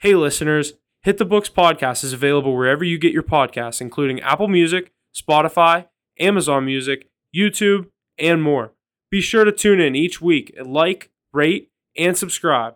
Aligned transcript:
Hey, 0.00 0.14
listeners, 0.14 0.74
Hit 1.04 1.16
the 1.16 1.24
Books 1.24 1.48
podcast 1.48 2.04
is 2.04 2.12
available 2.12 2.54
wherever 2.54 2.84
you 2.84 2.98
get 2.98 3.14
your 3.14 3.22
podcasts, 3.22 3.80
including 3.80 4.20
Apple 4.20 4.46
Music, 4.46 4.92
Spotify, 5.14 5.86
Amazon 6.20 6.66
Music, 6.66 7.08
YouTube, 7.34 7.86
and 8.18 8.42
more. 8.42 8.72
Be 9.10 9.22
sure 9.22 9.44
to 9.46 9.52
tune 9.52 9.80
in 9.80 9.96
each 9.96 10.20
week 10.20 10.54
and 10.54 10.70
like, 10.70 11.08
rate, 11.32 11.70
and 11.96 12.14
subscribe. 12.14 12.74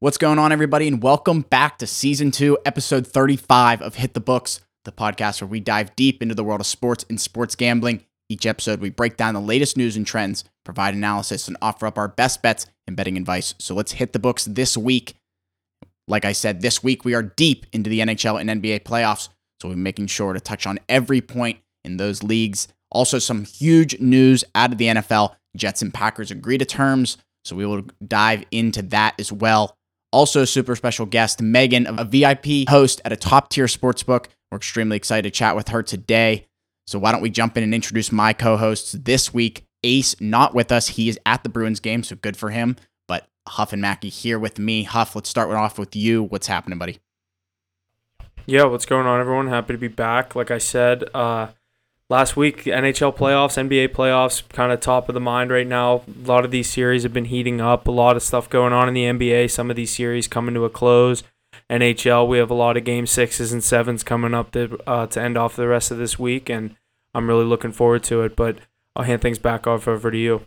What's 0.00 0.16
going 0.16 0.38
on, 0.38 0.52
everybody, 0.52 0.86
and 0.86 1.02
welcome 1.02 1.40
back 1.40 1.78
to 1.78 1.86
season 1.88 2.30
two, 2.30 2.56
episode 2.64 3.04
35 3.04 3.82
of 3.82 3.96
Hit 3.96 4.14
the 4.14 4.20
Books, 4.20 4.60
the 4.84 4.92
podcast 4.92 5.40
where 5.40 5.48
we 5.48 5.58
dive 5.58 5.96
deep 5.96 6.22
into 6.22 6.36
the 6.36 6.44
world 6.44 6.60
of 6.60 6.68
sports 6.68 7.04
and 7.10 7.20
sports 7.20 7.56
gambling. 7.56 8.04
Each 8.28 8.46
episode, 8.46 8.78
we 8.78 8.90
break 8.90 9.16
down 9.16 9.34
the 9.34 9.40
latest 9.40 9.76
news 9.76 9.96
and 9.96 10.06
trends, 10.06 10.44
provide 10.64 10.94
analysis, 10.94 11.48
and 11.48 11.56
offer 11.60 11.84
up 11.84 11.98
our 11.98 12.06
best 12.06 12.42
bets 12.42 12.68
and 12.86 12.94
betting 12.96 13.16
advice. 13.16 13.56
So 13.58 13.74
let's 13.74 13.90
hit 13.90 14.12
the 14.12 14.20
books 14.20 14.44
this 14.44 14.76
week. 14.76 15.16
Like 16.06 16.24
I 16.24 16.30
said, 16.30 16.62
this 16.62 16.80
week 16.80 17.04
we 17.04 17.14
are 17.14 17.22
deep 17.24 17.66
into 17.72 17.90
the 17.90 17.98
NHL 17.98 18.40
and 18.40 18.62
NBA 18.62 18.84
playoffs, 18.84 19.30
so 19.60 19.68
we're 19.68 19.74
making 19.74 20.06
sure 20.06 20.32
to 20.32 20.38
touch 20.38 20.64
on 20.64 20.78
every 20.88 21.20
point 21.20 21.58
in 21.82 21.96
those 21.96 22.22
leagues. 22.22 22.68
Also, 22.92 23.18
some 23.18 23.44
huge 23.44 23.98
news 23.98 24.44
out 24.54 24.70
of 24.70 24.78
the 24.78 24.86
NFL. 24.86 25.34
Jets 25.56 25.82
and 25.82 25.92
Packers 25.92 26.30
agree 26.30 26.56
to 26.56 26.64
terms, 26.64 27.18
so 27.44 27.56
we 27.56 27.66
will 27.66 27.82
dive 28.06 28.44
into 28.52 28.82
that 28.82 29.18
as 29.18 29.32
well. 29.32 29.74
Also, 30.10 30.44
super 30.44 30.74
special 30.74 31.04
guest, 31.04 31.42
Megan, 31.42 31.86
a 31.98 32.04
VIP 32.04 32.68
host 32.68 33.00
at 33.04 33.12
a 33.12 33.16
top 33.16 33.50
tier 33.50 33.66
sportsbook. 33.66 34.26
We're 34.50 34.56
extremely 34.56 34.96
excited 34.96 35.30
to 35.30 35.36
chat 35.36 35.54
with 35.54 35.68
her 35.68 35.82
today. 35.82 36.46
So, 36.86 36.98
why 36.98 37.12
don't 37.12 37.20
we 37.20 37.28
jump 37.28 37.56
in 37.58 37.62
and 37.62 37.74
introduce 37.74 38.10
my 38.10 38.32
co 38.32 38.56
hosts 38.56 38.92
this 38.92 39.34
week? 39.34 39.66
Ace, 39.84 40.18
not 40.20 40.54
with 40.54 40.72
us. 40.72 40.88
He 40.88 41.08
is 41.08 41.18
at 41.26 41.42
the 41.42 41.48
Bruins 41.48 41.80
game, 41.80 42.02
so 42.02 42.16
good 42.16 42.36
for 42.36 42.50
him. 42.50 42.76
But 43.06 43.28
Huff 43.46 43.72
and 43.72 43.82
Mackey 43.82 44.08
here 44.08 44.38
with 44.38 44.58
me. 44.58 44.84
Huff, 44.84 45.14
let's 45.14 45.28
start 45.28 45.50
off 45.50 45.78
with 45.78 45.94
you. 45.94 46.22
What's 46.22 46.46
happening, 46.46 46.78
buddy? 46.78 46.98
Yeah, 48.46 48.64
what's 48.64 48.86
going 48.86 49.06
on, 49.06 49.20
everyone? 49.20 49.48
Happy 49.48 49.74
to 49.74 49.78
be 49.78 49.88
back. 49.88 50.34
Like 50.34 50.50
I 50.50 50.56
said, 50.56 51.04
uh, 51.12 51.48
last 52.08 52.36
week, 52.36 52.64
NHL 52.64 53.16
playoffs, 53.16 53.56
NBA 53.56 53.88
playoffs, 53.88 54.46
kind 54.50 54.72
of 54.72 54.80
top 54.80 55.08
of 55.08 55.14
the 55.14 55.20
mind 55.20 55.50
right 55.50 55.66
now. 55.66 56.02
A 56.24 56.26
lot 56.26 56.44
of 56.44 56.50
these 56.50 56.70
series 56.70 57.02
have 57.02 57.12
been 57.12 57.26
heating 57.26 57.60
up. 57.60 57.86
A 57.86 57.90
lot 57.90 58.16
of 58.16 58.22
stuff 58.22 58.48
going 58.48 58.72
on 58.72 58.88
in 58.88 58.94
the 58.94 59.04
NBA. 59.04 59.50
Some 59.50 59.70
of 59.70 59.76
these 59.76 59.94
series 59.94 60.28
coming 60.28 60.54
to 60.54 60.64
a 60.64 60.70
close. 60.70 61.22
NHL, 61.70 62.26
we 62.26 62.38
have 62.38 62.50
a 62.50 62.54
lot 62.54 62.76
of 62.76 62.84
game 62.84 63.06
sixes 63.06 63.52
and 63.52 63.62
sevens 63.62 64.02
coming 64.02 64.32
up 64.34 64.52
to 64.52 64.78
uh, 64.86 65.06
to 65.08 65.20
end 65.20 65.36
off 65.36 65.56
the 65.56 65.68
rest 65.68 65.90
of 65.90 65.98
this 65.98 66.18
week, 66.18 66.48
and 66.48 66.76
I'm 67.14 67.28
really 67.28 67.44
looking 67.44 67.72
forward 67.72 68.04
to 68.04 68.22
it. 68.22 68.36
But 68.36 68.58
I'll 68.96 69.04
hand 69.04 69.20
things 69.20 69.38
back 69.38 69.66
off 69.66 69.86
over 69.86 70.10
to 70.10 70.16
you. 70.16 70.46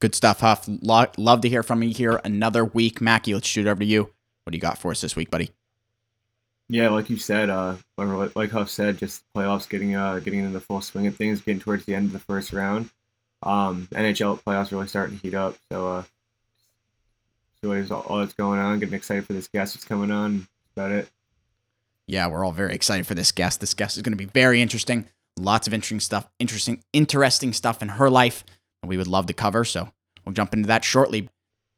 Good 0.00 0.14
stuff, 0.14 0.40
Huff. 0.40 0.64
Lo- 0.66 1.12
love 1.16 1.42
to 1.42 1.48
hear 1.48 1.62
from 1.62 1.82
you 1.82 1.90
here 1.90 2.20
another 2.24 2.64
week. 2.64 3.00
Mackey, 3.00 3.34
let's 3.34 3.46
shoot 3.46 3.66
over 3.66 3.80
to 3.80 3.86
you. 3.86 4.10
What 4.44 4.50
do 4.52 4.56
you 4.56 4.60
got 4.62 4.78
for 4.78 4.90
us 4.90 5.00
this 5.00 5.14
week, 5.14 5.30
buddy? 5.30 5.50
Yeah, 6.72 6.88
like 6.88 7.10
you 7.10 7.18
said, 7.18 7.50
uh, 7.50 7.76
like 7.98 8.50
Huff 8.50 8.70
said, 8.70 8.96
just 8.96 9.22
playoffs 9.36 9.68
getting 9.68 9.94
uh 9.94 10.20
getting 10.20 10.40
into 10.40 10.52
the 10.52 10.60
full 10.60 10.80
swing 10.80 11.06
of 11.06 11.14
things, 11.14 11.42
getting 11.42 11.60
towards 11.60 11.84
the 11.84 11.94
end 11.94 12.06
of 12.06 12.12
the 12.14 12.18
first 12.18 12.50
round. 12.50 12.88
Um, 13.42 13.88
NHL 13.92 14.40
playoffs 14.42 14.72
really 14.72 14.88
starting 14.88 15.18
to 15.18 15.22
heat 15.22 15.34
up, 15.34 15.54
so 15.70 15.86
uh, 15.86 16.02
so 17.60 17.72
is 17.72 17.90
all, 17.90 18.00
all 18.08 18.20
that's 18.20 18.32
going 18.32 18.58
on. 18.58 18.78
Getting 18.78 18.94
excited 18.94 19.26
for 19.26 19.34
this 19.34 19.48
guest 19.48 19.74
that's 19.74 19.84
coming 19.84 20.10
on. 20.10 20.38
That's 20.38 20.72
about 20.74 20.92
it. 20.92 21.10
Yeah, 22.06 22.28
we're 22.28 22.42
all 22.42 22.52
very 22.52 22.74
excited 22.74 23.06
for 23.06 23.14
this 23.14 23.32
guest. 23.32 23.60
This 23.60 23.74
guest 23.74 23.98
is 23.98 24.02
going 24.02 24.16
to 24.16 24.16
be 24.16 24.24
very 24.24 24.62
interesting. 24.62 25.04
Lots 25.38 25.66
of 25.66 25.74
interesting 25.74 26.00
stuff, 26.00 26.26
interesting, 26.38 26.82
interesting 26.94 27.52
stuff 27.52 27.82
in 27.82 27.90
her 27.90 28.08
life 28.08 28.46
that 28.80 28.88
we 28.88 28.96
would 28.96 29.08
love 29.08 29.26
to 29.26 29.34
cover. 29.34 29.66
So 29.66 29.92
we'll 30.24 30.32
jump 30.32 30.54
into 30.54 30.68
that 30.68 30.84
shortly. 30.84 31.28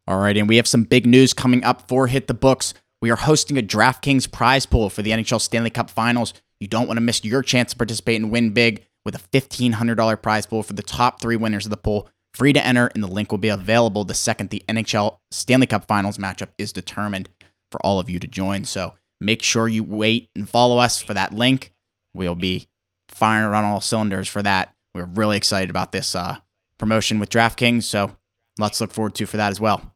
All 0.06 0.20
right, 0.20 0.36
and 0.36 0.48
we 0.48 0.54
have 0.54 0.68
some 0.68 0.84
big 0.84 1.04
news 1.04 1.34
coming 1.34 1.64
up 1.64 1.88
for 1.88 2.06
Hit 2.06 2.28
the 2.28 2.34
Books. 2.34 2.74
We 3.04 3.10
are 3.10 3.16
hosting 3.16 3.58
a 3.58 3.62
DraftKings 3.62 4.32
prize 4.32 4.64
pool 4.64 4.88
for 4.88 5.02
the 5.02 5.10
NHL 5.10 5.38
Stanley 5.38 5.68
Cup 5.68 5.90
Finals. 5.90 6.32
You 6.58 6.68
don't 6.68 6.86
want 6.86 6.96
to 6.96 7.02
miss 7.02 7.22
your 7.22 7.42
chance 7.42 7.72
to 7.72 7.76
participate 7.76 8.18
and 8.18 8.30
win 8.30 8.54
big 8.54 8.86
with 9.04 9.14
a 9.14 9.18
$1,500 9.38 10.22
prize 10.22 10.46
pool 10.46 10.62
for 10.62 10.72
the 10.72 10.82
top 10.82 11.20
three 11.20 11.36
winners 11.36 11.66
of 11.66 11.70
the 11.70 11.76
pool. 11.76 12.08
Free 12.32 12.54
to 12.54 12.64
enter, 12.64 12.86
and 12.94 13.04
the 13.04 13.06
link 13.06 13.30
will 13.30 13.36
be 13.36 13.50
available 13.50 14.04
the 14.04 14.14
second 14.14 14.48
the 14.48 14.64
NHL 14.70 15.18
Stanley 15.30 15.66
Cup 15.66 15.86
Finals 15.86 16.16
matchup 16.16 16.48
is 16.56 16.72
determined 16.72 17.28
for 17.70 17.78
all 17.84 18.00
of 18.00 18.08
you 18.08 18.18
to 18.18 18.26
join. 18.26 18.64
So 18.64 18.94
make 19.20 19.42
sure 19.42 19.68
you 19.68 19.84
wait 19.84 20.30
and 20.34 20.48
follow 20.48 20.78
us 20.78 21.02
for 21.02 21.12
that 21.12 21.34
link. 21.34 21.74
We'll 22.14 22.34
be 22.34 22.68
firing 23.10 23.52
on 23.52 23.64
all 23.64 23.82
cylinders 23.82 24.28
for 24.28 24.42
that. 24.44 24.74
We're 24.94 25.04
really 25.04 25.36
excited 25.36 25.68
about 25.68 25.92
this 25.92 26.14
uh, 26.14 26.38
promotion 26.78 27.18
with 27.18 27.28
DraftKings, 27.28 27.82
so 27.82 28.16
lots 28.58 28.78
to 28.78 28.84
look 28.84 28.94
forward 28.94 29.14
to 29.16 29.26
for 29.26 29.36
that 29.36 29.50
as 29.50 29.60
well. 29.60 29.93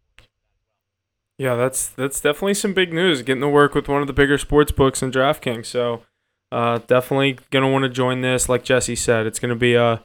Yeah, 1.39 1.55
that's 1.55 1.89
that's 1.89 2.21
definitely 2.21 2.55
some 2.55 2.75
big 2.75 2.93
news. 2.93 3.23
Getting 3.23 3.43
to 3.43 3.49
work 3.49 3.75
with 3.75 3.89
one 3.89 4.01
of 4.01 4.09
the 4.09 4.13
bigger 4.13 4.39
sports 4.39 4.73
books 4.73 5.03
in 5.03 5.13
DraftKings. 5.13 5.67
So 5.67 6.03
uh, 6.51 6.79
definitely 6.87 7.39
gonna 7.51 7.71
want 7.71 7.85
to 7.85 7.89
join 7.89 8.23
this. 8.23 8.49
Like 8.49 8.65
Jesse 8.65 8.97
said, 8.97 9.25
it's 9.25 9.39
gonna 9.39 9.55
be 9.55 9.75
a 9.75 10.05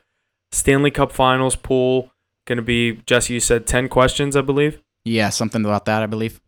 Stanley 0.52 0.92
Cup 0.92 1.12
Finals 1.12 1.56
pool. 1.56 2.12
Gonna 2.46 2.62
be 2.62 2.98
Jesse. 3.08 3.34
You 3.34 3.40
said 3.40 3.66
ten 3.66 3.90
questions, 3.90 4.36
I 4.36 4.42
believe. 4.42 4.80
Yeah, 5.06 5.30
something 5.30 5.66
about 5.66 5.86
that, 5.86 6.04
I 6.04 6.06
believe. 6.06 6.40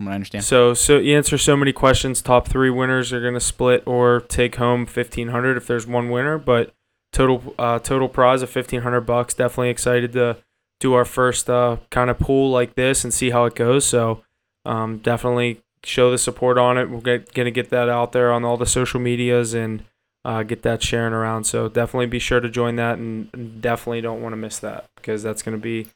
I 0.00 0.14
understand. 0.14 0.44
So 0.44 0.72
so 0.72 0.96
you 0.96 1.14
answer 1.14 1.36
so 1.36 1.54
many 1.54 1.74
questions. 1.74 2.22
Top 2.22 2.48
three 2.48 2.70
winners 2.70 3.12
are 3.12 3.20
gonna 3.20 3.40
split 3.40 3.82
or 3.86 4.20
take 4.20 4.56
home 4.56 4.86
fifteen 4.86 5.28
hundred 5.28 5.58
if 5.58 5.66
there's 5.66 5.86
one 5.86 6.08
winner. 6.08 6.38
But 6.38 6.72
total 7.12 7.54
uh, 7.58 7.78
total 7.80 8.08
prize 8.08 8.40
of 8.40 8.48
fifteen 8.48 8.80
hundred 8.80 9.02
bucks. 9.02 9.34
Definitely 9.34 9.68
excited 9.68 10.12
to 10.14 10.38
do 10.78 10.94
our 10.94 11.04
first 11.04 11.50
uh, 11.50 11.76
kind 11.90 12.08
of 12.08 12.18
pool 12.18 12.50
like 12.50 12.74
this 12.74 13.04
and 13.04 13.12
see 13.12 13.28
how 13.28 13.44
it 13.44 13.54
goes. 13.54 13.84
So 13.84 14.22
um, 14.64 14.98
definitely 14.98 15.62
show 15.84 16.10
the 16.10 16.18
support 16.18 16.58
on 16.58 16.78
it. 16.78 16.90
We're 16.90 17.00
get, 17.00 17.34
gonna 17.34 17.50
get 17.50 17.70
that 17.70 17.88
out 17.88 18.12
there 18.12 18.32
on 18.32 18.44
all 18.44 18.56
the 18.56 18.66
social 18.66 19.00
medias 19.00 19.54
and 19.54 19.84
uh, 20.24 20.42
get 20.42 20.62
that 20.62 20.82
sharing 20.82 21.12
around. 21.12 21.44
So 21.44 21.68
definitely 21.68 22.06
be 22.06 22.18
sure 22.18 22.40
to 22.40 22.48
join 22.48 22.76
that, 22.76 22.98
and 22.98 23.60
definitely 23.60 24.00
don't 24.00 24.22
want 24.22 24.32
to 24.32 24.36
miss 24.36 24.58
that 24.58 24.88
because 24.96 25.22
that's 25.22 25.42
gonna 25.42 25.58
be 25.58 25.88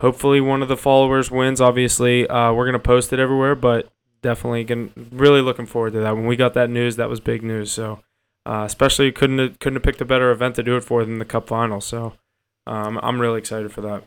hopefully 0.00 0.40
one 0.40 0.62
of 0.62 0.68
the 0.68 0.76
followers 0.76 1.30
wins. 1.30 1.60
Obviously, 1.60 2.28
uh, 2.28 2.52
we're 2.52 2.66
gonna 2.66 2.78
post 2.78 3.12
it 3.12 3.18
everywhere, 3.18 3.54
but 3.54 3.90
definitely 4.22 4.64
gonna 4.64 4.88
really 5.10 5.40
looking 5.40 5.66
forward 5.66 5.92
to 5.94 6.00
that. 6.00 6.14
When 6.14 6.26
we 6.26 6.36
got 6.36 6.54
that 6.54 6.70
news, 6.70 6.96
that 6.96 7.08
was 7.08 7.20
big 7.20 7.42
news. 7.42 7.72
So. 7.72 8.00
Uh, 8.48 8.62
especially 8.64 9.10
couldn't 9.10 9.40
have, 9.40 9.58
couldn't 9.58 9.74
have 9.74 9.82
picked 9.82 10.00
a 10.00 10.04
better 10.04 10.30
event 10.30 10.54
to 10.54 10.62
do 10.62 10.76
it 10.76 10.84
for 10.84 11.04
than 11.04 11.18
the 11.18 11.24
Cup 11.24 11.48
final. 11.48 11.80
So 11.80 12.12
um, 12.64 12.96
I'm 13.02 13.20
really 13.20 13.40
excited 13.40 13.72
for 13.72 13.80
that. 13.80 14.04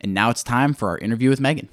And 0.00 0.14
now 0.14 0.30
it's 0.30 0.42
time 0.42 0.74
for 0.74 0.88
our 0.88 0.98
interview 0.98 1.30
with 1.30 1.40
Megan. 1.40 1.68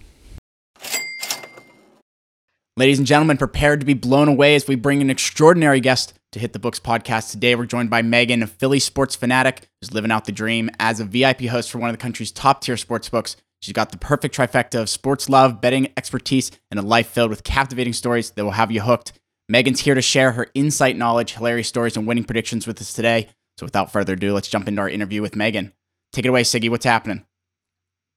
Ladies 2.77 2.97
and 2.97 3.07
gentlemen, 3.07 3.37
prepared 3.37 3.79
to 3.79 3.85
be 3.85 3.93
blown 3.93 4.27
away 4.27 4.53
as 4.53 4.67
we 4.67 4.75
bring 4.75 5.01
an 5.01 5.09
extraordinary 5.09 5.79
guest 5.79 6.13
to 6.33 6.39
Hit 6.39 6.51
the 6.51 6.59
Books 6.59 6.79
podcast. 6.79 7.31
Today, 7.31 7.55
we're 7.55 7.65
joined 7.65 7.89
by 7.89 8.01
Megan, 8.01 8.43
a 8.43 8.47
Philly 8.47 8.79
sports 8.79 9.15
fanatic 9.15 9.69
who's 9.79 9.93
living 9.93 10.11
out 10.11 10.25
the 10.25 10.33
dream 10.33 10.69
as 10.77 10.99
a 10.99 11.05
VIP 11.05 11.43
host 11.43 11.71
for 11.71 11.77
one 11.77 11.89
of 11.89 11.93
the 11.93 12.01
country's 12.01 12.33
top 12.33 12.59
tier 12.59 12.75
sports 12.75 13.07
books. 13.07 13.37
She's 13.61 13.71
got 13.71 13.91
the 13.91 13.97
perfect 13.97 14.35
trifecta 14.35 14.81
of 14.81 14.89
sports 14.89 15.29
love, 15.29 15.61
betting 15.61 15.87
expertise, 15.95 16.51
and 16.69 16.77
a 16.77 16.83
life 16.83 17.07
filled 17.07 17.29
with 17.29 17.45
captivating 17.45 17.93
stories 17.93 18.31
that 18.31 18.43
will 18.43 18.51
have 18.51 18.73
you 18.73 18.81
hooked. 18.81 19.13
Megan's 19.47 19.79
here 19.79 19.95
to 19.95 20.01
share 20.01 20.33
her 20.33 20.47
insight 20.53 20.97
knowledge, 20.97 21.35
hilarious 21.35 21.69
stories, 21.69 21.95
and 21.95 22.05
winning 22.05 22.25
predictions 22.25 22.67
with 22.67 22.81
us 22.81 22.91
today. 22.91 23.29
So, 23.57 23.65
without 23.65 23.93
further 23.93 24.13
ado, 24.13 24.33
let's 24.33 24.49
jump 24.49 24.67
into 24.67 24.81
our 24.81 24.89
interview 24.89 25.21
with 25.21 25.37
Megan. 25.37 25.71
Take 26.11 26.25
it 26.25 26.29
away, 26.29 26.43
Siggie. 26.43 26.69
What's 26.69 26.83
happening? 26.83 27.25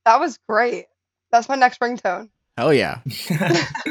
That 0.09 0.21
was 0.21 0.39
great. 0.49 0.87
That's 1.31 1.51
my 1.51 1.55
next 1.55 1.81
ringtone. 1.81 2.31
Hell 2.57 2.73
yeah. 2.73 3.01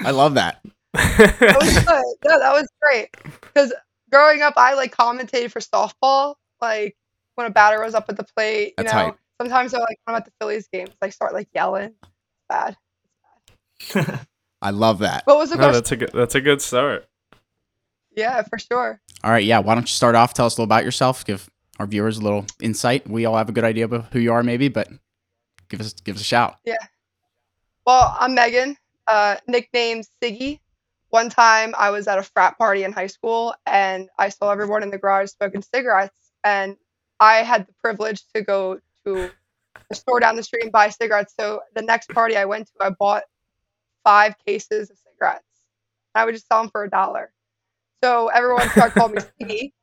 I 0.03 0.09
love 0.09 0.33
that. 0.33 0.65
That 0.95 1.57
was 1.61 1.73
good. 1.85 2.15
Yeah, 2.25 2.37
that 2.39 2.53
was 2.53 2.67
great. 2.81 3.09
Because 3.41 3.71
growing 4.11 4.41
up, 4.41 4.55
I 4.57 4.73
like 4.73 4.95
commentated 4.95 5.51
for 5.51 5.59
softball. 5.59 6.33
Like 6.59 6.97
when 7.35 7.45
a 7.45 7.51
batter 7.51 7.79
was 7.83 7.93
up 7.93 8.05
at 8.09 8.17
the 8.17 8.23
plate, 8.23 8.69
you 8.69 8.73
That's 8.77 8.91
know. 8.91 8.99
hype. 8.99 9.17
Sometimes 9.39 9.75
I 9.75 9.77
like 9.77 9.99
when 10.05 10.15
I'm 10.15 10.21
at 10.21 10.25
the 10.25 10.31
Phillies 10.41 10.67
games, 10.73 10.89
I 11.03 11.09
start 11.09 11.35
like 11.35 11.49
yelling. 11.53 11.93
It's 12.01 12.75
bad. 13.93 14.25
I 14.63 14.71
love 14.71 14.97
that. 14.99 15.21
What 15.25 15.37
was 15.37 15.51
the 15.51 15.57
no, 15.57 15.71
that's 15.71 15.91
a 15.91 15.97
good 15.97 16.09
that's 16.15 16.33
a 16.33 16.41
good 16.41 16.63
start. 16.63 17.07
Yeah, 18.15 18.41
for 18.41 18.57
sure. 18.57 18.99
All 19.23 19.29
right, 19.29 19.45
yeah. 19.45 19.59
Why 19.59 19.75
don't 19.75 19.83
you 19.83 19.87
start 19.89 20.15
off? 20.15 20.33
Tell 20.33 20.47
us 20.47 20.57
a 20.57 20.61
little 20.61 20.63
about 20.63 20.83
yourself. 20.83 21.23
Give 21.25 21.47
our 21.77 21.85
viewers 21.85 22.17
a 22.17 22.21
little 22.21 22.47
insight. 22.59 23.07
We 23.07 23.25
all 23.25 23.37
have 23.37 23.49
a 23.49 23.51
good 23.51 23.63
idea 23.63 23.85
of 23.85 24.07
who 24.11 24.17
you 24.17 24.33
are, 24.33 24.41
maybe, 24.41 24.67
but 24.67 24.89
give 25.69 25.81
us 25.81 25.93
give 25.93 26.15
us 26.15 26.21
a 26.21 26.25
shout. 26.25 26.57
Yeah. 26.65 26.75
Well, 27.85 28.15
I'm 28.19 28.33
Megan, 28.33 28.75
uh, 29.07 29.37
nicknamed 29.47 30.07
Siggie. 30.21 30.59
One 31.09 31.29
time 31.29 31.73
I 31.77 31.89
was 31.91 32.07
at 32.07 32.19
a 32.19 32.23
frat 32.23 32.57
party 32.57 32.83
in 32.83 32.91
high 32.91 33.07
school 33.07 33.55
and 33.65 34.09
I 34.19 34.29
saw 34.29 34.51
everyone 34.51 34.83
in 34.83 34.91
the 34.91 34.97
garage 34.97 35.29
smoking 35.29 35.61
cigarettes. 35.61 36.31
And 36.43 36.75
I 37.19 37.37
had 37.37 37.65
the 37.65 37.73
privilege 37.81 38.23
to 38.33 38.41
go 38.41 38.79
to 39.05 39.31
a 39.89 39.95
store 39.95 40.19
down 40.19 40.35
the 40.35 40.43
street 40.43 40.63
and 40.63 40.71
buy 40.71 40.89
cigarettes. 40.89 41.33
So 41.39 41.61
the 41.75 41.81
next 41.81 42.09
party 42.09 42.35
I 42.35 42.45
went 42.45 42.67
to, 42.67 42.73
I 42.85 42.89
bought 42.89 43.23
five 44.03 44.35
cases 44.45 44.89
of 44.89 44.97
cigarettes. 44.97 45.43
I 46.13 46.25
would 46.25 46.33
just 46.33 46.47
sell 46.47 46.61
them 46.61 46.69
for 46.69 46.83
a 46.83 46.89
dollar. 46.89 47.31
So 48.03 48.27
everyone 48.27 48.69
started 48.69 48.93
calling 48.95 49.15
me 49.15 49.21
Siggie. 49.41 49.73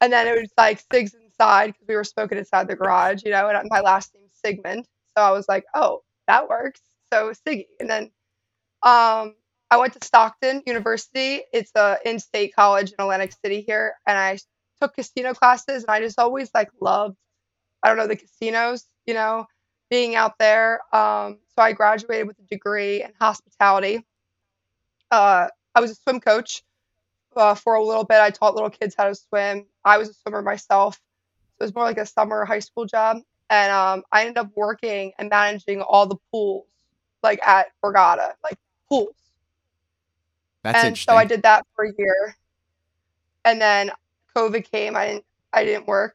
And 0.00 0.12
then 0.12 0.28
it 0.28 0.40
was 0.40 0.50
like 0.56 0.82
Sigs 0.88 1.12
inside 1.14 1.68
because 1.68 1.88
we 1.88 1.96
were 1.96 2.04
smoking 2.04 2.38
inside 2.38 2.68
the 2.68 2.76
garage, 2.76 3.22
you 3.24 3.30
know, 3.30 3.48
and 3.48 3.68
my 3.70 3.80
last 3.80 4.14
name's 4.14 4.19
Sigmund. 4.44 4.86
So 5.16 5.24
I 5.24 5.30
was 5.32 5.48
like, 5.48 5.64
oh, 5.74 6.02
that 6.26 6.48
works. 6.48 6.80
So 7.12 7.32
Siggie. 7.46 7.66
And 7.80 7.90
then 7.90 8.04
um, 8.82 9.34
I 9.70 9.76
went 9.78 9.92
to 9.94 10.04
Stockton 10.04 10.62
University. 10.66 11.42
It's 11.52 11.72
a 11.74 11.98
in-state 12.04 12.54
college 12.54 12.90
in 12.90 12.96
Atlantic 12.98 13.32
City 13.44 13.60
here, 13.60 13.94
and 14.06 14.18
I 14.18 14.38
took 14.80 14.94
casino 14.94 15.34
classes, 15.34 15.84
and 15.84 15.90
I 15.90 16.00
just 16.00 16.18
always 16.18 16.50
like 16.54 16.70
loved, 16.80 17.16
I 17.82 17.88
don't 17.88 17.98
know, 17.98 18.06
the 18.06 18.16
casinos, 18.16 18.86
you 19.06 19.14
know, 19.14 19.46
being 19.90 20.14
out 20.14 20.38
there. 20.38 20.80
Um, 20.94 21.38
so 21.54 21.62
I 21.62 21.72
graduated 21.72 22.26
with 22.26 22.38
a 22.38 22.46
degree 22.50 23.02
in 23.02 23.12
hospitality. 23.20 24.04
Uh, 25.10 25.48
I 25.74 25.80
was 25.80 25.90
a 25.90 25.94
swim 25.94 26.20
coach 26.20 26.62
uh, 27.36 27.54
for 27.54 27.74
a 27.74 27.84
little 27.84 28.04
bit. 28.04 28.20
I 28.20 28.30
taught 28.30 28.54
little 28.54 28.70
kids 28.70 28.94
how 28.96 29.04
to 29.04 29.14
swim. 29.14 29.66
I 29.84 29.98
was 29.98 30.08
a 30.08 30.14
swimmer 30.14 30.42
myself. 30.42 30.94
So 30.94 31.62
it 31.62 31.64
was 31.64 31.74
more 31.74 31.84
like 31.84 31.98
a 31.98 32.06
summer 32.06 32.44
high 32.44 32.60
school 32.60 32.86
job. 32.86 33.18
And 33.50 33.72
um, 33.72 34.04
I 34.12 34.22
ended 34.22 34.38
up 34.38 34.50
working 34.54 35.12
and 35.18 35.28
managing 35.28 35.82
all 35.82 36.06
the 36.06 36.16
pools, 36.32 36.66
like 37.22 37.40
at 37.46 37.66
Borgata, 37.84 38.34
like 38.44 38.56
pools. 38.88 39.14
That's 40.62 40.84
and 40.84 40.96
so 40.96 41.14
I 41.14 41.24
did 41.24 41.42
that 41.42 41.66
for 41.74 41.84
a 41.84 41.92
year. 41.98 42.36
And 43.44 43.60
then 43.60 43.90
COVID 44.36 44.70
came. 44.70 44.96
I 44.96 45.08
didn't 45.08 45.24
I 45.52 45.64
didn't 45.64 45.86
work. 45.86 46.14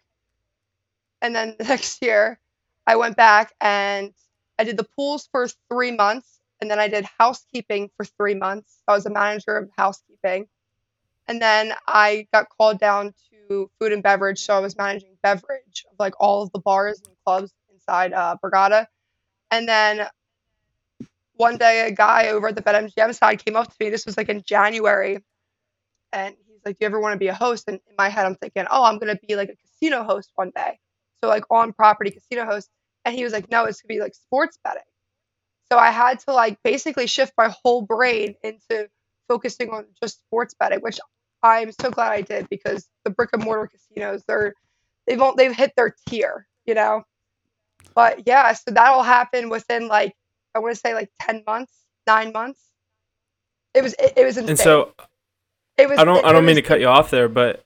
And 1.21 1.35
then 1.35 1.55
the 1.59 1.65
next 1.65 2.01
year 2.01 2.39
I 2.87 2.95
went 2.95 3.17
back 3.17 3.53
and 3.59 4.13
I 4.57 4.63
did 4.63 4.77
the 4.77 4.87
pools 4.95 5.27
for 5.31 5.47
three 5.69 5.91
months 5.91 6.39
and 6.61 6.71
then 6.71 6.79
I 6.79 6.87
did 6.87 7.05
housekeeping 7.19 7.89
for 7.97 8.05
three 8.05 8.35
months. 8.35 8.81
I 8.87 8.93
was 8.93 9.05
a 9.05 9.09
manager 9.09 9.57
of 9.57 9.69
housekeeping. 9.77 10.47
And 11.27 11.41
then 11.41 11.73
I 11.87 12.27
got 12.31 12.47
called 12.49 12.79
down 12.79 13.13
food 13.49 13.91
and 13.91 14.03
beverage, 14.03 14.41
so 14.41 14.55
I 14.55 14.59
was 14.59 14.77
managing 14.77 15.17
beverage 15.23 15.85
of 15.91 15.97
like 15.99 16.13
all 16.19 16.43
of 16.43 16.51
the 16.51 16.59
bars 16.59 17.01
and 17.05 17.15
clubs 17.25 17.53
inside 17.73 18.13
uh, 18.13 18.37
Borgata. 18.43 18.87
And 19.51 19.67
then 19.67 20.07
one 21.35 21.57
day, 21.57 21.87
a 21.87 21.91
guy 21.91 22.29
over 22.29 22.47
at 22.49 22.55
the 22.55 22.61
BetMGM 22.61 23.13
side 23.15 23.43
came 23.43 23.55
up 23.55 23.67
to 23.67 23.75
me. 23.79 23.89
This 23.89 24.05
was 24.05 24.17
like 24.17 24.29
in 24.29 24.41
January, 24.43 25.19
and 26.13 26.35
he's 26.47 26.61
like, 26.65 26.77
"Do 26.77 26.85
you 26.85 26.87
ever 26.87 26.99
want 26.99 27.13
to 27.13 27.19
be 27.19 27.27
a 27.27 27.33
host?" 27.33 27.65
And 27.67 27.79
in 27.89 27.95
my 27.97 28.09
head, 28.09 28.25
I'm 28.25 28.35
thinking, 28.35 28.65
"Oh, 28.69 28.83
I'm 28.83 28.99
gonna 28.99 29.19
be 29.27 29.35
like 29.35 29.49
a 29.49 29.55
casino 29.55 30.03
host 30.03 30.31
one 30.35 30.51
day, 30.55 30.79
so 31.21 31.29
like 31.29 31.43
on 31.51 31.73
property 31.73 32.11
casino 32.11 32.45
host." 32.45 32.69
And 33.05 33.15
he 33.15 33.23
was 33.23 33.33
like, 33.33 33.51
"No, 33.51 33.65
it's 33.65 33.81
gonna 33.81 33.93
be 33.93 34.01
like 34.01 34.15
sports 34.15 34.57
betting." 34.63 34.83
So 35.71 35.77
I 35.77 35.91
had 35.91 36.19
to 36.21 36.33
like 36.33 36.59
basically 36.63 37.07
shift 37.07 37.33
my 37.37 37.49
whole 37.63 37.81
brain 37.83 38.35
into 38.43 38.89
focusing 39.27 39.71
on 39.71 39.85
just 40.01 40.19
sports 40.19 40.53
betting, 40.59 40.79
which 40.79 40.99
I'm 41.45 41.71
so 41.71 41.89
glad 41.91 42.11
I 42.11 42.21
did 42.21 42.47
because 42.49 42.87
the 43.03 43.09
brick 43.11 43.29
and 43.33 43.43
mortar 43.43 43.67
casinos, 43.67 44.23
they're 44.27 44.53
they've 45.07 45.21
all, 45.21 45.35
they've 45.35 45.55
hit 45.55 45.73
their 45.75 45.95
tier, 46.07 46.47
you 46.65 46.73
know. 46.73 47.03
But 47.93 48.23
yeah, 48.25 48.51
so 48.53 48.71
that'll 48.71 49.03
happen 49.03 49.49
within 49.49 49.87
like 49.87 50.13
I 50.53 50.59
want 50.59 50.73
to 50.75 50.79
say 50.79 50.93
like 50.93 51.09
ten 51.19 51.43
months, 51.45 51.73
nine 52.07 52.31
months. 52.31 52.59
It 53.73 53.83
was 53.83 53.93
it, 53.99 54.13
it 54.17 54.25
was 54.25 54.37
insane. 54.37 54.49
And 54.51 54.59
so 54.59 54.93
it 55.77 55.89
was. 55.89 55.99
I 55.99 56.03
don't 56.03 56.17
it- 56.17 56.25
I 56.25 56.31
don't 56.31 56.45
mean 56.45 56.55
was- 56.55 56.63
to 56.63 56.67
cut 56.67 56.79
you 56.79 56.87
off 56.87 57.09
there, 57.11 57.29
but 57.29 57.63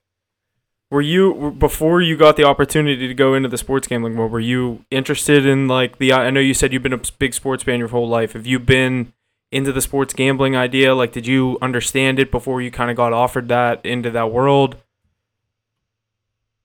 were 0.91 1.01
you 1.01 1.51
before 1.57 2.01
you 2.01 2.17
got 2.17 2.35
the 2.35 2.43
opportunity 2.43 3.07
to 3.07 3.13
go 3.13 3.35
into 3.35 3.47
the 3.47 3.57
sports 3.57 3.87
gambling 3.87 4.17
world? 4.17 4.31
Were 4.31 4.39
you 4.39 4.85
interested 4.89 5.45
in 5.45 5.67
like 5.67 5.99
the? 5.99 6.13
I 6.13 6.31
know 6.31 6.39
you 6.39 6.53
said 6.55 6.73
you've 6.73 6.83
been 6.83 6.93
a 6.93 7.01
big 7.19 7.33
sports 7.33 7.63
fan 7.63 7.77
your 7.79 7.89
whole 7.89 8.07
life. 8.09 8.33
Have 8.33 8.47
you 8.47 8.57
been 8.59 9.13
into 9.51 9.71
the 9.71 9.81
sports 9.81 10.13
gambling 10.13 10.55
idea? 10.55 10.95
Like, 10.95 11.11
did 11.11 11.27
you 11.27 11.57
understand 11.61 12.19
it 12.19 12.31
before 12.31 12.61
you 12.61 12.71
kind 12.71 12.89
of 12.91 12.97
got 12.97 13.13
offered 13.13 13.47
that 13.49 13.85
into 13.85 14.09
that 14.11 14.31
world? 14.31 14.77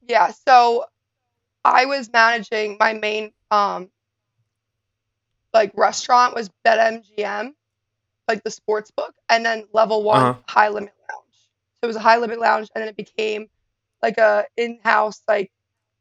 Yeah, 0.06 0.30
so 0.32 0.84
I 1.64 1.86
was 1.86 2.10
managing 2.12 2.76
my 2.78 2.92
main 2.94 3.32
um 3.50 3.90
like 5.52 5.72
restaurant 5.76 6.34
was 6.34 6.50
BetMGM, 6.64 7.54
like 8.28 8.42
the 8.42 8.50
sports 8.50 8.90
book, 8.90 9.14
and 9.28 9.44
then 9.44 9.66
level 9.72 10.02
one 10.02 10.34
Uh-huh. 10.34 10.42
high 10.48 10.68
limit 10.68 10.92
lounge. 11.10 11.34
So 11.34 11.78
it 11.84 11.86
was 11.86 11.96
a 11.96 12.00
high 12.00 12.18
limit 12.18 12.40
lounge, 12.40 12.68
and 12.74 12.82
then 12.82 12.88
it 12.88 12.96
became 12.96 13.48
like 14.02 14.18
a 14.18 14.46
in 14.56 14.80
house 14.82 15.22
like 15.28 15.50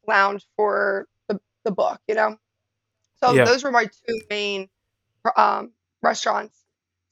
lounge 0.08 0.46
for 0.58 1.08
the 1.28 1.40
the 1.64 1.72
book, 1.72 2.00
you 2.08 2.16
know. 2.16 2.38
So 3.22 3.36
Yeah. 3.36 3.46
those 3.46 3.64
were 3.64 3.72
my 3.72 3.86
two 3.86 4.22
main 4.30 4.70
um 5.38 5.74
restaurants. 6.02 6.63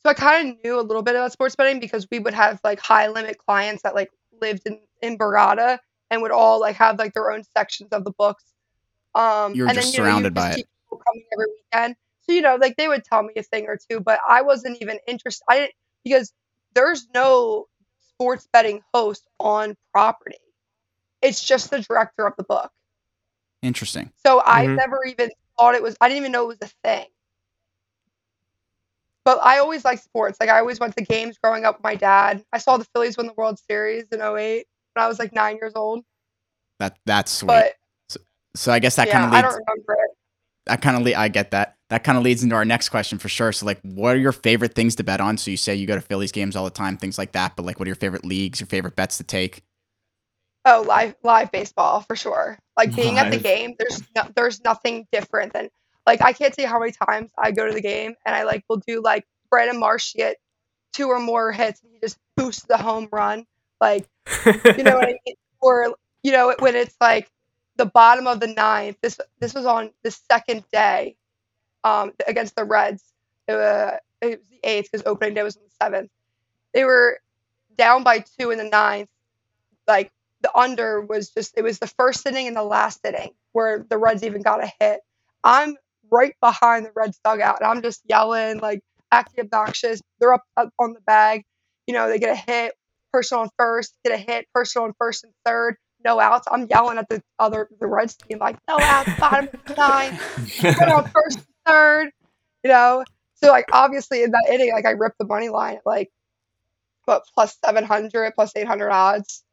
So 0.03 0.09
I 0.09 0.13
kind 0.13 0.49
of 0.49 0.63
knew 0.63 0.79
a 0.79 0.81
little 0.81 1.03
bit 1.03 1.15
about 1.15 1.31
sports 1.31 1.55
betting 1.55 1.79
because 1.79 2.07
we 2.11 2.19
would 2.19 2.33
have 2.33 2.59
like 2.63 2.79
high 2.79 3.07
limit 3.07 3.37
clients 3.37 3.83
that 3.83 3.95
like 3.95 4.11
lived 4.41 4.63
in 4.65 4.79
in 5.01 5.17
Borgata 5.17 5.79
and 6.09 6.21
would 6.21 6.31
all 6.31 6.59
like 6.59 6.75
have 6.77 6.97
like 6.97 7.13
their 7.13 7.31
own 7.31 7.43
sections 7.55 7.89
of 7.91 8.03
the 8.03 8.11
books. 8.11 8.43
Um, 9.15 9.53
You 9.55 9.63
were 9.63 9.69
and 9.69 9.77
just 9.77 9.93
then, 9.93 9.93
you 9.93 9.99
know, 9.99 10.05
surrounded 10.05 10.29
you 10.29 10.35
by 10.35 10.47
just 10.49 10.59
it. 10.59 10.67
people 10.89 11.03
coming 11.07 11.23
every 11.33 11.45
weekend. 11.47 11.95
So 12.21 12.33
you 12.33 12.41
know, 12.41 12.55
like 12.55 12.75
they 12.77 12.87
would 12.87 13.03
tell 13.03 13.23
me 13.23 13.33
a 13.37 13.43
thing 13.43 13.67
or 13.67 13.77
two, 13.89 13.99
but 13.99 14.19
I 14.27 14.41
wasn't 14.41 14.77
even 14.81 14.99
interested. 15.07 15.43
I 15.49 15.59
didn't 15.59 15.73
because 16.03 16.33
there's 16.73 17.07
no 17.13 17.67
sports 18.09 18.47
betting 18.51 18.81
host 18.93 19.27
on 19.39 19.75
property. 19.93 20.37
It's 21.21 21.43
just 21.43 21.69
the 21.71 21.79
director 21.81 22.25
of 22.27 22.33
the 22.37 22.43
book. 22.43 22.71
Interesting. 23.61 24.11
So 24.25 24.41
I 24.43 24.67
Mhm. 24.67 24.77
never 24.77 25.05
even 25.05 25.29
thought 25.57 25.75
it 25.75 25.83
was. 25.83 25.95
I 26.01 26.07
didn't 26.09 26.19
even 26.23 26.31
know 26.31 26.43
it 26.49 26.59
was 26.59 26.69
a 26.69 26.73
thing. 26.87 27.07
But 29.23 29.39
I 29.43 29.59
always 29.59 29.85
liked 29.85 30.03
sports. 30.03 30.37
Like 30.39 30.49
I 30.49 30.59
always 30.59 30.79
went 30.79 30.95
to 30.97 31.03
games 31.03 31.37
growing 31.41 31.65
up 31.65 31.77
with 31.77 31.83
my 31.83 31.95
dad. 31.95 32.43
I 32.51 32.57
saw 32.57 32.77
the 32.77 32.85
Phillies 32.95 33.17
win 33.17 33.27
the 33.27 33.33
World 33.33 33.59
Series 33.69 34.05
in 34.11 34.19
08 34.19 34.65
when 34.93 35.03
I 35.03 35.07
was 35.07 35.19
like 35.19 35.33
nine 35.33 35.57
years 35.57 35.73
old. 35.75 36.03
That 36.79 36.97
that's 37.05 37.31
sweet. 37.31 37.47
But 37.47 37.73
so 38.55 38.71
I 38.71 38.79
guess 38.79 38.95
that 38.95 39.07
yeah, 39.07 39.13
kind 39.13 39.25
of 39.25 39.31
leads. 39.31 39.37
I 39.37 39.41
don't 39.41 39.63
remember 39.67 39.93
it. 39.93 40.11
that 40.65 40.81
kind 40.81 40.97
of 40.97 41.03
le- 41.03 41.15
I 41.15 41.27
get 41.27 41.51
that. 41.51 41.75
That 41.89 42.03
kind 42.03 42.17
of 42.17 42.23
leads 42.23 42.41
into 42.41 42.55
our 42.55 42.65
next 42.65 42.89
question 42.89 43.17
for 43.17 43.27
sure. 43.27 43.51
So 43.51 43.65
like, 43.65 43.79
what 43.83 44.15
are 44.15 44.19
your 44.19 44.31
favorite 44.31 44.73
things 44.73 44.95
to 44.95 45.03
bet 45.03 45.19
on? 45.19 45.37
So 45.37 45.51
you 45.51 45.57
say 45.57 45.75
you 45.75 45.85
go 45.85 45.95
to 45.95 46.01
Phillies 46.01 46.31
games 46.31 46.55
all 46.55 46.63
the 46.63 46.71
time, 46.71 46.97
things 46.97 47.17
like 47.17 47.33
that. 47.33 47.55
But 47.55 47.65
like, 47.65 47.79
what 47.79 47.85
are 47.85 47.89
your 47.89 47.95
favorite 47.95 48.25
leagues? 48.25 48.59
Your 48.59 48.67
favorite 48.67 48.95
bets 48.95 49.17
to 49.17 49.23
take? 49.23 49.61
Oh, 50.63 50.83
live 50.87 51.15
live 51.23 51.51
baseball 51.51 52.01
for 52.01 52.15
sure. 52.15 52.57
Like 52.77 52.95
being 52.95 53.17
at 53.17 53.31
the 53.31 53.37
game, 53.37 53.75
there's 53.77 54.03
no, 54.15 54.23
there's 54.35 54.63
nothing 54.63 55.07
different 55.11 55.53
than 55.53 55.69
like 56.05 56.21
I 56.21 56.33
can't 56.33 56.53
tell 56.53 56.63
you 56.63 56.69
how 56.69 56.79
many 56.79 56.91
times 56.91 57.31
I 57.37 57.51
go 57.51 57.67
to 57.67 57.73
the 57.73 57.81
game 57.81 58.15
and 58.25 58.35
I 58.35 58.43
like 58.43 58.63
will 58.69 58.81
do 58.85 59.01
like 59.01 59.25
Brandon 59.49 59.79
Marsh 59.79 60.13
get 60.13 60.37
two 60.93 61.07
or 61.07 61.19
more 61.19 61.51
hits 61.51 61.81
and 61.83 61.91
he 61.93 61.99
just 61.99 62.17
boosts 62.35 62.63
the 62.63 62.77
home 62.77 63.07
run. 63.11 63.45
Like 63.79 64.07
you 64.45 64.83
know 64.83 64.95
what 64.95 65.09
I 65.09 65.15
mean? 65.25 65.35
Or 65.61 65.95
you 66.23 66.31
know 66.31 66.55
when 66.59 66.75
it's 66.75 66.95
like 67.01 67.29
the 67.81 67.85
bottom 67.85 68.27
of 68.27 68.39
the 68.39 68.47
ninth. 68.47 68.97
This 69.01 69.19
this 69.39 69.53
was 69.53 69.65
on 69.65 69.91
the 70.03 70.11
second 70.11 70.63
day, 70.71 71.15
um, 71.83 72.13
against 72.27 72.55
the 72.55 72.63
Reds. 72.63 73.03
It, 73.47 73.53
it 74.21 74.39
was 74.39 74.47
the 74.49 74.59
eighth 74.63 74.91
because 74.91 75.05
opening 75.05 75.33
day 75.33 75.43
was 75.43 75.57
on 75.57 75.63
the 75.63 75.75
seventh. 75.83 76.11
They 76.73 76.85
were 76.85 77.19
down 77.77 78.03
by 78.03 78.23
two 78.39 78.51
in 78.51 78.57
the 78.57 78.65
ninth. 78.65 79.09
Like 79.87 80.11
the 80.41 80.55
under 80.55 81.01
was 81.01 81.29
just 81.29 81.57
it 81.57 81.63
was 81.63 81.79
the 81.79 81.87
first 81.87 82.25
inning 82.25 82.47
and 82.47 82.55
the 82.55 82.63
last 82.63 83.03
inning 83.05 83.31
where 83.53 83.85
the 83.89 83.97
Reds 83.97 84.23
even 84.23 84.41
got 84.41 84.63
a 84.63 84.71
hit. 84.79 85.01
I'm 85.43 85.75
right 86.11 86.35
behind 86.41 86.85
the 86.85 86.91
Reds 86.95 87.19
dugout 87.23 87.61
and 87.61 87.67
I'm 87.69 87.81
just 87.81 88.01
yelling 88.07 88.59
like 88.59 88.81
acting 89.11 89.45
obnoxious. 89.45 90.01
They're 90.19 90.33
up, 90.33 90.43
up 90.57 90.69
on 90.79 90.93
the 90.93 91.01
bag. 91.01 91.43
You 91.87 91.93
know, 91.93 92.07
they 92.09 92.19
get 92.19 92.29
a 92.29 92.35
hit, 92.35 92.73
personal 93.11 93.41
on 93.43 93.49
first, 93.57 93.93
get 94.05 94.13
a 94.13 94.17
hit, 94.17 94.47
personal 94.53 94.87
on 94.87 94.93
first 94.99 95.23
and 95.23 95.33
third, 95.45 95.75
no 96.05 96.19
outs. 96.19 96.47
I'm 96.51 96.67
yelling 96.69 96.97
at 96.97 97.09
the 97.09 97.21
other 97.39 97.69
the 97.79 97.87
Reds 97.87 98.15
team 98.15 98.39
like 98.39 98.57
no 98.67 98.77
outs, 98.79 99.09
bottom 99.19 99.49
of 99.53 99.65
the 99.65 99.75
ninth, 99.75 100.77
put 100.77 100.87
on 100.87 101.09
first 101.13 101.37
and 101.37 101.45
third. 101.65 102.09
You 102.63 102.69
know, 102.69 103.03
so 103.35 103.49
like 103.49 103.65
obviously 103.73 104.23
in 104.23 104.31
that 104.31 104.45
inning, 104.51 104.71
like 104.73 104.85
I 104.85 104.91
ripped 104.91 105.17
the 105.17 105.25
money 105.25 105.49
line 105.49 105.75
at 105.77 105.85
like 105.85 106.11
what 107.05 107.23
plus 107.33 107.57
seven 107.65 107.83
hundred, 107.83 108.33
plus 108.35 108.51
eight 108.55 108.67
hundred 108.67 108.91
odds. 108.91 109.43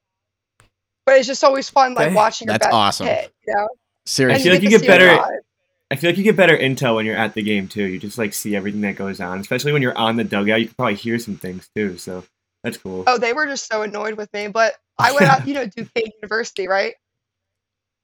But 1.07 1.17
it's 1.17 1.27
just 1.27 1.43
always 1.43 1.71
fun 1.71 1.95
like 1.95 2.15
watching 2.15 2.49
your 2.49 2.53
That's 2.55 2.67
bet 2.67 2.75
awesome. 2.75 3.07
hit. 3.07 3.33
You 3.47 3.55
know, 3.55 3.63
I 3.65 3.67
Seriously, 4.05 4.43
feel 4.45 4.53
like 4.53 4.63
you 4.63 4.71
to 4.71 4.79
get 4.79 4.87
better- 4.87 5.17
live. 5.17 5.41
I 5.91 5.97
feel 5.97 6.11
like 6.11 6.19
you 6.19 6.25
get 6.25 6.37
better 6.37 6.57
intel 6.57 6.97
when 6.97 7.07
you're 7.07 7.17
at 7.17 7.35
the 7.35 7.43
game 7.43 7.67
too. 7.69 7.85
You 7.85 7.99
just 7.99 8.19
like 8.19 8.35
see 8.35 8.55
everything 8.55 8.83
that 8.83 8.97
goes 8.97 9.21
on, 9.21 9.41
especially 9.41 9.73
when 9.73 9.81
you're 9.83 9.97
on 9.97 10.17
the 10.17 10.25
dugout. 10.25 10.61
You 10.61 10.67
can 10.67 10.75
probably 10.75 10.95
hear 10.97 11.19
some 11.19 11.37
things 11.37 11.69
too. 11.75 11.97
So 11.99 12.25
that's 12.63 12.77
cool. 12.77 13.05
Oh, 13.07 13.17
they 13.19 13.33
were 13.33 13.47
just 13.47 13.67
so 13.67 13.83
annoyed 13.83 14.15
with 14.15 14.31
me. 14.35 14.49
But 14.49 14.75
I 14.99 15.13
went 15.13 15.25
out, 15.25 15.47
you 15.49 15.55
know, 15.55 15.65
Duquesne 15.65 16.11
University, 16.21 16.69
right? 16.69 16.95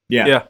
Yeah. 0.09 0.27
Yeah. 0.27 0.43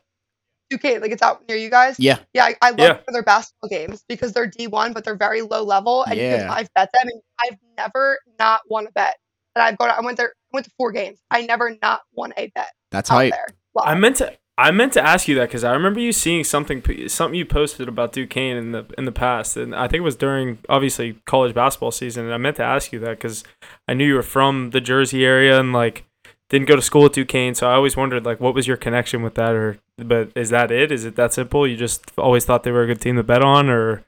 Duquesne, 0.70 1.00
like 1.00 1.10
it's 1.10 1.22
out 1.22 1.42
near 1.48 1.56
you 1.56 1.70
guys. 1.70 1.98
Yeah. 1.98 2.18
Yeah, 2.32 2.44
I, 2.44 2.54
I 2.62 2.70
love 2.70 2.78
Yeah. 2.78 2.98
their 3.08 3.22
basketball 3.22 3.68
games 3.68 4.04
because 4.08 4.32
they're 4.32 4.48
D1, 4.48 4.94
but 4.94 5.04
they're 5.04 5.16
very 5.16 5.42
low 5.42 5.62
level. 5.62 6.02
And 6.04 6.14
because 6.14 6.42
Yeah. 6.42 6.52
I've 6.52 6.68
bet 6.74 6.90
them, 6.94 7.08
and 7.08 7.20
I've 7.40 7.58
never 7.76 8.18
not 8.38 8.62
won 8.68 8.86
a 8.86 8.90
bet. 8.92 9.16
And 9.56 9.62
I've 9.62 9.76
gone, 9.78 9.90
I 9.90 10.00
went 10.00 10.16
there, 10.16 10.28
I 10.30 10.50
went 10.52 10.66
to 10.66 10.72
four 10.78 10.90
games. 10.92 11.18
I 11.30 11.42
never 11.42 11.76
not 11.82 12.00
won 12.14 12.32
a 12.36 12.50
bet 12.54 12.72
That's 12.90 13.10
out 13.10 13.16
hype. 13.16 13.32
there. 13.32 13.46
I 13.78 13.94
meant 13.94 14.16
to 14.16 14.36
I 14.56 14.70
meant 14.70 14.92
to 14.92 15.04
ask 15.04 15.26
you 15.26 15.34
that 15.36 15.48
because 15.48 15.64
I 15.64 15.72
remember 15.72 15.98
you 15.98 16.12
seeing 16.12 16.44
something 16.44 17.08
something 17.08 17.34
you 17.36 17.44
posted 17.44 17.88
about 17.88 18.12
Duquesne 18.12 18.56
in 18.56 18.72
the 18.72 18.86
in 18.96 19.04
the 19.04 19.12
past, 19.12 19.56
and 19.56 19.74
I 19.74 19.88
think 19.88 19.98
it 19.98 20.04
was 20.04 20.16
during 20.16 20.58
obviously 20.68 21.18
college 21.26 21.54
basketball 21.54 21.90
season. 21.90 22.26
And 22.26 22.34
I 22.34 22.36
meant 22.36 22.56
to 22.56 22.62
ask 22.62 22.92
you 22.92 23.00
that 23.00 23.18
because 23.18 23.42
I 23.88 23.94
knew 23.94 24.06
you 24.06 24.14
were 24.14 24.22
from 24.22 24.70
the 24.70 24.80
Jersey 24.80 25.24
area 25.24 25.58
and 25.58 25.72
like 25.72 26.04
didn't 26.50 26.68
go 26.68 26.76
to 26.76 26.82
school 26.82 27.06
at 27.06 27.12
Duquesne, 27.14 27.54
so 27.56 27.68
I 27.68 27.74
always 27.74 27.96
wondered 27.96 28.24
like 28.24 28.38
what 28.38 28.54
was 28.54 28.68
your 28.68 28.76
connection 28.76 29.22
with 29.22 29.34
that, 29.34 29.54
or 29.54 29.78
but 29.98 30.30
is 30.36 30.50
that 30.50 30.70
it? 30.70 30.92
Is 30.92 31.04
it 31.04 31.16
that 31.16 31.32
simple? 31.32 31.66
You 31.66 31.76
just 31.76 32.12
always 32.16 32.44
thought 32.44 32.62
they 32.62 32.70
were 32.70 32.84
a 32.84 32.86
good 32.86 33.00
team 33.00 33.16
to 33.16 33.24
bet 33.24 33.42
on, 33.42 33.68
or 33.68 34.04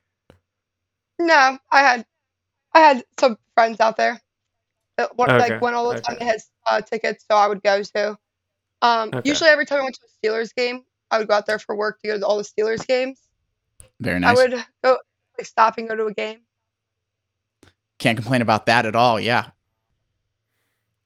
No, 1.18 1.58
I 1.72 1.80
had, 1.80 2.06
I 2.72 2.78
had 2.78 3.04
some 3.18 3.36
friends 3.54 3.80
out 3.80 3.96
there. 3.96 4.20
That 4.96 5.10
Okay, 5.18 5.38
Like 5.38 5.60
went 5.60 5.74
all 5.74 5.88
the 5.88 6.00
time. 6.00 6.16
okay. 6.16 6.24
They 6.24 6.30
had 6.30 6.40
uh, 6.66 6.80
tickets, 6.82 7.24
so 7.28 7.36
I 7.36 7.48
would 7.48 7.62
go 7.62 7.82
to. 7.82 8.18
Um, 8.82 9.10
Okay. 9.14 9.28
usually 9.28 9.50
every 9.50 9.66
time 9.66 9.80
I 9.80 9.82
went 9.84 9.96
to 9.96 10.00
a 10.06 10.26
Steelers 10.26 10.54
game, 10.54 10.82
I 11.10 11.18
would 11.18 11.28
go 11.28 11.34
out 11.34 11.46
there 11.46 11.58
for 11.58 11.76
work 11.76 12.00
to 12.02 12.08
go 12.08 12.18
to 12.18 12.26
all 12.26 12.36
the 12.36 12.44
Steelers 12.44 12.86
games. 12.86 13.20
Very 14.00 14.20
nice. 14.20 14.30
I 14.30 14.34
would 14.42 14.64
go 14.84 14.98
like 15.38 15.46
stop 15.46 15.78
and 15.78 15.88
go 15.88 15.96
to 15.96 16.06
a 16.06 16.14
game. 16.14 16.40
Can't 17.98 18.18
complain 18.18 18.42
about 18.42 18.66
that 18.66 18.84
at 18.84 18.94
all. 18.94 19.18
Yeah. 19.18 19.50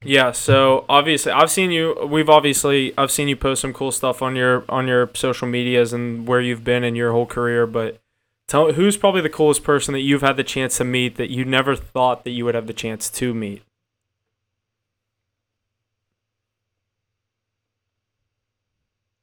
Yeah, 0.02 0.32
so 0.32 0.86
obviously 0.88 1.30
I've 1.30 1.50
seen 1.50 1.70
you 1.70 1.94
we've 2.10 2.30
obviously 2.30 2.94
I've 2.96 3.10
seen 3.10 3.28
you 3.28 3.36
post 3.36 3.60
some 3.60 3.74
cool 3.74 3.92
stuff 3.92 4.22
on 4.22 4.34
your 4.34 4.64
on 4.68 4.88
your 4.88 5.10
social 5.14 5.46
medias 5.46 5.92
and 5.92 6.26
where 6.26 6.40
you've 6.40 6.64
been 6.64 6.84
in 6.84 6.94
your 6.94 7.12
whole 7.12 7.26
career, 7.26 7.66
but 7.66 8.00
tell 8.48 8.72
who's 8.72 8.96
probably 8.96 9.20
the 9.20 9.28
coolest 9.28 9.62
person 9.62 9.92
that 9.92 10.00
you've 10.00 10.22
had 10.22 10.38
the 10.38 10.44
chance 10.44 10.78
to 10.78 10.84
meet 10.84 11.16
that 11.16 11.28
you 11.30 11.44
never 11.44 11.76
thought 11.76 12.24
that 12.24 12.30
you 12.30 12.46
would 12.46 12.54
have 12.54 12.66
the 12.66 12.72
chance 12.72 13.10
to 13.10 13.34
meet? 13.34 13.62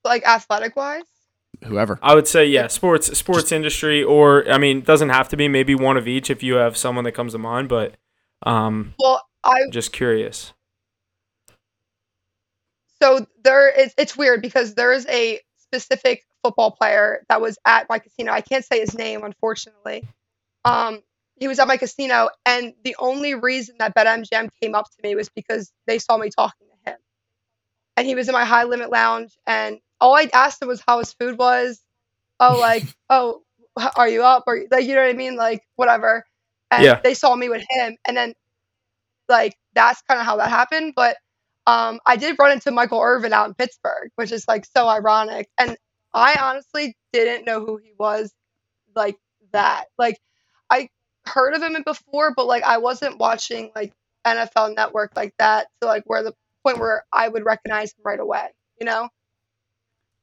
Like 0.08 0.26
athletic 0.26 0.76
wise. 0.76 1.04
Whoever. 1.64 1.98
I 2.02 2.14
would 2.16 2.28
say 2.28 2.46
yeah, 2.46 2.68
sports 2.68 3.18
sports 3.18 3.52
industry 3.52 4.04
or 4.04 4.50
I 4.50 4.58
mean, 4.58 4.82
doesn't 4.82 5.10
have 5.10 5.30
to 5.30 5.38
be 5.38 5.48
maybe 5.48 5.76
one 5.76 5.98
of 5.98 6.08
each 6.08 6.30
if 6.30 6.44
you 6.44 6.56
have 6.56 6.78
someone 6.78 7.04
that 7.06 7.14
comes 7.14 7.34
to 7.34 7.40
mind, 7.40 7.70
but 7.70 7.96
um 8.44 8.94
Well, 9.00 9.26
I 9.44 9.56
just 9.72 9.92
curious. 9.92 10.54
so 13.02 13.26
there 13.44 13.70
is 13.70 13.94
it's 13.98 14.16
weird 14.18 14.42
because 14.42 14.76
there 14.76 14.92
is 14.92 15.06
a 15.08 15.40
specific 15.58 16.26
football 16.44 16.72
player 16.72 17.26
that 17.30 17.42
was 17.42 17.58
at 17.66 17.90
my 17.90 18.00
casino. 18.00 18.32
I 18.32 18.42
can't 18.42 18.64
say 18.64 18.80
his 18.80 18.98
name, 18.98 19.24
unfortunately. 19.24 20.08
Um, 20.66 21.02
he 21.40 21.48
was 21.48 21.60
at 21.60 21.68
my 21.68 21.78
casino, 21.78 22.30
and 22.46 22.74
the 22.84 22.96
only 23.00 23.36
reason 23.36 23.76
that 23.80 23.96
BetMGM 23.96 24.50
came 24.62 24.76
up 24.76 24.86
to 24.86 24.98
me 25.04 25.16
was 25.16 25.30
because 25.30 25.72
they 25.86 26.00
saw 26.00 26.18
me 26.18 26.30
talking 26.30 26.68
to 26.68 26.92
him. 26.92 26.98
And 27.96 28.08
he 28.08 28.16
was 28.16 28.28
in 28.28 28.34
my 28.34 28.46
high 28.46 28.64
limit 28.64 28.90
lounge, 28.90 29.38
and 29.46 29.80
all 30.02 30.16
I 30.16 30.30
asked 30.34 30.62
him 30.62 30.68
was 30.68 30.84
how 30.88 31.00
his 31.00 31.14
food 31.14 31.38
was. 31.38 31.82
Oh, 32.40 32.58
like, 32.60 32.88
oh, 33.10 33.44
are 33.96 34.10
you 34.10 34.24
up? 34.24 34.44
Or 34.48 34.60
like, 34.72 34.86
you 34.86 34.96
know 34.96 35.02
what 35.04 35.10
I 35.12 35.14
mean? 35.18 35.36
Like, 35.36 35.64
whatever. 35.76 36.26
And 36.72 36.84
Yeah. 36.84 37.02
they 37.04 37.14
saw 37.14 37.36
me 37.36 37.50
with 37.50 37.64
him, 37.70 37.98
and 38.08 38.18
then 38.18 38.34
like 39.30 39.56
that's 39.74 40.02
kind 40.04 40.20
of 40.20 40.26
how 40.26 40.38
that 40.38 40.50
happened. 40.50 40.94
But 40.96 41.18
um, 41.68 42.00
I 42.06 42.16
did 42.18 42.38
run 42.40 42.52
into 42.52 42.72
Michael 42.72 43.02
Irvin 43.02 43.34
out 43.34 43.48
in 43.48 43.56
Pittsburgh, 43.56 44.12
which 44.16 44.32
is 44.32 44.46
like 44.48 44.66
so 44.66 44.88
ironic. 44.88 45.50
And 45.60 45.78
I 46.14 46.38
honestly 46.42 46.96
didn't 47.14 47.46
know 47.46 47.62
who 47.66 47.78
he 47.78 47.92
was 48.00 48.34
like 48.96 49.18
that. 49.54 49.86
Like 49.98 50.20
I 50.72 50.90
heard 51.28 51.54
of 51.56 51.62
him 51.64 51.76
before, 51.86 52.34
but 52.36 52.48
like 52.48 52.64
I 52.64 52.78
wasn't 52.80 53.20
watching 53.20 53.72
like 53.76 53.94
NFL 54.26 54.76
Network 54.76 55.14
like 55.16 55.34
that 55.40 55.68
to 55.82 55.88
like 55.88 56.04
where 56.06 56.24
the 56.24 56.34
point 56.66 56.80
where 56.80 57.06
I 57.14 57.28
would 57.28 57.46
recognize 57.46 57.92
him 57.92 58.04
right 58.06 58.20
away, 58.20 58.48
you 58.80 58.86
know. 58.86 59.10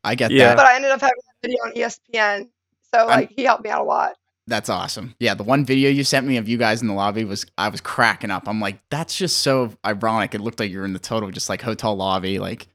I 0.05 0.15
get 0.15 0.31
Yeah. 0.31 0.49
that. 0.49 0.57
But 0.57 0.67
I 0.67 0.77
ended 0.77 0.91
up 0.91 1.01
having 1.01 1.17
a 1.17 1.47
video 1.47 1.59
on 1.65 1.73
ESPN, 1.73 2.49
so 2.95 3.07
like 3.07 3.31
he 3.35 3.45
helped 3.45 3.65
me 3.65 3.71
out 3.71 3.81
a 3.81 3.85
lot. 3.85 4.15
That's 4.47 4.69
awesome. 4.69 5.15
Yeah, 5.19 5.35
the 5.35 5.43
one 5.43 5.65
video 5.65 5.89
you 5.89 6.05
sent 6.05 6.27
me 6.27 6.37
of 6.37 6.49
you 6.49 6.59
guys 6.59 6.83
in 6.83 6.89
the 6.89 6.95
lobby 6.95 7.25
was 7.25 7.47
I 7.57 7.69
was 7.71 7.81
cracking 7.81 8.31
up. 8.31 8.47
I'm 8.47 8.61
like, 8.61 8.79
that's 8.91 9.17
just 9.17 9.39
so 9.41 9.73
ironic. 9.85 10.35
It 10.35 10.43
looked 10.43 10.61
like 10.61 10.71
you're 10.71 10.85
in 10.85 10.93
the 10.93 10.99
total 10.99 11.31
just 11.31 11.49
like 11.49 11.63
hotel 11.63 11.97
lobby, 11.97 12.39
like 12.39 12.69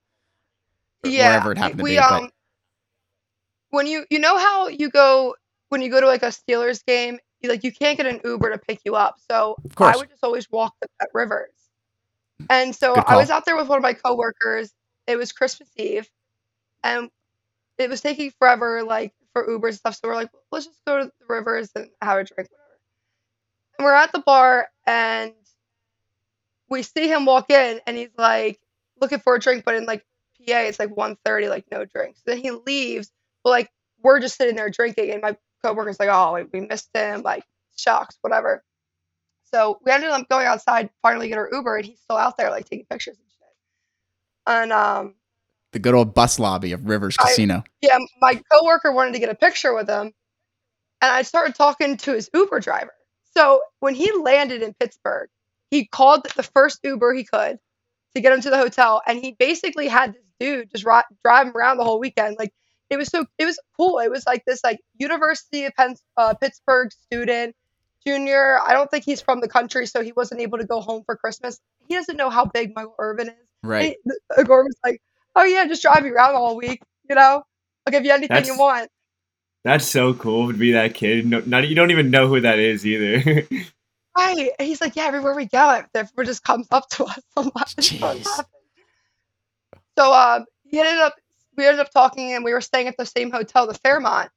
yeah, 1.04 1.28
wherever 1.28 1.52
it 1.52 1.60
happened 1.60 1.80
to 1.80 1.84
we, 1.84 1.92
be. 1.92 1.98
But 1.98 2.12
Um, 2.24 2.30
when 3.70 3.86
you 3.86 4.06
you 4.10 4.18
know 4.18 4.38
how 4.38 4.68
you 4.68 4.90
go 4.90 5.36
when 5.70 5.82
you 5.82 5.92
go 5.92 6.02
to 6.02 6.08
like 6.08 6.24
a 6.24 6.28
Steelers 6.28 6.84
game, 6.86 7.20
you, 7.42 7.50
like 7.50 7.64
you 7.64 7.72
can't 7.72 7.98
get 7.98 8.08
an 8.08 8.20
Uber 8.24 8.50
to 8.52 8.58
pick 8.58 8.80
you 8.84 8.96
up. 8.96 9.18
So 9.30 9.56
I 9.78 9.96
would 9.96 10.10
just 10.10 10.24
always 10.24 10.50
walk 10.50 10.74
the 10.82 10.88
at 11.00 11.10
Rivers. 11.14 11.52
And 12.50 12.76
so 12.76 12.96
I 12.96 13.16
was 13.16 13.30
out 13.30 13.46
there 13.46 13.56
with 13.56 13.68
one 13.68 13.78
of 13.78 13.84
my 13.84 13.94
coworkers. 13.94 14.72
It 15.06 15.18
was 15.18 15.32
Christmas 15.32 15.70
Eve, 15.76 16.10
and 16.84 17.12
it 17.80 17.90
was 17.90 18.02
taking 18.02 18.32
forever, 18.38 18.84
like 18.84 19.14
for 19.34 19.48
Ubers 19.48 19.70
and 19.70 19.78
stuff. 19.78 19.96
So 19.96 20.10
we're 20.10 20.16
like, 20.16 20.30
let's 20.52 20.66
just 20.66 20.80
go 20.86 21.00
to 21.00 21.06
the 21.06 21.26
Rivers 21.28 21.70
and 21.76 21.88
have 22.02 22.18
a 22.20 22.24
drink, 22.24 22.50
whatever. 22.50 22.80
And 23.78 23.86
we're 23.86 23.94
at 23.94 24.12
the 24.12 24.20
bar, 24.20 24.68
and 24.86 25.34
we 26.70 26.84
see 26.84 27.08
him 27.08 27.26
walk 27.26 27.50
in, 27.50 27.80
and 27.88 27.98
he's 27.98 28.10
like 28.18 28.60
looking 29.02 29.20
for 29.20 29.36
a 29.36 29.40
drink, 29.40 29.64
but 29.66 29.76
in 29.76 29.86
like 29.86 30.06
PA, 30.46 30.60
it's 30.60 30.78
like 30.78 30.90
1.30, 30.90 31.50
like 31.50 31.66
no 31.72 31.86
drinks. 31.86 32.22
then 32.26 32.38
he 32.38 32.52
leaves, 32.52 33.12
but 33.44 33.52
like 33.52 33.70
we're 34.04 34.20
just 34.20 34.38
sitting 34.38 34.56
there 34.56 34.70
drinking, 34.70 35.12
and 35.12 35.22
my 35.22 35.38
coworker's 35.64 36.00
like, 36.00 36.10
oh, 36.12 36.46
we 36.52 36.62
missed 36.62 36.90
him, 36.94 37.22
like 37.22 37.44
shocks, 37.78 38.18
whatever. 38.22 38.64
So 39.54 39.80
we 39.84 39.92
ended 39.92 40.10
up 40.10 40.30
going 40.30 40.46
outside, 40.46 40.90
finally 41.02 41.30
get 41.30 41.38
our 41.38 41.50
Uber, 41.52 41.78
and 41.78 41.86
he's 41.86 42.00
still 42.00 42.18
out 42.18 42.38
there 42.38 42.52
like 42.52 42.66
taking 42.70 42.86
pictures 42.86 43.18
and 43.18 43.28
shit. 43.32 43.48
And 44.46 44.72
um, 44.74 45.16
the 45.72 45.80
good 45.80 45.94
old 45.94 46.14
bus 46.14 46.40
lobby 46.40 46.72
of 46.72 46.86
Rivers 46.86 47.16
I- 47.20 47.24
Casino. 47.24 47.64
yeah, 47.82 47.98
my 48.22 48.42
coworker 48.52 48.92
wanted 48.92 49.14
to 49.14 49.20
get 49.20 49.30
a 49.30 49.36
picture 49.36 49.74
with 49.74 49.90
him, 49.90 50.14
and 51.02 51.12
I 51.12 51.22
started 51.22 51.56
talking 51.56 51.98
to 51.98 52.14
his 52.14 52.30
Uber 52.34 52.60
driver. 52.60 52.94
So 53.36 53.62
when 53.80 53.96
he 53.96 54.12
landed 54.12 54.64
in 54.64 54.74
Pittsburgh, 54.74 55.30
he 55.72 55.86
called 55.86 56.26
the 56.36 56.44
first 56.44 56.80
Uber 56.84 57.14
he 57.14 57.24
could 57.24 57.60
to 58.16 58.22
get 58.22 58.34
him 58.34 58.42
to 58.42 58.50
the 58.50 58.58
hotel, 58.58 59.02
and 59.06 59.20
he 59.20 59.34
basically 59.34 59.88
had 59.88 60.14
this 60.14 60.24
dude 60.40 60.72
just 60.72 60.86
ri- 60.86 61.04
drive 61.24 61.48
him 61.48 61.56
around 61.56 61.78
the 61.78 61.84
whole 61.84 62.00
weekend. 62.00 62.38
Like 62.40 62.54
it 62.90 62.98
was 62.98 63.08
so, 63.08 63.26
it 63.38 63.46
was 63.46 63.60
cool. 63.78 64.00
It 64.00 64.10
was 64.10 64.26
like 64.26 64.44
this 64.46 64.62
like 64.64 64.80
University 64.98 65.66
of 65.66 65.76
Penn, 65.76 65.96
uh, 66.18 66.34
Pittsburgh 66.34 66.92
student, 66.92 67.56
junior. 68.06 68.60
I 68.66 68.74
don't 68.74 68.90
think 68.90 69.06
he's 69.06 69.22
from 69.22 69.42
the 69.42 69.48
country, 69.48 69.86
so 69.86 70.02
he 70.02 70.12
wasn't 70.12 70.42
able 70.42 70.58
to 70.58 70.66
go 70.66 70.82
home 70.82 71.04
for 71.06 71.16
Christmas. 71.16 71.60
He 71.88 71.96
doesn't 71.96 72.18
know 72.18 72.32
how 72.32 72.46
big 72.46 72.74
Michael 72.76 72.96
Irvin 72.98 73.30
is. 73.30 73.36
Right. 73.62 73.96
He, 74.04 74.14
like, 74.84 75.02
"Oh 75.40 75.46
yeah, 75.46 75.66
just 75.68 75.82
drive 75.82 76.04
me 76.04 76.10
around 76.10 76.34
the 76.34 76.40
whole 76.40 76.58
week. 76.58 76.82
You 77.10 77.16
know, 77.16 77.44
I'll 77.86 77.92
give 77.92 78.06
you 78.06 78.12
anything 78.12 78.46
you 78.46 78.58
want." 78.58 78.90
That's 79.64 79.86
so 79.86 80.14
cool 80.14 80.52
to 80.52 80.58
be 80.58 80.74
that 80.74 80.94
kid. 80.94 81.26
No, 81.26 81.42
not 81.46 81.68
you 81.68 81.76
don't 81.76 81.92
even 81.92 82.12
know 82.12 82.28
who 82.28 82.42
that 82.42 82.60
is 82.60 82.86
either. 82.86 83.48
Right? 84.18 84.50
And 84.60 84.68
he's 84.68 84.82
like, 84.82 84.98
"Yeah, 84.98 85.06
everywhere 85.06 85.34
we 85.34 85.46
go, 85.46 85.84
everyone 85.96 86.26
just 86.26 86.44
comes 86.44 86.68
up 86.72 86.90
to 86.90 87.06
us 87.06 87.20
a 87.38 87.42
lot." 87.42 87.70
So 87.70 87.82
Jeez. 87.82 88.26
laughing. 88.26 88.46
So 89.98 90.14
um, 90.14 90.46
he 90.66 90.80
ended 90.80 90.98
up, 90.98 91.16
we 91.56 91.66
ended 91.66 91.80
up 91.80 91.92
talking, 91.92 92.34
and 92.34 92.44
we 92.44 92.52
were 92.52 92.60
staying 92.60 92.88
at 92.88 92.98
the 92.98 93.06
same 93.06 93.32
hotel, 93.32 93.66
the 93.68 93.76
Fairmont. 93.76 94.30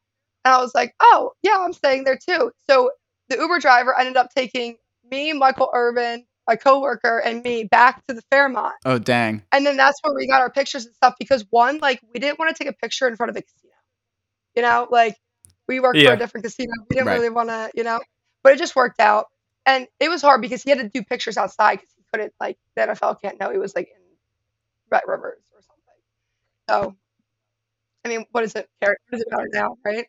And 0.44 0.54
I 0.54 0.60
was 0.60 0.72
like, 0.72 0.94
"Oh 1.00 1.32
yeah, 1.42 1.58
I'm 1.58 1.72
staying 1.72 2.04
there 2.04 2.18
too." 2.18 2.52
So 2.68 2.92
the 3.28 3.38
Uber 3.38 3.58
driver 3.58 3.98
ended 3.98 4.16
up 4.16 4.28
taking 4.32 4.76
me, 5.10 5.32
Michael 5.32 5.70
Irvin, 5.72 6.26
my 6.46 6.56
coworker, 6.56 7.18
and 7.18 7.42
me 7.42 7.64
back 7.64 8.04
to 8.06 8.14
the 8.14 8.22
Fairmont. 8.30 8.74
Oh 8.84 8.98
dang. 8.98 9.42
And 9.52 9.64
then 9.66 9.76
that's 9.76 9.98
where 10.02 10.14
we 10.14 10.26
got 10.26 10.40
our 10.40 10.50
pictures 10.50 10.86
and 10.86 10.94
stuff 10.94 11.14
because 11.18 11.44
one, 11.50 11.78
like 11.78 12.00
we 12.12 12.20
didn't 12.20 12.38
want 12.38 12.54
to 12.54 12.64
take 12.64 12.72
a 12.72 12.76
picture 12.76 13.06
in 13.06 13.16
front 13.16 13.30
of 13.30 13.36
a 13.36 13.42
casino. 13.42 13.72
You 14.56 14.62
know, 14.62 14.88
like 14.90 15.16
we 15.68 15.80
worked 15.80 16.00
for 16.02 16.12
a 16.12 16.18
different 16.18 16.44
casino. 16.44 16.72
We 16.88 16.96
didn't 16.96 17.08
Right. 17.08 17.14
really 17.14 17.30
want 17.30 17.48
to, 17.48 17.70
you 17.74 17.84
know, 17.84 18.00
but 18.42 18.52
it 18.52 18.58
just 18.58 18.76
worked 18.76 19.00
out. 19.00 19.26
And 19.64 19.86
it 20.00 20.08
was 20.08 20.22
hard 20.22 20.40
because 20.40 20.62
he 20.62 20.70
had 20.70 20.80
to 20.80 20.88
do 20.88 21.04
pictures 21.04 21.36
outside 21.36 21.76
because 21.76 21.94
he 21.96 22.02
couldn't, 22.12 22.34
like, 22.40 22.58
the 22.74 22.82
NFL 22.82 23.20
can't 23.22 23.38
know 23.38 23.50
he 23.50 23.58
was 23.58 23.76
like 23.76 23.88
in 23.88 24.02
Red 24.90 25.02
Rivers 25.06 25.38
or 25.54 25.62
something. 25.62 25.94
So, 26.68 26.96
I 28.04 28.08
mean, 28.08 28.26
what 28.32 28.42
is 28.42 28.54
it 28.56 28.68
care? 28.80 28.96
What 29.08 29.16
does 29.16 29.20
it 29.20 29.28
matter 29.30 29.48
now, 29.52 29.76
right? 29.84 30.06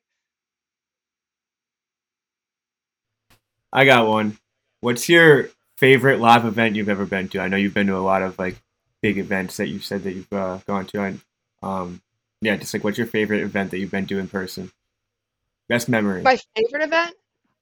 I 3.71 3.85
got 3.85 4.07
one. 4.07 4.37
What's 4.81 5.07
your 5.07 5.49
favorite 5.77 6.20
live 6.20 6.46
event 6.46 6.75
you've 6.75 6.89
ever 6.89 7.06
been 7.06 7.30
to? 7.30 7.39
I 7.39 7.48
know 7.48 7.58
you've 7.58 7.74
been 7.74 7.88
to 7.88 7.98
a 7.98 8.00
lot 8.00 8.22
of 8.22 8.38
like 8.39 8.56
big 9.01 9.18
events 9.18 9.58
that 9.58 9.68
you 9.68 9.80
said 9.80 10.03
that 10.03 10.13
you've 10.13 10.32
uh, 10.32 10.60
gone 10.65 10.86
to. 10.88 11.03
And 11.03 11.22
um, 11.62 12.01
yeah, 12.42 12.56
just 12.56 12.74
like 12.74 12.84
what's 12.84 12.98
your 12.98 13.08
favorite 13.08 13.42
event 13.42 13.72
that 13.72 13.80
you've 13.80 13.92
been 13.92 14.08
to 14.08 14.20
in 14.20 14.27
person? 14.27 14.72
Best 15.70 15.89
memory. 15.89 16.22
My 16.22 16.39
favorite 16.56 16.84
event, 16.84 17.15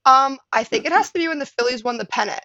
um, 0.06 0.39
I 0.51 0.63
think 0.63 0.86
it 0.86 0.91
has 0.91 1.12
to 1.12 1.20
be 1.20 1.27
when 1.27 1.39
the 1.39 1.46
Phillies 1.46 1.84
won 1.84 1.98
the 1.98 2.06
pennant. 2.06 2.41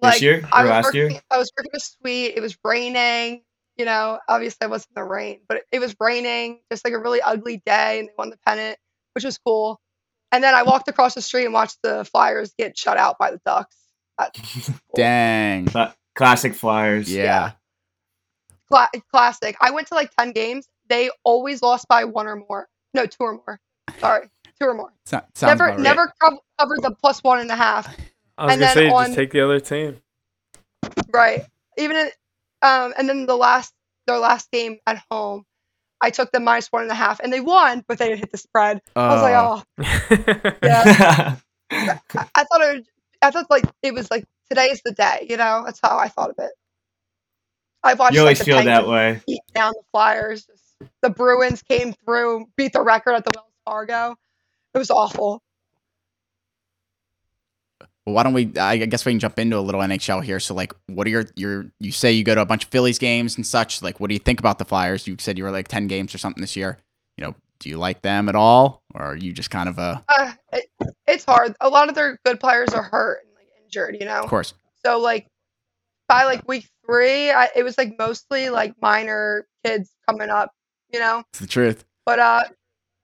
this 0.00 0.22
year 0.22 0.40
or 0.44 0.48
I 0.52 0.64
last 0.64 0.86
working, 0.86 1.10
year? 1.12 1.20
I 1.30 1.38
was 1.38 1.50
working 1.56 1.72
a 1.74 1.80
suite. 1.80 2.34
It 2.36 2.40
was 2.40 2.56
raining. 2.64 3.42
You 3.76 3.86
know, 3.86 4.18
obviously 4.28 4.58
I 4.62 4.66
wasn't 4.66 4.90
in 4.96 5.02
the 5.02 5.08
rain, 5.08 5.40
but 5.48 5.58
it, 5.58 5.64
it 5.72 5.78
was 5.80 5.96
raining, 5.98 6.60
just 6.70 6.84
like 6.84 6.94
a 6.94 6.98
really 6.98 7.22
ugly 7.22 7.62
day, 7.64 7.98
and 7.98 8.08
they 8.08 8.12
won 8.18 8.30
the 8.30 8.36
pennant, 8.46 8.78
which 9.14 9.24
was 9.24 9.38
cool. 9.38 9.80
And 10.30 10.44
then 10.44 10.54
I 10.54 10.62
walked 10.62 10.88
across 10.88 11.14
the 11.14 11.22
street 11.22 11.46
and 11.46 11.54
watched 11.54 11.78
the 11.82 12.04
Flyers 12.04 12.52
get 12.58 12.76
shut 12.76 12.96
out 12.96 13.18
by 13.18 13.30
the 13.30 13.40
Ducks. 13.44 13.76
Dang. 14.94 15.66
Cla- 15.66 15.94
Classic 16.14 16.54
Flyers. 16.54 17.10
Yeah. 17.12 17.52
Cla- 18.70 18.90
classic. 19.10 19.56
I 19.60 19.70
went 19.70 19.88
to 19.88 19.94
like 19.94 20.14
10 20.16 20.32
games. 20.32 20.68
They 20.88 21.10
always 21.24 21.62
lost 21.62 21.88
by 21.88 22.04
one 22.04 22.26
or 22.26 22.36
more. 22.36 22.68
No, 22.94 23.06
two 23.06 23.16
or 23.20 23.34
more. 23.34 23.60
Sorry, 23.98 24.28
two 24.60 24.66
or 24.68 24.74
more. 24.74 24.92
So- 25.06 25.22
never 25.42 25.64
right. 25.64 25.78
never 25.78 26.12
co- 26.22 26.40
covered 26.58 26.82
the 26.82 26.90
plus 27.00 27.22
one 27.22 27.38
and 27.40 27.50
a 27.50 27.56
half. 27.56 27.86
I 28.38 28.44
was 28.46 28.52
And 28.54 28.60
gonna 28.60 28.72
say 28.74 28.90
on- 28.90 29.06
just 29.06 29.16
take 29.16 29.30
the 29.32 29.40
other 29.44 29.60
team. 29.60 30.00
Right. 31.12 31.44
Even 31.78 31.96
in, 31.96 32.06
um, 32.62 32.92
and 32.98 33.08
then 33.08 33.26
the 33.26 33.36
last 33.36 33.72
their 34.06 34.18
last 34.18 34.50
game 34.50 34.78
at 34.86 35.02
home, 35.10 35.44
I 36.00 36.10
took 36.10 36.32
them 36.32 36.44
minus 36.44 36.68
one 36.68 36.82
and 36.82 36.90
a 36.90 36.94
half, 36.94 37.20
and 37.20 37.32
they 37.32 37.40
won, 37.40 37.84
but 37.86 37.98
they 37.98 38.08
didn't 38.08 38.20
hit 38.20 38.32
the 38.32 38.38
spread. 38.38 38.80
I 38.96 39.08
was 39.14 39.22
like, 39.22 39.34
Oh. 39.34 39.62
oh, 39.78 40.56
yeah. 40.62 41.36
I, 41.70 41.98
I 42.34 42.44
thought 42.44 42.60
it. 42.60 42.74
Would, 42.74 42.86
I 43.22 43.30
thought 43.30 43.50
like 43.50 43.64
it 43.82 43.94
was 43.94 44.10
like 44.10 44.24
today's 44.48 44.82
the 44.84 44.92
day. 44.92 45.26
You 45.28 45.36
know, 45.36 45.62
that's 45.64 45.80
how 45.82 45.98
I 45.98 46.08
thought 46.08 46.30
of 46.30 46.36
it. 46.38 46.50
I've 47.82 47.98
watched 47.98 48.14
you 48.14 48.20
always 48.20 48.38
like, 48.38 48.46
the 48.46 48.52
feel 48.52 48.64
that 48.64 48.86
way. 48.86 49.20
beat 49.26 49.40
down 49.54 49.72
the 49.74 49.82
Flyers. 49.90 50.44
Just, 50.44 50.90
the 51.00 51.10
Bruins 51.10 51.62
came 51.62 51.92
through, 51.92 52.46
beat 52.56 52.72
the 52.72 52.82
record 52.82 53.14
at 53.14 53.24
the 53.24 53.32
Wells 53.34 53.48
Fargo. 53.64 54.16
It 54.74 54.78
was 54.78 54.90
awful. 54.90 55.42
Well, 58.04 58.16
why 58.16 58.24
don't 58.24 58.32
we? 58.32 58.52
I 58.58 58.78
guess 58.78 59.04
we 59.04 59.12
can 59.12 59.20
jump 59.20 59.38
into 59.38 59.56
a 59.56 59.60
little 59.60 59.80
NHL 59.80 60.24
here. 60.24 60.40
So, 60.40 60.54
like, 60.54 60.72
what 60.86 61.06
are 61.06 61.10
your 61.10 61.26
your? 61.36 61.66
You 61.78 61.92
say 61.92 62.10
you 62.12 62.24
go 62.24 62.34
to 62.34 62.40
a 62.40 62.46
bunch 62.46 62.64
of 62.64 62.70
Phillies 62.70 62.98
games 62.98 63.36
and 63.36 63.46
such. 63.46 63.80
Like, 63.80 64.00
what 64.00 64.08
do 64.08 64.14
you 64.14 64.20
think 64.20 64.40
about 64.40 64.58
the 64.58 64.64
Flyers? 64.64 65.06
You 65.06 65.16
said 65.20 65.38
you 65.38 65.44
were 65.44 65.52
like 65.52 65.68
ten 65.68 65.86
games 65.86 66.12
or 66.14 66.18
something 66.18 66.40
this 66.40 66.56
year. 66.56 66.78
You 67.16 67.26
know, 67.26 67.34
do 67.62 67.68
you 67.68 67.78
like 67.78 68.02
them 68.02 68.28
at 68.28 68.34
all, 68.34 68.82
or 68.92 69.02
are 69.02 69.16
you 69.16 69.32
just 69.32 69.50
kind 69.50 69.68
of 69.68 69.78
a? 69.78 70.04
Uh, 70.08 70.32
it, 70.52 70.64
it's 71.06 71.24
hard. 71.24 71.54
A 71.60 71.68
lot 71.68 71.88
of 71.88 71.94
their 71.94 72.18
good 72.24 72.40
players 72.40 72.70
are 72.70 72.82
hurt 72.82 73.20
and 73.24 73.34
like 73.36 73.46
injured. 73.64 73.96
You 73.98 74.06
know. 74.06 74.20
Of 74.20 74.28
course, 74.28 74.52
So 74.84 74.98
like 74.98 75.28
by 76.08 76.24
like 76.24 76.46
week 76.48 76.68
three, 76.84 77.30
I, 77.30 77.48
it 77.54 77.62
was 77.62 77.78
like 77.78 77.94
mostly 77.98 78.50
like 78.50 78.74
minor 78.82 79.46
kids 79.64 79.92
coming 80.08 80.28
up, 80.28 80.50
you 80.92 80.98
know. 80.98 81.22
it's 81.30 81.38
the 81.38 81.46
truth. 81.46 81.84
But 82.04 82.18
uh, 82.18 82.42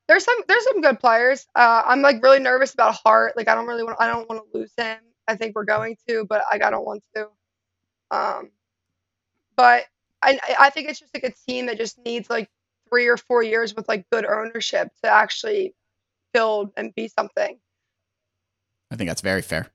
there's 0.09 0.25
some 0.25 0.37
there's 0.49 0.65
some 0.65 0.81
good 0.81 0.99
players. 0.99 1.47
Uh, 1.55 1.83
I'm 1.87 2.03
like 2.03 2.21
really 2.21 2.41
nervous 2.41 2.75
about 2.75 2.97
Hart. 3.05 3.37
Like 3.37 3.47
I 3.47 3.55
don't 3.55 3.67
really 3.67 3.85
want 3.85 3.97
I 4.01 4.09
don't 4.09 4.29
want 4.29 4.43
to 4.43 4.59
lose 4.59 4.73
him. 4.77 4.99
I 5.29 5.37
think 5.37 5.55
we're 5.55 5.65
going 5.67 5.97
to, 6.09 6.27
but 6.29 6.43
like, 6.51 6.65
I 6.65 6.71
don't 6.71 6.85
want 6.85 7.03
to. 7.15 7.29
Um, 8.11 8.51
but 9.57 9.85
I 10.21 10.41
I 10.59 10.71
think 10.71 10.89
it's 10.89 10.99
just 10.99 11.15
like 11.15 11.23
a 11.23 11.35
team 11.49 11.67
that 11.67 11.79
just 11.79 11.97
needs 12.05 12.29
like 12.29 12.51
three 12.89 13.07
or 13.07 13.17
four 13.17 13.43
years 13.43 13.75
with 13.75 13.89
like 13.89 14.07
good 14.11 14.25
ownership 14.27 14.91
to 15.03 15.11
actually 15.11 15.75
build 16.33 16.71
and 16.77 16.95
be 16.95 17.09
something. 17.09 17.59
I 18.91 18.97
think 18.97 19.09
that's 19.09 19.21
very 19.21 19.43
fair. 19.43 19.69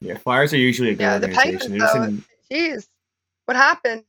Yeah, 0.00 0.18
Flyers 0.18 0.52
are 0.52 0.58
usually 0.58 0.90
a 0.90 0.94
good 0.94 1.00
Yeah, 1.00 1.18
the 1.18 1.28
organization. 1.28 1.78
Penguins, 1.78 1.92
though, 1.92 2.10
just 2.10 2.28
Jeez, 2.50 2.88
what 3.46 3.56
happened? 3.56 4.04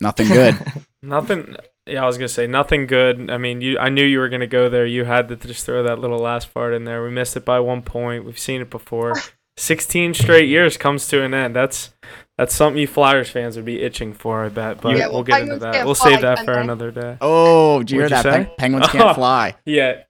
Nothing 0.00 0.28
good. 0.28 0.58
Nothing. 1.02 1.56
Yeah, 1.86 2.02
I 2.02 2.06
was 2.06 2.18
gonna 2.18 2.28
say 2.28 2.46
nothing 2.46 2.86
good. 2.86 3.30
I 3.30 3.38
mean, 3.38 3.62
you. 3.62 3.78
I 3.78 3.88
knew 3.88 4.04
you 4.04 4.18
were 4.18 4.28
gonna 4.28 4.46
go 4.46 4.68
there. 4.68 4.84
You 4.84 5.04
had 5.04 5.28
to 5.28 5.36
just 5.36 5.64
throw 5.64 5.82
that 5.84 5.98
little 5.98 6.18
last 6.18 6.52
part 6.52 6.74
in 6.74 6.84
there. 6.84 7.02
We 7.02 7.10
missed 7.10 7.34
it 7.34 7.46
by 7.46 7.60
one 7.60 7.80
point. 7.80 8.26
We've 8.26 8.38
seen 8.38 8.60
it 8.60 8.68
before. 8.68 9.14
Sixteen 9.56 10.12
straight 10.12 10.50
years 10.50 10.76
comes 10.76 11.08
to 11.08 11.22
an 11.22 11.32
end. 11.32 11.56
That's 11.56 11.94
that's 12.38 12.54
something 12.54 12.80
you 12.80 12.86
Flyers 12.86 13.28
fans 13.28 13.56
would 13.56 13.64
be 13.66 13.82
itching 13.82 14.14
for. 14.14 14.44
I 14.44 14.48
bet. 14.48 14.80
But 14.80 14.96
Yeah, 14.96 15.06
well, 15.06 15.14
we'll 15.16 15.24
get 15.24 15.42
into 15.42 15.58
that. 15.58 15.84
We'll 15.84 15.94
fly, 15.94 16.12
save 16.12 16.22
that 16.22 16.36
can 16.38 16.46
for 16.46 16.52
another 16.52 16.90
day. 16.90 17.18
Oh, 17.20 17.80
did 17.80 17.90
you 17.90 17.98
hear 17.98 18.04
What'd 18.08 18.18
that? 18.18 18.24
you 18.24 18.30
Pen- 18.30 18.44
say? 18.46 18.54
penguins 18.56 18.86
can't 18.92 19.14
fly. 19.14 19.54
Yeah. 19.66 20.02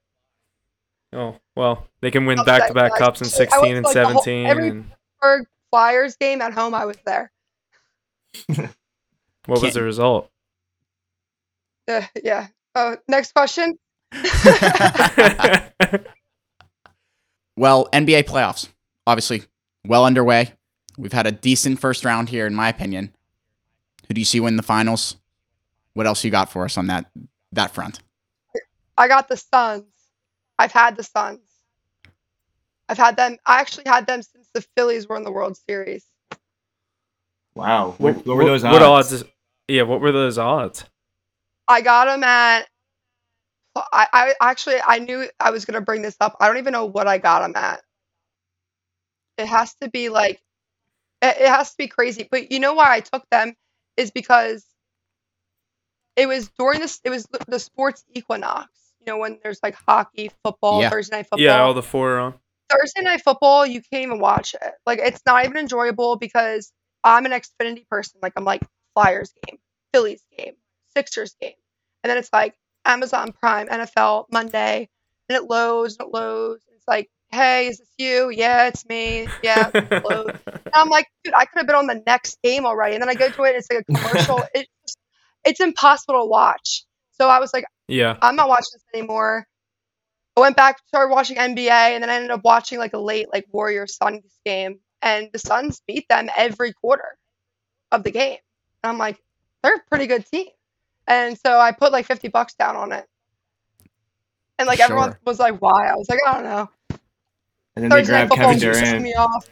Oh 1.11 1.35
well, 1.55 1.87
they 2.01 2.11
can 2.11 2.25
win 2.25 2.39
Upset, 2.39 2.59
back-to-back 2.59 2.91
guys. 2.91 2.99
cups 2.99 3.21
in 3.21 3.27
sixteen 3.27 3.61
went 3.61 3.77
and 3.77 3.85
like, 3.85 3.93
the 3.95 4.05
whole- 4.05 4.13
seventeen. 4.23 4.45
every- 4.45 4.69
and 4.69 5.47
Flyers 5.71 6.15
game 6.15 6.41
at 6.41 6.53
home, 6.53 6.73
I 6.73 6.85
was 6.85 6.97
there. 7.05 7.31
what 8.47 8.69
was 9.47 9.61
Can't- 9.61 9.73
the 9.73 9.83
result? 9.83 10.29
Uh, 11.87 12.01
yeah. 12.23 12.47
Oh, 12.75 12.95
next 13.07 13.33
question. 13.33 13.77
Well, 17.57 17.89
NBA 17.91 18.23
playoffs, 18.23 18.69
obviously, 19.05 19.43
well 19.85 20.05
underway. 20.05 20.53
We've 20.99 21.13
had 21.13 21.27
a 21.27 21.31
decent 21.31 21.79
first 21.79 22.03
round 22.03 22.27
here, 22.27 22.45
in 22.45 22.53
my 22.53 22.67
opinion. 22.67 23.15
Who 24.07 24.13
do 24.13 24.19
you 24.19 24.25
see 24.25 24.41
win 24.41 24.57
the 24.57 24.63
finals? 24.63 25.15
What 25.93 26.05
else 26.05 26.23
you 26.25 26.29
got 26.29 26.51
for 26.51 26.65
us 26.65 26.77
on 26.77 26.87
that 26.87 27.09
that 27.53 27.71
front? 27.71 27.99
I 28.97 29.07
got 29.07 29.29
the 29.29 29.37
Suns. 29.37 29.85
I've 30.57 30.73
had 30.73 30.97
the 30.97 31.03
Suns. 31.03 31.39
I've 32.89 32.97
had 32.97 33.15
them. 33.15 33.37
I 33.45 33.61
actually 33.61 33.85
had 33.87 34.07
them 34.07 34.21
since 34.21 34.49
the 34.53 34.61
Phillies 34.75 35.07
were 35.07 35.15
in 35.15 35.23
the 35.23 35.31
World 35.31 35.57
Series. 35.69 36.05
wow. 37.55 37.95
What, 37.97 38.25
what 38.25 38.35
were 38.35 38.45
those 38.45 38.63
odds? 38.65 38.73
What 38.73 38.81
odds? 38.81 39.11
Is, 39.13 39.23
yeah, 39.69 39.83
what 39.83 40.01
were 40.01 40.11
those 40.11 40.37
odds? 40.37 40.83
I 41.67 41.79
got 41.81 42.05
them 42.05 42.23
at. 42.25 42.67
I, 43.75 44.07
I 44.11 44.33
actually 44.41 44.77
I 44.85 44.99
knew 44.99 45.29
I 45.39 45.51
was 45.51 45.63
gonna 45.63 45.79
bring 45.79 46.01
this 46.01 46.17
up. 46.19 46.35
I 46.41 46.47
don't 46.47 46.57
even 46.57 46.73
know 46.73 46.85
what 46.85 47.07
I 47.07 47.19
got 47.19 47.41
them 47.41 47.55
at. 47.55 47.81
It 49.37 49.47
has 49.47 49.75
to 49.81 49.89
be 49.89 50.09
like, 50.09 50.41
it, 51.21 51.47
has 51.47 51.71
to 51.71 51.77
be 51.77 51.87
crazy. 51.87 52.27
But 52.29 52.51
you 52.51 52.59
know 52.59 52.73
why 52.73 52.95
I 52.95 52.99
took 53.01 53.23
them 53.29 53.53
is 53.97 54.11
because 54.11 54.65
it 56.15 56.27
was 56.27 56.49
during 56.57 56.79
this. 56.79 56.99
It 57.03 57.09
was 57.09 57.27
the, 57.47 57.59
sports 57.59 58.03
equinox. 58.13 58.69
You 58.99 59.05
know 59.07 59.17
when 59.17 59.39
there's 59.43 59.59
like 59.63 59.75
hockey, 59.87 60.31
football, 60.43 60.81
Yeah. 60.81 60.89
Thursday 60.89 61.17
night 61.17 61.23
football. 61.23 61.39
Yeah, 61.39 61.61
all 61.61 61.73
the 61.73 61.83
four 61.83 62.15
are 62.15 62.19
on. 62.19 62.33
Thursday 62.69 63.01
night 63.01 63.21
football, 63.23 63.65
you 63.65 63.81
can't 63.81 64.03
even 64.03 64.19
watch 64.19 64.53
it. 64.53 64.73
Like 64.85 64.99
it's 64.99 65.21
not 65.25 65.45
even 65.45 65.57
enjoyable 65.57 66.17
because 66.17 66.71
I'm 67.03 67.25
an 67.25 67.31
Xfinity 67.31 67.87
person. 67.87 68.19
Like 68.21 68.33
I'm 68.35 68.43
like 68.43 68.61
Flyers 68.93 69.33
game, 69.47 69.59
Phillies 69.93 70.23
game, 70.37 70.53
Sixers 70.95 71.35
game, 71.41 71.53
and 72.03 72.11
then 72.11 72.17
it's 72.17 72.29
like 72.31 72.55
Amazon 72.85 73.31
Prime, 73.31 73.67
NFL 73.67 74.25
Monday, 74.31 74.89
and 75.27 75.35
it 75.35 75.49
loads 75.49 75.97
and 75.99 76.07
it 76.07 76.13
loads. 76.13 76.63
And 76.67 76.75
it's 76.75 76.87
like, 76.87 77.09
hey, 77.31 77.67
is 77.67 77.77
this 77.79 77.89
you? 77.97 78.29
Yeah, 78.29 78.67
it's 78.67 78.85
me. 78.87 79.27
Yeah. 79.43 79.69
And 80.71 80.83
I'm 80.83 80.89
like, 80.89 81.07
dude, 81.23 81.33
I 81.33 81.45
could 81.45 81.57
have 81.57 81.65
been 81.67 81.75
on 81.75 81.87
the 81.87 82.03
next 82.05 82.37
game 82.43 82.65
already. 82.65 82.93
And 82.93 83.01
then 83.01 83.09
I 83.09 83.15
go 83.15 83.27
to 83.27 83.43
it, 83.43 83.55
it's 83.55 83.67
like 83.71 83.79
a 83.81 83.83
commercial. 83.85 84.43
it's 84.53 84.69
just, 84.85 84.97
it's 85.43 85.59
impossible 85.59 86.21
to 86.21 86.25
watch. 86.25 86.85
So 87.13 87.27
I 87.27 87.39
was 87.39 87.51
like, 87.53 87.65
yeah. 87.87 88.17
I'm 88.21 88.35
not 88.35 88.49
watching 88.49 88.69
this 88.73 88.83
anymore. 88.93 89.47
I 90.37 90.41
went 90.41 90.55
back, 90.55 90.77
started 90.87 91.11
watching 91.11 91.37
NBA, 91.37 91.69
and 91.69 92.03
then 92.03 92.09
I 92.09 92.15
ended 92.15 92.31
up 92.31 92.41
watching 92.43 92.77
like 92.77 92.93
a 92.93 92.99
late 92.99 93.27
like 93.33 93.45
Warriors 93.51 93.97
Suns 93.97 94.23
game, 94.45 94.79
and 95.01 95.29
the 95.33 95.39
Suns 95.39 95.81
beat 95.85 96.07
them 96.07 96.29
every 96.37 96.71
quarter 96.71 97.17
of 97.91 98.03
the 98.03 98.11
game. 98.11 98.37
And 98.83 98.91
I'm 98.91 98.97
like, 98.97 99.19
they're 99.63 99.75
a 99.75 99.89
pretty 99.89 100.07
good 100.07 100.25
team, 100.27 100.47
and 101.07 101.37
so 101.37 101.59
I 101.59 101.73
put 101.73 101.91
like 101.91 102.05
50 102.05 102.29
bucks 102.29 102.53
down 102.53 102.77
on 102.77 102.93
it, 102.93 103.05
and 104.57 104.67
like 104.67 104.79
everyone 104.79 105.17
was 105.25 105.39
like, 105.39 105.61
why? 105.61 105.87
I 105.87 105.95
was 105.95 106.07
like, 106.07 106.19
I 106.25 106.33
don't 106.35 106.43
know. 106.43 106.69
And 107.83 107.91
then 107.91 107.91
Thursday 107.99 108.13
night 108.13 108.29
grabbed 108.29 108.31
Kevin 108.33 108.57
Durant. 108.59 109.03
me 109.03 109.13
off. 109.15 109.47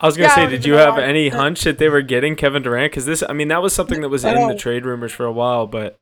I 0.00 0.06
was 0.06 0.16
gonna 0.16 0.28
Yeah, 0.28 0.34
say, 0.34 0.46
did 0.46 0.64
you 0.64 0.74
have 0.74 0.90
alright. 0.90 1.08
any 1.08 1.28
hunch 1.28 1.62
that 1.64 1.78
they 1.78 1.88
were 1.88 2.02
getting 2.02 2.36
Kevin 2.36 2.62
Durant? 2.62 2.92
Because 2.92 3.04
this, 3.06 3.22
I 3.28 3.32
mean, 3.32 3.48
that 3.48 3.62
was 3.62 3.72
something 3.72 4.00
that 4.02 4.08
was 4.08 4.24
in 4.24 4.46
the 4.48 4.54
trade 4.54 4.86
rumors 4.86 5.12
for 5.12 5.24
a 5.26 5.32
while, 5.32 5.66
but 5.66 5.98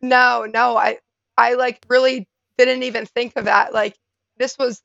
No, 0.00 0.46
no, 0.52 0.76
I 0.76 0.98
I 1.36 1.54
like 1.54 1.84
really 1.88 2.28
didn't 2.56 2.82
even 2.84 3.06
think 3.06 3.32
of 3.36 3.46
that. 3.46 3.72
Like 3.72 3.96
this 4.36 4.56
was 4.58 4.82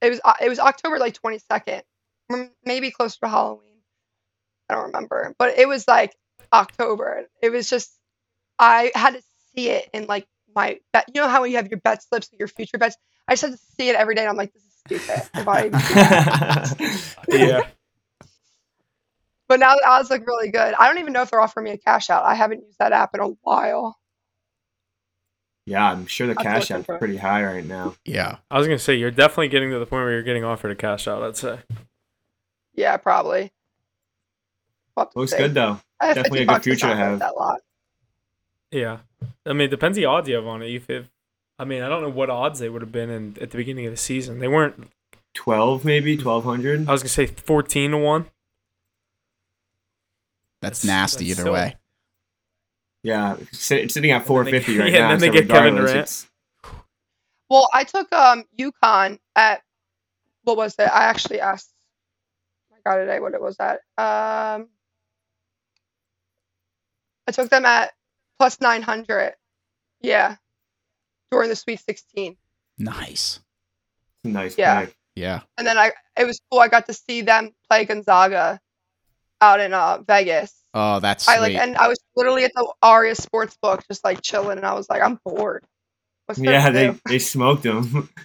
it 0.00 0.10
was 0.10 0.20
uh, 0.24 0.34
it 0.42 0.48
was 0.48 0.58
October 0.58 0.98
like 0.98 1.18
22nd. 1.20 1.82
Maybe 2.64 2.90
closer 2.90 3.18
to 3.22 3.28
Halloween. 3.28 3.78
I 4.68 4.74
don't 4.74 4.86
remember. 4.86 5.34
But 5.38 5.58
it 5.58 5.66
was 5.66 5.88
like 5.88 6.14
October. 6.52 7.26
It 7.42 7.50
was 7.50 7.68
just 7.68 7.90
I 8.58 8.92
had 8.94 9.14
to 9.14 9.22
see 9.54 9.70
it 9.70 9.88
in 9.92 10.06
like 10.06 10.26
my 10.54 10.78
bet. 10.92 11.06
You 11.14 11.22
know 11.22 11.28
how 11.28 11.44
you 11.44 11.56
have 11.56 11.68
your 11.70 11.80
bet 11.80 12.02
slips, 12.02 12.28
your 12.38 12.48
future 12.48 12.78
bets. 12.78 12.96
I 13.30 13.34
just 13.34 13.42
had 13.42 13.52
to 13.52 13.58
see 13.78 13.88
it 13.88 13.94
every 13.96 14.14
day. 14.16 14.22
And 14.22 14.30
I'm 14.30 14.36
like, 14.36 14.52
this 14.52 14.62
is 14.64 15.04
stupid. 15.06 15.30
If 15.34 15.48
I 15.48 15.66
even 15.66 15.78
do 15.78 15.78
that. 15.78 17.16
yeah, 17.28 17.60
but 19.48 19.60
now 19.60 19.74
the 19.74 19.86
odds 19.88 20.10
look 20.10 20.26
really 20.26 20.50
good. 20.50 20.74
I 20.74 20.88
don't 20.88 20.98
even 20.98 21.12
know 21.12 21.22
if 21.22 21.30
they're 21.30 21.40
offering 21.40 21.64
me 21.64 21.70
a 21.70 21.78
cash 21.78 22.10
out. 22.10 22.24
I 22.24 22.34
haven't 22.34 22.64
used 22.66 22.78
that 22.80 22.92
app 22.92 23.14
in 23.14 23.20
a 23.20 23.28
while. 23.42 23.96
yeah, 25.64 25.90
I'm 25.92 26.06
sure 26.06 26.26
the 26.26 26.34
I'm 26.38 26.44
cash 26.44 26.70
looking 26.70 26.84
app's 26.90 26.98
pretty 26.98 27.16
high 27.18 27.44
right 27.44 27.64
now. 27.64 27.94
Yeah. 28.04 28.38
I 28.50 28.58
was 28.58 28.66
gonna 28.66 28.78
say 28.80 28.96
you're 28.96 29.12
definitely 29.12 29.48
getting 29.48 29.70
to 29.70 29.78
the 29.78 29.86
point 29.86 30.02
where 30.02 30.12
you're 30.12 30.22
getting 30.24 30.42
offered 30.44 30.72
a 30.72 30.76
cash 30.76 31.06
out. 31.06 31.22
I'd 31.22 31.36
say. 31.36 31.60
Yeah, 32.74 32.96
probably. 32.96 33.52
We'll 34.96 35.08
Looks 35.14 35.32
see. 35.32 35.38
good 35.38 35.54
though. 35.54 35.80
Definitely 36.00 36.42
a 36.42 36.46
good 36.46 36.62
future 36.64 36.88
to 36.88 36.96
have. 36.96 37.20
That 37.20 37.36
lot. 37.36 37.60
Yeah, 38.72 38.98
I 39.46 39.52
mean, 39.52 39.62
it 39.66 39.70
depends 39.70 39.96
the 39.96 40.04
odds 40.06 40.28
you 40.28 40.34
have 40.36 40.46
on 40.46 40.62
it. 40.62 40.74
If, 40.74 40.88
if 40.90 41.06
I 41.60 41.64
mean, 41.64 41.82
I 41.82 41.88
don't 41.88 42.00
know 42.02 42.08
what 42.08 42.30
odds 42.30 42.58
they 42.58 42.68
would 42.70 42.80
have 42.82 42.90
been 42.92 43.10
in 43.10 43.36
at 43.40 43.50
the 43.50 43.56
beginning 43.58 43.84
of 43.86 43.92
the 43.92 43.96
season. 43.98 44.38
They 44.38 44.48
weren't. 44.48 44.90
Twelve 45.34 45.84
maybe, 45.84 46.16
twelve 46.16 46.42
hundred. 46.44 46.88
I 46.88 46.92
was 46.92 47.02
gonna 47.02 47.10
say 47.10 47.26
fourteen 47.26 47.92
to 47.92 47.98
one. 47.98 48.26
That's 50.62 50.82
That's- 50.82 50.84
nasty 50.84 51.28
that's 51.28 51.38
either 51.40 51.48
so- 51.48 51.52
way. 51.52 51.76
Yeah, 53.02 53.36
it's 53.40 53.70
it's 53.70 53.94
sitting 53.94 54.10
at 54.10 54.26
450 54.26 54.78
right 54.78 54.92
yeah, 54.92 54.98
now. 54.98 55.10
and 55.12 55.20
then 55.22 55.28
so 55.32 55.32
they 55.32 55.40
get 55.40 55.48
Kevin 55.48 55.74
regardless, 55.76 56.28
Durant. 56.62 56.74
Well, 57.48 57.68
I 57.72 57.84
took 57.84 58.12
um 58.12 58.44
UConn 58.58 59.18
at 59.36 59.62
what 60.44 60.56
was 60.58 60.74
it? 60.78 60.82
I 60.82 61.04
actually 61.04 61.40
asked 61.40 61.70
my 62.70 62.76
guy 62.84 62.98
today 62.98 63.20
what 63.20 63.32
it 63.34 63.40
was 63.40 63.56
at. 63.58 63.76
Um, 63.96 64.68
I 67.26 67.32
took 67.32 67.48
them 67.48 67.64
at 67.64 67.92
plus 68.38 68.60
nine 68.60 68.82
hundred. 68.82 69.34
Yeah, 70.02 70.36
during 71.30 71.48
the 71.48 71.56
Sweet 71.56 71.80
Sixteen, 71.80 72.36
Nice. 72.78 73.40
nice 74.24 74.56
Yeah. 74.58 74.86
pick. 74.86 74.96
Yeah. 75.16 75.40
and 75.58 75.66
then 75.66 75.76
I 75.78 75.92
it 76.16 76.24
was 76.26 76.40
cool. 76.50 76.60
I 76.60 76.68
got 76.68 76.86
to 76.86 76.94
see 76.94 77.22
them 77.22 77.50
play 77.68 77.84
Gonzaga 77.84 78.60
out 79.40 79.60
in 79.60 79.72
uh 79.74 79.98
Vegas. 80.06 80.54
Oh, 80.72 81.00
that's 81.00 81.24
sweet. 81.24 81.34
I 81.34 81.38
like, 81.40 81.54
and 81.56 81.76
I 81.76 81.88
was 81.88 81.98
literally 82.14 82.44
at 82.44 82.52
the 82.54 82.72
Aria 82.82 83.14
sports 83.16 83.56
book 83.60 83.82
just 83.88 84.04
like 84.04 84.22
chilling, 84.22 84.56
and 84.58 84.66
I 84.66 84.74
was 84.74 84.88
like, 84.88 85.02
I'm 85.02 85.18
bored. 85.24 85.64
What's 86.26 86.38
Yeah, 86.40 86.70
they, 86.70 86.88
do? 86.88 87.00
they 87.06 87.18
smoked 87.18 87.62
them. 87.64 88.08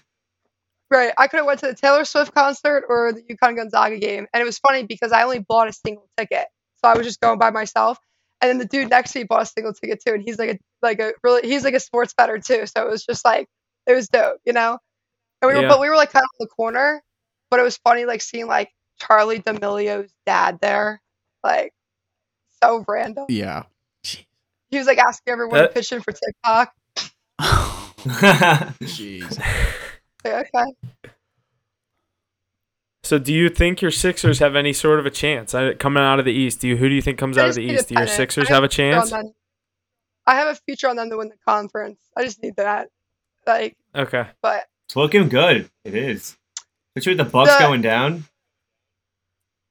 Right. 0.91 1.11
I 1.17 1.25
could 1.27 1.37
have 1.37 1.47
went 1.47 1.59
to 1.61 1.67
the 1.67 1.73
Taylor 1.73 2.05
Swift 2.05 2.33
concert 2.35 2.85
or 2.87 3.11
the 3.11 3.23
UConn 3.23 3.55
Gonzaga 3.55 3.97
game, 3.97 4.27
and 4.31 4.41
it 4.41 4.45
was 4.45 4.59
funny 4.59 4.83
because 4.83 5.11
I 5.11 5.23
only 5.23 5.39
bought 5.39 5.67
a 5.67 5.73
single 5.73 6.07
ticket, 6.15 6.45
so 6.77 6.87
I 6.89 6.95
was 6.95 7.07
just 7.07 7.19
going 7.19 7.39
by 7.39 7.49
myself. 7.49 7.97
And 8.41 8.49
then 8.49 8.57
the 8.57 8.65
dude 8.65 8.89
next 8.89 9.13
to 9.13 9.19
me 9.19 9.23
bought 9.25 9.43
a 9.43 9.45
single 9.45 9.73
ticket 9.73 10.01
too, 10.05 10.13
and 10.13 10.21
he's 10.23 10.37
like 10.37 10.49
a 10.51 10.59
like 10.81 10.99
a 10.99 11.13
really 11.23 11.47
he's 11.47 11.63
like 11.63 11.73
a 11.73 11.79
sports 11.79 12.13
better 12.13 12.37
too. 12.37 12.65
So 12.67 12.85
it 12.85 12.89
was 12.91 13.05
just 13.05 13.23
like 13.25 13.47
it 13.87 13.93
was 13.93 14.07
dope, 14.07 14.39
you 14.45 14.53
know. 14.53 14.77
And 15.41 15.49
we 15.49 15.55
were 15.55 15.61
Yeah. 15.63 15.67
but 15.69 15.79
we 15.79 15.89
were 15.89 15.95
like 15.95 16.11
kind 16.11 16.23
of 16.23 16.29
in 16.39 16.45
the 16.45 16.49
corner, 16.49 17.01
but 17.49 17.59
it 17.59 17.63
was 17.63 17.77
funny 17.77 18.05
like 18.05 18.21
seeing 18.21 18.47
like 18.47 18.69
Charli 19.01 19.43
D'Amelio's 19.43 20.11
dad 20.25 20.59
there, 20.61 21.01
like 21.43 21.73
so 22.63 22.83
random. 22.87 23.25
yeah. 23.29 23.63
He 24.03 24.77
was 24.79 24.87
like 24.87 24.97
asking 24.97 25.31
everyone 25.31 25.59
That- 25.59 25.67
to 25.67 25.73
pitch 25.73 25.91
in 25.91 26.01
for 26.01 26.11
TikTok. 26.11 26.73
Jeez. 28.83 29.39
Like, 30.23 30.47
okay. 30.53 31.11
So, 33.05 33.19
do 33.19 33.31
you 33.31 33.49
think 33.49 33.83
your 33.83 33.91
Sixers 33.91 34.39
have 34.39 34.55
any 34.55 34.73
sort 34.73 34.99
of 34.99 35.05
a 35.05 35.11
chance 35.11 35.51
coming 35.77 36.01
out 36.01 36.17
of 36.17 36.25
the 36.25 36.31
East? 36.31 36.59
Do 36.61 36.67
you 36.67 36.75
who 36.75 36.89
do 36.89 36.95
you 36.95 37.03
think 37.03 37.19
comes 37.19 37.37
out 37.37 37.49
of 37.49 37.53
the 37.55 37.61
East? 37.61 37.89
Do 37.89 37.93
your. 37.93 38.07
Sixers 38.07 38.49
I 38.49 38.53
have 38.55 38.63
a 38.63 38.67
chance? 38.67 39.13
I 39.13 40.33
have 40.35 40.47
a 40.47 40.55
future 40.65 40.89
on 40.89 40.95
them 40.95 41.11
to 41.11 41.17
win 41.17 41.29
the 41.29 41.37
conference. 41.47 41.99
I 42.17 42.23
just 42.23 42.41
need 42.41 42.55
that. 42.55 42.89
Like, 43.45 43.77
Okay. 43.95 44.25
but 44.41 44.65
it's 44.87 44.95
looking 44.95 45.29
good. 45.29 45.69
It 45.83 45.93
is. 45.93 46.35
Especially 46.95 47.15
with 47.15 47.27
the 47.27 47.31
Bucks 47.31 47.53
The- 47.53 47.59
going 47.59 47.83
down. 47.83 48.23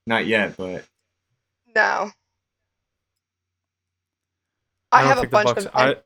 Not 0.07 0.27
yet, 0.27 0.57
but 0.57 0.85
no. 1.75 2.13
I, 4.93 5.01
don't 5.03 5.09
have 5.09 5.25
a 5.25 5.29
bunch 5.29 5.47
Bucks- 5.47 5.65
of. 5.65 5.73
I, 5.75 5.97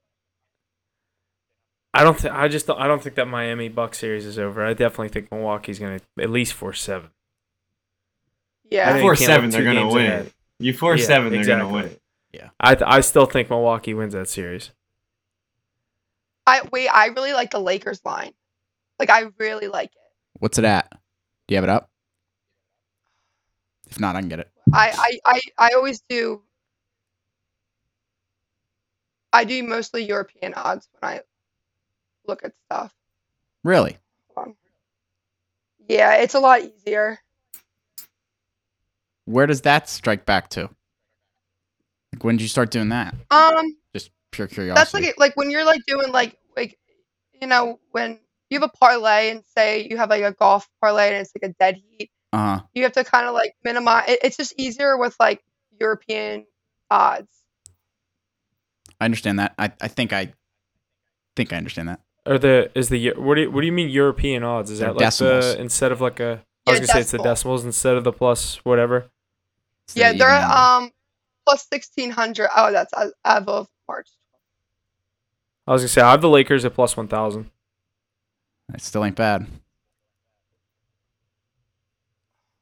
I 1.93 2.05
don't 2.05 2.19
think. 2.19 2.33
I 2.33 2.49
just. 2.49 2.69
Don't, 2.69 2.81
I 2.81 2.87
don't 2.87 3.03
think 3.03 3.17
that 3.17 3.27
Miami 3.29 3.69
Bucks 3.69 3.99
series 3.99 4.25
is 4.25 4.39
over. 4.39 4.65
I 4.65 4.73
definitely 4.73 5.11
think 5.11 5.31
Milwaukee's 5.31 5.79
going 5.79 5.99
to 5.99 6.23
at 6.23 6.31
least 6.31 6.55
force 6.55 6.81
seven. 6.81 7.11
I 8.71 8.75
yeah. 8.75 8.93
think 8.93 9.03
four 9.03 9.17
seven, 9.17 9.51
they're 9.51 9.65
gonna 9.65 9.89
win 9.89 10.07
ahead. 10.07 10.33
You 10.59 10.73
four 10.73 10.97
Yeah, 10.97 11.05
seven, 11.07 11.31
they're 11.31 11.41
exactly. 11.41 11.71
gonna 11.71 11.89
win 11.89 11.97
Yeah, 12.33 12.51
I. 12.61 12.75
th- 12.75 12.87
I 12.87 13.01
still 13.01 13.27
think 13.27 13.51
Milwaukee 13.51 13.95
wins 13.95 14.15
that 14.15 14.29
series. 14.29 14.71
I 16.47 16.63
wait. 16.73 16.89
I 16.89 17.07
really 17.07 17.33
like 17.33 17.51
the 17.51 17.61
Lakers 17.61 18.01
line. 18.05 18.33
Like, 18.99 19.11
I 19.11 19.27
really 19.39 19.69
like 19.69 19.91
it. 19.91 20.13
What's 20.41 20.59
it 20.59 20.65
at? 20.65 20.91
Do 20.91 21.55
you 21.55 21.57
have 21.57 21.65
it 21.65 21.71
up? 21.71 21.91
If 23.91 24.01
not, 24.01 24.17
I 24.17 24.21
can 24.21 24.29
get 24.29 24.41
it. 24.41 24.51
I, 24.73 25.19
I, 25.25 25.35
I, 25.35 25.41
I 25.59 25.71
always 25.75 26.03
do. 26.09 26.43
I 29.33 29.45
do 29.45 29.63
mostly 29.63 30.05
European 30.05 30.55
odds 30.55 30.89
when 30.99 31.11
I 31.13 31.21
look 32.27 32.45
at 32.45 32.53
stuff. 32.67 32.95
Really? 33.65 33.97
Um, 34.37 34.57
yeah, 35.89 36.17
it's 36.17 36.35
a 36.35 36.41
lot 36.41 36.63
easier. 36.63 37.19
Where 39.29 39.47
does 39.47 39.61
that 39.63 39.89
strike 39.89 40.25
back 40.25 40.49
to? 40.51 40.71
Like, 42.13 42.25
when 42.25 42.37
did 42.37 42.43
you 42.43 42.49
start 42.49 42.71
doing 42.71 42.89
that? 42.89 43.15
Um, 43.31 43.77
Just 43.95 44.11
pure 44.33 44.47
curiosity. 44.47 44.79
that's 44.81 44.95
like 44.95 45.19
like 45.19 45.37
when 45.37 45.51
you're 45.51 45.65
like 45.65 45.83
doing 45.87 46.11
like 46.13 46.37
like 46.57 46.79
you 47.41 47.47
know 47.47 47.79
when 47.93 48.19
you 48.51 48.59
have 48.61 48.71
a 48.75 48.77
parlay 48.79 49.31
and 49.31 49.43
say 49.57 49.87
you 49.89 49.97
have 49.99 50.11
like 50.11 50.23
a 50.23 50.33
golf 50.33 50.69
parlay 50.81 51.09
and 51.09 51.17
it's 51.17 51.33
like 51.41 51.51
a 51.51 51.55
dead 51.59 51.77
heat 51.77 52.11
uh 52.33 52.59
huh. 52.59 52.61
you 52.75 52.83
have 52.83 52.93
to 52.93 53.05
kind 53.05 53.27
of 53.27 53.35
like 53.35 53.55
minimize 53.65 54.09
it, 54.09 54.19
it's 54.23 54.37
just 54.37 54.53
easier 54.59 54.97
with 54.99 55.15
like 55.21 55.43
european 55.81 56.45
odds 56.91 57.29
I 59.01 59.05
understand 59.05 59.39
that. 59.39 59.55
I, 59.59 59.71
I 59.81 59.89
think 59.89 60.13
I 60.13 60.33
think 61.37 61.53
I 61.53 61.57
understand 61.57 61.89
that. 61.89 62.01
Or 62.27 62.39
the 62.39 62.71
is 62.75 62.89
the 62.89 63.13
what 63.17 63.37
do 63.37 63.43
you, 63.43 63.51
what 63.51 63.61
do 63.61 63.67
you 63.67 63.73
mean 63.73 63.89
European 63.89 64.43
odds? 64.43 64.71
Is 64.71 64.81
They're 64.81 64.89
that 64.89 64.97
like 64.97 65.07
decimals. 65.07 65.55
the 65.55 65.61
instead 65.61 65.93
of 65.93 66.01
like 66.01 66.21
a 66.21 66.43
I 66.67 66.71
was 66.73 66.81
Yeah, 66.81 66.87
gonna 66.87 66.87
say 66.87 67.01
it's 67.01 67.11
the 67.13 67.19
decimals 67.19 67.65
instead 67.65 67.97
of 67.97 68.05
the 68.05 68.13
plus 68.13 68.57
whatever. 68.65 69.09
It's 69.89 69.95
the 69.95 70.01
yeah 70.01 70.13
even 70.13 70.19
they're 70.19 70.41
number. 70.41 70.55
um 70.57 70.91
plus 71.47 71.67
1600 71.71 72.49
oh 72.57 72.73
that's 72.73 72.93
as, 72.95 73.13
as 73.25 73.45
of 73.47 73.69
march 73.89 74.09
I 75.67 75.73
was 75.73 75.83
gonna 75.83 75.89
say 75.89 76.01
I 76.03 76.13
have 76.13 76.23
the 76.23 76.29
Lakers 76.31 76.65
at 76.65 76.73
plus 76.75 76.97
one 76.97 77.09
thousand. 77.09 77.51
It 78.73 78.81
still 78.81 79.05
ain't 79.05 79.17
bad. 79.17 79.47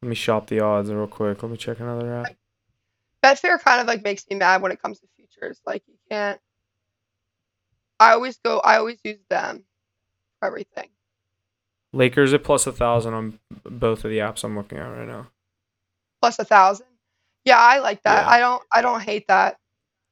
Let 0.03 0.09
me 0.09 0.15
shop 0.17 0.49
the 0.49 0.61
odds 0.61 0.91
real 0.91 1.07
quick. 1.07 1.43
Let 1.43 1.51
me 1.51 1.57
check 1.57 1.79
another 1.81 2.13
app. 2.15 2.37
betfair 3.25 3.61
kind 3.61 3.81
of 3.81 3.87
like 3.87 4.03
makes 4.03 4.25
me 4.29 4.37
mad 4.37 4.61
when 4.63 4.73
it 4.73 4.81
comes 4.83 4.99
to 5.01 5.07
futures 5.17 5.61
like 5.67 5.83
you 5.89 5.95
can't 6.11 6.39
i 7.99 8.13
always 8.13 8.37
go 8.45 8.59
i 8.61 8.77
always 8.77 8.99
use 9.05 9.19
them 9.31 9.65
for 10.39 10.47
everything 10.47 10.89
Lakers 11.93 12.33
at 12.35 12.45
plus 12.45 12.67
a 12.67 12.73
thousand 12.73 13.15
on 13.15 13.39
both 13.65 14.05
of 14.05 14.11
the 14.11 14.19
apps 14.19 14.45
I'm 14.45 14.57
looking 14.57 14.79
at 14.79 14.85
right 14.85 15.09
now. 15.09 15.29
plus 16.21 16.39
a 16.39 16.45
thousand. 16.45 16.87
Yeah, 17.47 17.59
I 17.59 17.79
like 17.79 18.03
that. 18.03 18.23
Yeah. 18.25 18.29
I 18.29 18.39
don't 18.41 18.63
I 18.71 18.83
don't 18.83 19.01
hate 19.01 19.27
that. 19.29 19.57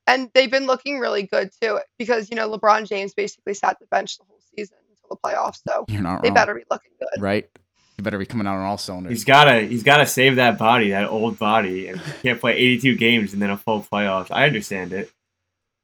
And 0.07 0.31
they've 0.35 0.51
been 0.51 0.66
looking 0.66 0.99
really 0.99 1.25
good 1.25 1.51
too 1.61 1.81
because 1.99 2.31
you 2.31 2.37
know 2.37 2.49
LeBron 2.51 2.88
James 2.88 3.12
basically 3.12 3.53
sat 3.55 3.79
the 3.81 3.87
bench 3.90 4.16
the 4.18 4.25
whole 4.29 4.38
season 4.57 4.77
until 4.88 5.09
the 5.11 5.29
playoffs, 5.29 5.61
so 5.68 5.85
You're 5.88 6.01
not 6.03 6.23
they 6.23 6.29
wrong. 6.29 6.35
better 6.35 6.55
be 6.55 6.62
looking 6.70 6.92
good. 6.99 7.20
Right? 7.20 7.51
You 7.99 8.03
better 8.05 8.18
be 8.18 8.27
coming 8.27 8.47
out 8.47 8.57
on 8.57 8.64
all 8.64 8.79
cylinders. 8.79 9.11
He's 9.12 9.25
gotta 9.25 9.61
he's 9.62 9.83
gotta 9.83 10.07
save 10.07 10.37
that 10.37 10.59
body, 10.59 10.90
that 10.90 11.09
old 11.11 11.38
body, 11.38 11.88
and 11.88 12.01
he 12.01 12.12
can't 12.23 12.40
play 12.40 12.53
82 12.57 12.97
games 12.97 13.33
and 13.33 13.42
then 13.42 13.51
a 13.51 13.57
full 13.57 13.81
playoffs. 13.83 14.29
I 14.31 14.47
understand 14.47 14.92
it. 14.92 15.11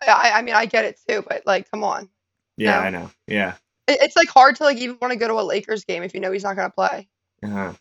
I, 0.07 0.33
I 0.37 0.43
mean 0.43 0.55
I 0.55 0.67
get 0.67 0.85
it 0.85 0.99
too, 1.09 1.25
but 1.29 1.43
like 1.47 1.71
come 1.71 1.83
on, 1.85 2.09
Yeah, 2.57 2.77
No. 2.77 2.79
I 2.81 2.91
know. 2.91 3.11
Yeah. 3.27 3.55
it, 3.89 3.99
it's 4.03 4.17
like 4.17 4.29
hard 4.29 4.57
to 4.57 4.65
like 4.65 4.77
even 4.79 4.99
want 5.01 5.13
to 5.13 5.19
go 5.19 5.29
to 5.29 5.35
a 5.35 5.43
Lakers 5.43 5.85
game 5.85 6.03
if 6.03 6.15
you 6.15 6.21
know 6.21 6.31
he's 6.33 6.45
not 6.45 6.57
gonna 6.57 6.71
play. 6.71 7.09
Uh-huh. 7.43 7.73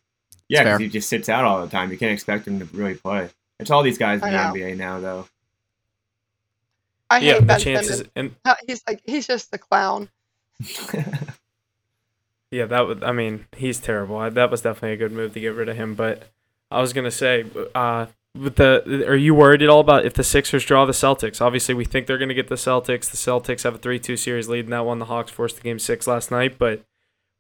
Yeah, 0.47 0.63
because 0.63 0.79
he 0.79 0.89
just 0.89 1.09
sits 1.09 1.29
out 1.29 1.45
all 1.45 1.61
the 1.63 1.69
time. 1.69 1.91
You 1.91 1.97
can't 1.97 2.11
expect 2.13 2.47
him 2.47 2.59
to 2.59 2.65
really 2.65 2.95
play. 2.95 3.29
It's 3.59 3.71
all 3.71 3.83
these 3.83 3.97
guys 3.97 4.21
in 4.23 4.31
the. 4.31 4.37
NBA 4.37 4.77
now, 4.77 4.99
though. 4.99 5.27
I 7.09 7.19
yeah, 7.19 7.33
hate 7.33 7.39
the 7.39 7.45
Ben 7.45 7.59
chances 7.59 7.97
Simmons. 7.97 8.35
and 8.45 8.55
He's 8.67 8.83
like 8.87 9.01
he's 9.05 9.27
just 9.27 9.53
a 9.53 9.57
clown. 9.57 10.09
yeah, 12.51 12.65
that 12.65 12.87
would 12.87 13.03
I 13.03 13.11
mean 13.11 13.45
he's 13.55 13.79
terrible. 13.79 14.17
I, 14.17 14.29
that 14.29 14.51
was 14.51 14.61
definitely 14.61 14.93
a 14.93 14.97
good 14.97 15.11
move 15.11 15.33
to 15.33 15.39
get 15.39 15.55
rid 15.55 15.69
of 15.69 15.75
him. 15.75 15.95
But 15.95 16.23
I 16.69 16.81
was 16.81 16.93
gonna 16.93 17.11
say, 17.11 17.45
uh, 17.73 18.07
with 18.37 18.57
the 18.57 19.05
are 19.07 19.15
you 19.15 19.33
worried 19.33 19.63
at 19.63 19.69
all 19.69 19.79
about 19.79 20.05
if 20.05 20.13
the 20.13 20.23
Sixers 20.23 20.63
draw 20.65 20.85
the 20.85 20.93
Celtics? 20.93 21.41
Obviously, 21.41 21.73
we 21.73 21.83
think 21.83 22.05
they're 22.05 22.19
gonna 22.19 22.33
get 22.35 22.47
the 22.47 22.55
Celtics. 22.55 23.09
The 23.09 23.17
Celtics 23.17 23.63
have 23.63 23.75
a 23.75 23.79
three-two 23.79 24.15
series 24.17 24.47
lead, 24.47 24.65
and 24.65 24.73
that 24.73 24.85
one 24.85 24.99
the 24.99 25.05
Hawks 25.05 25.31
forced 25.31 25.55
the 25.55 25.63
game 25.63 25.79
six 25.79 26.05
last 26.05 26.29
night. 26.29 26.59
But 26.59 26.83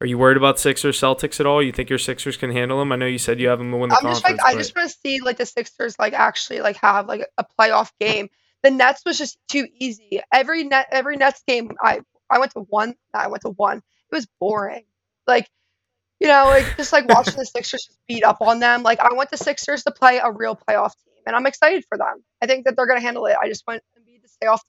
are 0.01 0.07
you 0.07 0.17
worried 0.17 0.37
about 0.37 0.59
Sixers 0.59 0.99
Celtics 0.99 1.39
at 1.41 1.45
all? 1.45 1.61
You 1.61 1.73
think 1.73 1.89
your 1.89 1.99
Sixers 1.99 2.37
can 2.37 2.51
handle 2.51 2.79
them? 2.79 2.91
I 2.91 2.95
know 2.95 3.05
you 3.05 3.17
said 3.17 3.39
you 3.39 3.49
have 3.49 3.59
them 3.59 3.71
to 3.71 3.77
win 3.77 3.89
the 3.89 3.95
I'm 3.95 4.03
just 4.03 4.23
conference. 4.23 4.41
like 4.43 4.55
I 4.55 4.57
just 4.57 4.75
want 4.75 4.89
to 4.89 4.97
see 5.03 5.19
like 5.21 5.37
the 5.37 5.45
Sixers 5.45 5.99
like 5.99 6.13
actually 6.13 6.61
like 6.61 6.77
have 6.77 7.07
like 7.07 7.27
a 7.37 7.45
playoff 7.59 7.91
game. 7.99 8.29
The 8.63 8.71
Nets 8.71 9.01
was 9.05 9.17
just 9.17 9.37
too 9.49 9.67
easy. 9.77 10.21
Every 10.31 10.63
net 10.63 10.87
every 10.91 11.17
Nets 11.17 11.43
game 11.45 11.71
I 11.81 11.99
I 12.29 12.39
went 12.39 12.53
to 12.53 12.61
one. 12.61 12.95
I 13.13 13.27
went 13.27 13.41
to 13.41 13.49
one. 13.49 13.77
It 13.77 14.15
was 14.15 14.27
boring. 14.39 14.85
Like 15.27 15.49
you 16.21 16.27
know 16.27 16.45
like 16.45 16.77
just 16.77 16.93
like 16.93 17.07
watching 17.09 17.35
the 17.35 17.45
Sixers 17.53 17.83
just 17.85 17.99
beat 18.07 18.23
up 18.23 18.37
on 18.41 18.59
them. 18.59 18.83
Like 18.83 19.01
I 19.01 19.13
want 19.13 19.31
the 19.31 19.37
Sixers 19.37 19.83
to 19.83 19.91
play 19.91 20.19
a 20.23 20.31
real 20.31 20.55
playoff 20.55 20.93
team, 21.03 21.23
and 21.27 21.35
I'm 21.35 21.45
excited 21.45 21.83
for 21.89 21.97
them. 21.97 22.23
I 22.41 22.47
think 22.47 22.65
that 22.65 22.77
they're 22.77 22.87
gonna 22.87 23.01
handle 23.01 23.25
it. 23.25 23.35
I 23.41 23.49
just 23.49 23.67
want 23.67 23.81
Embiid 23.99 24.21
to 24.21 24.29
stay 24.29 24.47
off 24.47 24.63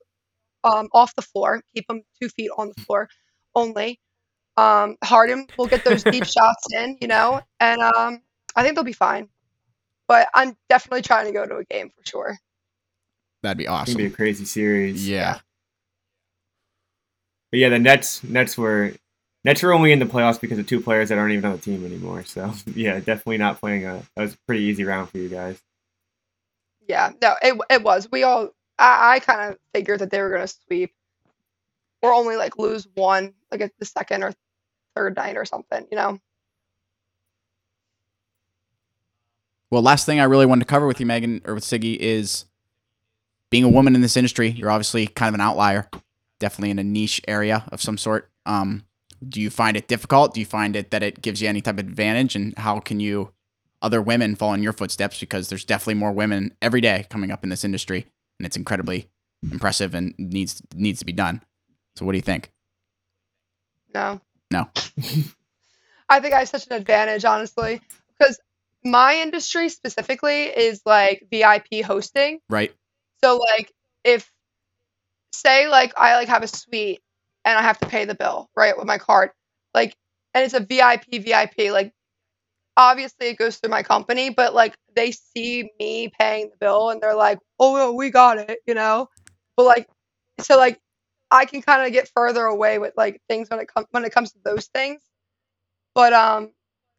um 0.64 0.88
off 0.92 1.14
the 1.14 1.22
floor, 1.22 1.62
keep 1.72 1.88
him 1.88 2.02
two 2.20 2.28
feet 2.28 2.50
on 2.58 2.72
the 2.74 2.80
floor 2.82 3.08
only. 3.54 4.00
Um, 4.56 4.96
Harden 5.02 5.46
will 5.56 5.66
get 5.66 5.84
those 5.84 6.02
deep 6.04 6.24
shots 6.26 6.66
in, 6.74 6.98
you 7.00 7.08
know, 7.08 7.40
and 7.60 7.80
um, 7.80 8.22
I 8.54 8.62
think 8.62 8.74
they'll 8.74 8.84
be 8.84 8.92
fine. 8.92 9.28
But 10.08 10.28
I'm 10.34 10.56
definitely 10.68 11.02
trying 11.02 11.26
to 11.26 11.32
go 11.32 11.46
to 11.46 11.56
a 11.56 11.64
game 11.64 11.90
for 11.90 12.04
sure. 12.04 12.38
That'd 13.42 13.58
be 13.58 13.64
It's 13.64 13.70
gonna 13.70 13.96
be 13.96 14.04
a 14.04 14.06
awesome. 14.06 14.14
crazy 14.16 14.44
series. 14.44 15.08
Yeah. 15.08 15.38
But 17.50 17.60
yeah, 17.60 17.68
the 17.68 17.78
Nets 17.78 18.22
Nets 18.22 18.56
were 18.58 18.92
Nets 19.44 19.62
were 19.62 19.72
only 19.72 19.92
in 19.92 19.98
the 19.98 20.04
playoffs 20.04 20.40
because 20.40 20.58
of 20.58 20.66
two 20.66 20.80
players 20.80 21.08
that 21.08 21.18
aren't 21.18 21.32
even 21.32 21.44
on 21.46 21.52
the 21.52 21.58
team 21.62 21.84
anymore. 21.84 22.24
So 22.24 22.52
yeah, 22.74 22.94
definitely 22.98 23.38
not 23.38 23.60
playing 23.60 23.86
a 23.86 24.02
that 24.16 24.22
was 24.22 24.34
a 24.34 24.38
pretty 24.46 24.64
easy 24.64 24.84
round 24.84 25.08
for 25.10 25.18
you 25.18 25.28
guys. 25.28 25.60
Yeah, 26.88 27.12
no, 27.22 27.34
it 27.42 27.58
it 27.70 27.82
was. 27.82 28.08
We 28.10 28.24
all 28.24 28.50
I, 28.78 29.14
I 29.14 29.20
kind 29.20 29.52
of 29.52 29.58
figured 29.74 30.00
that 30.00 30.10
they 30.10 30.20
were 30.20 30.30
gonna 30.30 30.48
sweep, 30.48 30.92
or 32.02 32.12
only 32.12 32.36
like 32.36 32.58
lose 32.58 32.86
one, 32.94 33.32
like 33.50 33.72
the 33.78 33.84
second 33.84 34.22
or 34.22 34.32
third 34.94 35.16
night 35.16 35.36
or 35.36 35.44
something. 35.44 35.86
You 35.90 35.96
know. 35.96 36.18
Well, 39.70 39.82
last 39.82 40.04
thing 40.04 40.18
I 40.18 40.24
really 40.24 40.46
wanted 40.46 40.64
to 40.64 40.70
cover 40.70 40.86
with 40.86 40.98
you, 40.98 41.06
Megan, 41.06 41.42
or 41.44 41.54
with 41.54 41.64
Siggie, 41.64 41.96
is 41.96 42.44
being 43.50 43.62
a 43.62 43.68
woman 43.68 43.94
in 43.94 44.00
this 44.00 44.16
industry. 44.16 44.48
You're 44.48 44.70
obviously 44.70 45.06
kind 45.06 45.28
of 45.28 45.34
an 45.34 45.40
outlier, 45.40 45.88
definitely 46.40 46.70
in 46.70 46.78
a 46.80 46.84
niche 46.84 47.20
area 47.28 47.64
of 47.70 47.80
some 47.80 47.96
sort. 47.96 48.30
Um, 48.46 48.84
do 49.28 49.40
you 49.40 49.48
find 49.48 49.76
it 49.76 49.86
difficult? 49.86 50.34
Do 50.34 50.40
you 50.40 50.46
find 50.46 50.74
it 50.74 50.90
that 50.90 51.02
it 51.02 51.22
gives 51.22 51.40
you 51.40 51.48
any 51.48 51.60
type 51.60 51.74
of 51.74 51.86
advantage? 51.86 52.34
And 52.34 52.56
how 52.58 52.80
can 52.80 52.98
you, 52.98 53.32
other 53.80 54.02
women, 54.02 54.34
follow 54.34 54.54
in 54.54 54.62
your 54.62 54.72
footsteps? 54.72 55.20
Because 55.20 55.48
there's 55.48 55.64
definitely 55.64 55.94
more 55.94 56.12
women 56.12 56.54
every 56.60 56.80
day 56.80 57.06
coming 57.08 57.30
up 57.30 57.44
in 57.44 57.50
this 57.50 57.64
industry, 57.64 58.06
and 58.38 58.46
it's 58.46 58.56
incredibly 58.56 59.08
impressive 59.52 59.94
and 59.94 60.14
needs 60.18 60.62
needs 60.74 60.98
to 60.98 61.06
be 61.06 61.12
done. 61.12 61.42
So, 61.96 62.04
what 62.04 62.12
do 62.12 62.18
you 62.18 62.22
think? 62.22 62.50
No. 63.94 64.20
No. 64.50 64.68
I 66.08 66.20
think 66.20 66.34
I 66.34 66.40
have 66.40 66.48
such 66.48 66.66
an 66.66 66.72
advantage, 66.72 67.24
honestly, 67.24 67.80
because 68.18 68.38
my 68.84 69.16
industry 69.16 69.68
specifically 69.68 70.44
is 70.44 70.82
like 70.84 71.26
VIP 71.30 71.84
hosting. 71.84 72.40
Right? 72.48 72.72
So 73.22 73.36
like 73.36 73.72
if 74.04 74.30
say 75.32 75.68
like 75.68 75.92
I 75.96 76.16
like 76.16 76.28
have 76.28 76.42
a 76.42 76.48
suite 76.48 77.00
and 77.44 77.58
I 77.58 77.62
have 77.62 77.78
to 77.80 77.86
pay 77.86 78.04
the 78.04 78.14
bill, 78.14 78.50
right, 78.56 78.76
with 78.76 78.86
my 78.86 78.98
card. 78.98 79.30
Like 79.74 79.94
and 80.34 80.44
it's 80.44 80.54
a 80.54 80.60
VIP 80.60 81.22
VIP 81.24 81.72
like 81.72 81.92
obviously 82.76 83.28
it 83.28 83.38
goes 83.38 83.58
through 83.58 83.70
my 83.70 83.82
company, 83.82 84.30
but 84.30 84.54
like 84.54 84.74
they 84.94 85.12
see 85.12 85.70
me 85.78 86.10
paying 86.18 86.50
the 86.50 86.56
bill 86.58 86.90
and 86.90 87.00
they're 87.00 87.14
like, 87.14 87.38
"Oh, 87.58 87.76
no, 87.76 87.92
we 87.92 88.10
got 88.10 88.38
it," 88.38 88.58
you 88.66 88.74
know? 88.74 89.08
But 89.56 89.64
like 89.64 89.88
so 90.40 90.56
like 90.56 90.80
I 91.30 91.44
can 91.44 91.62
kind 91.62 91.86
of 91.86 91.92
get 91.92 92.10
further 92.14 92.44
away 92.44 92.78
with 92.78 92.94
like 92.96 93.20
things 93.28 93.48
when 93.50 93.60
it 93.60 93.68
comes 93.72 93.86
when 93.90 94.04
it 94.04 94.12
comes 94.12 94.32
to 94.32 94.38
those 94.44 94.66
things. 94.66 95.00
But 95.94 96.12
um 96.12 96.52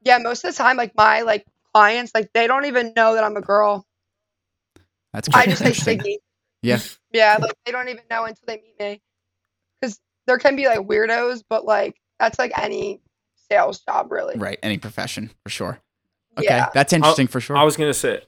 yeah, 0.04 0.17
most 0.20 0.44
of 0.44 0.54
the 0.54 0.58
time 0.58 0.78
like 0.78 0.94
my 0.96 1.22
like 1.22 1.46
clients 1.74 2.12
like 2.13 2.32
they 2.34 2.48
don't 2.48 2.65
even 2.65 2.94
know 2.96 3.15
that 3.15 3.24
I'm 3.24 3.38
a 3.38 3.41
girl. 3.41 3.86
That's 5.13 5.30
I 5.34 5.46
just 5.46 5.60
say. 5.63 5.72
Siggie. 5.74 6.17
Yeah. 6.62 6.80
Yeah, 7.12 7.38
like 7.41 7.56
they 7.65 7.72
don't 7.72 7.89
even 7.89 8.04
know 8.10 8.24
until 8.26 8.44
they 8.48 8.58
meet 8.58 8.80
me. 8.80 9.02
Because 9.82 10.00
there 10.28 10.38
can 10.38 10.56
be 10.56 10.67
like 10.67 10.80
weirdos, 10.80 11.44
but 11.50 11.65
like 11.65 11.96
that's 12.20 12.39
like 12.39 12.52
any 12.58 13.02
sales 13.50 13.80
job, 13.80 14.12
really. 14.12 14.38
Right. 14.38 14.60
Any 14.63 14.78
profession 14.78 15.32
for 15.44 15.50
sure. 15.50 15.80
Okay, 16.38 16.46
Yeah. 16.46 16.70
that's 16.74 16.94
interesting 16.94 17.28
for 17.28 17.41
sure. 17.41 17.58
I 17.58 17.63
was 17.63 17.76
gonna 17.76 17.94
say, 17.94 18.22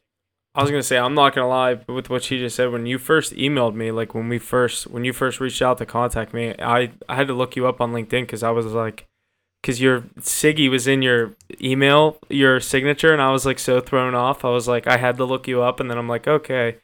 I 0.55 0.61
was 0.61 0.69
gonna 0.69 0.83
say, 0.83 0.97
I'm 0.97 1.15
not 1.15 1.33
gonna 1.33 1.47
lie 1.47 1.79
with 1.87 2.09
what 2.09 2.23
she 2.23 2.37
just 2.37 2.55
said. 2.55 2.71
When 2.71 2.85
you 2.85 2.99
first 2.99 3.33
emailed 3.33 3.73
me, 3.73 3.91
like 3.91 4.13
when 4.13 4.29
we 4.29 4.37
first, 4.37 4.87
when 4.87 5.03
you 5.03 5.11
first 5.11 5.39
reached 5.39 5.61
out 5.61 5.79
to 5.79 5.85
contact 5.85 6.33
me, 6.33 6.53
I 6.59 6.91
I 7.09 7.15
had 7.15 7.27
to 7.27 7.33
look 7.33 7.55
you 7.55 7.67
up 7.67 7.81
on 7.81 7.91
LinkedIn 7.91 8.21
because 8.21 8.43
I 8.43 8.51
was 8.51 8.67
like, 8.67 9.07
because 9.61 9.81
your 9.81 10.01
Siggie 10.19 10.69
was 10.69 10.87
in 10.87 11.01
your 11.01 11.35
email, 11.59 12.17
your 12.29 12.59
signature, 12.59 13.13
and 13.13 13.21
I 13.21 13.31
was 13.31 13.45
like 13.45 13.57
so 13.57 13.79
thrown 13.79 14.13
off. 14.13 14.45
I 14.45 14.49
was 14.49 14.67
like, 14.67 14.85
I 14.85 14.97
had 14.97 15.17
to 15.17 15.25
look 15.25 15.47
you 15.47 15.63
up, 15.63 15.79
and 15.79 15.89
then 15.89 15.97
I'm 15.97 16.09
like, 16.09 16.27
okay, 16.27 16.77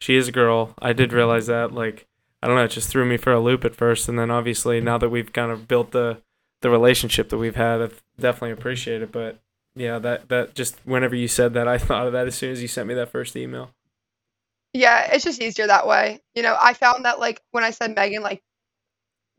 she 0.00 0.16
is 0.16 0.28
a 0.28 0.32
girl. 0.32 0.74
I 0.78 0.92
did 0.92 1.08
mm-hmm. 1.08 1.16
realize 1.16 1.46
that. 1.46 1.72
Like, 1.72 2.06
I 2.42 2.46
don't 2.46 2.56
know, 2.56 2.64
it 2.64 2.68
just 2.68 2.90
threw 2.90 3.04
me 3.04 3.16
for 3.16 3.32
a 3.32 3.40
loop 3.40 3.64
at 3.64 3.74
first, 3.74 4.08
and 4.08 4.18
then 4.18 4.30
obviously 4.30 4.80
now 4.80 4.98
that 4.98 5.08
we've 5.08 5.32
kind 5.32 5.50
of 5.50 5.66
built 5.66 5.90
the 5.90 6.18
the 6.62 6.70
relationship 6.70 7.28
that 7.30 7.38
we've 7.38 7.56
had, 7.56 7.82
I've 7.82 8.02
definitely 8.18 8.52
appreciate 8.52 9.02
it. 9.02 9.10
But 9.10 9.40
yeah, 9.76 9.98
that 9.98 10.28
that 10.30 10.54
just 10.54 10.76
whenever 10.84 11.14
you 11.14 11.28
said 11.28 11.54
that, 11.54 11.68
I 11.68 11.78
thought 11.78 12.06
of 12.06 12.14
that 12.14 12.26
as 12.26 12.34
soon 12.34 12.50
as 12.50 12.62
you 12.62 12.68
sent 12.68 12.88
me 12.88 12.94
that 12.94 13.10
first 13.10 13.36
email. 13.36 13.70
Yeah, 14.72 15.10
it's 15.12 15.24
just 15.24 15.40
easier 15.40 15.66
that 15.66 15.86
way. 15.86 16.20
You 16.34 16.42
know, 16.42 16.56
I 16.60 16.72
found 16.74 17.04
that 17.04 17.18
like 17.20 17.40
when 17.50 17.62
I 17.62 17.70
said 17.70 17.94
Megan, 17.94 18.22
like, 18.22 18.42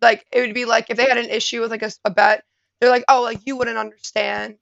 like 0.02 0.26
it 0.32 0.42
would 0.42 0.54
be 0.54 0.66
like 0.66 0.90
if 0.90 0.98
they 0.98 1.06
had 1.06 1.18
an 1.18 1.30
issue 1.30 1.62
with 1.62 1.72
like 1.72 1.84
a 2.06 2.10
bet, 2.10 2.44
they're 2.80 2.90
like, 2.90 3.04
oh, 3.08 3.22
like 3.24 3.40
you 3.46 3.56
wouldn't 3.58 3.78
understand, 3.78 4.58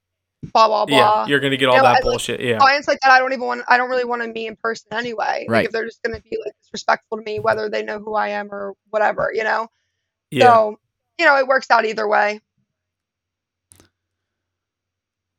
blah 0.54 0.68
blah 0.68 0.86
blah. 0.86 0.98
Yeah, 0.98 1.28
you're 1.28 1.40
gonna 1.40 1.58
get 1.58 1.68
all 1.68 1.76
You 1.76 1.82
know, 1.82 1.84
that 1.84 1.90
I, 1.90 1.94
like, 1.96 2.04
bullshit. 2.04 2.40
Yeah, 2.40 2.58
Clients 2.58 2.88
like 2.88 3.00
that, 3.02 3.12
I 3.12 3.20
don't 3.20 3.34
even 3.34 3.46
want. 3.46 3.64
I 3.68 3.78
don't 3.78 3.90
really 3.90 4.06
want 4.06 4.22
to 4.22 4.28
meet 4.30 4.48
in 4.48 4.56
person 4.56 4.88
anyway. 4.94 5.46
Right. 5.48 5.60
Like 5.60 5.66
if 5.66 5.72
they're 5.72 5.86
just 5.86 6.02
gonna 6.04 6.22
be 6.22 6.38
like 6.44 6.54
disrespectful 6.64 7.18
to 7.18 7.24
me, 7.24 7.40
whether 7.40 7.70
they 7.70 7.84
know 7.84 8.00
who 8.00 8.16
I 8.16 8.30
am 8.30 8.52
or 8.52 8.74
whatever, 8.90 9.32
you 9.34 9.44
know. 9.44 9.68
yeah. 10.32 10.46
So, 10.46 10.80
you 11.18 11.26
know, 11.26 11.38
it 11.38 11.48
works 11.48 11.70
out 11.72 11.86
either 11.86 12.08
way. 12.08 12.42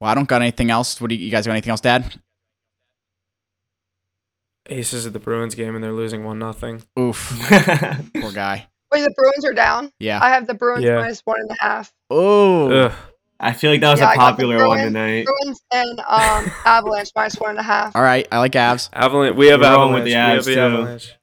Well, 0.00 0.10
I 0.10 0.14
don't 0.14 0.28
got 0.28 0.42
anything 0.42 0.70
else. 0.70 1.00
What 1.00 1.08
do 1.08 1.14
you, 1.14 1.24
you 1.24 1.30
guys 1.30 1.46
got 1.46 1.52
anything 1.52 1.70
else, 1.70 1.80
Dad? 1.80 2.14
Aces 4.68 5.06
at 5.06 5.12
the 5.12 5.20
Bruins 5.20 5.54
game 5.54 5.74
and 5.76 5.84
they're 5.84 5.92
losing 5.92 6.24
one 6.24 6.38
nothing. 6.38 6.82
Oof, 6.98 7.40
poor 8.20 8.32
guy. 8.32 8.66
Wait, 8.92 9.00
the 9.02 9.14
Bruins 9.16 9.44
are 9.44 9.52
down. 9.52 9.92
Yeah. 10.00 10.18
I 10.22 10.30
have 10.30 10.46
the 10.46 10.54
Bruins 10.54 10.84
Yeah. 10.84 10.96
minus 10.96 11.20
one 11.24 11.40
and 11.40 11.50
a 11.50 11.56
half. 11.62 11.92
Oh, 12.10 12.92
I 13.38 13.52
feel 13.52 13.70
like 13.70 13.80
that 13.80 13.90
was 13.92 14.00
Yeah, 14.00 14.06
a 14.06 14.10
I 14.10 14.16
got 14.16 14.26
the 14.26 14.32
popular 14.32 14.66
one 14.66 14.78
tonight. 14.78 15.24
Bruins 15.26 15.60
and 15.72 16.00
um, 16.00 16.50
Avalanche 16.64 17.10
minus 17.14 17.36
one 17.36 17.50
and 17.50 17.58
a 17.60 17.62
half. 17.62 17.94
all 17.94 18.02
right. 18.02 18.26
I 18.32 18.38
like 18.38 18.52
Avs. 18.52 18.88
Avalanche. 18.92 19.36
We 19.36 19.46
have 19.48 19.60
We're 19.60 19.70
rolling 19.72 19.94
with 20.02 20.12
Avalanche. 20.12 20.12
the 20.12 20.12
we 20.12 20.14
have 20.16 20.38
Avs, 20.40 20.44
the 20.46 20.54
too. 20.54 20.60
Avalanche. 20.60 21.14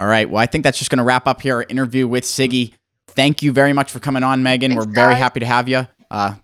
All 0.00 0.06
right. 0.06 0.28
Well, 0.28 0.42
I 0.42 0.46
think 0.46 0.64
that's 0.64 0.78
just 0.78 0.90
going 0.90 0.98
to 0.98 1.04
wrap 1.04 1.26
up 1.28 1.40
here 1.42 1.56
our 1.56 1.66
interview 1.68 2.08
with 2.08 2.24
Siggie. 2.24 2.72
Thank 3.08 3.42
you 3.42 3.52
very 3.52 3.72
much 3.72 3.92
for 3.92 4.00
coming 4.00 4.22
on, 4.24 4.42
Megan. 4.42 4.72
Thanks, 4.72 4.84
We're 4.86 4.92
very 4.92 5.14
guys. 5.14 5.22
happy 5.22 5.40
to 5.40 5.46
have 5.46 5.68
you. 5.68 5.86
Uh, 6.10 6.34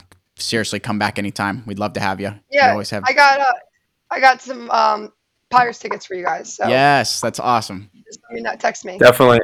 seriously, 0.43 0.81
come 0.81 0.99
back 0.99 1.19
anytime. 1.19 1.63
We'd 1.67 1.79
love 1.79 1.93
to 1.95 2.01
have 2.01 2.21
you. 2.21 2.31
We 2.31 2.59
Yeah, 2.59 2.71
always 2.73 2.91
have. 2.91 3.05
I 3.07 3.13
got 3.13 3.41
uh, 3.41 3.53
I 4.11 4.21
got 4.21 4.41
some 4.43 4.71
um, 4.71 5.13
Pirates 5.51 5.79
tickets 5.79 6.07
for 6.07 6.15
you 6.15 6.25
guys. 6.25 6.55
So 6.55 6.69
Yes, 6.69 7.21
that's 7.21 7.39
awesome. 7.41 7.91
just 8.07 8.21
let 8.31 8.43
me 8.43 8.59
text 8.59 8.85
me. 8.85 8.99
Definitely. 8.99 9.41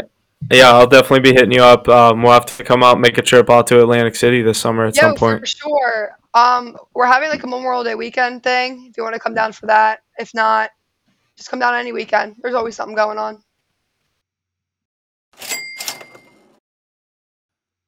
Yeah, 0.52 0.70
I'll 0.70 0.86
definitely 0.86 1.30
be 1.30 1.32
hitting 1.32 1.52
you 1.52 1.62
up. 1.62 1.88
Um, 1.88 2.22
we'll 2.22 2.32
have 2.32 2.46
to 2.46 2.64
come 2.64 2.82
out, 2.82 2.92
and 2.92 3.02
make 3.02 3.18
a 3.18 3.22
trip 3.22 3.50
out 3.50 3.66
to 3.68 3.80
Atlantic 3.80 4.14
City 4.14 4.40
this 4.40 4.58
summer 4.58 4.86
at 4.86 4.94
Yo, 4.96 5.00
some 5.02 5.14
point. 5.14 5.40
for 5.40 5.46
sure. 5.46 6.10
Um, 6.34 6.76
we're 6.94 7.06
having 7.06 7.28
like 7.28 7.42
a 7.42 7.46
Memorial 7.46 7.82
Day 7.82 7.94
weekend 7.96 8.42
thing. 8.44 8.86
If 8.90 8.96
you 8.96 9.02
want 9.02 9.14
to 9.14 9.20
come 9.20 9.34
down 9.34 9.52
for 9.52 9.66
that, 9.66 10.00
if 10.18 10.32
not, 10.34 10.70
just 11.36 11.50
come 11.50 11.58
down 11.58 11.74
any 11.74 11.92
weekend. 11.92 12.36
There's 12.40 12.54
always 12.54 12.76
something 12.76 12.94
going 12.94 13.18
on. 13.18 13.42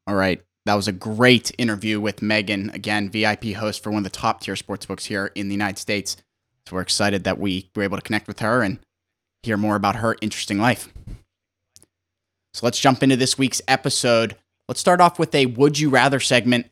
All 0.06 0.14
right. 0.16 0.40
That 0.66 0.74
was 0.74 0.88
a 0.88 0.92
great 0.92 1.52
interview 1.58 2.00
with 2.00 2.22
Megan. 2.22 2.70
Again, 2.70 3.10
VIP 3.10 3.54
host 3.54 3.82
for 3.82 3.90
one 3.90 3.98
of 3.98 4.04
the 4.04 4.10
top 4.10 4.42
tier 4.42 4.56
sports 4.56 4.86
books 4.86 5.06
here 5.06 5.32
in 5.34 5.48
the 5.48 5.54
United 5.54 5.78
States. 5.78 6.16
So 6.66 6.76
we're 6.76 6.82
excited 6.82 7.24
that 7.24 7.38
we 7.38 7.70
were 7.74 7.82
able 7.82 7.96
to 7.96 8.02
connect 8.02 8.28
with 8.28 8.40
her 8.40 8.62
and 8.62 8.78
hear 9.42 9.56
more 9.56 9.76
about 9.76 9.96
her 9.96 10.16
interesting 10.20 10.58
life. 10.58 10.92
So 12.52 12.66
let's 12.66 12.78
jump 12.78 13.02
into 13.02 13.16
this 13.16 13.38
week's 13.38 13.62
episode. 13.66 14.36
Let's 14.68 14.80
start 14.80 15.00
off 15.00 15.18
with 15.18 15.34
a 15.34 15.46
Would 15.46 15.78
You 15.78 15.88
Rather 15.88 16.20
segment. 16.20 16.66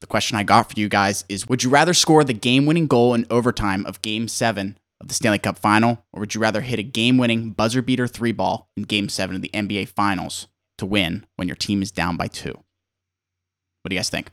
The 0.00 0.06
question 0.06 0.36
I 0.36 0.42
got 0.42 0.70
for 0.70 0.78
you 0.78 0.88
guys 0.88 1.24
is 1.28 1.48
Would 1.48 1.64
you 1.64 1.70
rather 1.70 1.94
score 1.94 2.22
the 2.22 2.32
game 2.32 2.66
winning 2.66 2.86
goal 2.86 3.14
in 3.14 3.26
overtime 3.30 3.84
of 3.86 4.02
Game 4.02 4.28
7 4.28 4.78
of 5.00 5.08
the 5.08 5.14
Stanley 5.14 5.38
Cup 5.38 5.58
final, 5.58 6.04
or 6.12 6.20
would 6.20 6.34
you 6.34 6.40
rather 6.40 6.60
hit 6.60 6.78
a 6.78 6.82
game 6.82 7.18
winning 7.18 7.50
buzzer 7.50 7.82
beater 7.82 8.06
three 8.06 8.32
ball 8.32 8.70
in 8.76 8.84
Game 8.84 9.08
7 9.08 9.36
of 9.36 9.42
the 9.42 9.50
NBA 9.52 9.88
Finals 9.88 10.48
to 10.78 10.86
win 10.86 11.26
when 11.36 11.48
your 11.48 11.56
team 11.56 11.82
is 11.82 11.90
down 11.90 12.16
by 12.16 12.28
two? 12.28 12.62
What 13.86 13.90
do 13.90 13.94
you 13.94 14.00
guys 14.00 14.10
think? 14.10 14.32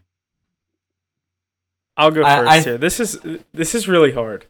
I'll 1.95 2.09
go 2.09 2.23
I- 2.23 2.37
first 2.37 2.51
I- 2.51 2.59
here. 2.61 2.77
This 2.79 2.99
is 2.99 3.19
this 3.53 3.75
is 3.75 3.87
really 3.87 4.13
hard 4.13 4.47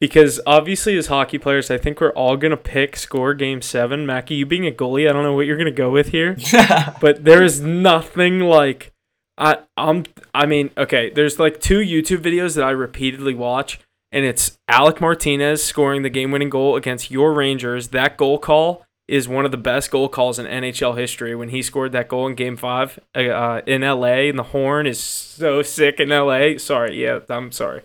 because 0.00 0.40
obviously 0.44 0.98
as 0.98 1.06
hockey 1.06 1.38
players, 1.38 1.70
I 1.70 1.78
think 1.78 2.00
we're 2.00 2.10
all 2.14 2.36
gonna 2.36 2.56
pick 2.56 2.96
score 2.96 3.32
game 3.32 3.62
seven. 3.62 4.04
Mackey, 4.06 4.34
you 4.34 4.44
being 4.44 4.66
a 4.66 4.72
goalie, 4.72 5.08
I 5.08 5.12
don't 5.12 5.22
know 5.22 5.34
what 5.34 5.46
you're 5.46 5.56
gonna 5.56 5.70
go 5.70 5.88
with 5.92 6.08
here, 6.08 6.36
but 7.00 7.22
there 7.24 7.44
is 7.44 7.60
nothing 7.60 8.40
like 8.40 8.90
I 9.38 9.58
I'm 9.76 10.02
I 10.34 10.46
mean 10.46 10.70
okay. 10.76 11.10
There's 11.10 11.38
like 11.38 11.60
two 11.60 11.78
YouTube 11.78 12.18
videos 12.18 12.56
that 12.56 12.64
I 12.64 12.70
repeatedly 12.72 13.34
watch, 13.34 13.78
and 14.10 14.24
it's 14.24 14.58
Alec 14.68 15.00
Martinez 15.00 15.62
scoring 15.62 16.02
the 16.02 16.10
game-winning 16.10 16.50
goal 16.50 16.74
against 16.74 17.08
your 17.08 17.32
Rangers. 17.34 17.90
That 17.90 18.16
goal 18.16 18.38
call 18.38 18.83
is 19.06 19.28
one 19.28 19.44
of 19.44 19.50
the 19.50 19.56
best 19.56 19.90
goal 19.90 20.08
calls 20.08 20.38
in 20.38 20.46
NHL 20.46 20.96
history. 20.96 21.34
When 21.34 21.50
he 21.50 21.62
scored 21.62 21.92
that 21.92 22.08
goal 22.08 22.26
in 22.26 22.34
Game 22.34 22.56
Five 22.56 22.98
uh, 23.14 23.20
uh, 23.20 23.60
in 23.66 23.82
LA, 23.82 24.28
and 24.28 24.38
the 24.38 24.44
horn 24.44 24.86
is 24.86 24.98
so 24.98 25.62
sick 25.62 26.00
in 26.00 26.08
LA. 26.08 26.58
Sorry, 26.58 27.02
yeah, 27.02 27.20
I'm 27.28 27.52
sorry. 27.52 27.82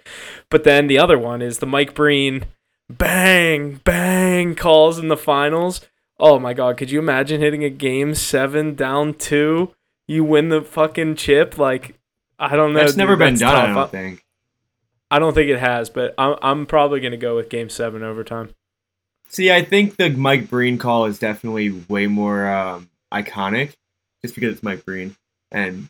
But 0.49 0.63
then 0.63 0.87
the 0.87 0.97
other 0.97 1.17
one 1.17 1.41
is 1.41 1.59
the 1.59 1.65
Mike 1.65 1.93
Breen 1.93 2.45
bang 2.89 3.81
bang 3.83 4.55
calls 4.55 4.97
in 4.97 5.09
the 5.09 5.17
finals. 5.17 5.81
Oh 6.19 6.39
my 6.39 6.53
god, 6.53 6.77
could 6.77 6.91
you 6.91 6.99
imagine 6.99 7.41
hitting 7.41 7.63
a 7.63 7.69
game 7.69 8.15
seven 8.15 8.75
down 8.75 9.13
two? 9.13 9.73
You 10.07 10.23
win 10.23 10.49
the 10.49 10.61
fucking 10.61 11.15
chip. 11.15 11.57
Like 11.57 11.99
I 12.37 12.55
don't 12.55 12.73
know. 12.73 12.79
That's 12.79 12.93
dude, 12.93 12.99
never 12.99 13.15
been 13.15 13.35
that's 13.35 13.41
done, 13.41 13.71
I 13.71 13.73
don't 13.73 13.91
think. 13.91 14.25
I 15.11 15.19
don't 15.19 15.33
think 15.33 15.49
it 15.49 15.59
has, 15.59 15.89
but 15.89 16.13
I'm 16.17 16.37
I'm 16.41 16.65
probably 16.65 16.99
gonna 16.99 17.17
go 17.17 17.35
with 17.35 17.49
game 17.49 17.69
seven 17.69 18.03
overtime. 18.03 18.53
See, 19.29 19.51
I 19.51 19.63
think 19.63 19.97
the 19.97 20.09
Mike 20.09 20.49
Breen 20.49 20.77
call 20.77 21.05
is 21.05 21.19
definitely 21.19 21.69
way 21.87 22.07
more 22.07 22.47
um, 22.51 22.89
iconic, 23.13 23.73
just 24.23 24.35
because 24.35 24.53
it's 24.53 24.63
Mike 24.63 24.83
Breen. 24.85 25.15
And 25.51 25.89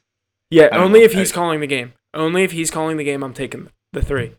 Yeah, 0.49 0.67
only 0.71 0.99
know. 0.99 1.05
if 1.05 1.13
he's 1.13 1.31
calling 1.31 1.59
the 1.61 1.67
game. 1.67 1.93
Only 2.13 2.43
if 2.43 2.51
he's 2.51 2.69
calling 2.69 2.97
the 2.97 3.03
game, 3.03 3.23
I'm 3.23 3.33
taking 3.33 3.69
the 3.93 4.01
three. 4.01 4.33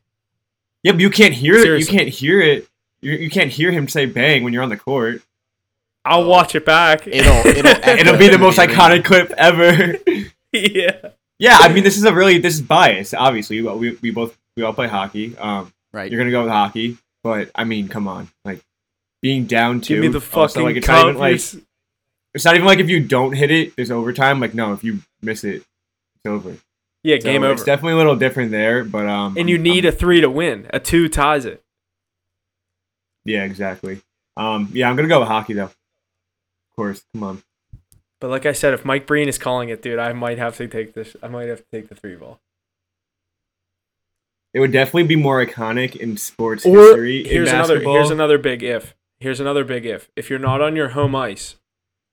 yeah, 0.83 0.93
but 0.93 1.01
you 1.01 1.11
can't 1.11 1.35
hear 1.35 1.55
it. 1.55 1.81
You 1.81 1.87
can't 1.87 2.09
hear 2.09 2.41
it. 2.41 2.69
You, 3.01 3.13
you 3.13 3.31
can't 3.31 3.51
hear 3.51 3.71
him 3.71 3.89
say 3.89 4.05
bang 4.07 4.45
when 4.45 4.53
you're 4.53 4.63
on 4.63 4.69
the 4.69 4.77
court. 4.77 5.23
I'll 6.05 6.25
watch 6.25 6.55
it 6.55 6.67
back. 6.67 7.07
It'll 7.07 7.47
it'll 7.47 7.71
It'll 7.99 8.19
be 8.19 8.29
the 8.29 8.39
most 8.39 8.59
iconic 8.59 9.05
clip 9.05 9.31
ever. 9.33 9.97
yeah. 10.53 11.11
yeah, 11.39 11.57
I 11.61 11.73
mean, 11.73 11.85
this 11.85 11.97
is 11.97 12.05
a 12.05 12.13
really 12.13 12.39
this 12.39 12.55
is 12.55 12.63
bias. 12.63 13.15
Obviously, 13.15 13.63
we, 13.63 13.73
we, 13.73 13.99
we 14.03 14.11
both 14.11 14.37
we 14.57 14.63
all 14.63 14.75
play 14.75 14.89
hockey. 14.89 15.37
Um, 15.39 15.73
right. 15.93 16.11
you're 16.11 16.19
gonna 16.21 16.31
go 16.31 16.43
with 16.43 16.51
hockey, 16.53 16.99
but 17.23 17.51
I 17.55 17.65
mean, 17.65 17.89
come 17.89 18.09
on, 18.09 18.29
like 18.45 18.61
being 19.23 19.45
down 19.47 19.81
two. 19.81 19.95
Give 20.01 20.13
me 20.13 20.19
the 20.19 20.27
also, 20.37 20.61
fucking 20.61 20.63
like, 20.63 20.77
it's 20.77 20.89
not 20.89 21.09
even 21.09 21.19
like 21.21 21.41
it's 22.35 22.45
not 22.45 22.55
even 22.55 22.67
like 22.67 22.79
if 22.79 22.89
you 22.89 23.01
don't 23.05 23.33
hit 23.33 23.51
it, 23.51 23.77
there's 23.77 23.91
overtime. 23.91 24.41
Like 24.41 24.55
no, 24.55 24.73
if 24.73 24.83
you 24.85 25.01
miss 25.23 25.45
it, 25.45 25.57
it's 25.57 26.27
over. 26.27 26.57
yeah, 27.03 27.17
So 27.19 27.25
game 27.25 27.43
over. 27.43 27.53
It's 27.53 27.65
definitely 27.65 27.95
a 27.95 27.97
little 27.97 28.17
different 28.17 28.51
there, 28.51 28.85
but 28.85 29.07
um, 29.07 29.37
and 29.37 29.49
you 29.49 29.57
I'm- 29.57 29.63
need 29.63 29.85
I'm- 29.85 29.95
a 29.95 29.97
three 29.97 30.21
to 30.21 30.31
win. 30.31 30.67
A 30.73 30.81
two 30.81 31.09
ties 31.09 31.45
it. 31.45 31.63
yeah, 33.25 33.45
exactly. 33.45 34.01
Um, 34.37 34.71
yeah, 34.73 34.89
I'm 34.89 34.97
gonna 34.97 35.09
go 35.09 35.21
with 35.21 35.29
hockey 35.29 35.55
though. 35.55 35.65
Of 35.65 35.77
course, 36.77 37.03
come 37.13 37.23
on. 37.25 37.43
But 38.21 38.31
like 38.31 38.47
I 38.47 38.53
said, 38.53 38.75
if 38.75 38.85
Mike 38.85 39.07
Breen 39.07 39.29
is 39.29 39.39
calling 39.39 39.71
it, 39.71 39.83
dude, 39.83 39.99
I 39.99 40.13
might 40.13 40.39
have 40.39 40.57
to 40.59 40.69
take 40.69 40.95
this. 40.95 41.17
I 41.23 41.29
might 41.29 41.49
have 41.49 41.59
to 41.59 41.65
take 41.73 41.89
the 41.89 41.95
three 41.95 42.17
ball. 42.17 42.39
It 44.53 44.61
would 44.61 44.73
definitely 44.73 45.05
be 45.05 45.17
more 45.17 45.45
iconic 45.45 45.95
in 45.97 46.17
sports 46.17 46.67
Or 46.67 46.77
history. 46.79 47.25
here's 47.25 47.49
in 47.49 47.55
another. 47.55 47.81
Here's 47.81 48.11
another 48.11 48.37
big 48.39 48.63
if. 48.63 48.95
Here's 49.21 49.41
another 49.41 49.65
big 49.65 49.85
if. 49.87 50.11
If 50.17 50.31
you're 50.31 50.39
not 50.39 50.61
on 50.61 50.75
your 50.77 50.91
home 50.91 51.15
ice, 51.15 51.57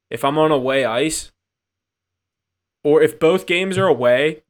if 0.10 0.24
I'm 0.26 0.38
on 0.38 0.52
away 0.52 0.86
ice, 0.86 1.32
or 2.84 3.02
if 3.02 3.20
both 3.20 3.46
games 3.48 3.78
are 3.78 3.88
away, 3.88 4.44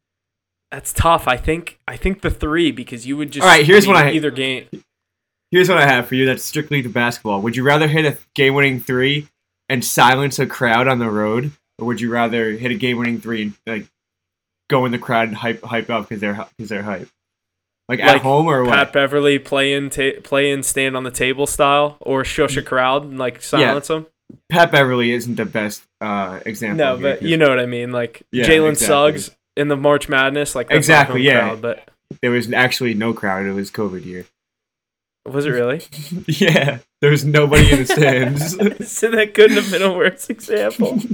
that's 0.72 0.91
tough. 0.91 1.28
I 1.28 1.38
think. 1.38 1.80
I 1.88 1.96
think 1.96 2.22
the 2.22 2.30
three 2.32 2.72
because 2.72 3.06
you 3.08 3.15
would 3.17 3.32
just. 3.32 3.43
All 3.43 3.50
right, 3.50 3.65
here's 3.65 3.88
what 3.88 3.96
I- 3.96 4.12
either 4.12 4.32
game. 4.32 4.67
Here's 5.52 5.70
what 5.70 5.78
I 5.78 5.88
have 5.88 6.08
for 6.08 6.15
you. 6.15 6.26
That's 6.26 6.43
strictly 6.43 6.82
to 6.82 6.89
basketball. 6.89 7.41
Would 7.41 7.56
you 7.56 7.63
rather 7.63 7.88
hit 7.88 8.04
a 8.04 8.17
game-winning 8.36 8.82
three 8.82 9.30
and 9.70 9.84
silence 9.84 10.39
a 10.39 10.46
crowd 10.46 10.89
on 10.89 11.00
the 11.00 11.10
road, 11.10 11.52
or 11.80 11.86
would 11.86 12.02
you 12.02 12.12
rather 12.12 12.52
hit 12.52 12.70
a 12.72 12.76
game-winning 12.76 13.22
three 13.22 13.43
and 13.43 13.54
like 13.65 13.86
go 14.70 14.86
in 14.86 14.91
the 14.91 15.00
crowd 15.00 15.30
and 15.30 15.38
hype 15.38 15.63
hype 15.63 15.89
up 15.89 16.10
because 16.10 16.20
they're 16.20 16.46
because 16.58 16.70
they're 16.70 16.84
hype? 16.84 17.08
Like, 17.89 18.00
at 18.02 18.08
Like 18.08 18.21
home 18.21 18.47
or 18.47 18.63
what? 18.63 18.73
Pat 18.73 18.93
Beverley 18.93 19.39
play 19.39 19.73
in, 19.73 19.89
ta- 19.89 20.19
play 20.23 20.52
in, 20.52 20.62
stand 20.63 20.97
on 20.97 21.04
the 21.04 21.12
table 21.12 21.47
style, 21.47 21.97
or 22.02 22.26
shush 22.26 22.58
a 22.58 22.62
crowd 22.62 23.04
and 23.04 23.17
like 23.17 23.41
silence 23.41 23.88
them. 23.88 24.08
Pat 24.50 24.71
Beverley 24.71 25.12
isn't 25.12 25.36
the 25.36 25.45
best 25.45 25.84
uh, 26.02 26.39
example. 26.45 26.78
No, 26.78 26.97
but 26.97 27.21
you 27.21 27.38
know 27.38 27.47
what 27.47 27.60
I 27.60 27.65
mean. 27.65 27.91
Like 27.91 28.23
Yeah, 28.32 28.45
Jalen 28.45 28.71
exactly. 28.71 28.88
Suggs 29.19 29.38
in 29.56 29.69
the 29.69 29.78
March 29.78 30.10
Madness, 30.10 30.54
like 30.54 30.67
Exactly, 30.69 31.21
yeah. 31.21 31.39
Crowd, 31.39 31.62
but 31.62 31.89
there 32.21 32.32
was 32.32 32.52
actually 32.52 32.93
no 32.93 33.13
crowd. 33.13 33.45
It 33.45 33.54
was 33.54 33.71
COVID 33.71 34.06
year. 34.06 34.26
was 35.26 35.45
it 35.45 35.52
really? 35.52 35.82
yeah, 36.28 36.80
there 37.02 37.12
was 37.12 37.23
nobody 37.23 37.71
in 37.71 37.80
the 37.80 37.86
stands. 37.86 38.52
so 38.91 39.12
that 39.12 39.34
couldn't 39.34 39.56
have 39.56 39.71
been 39.71 39.82
a 39.82 39.93
worse 39.93 40.30
example. 40.30 41.00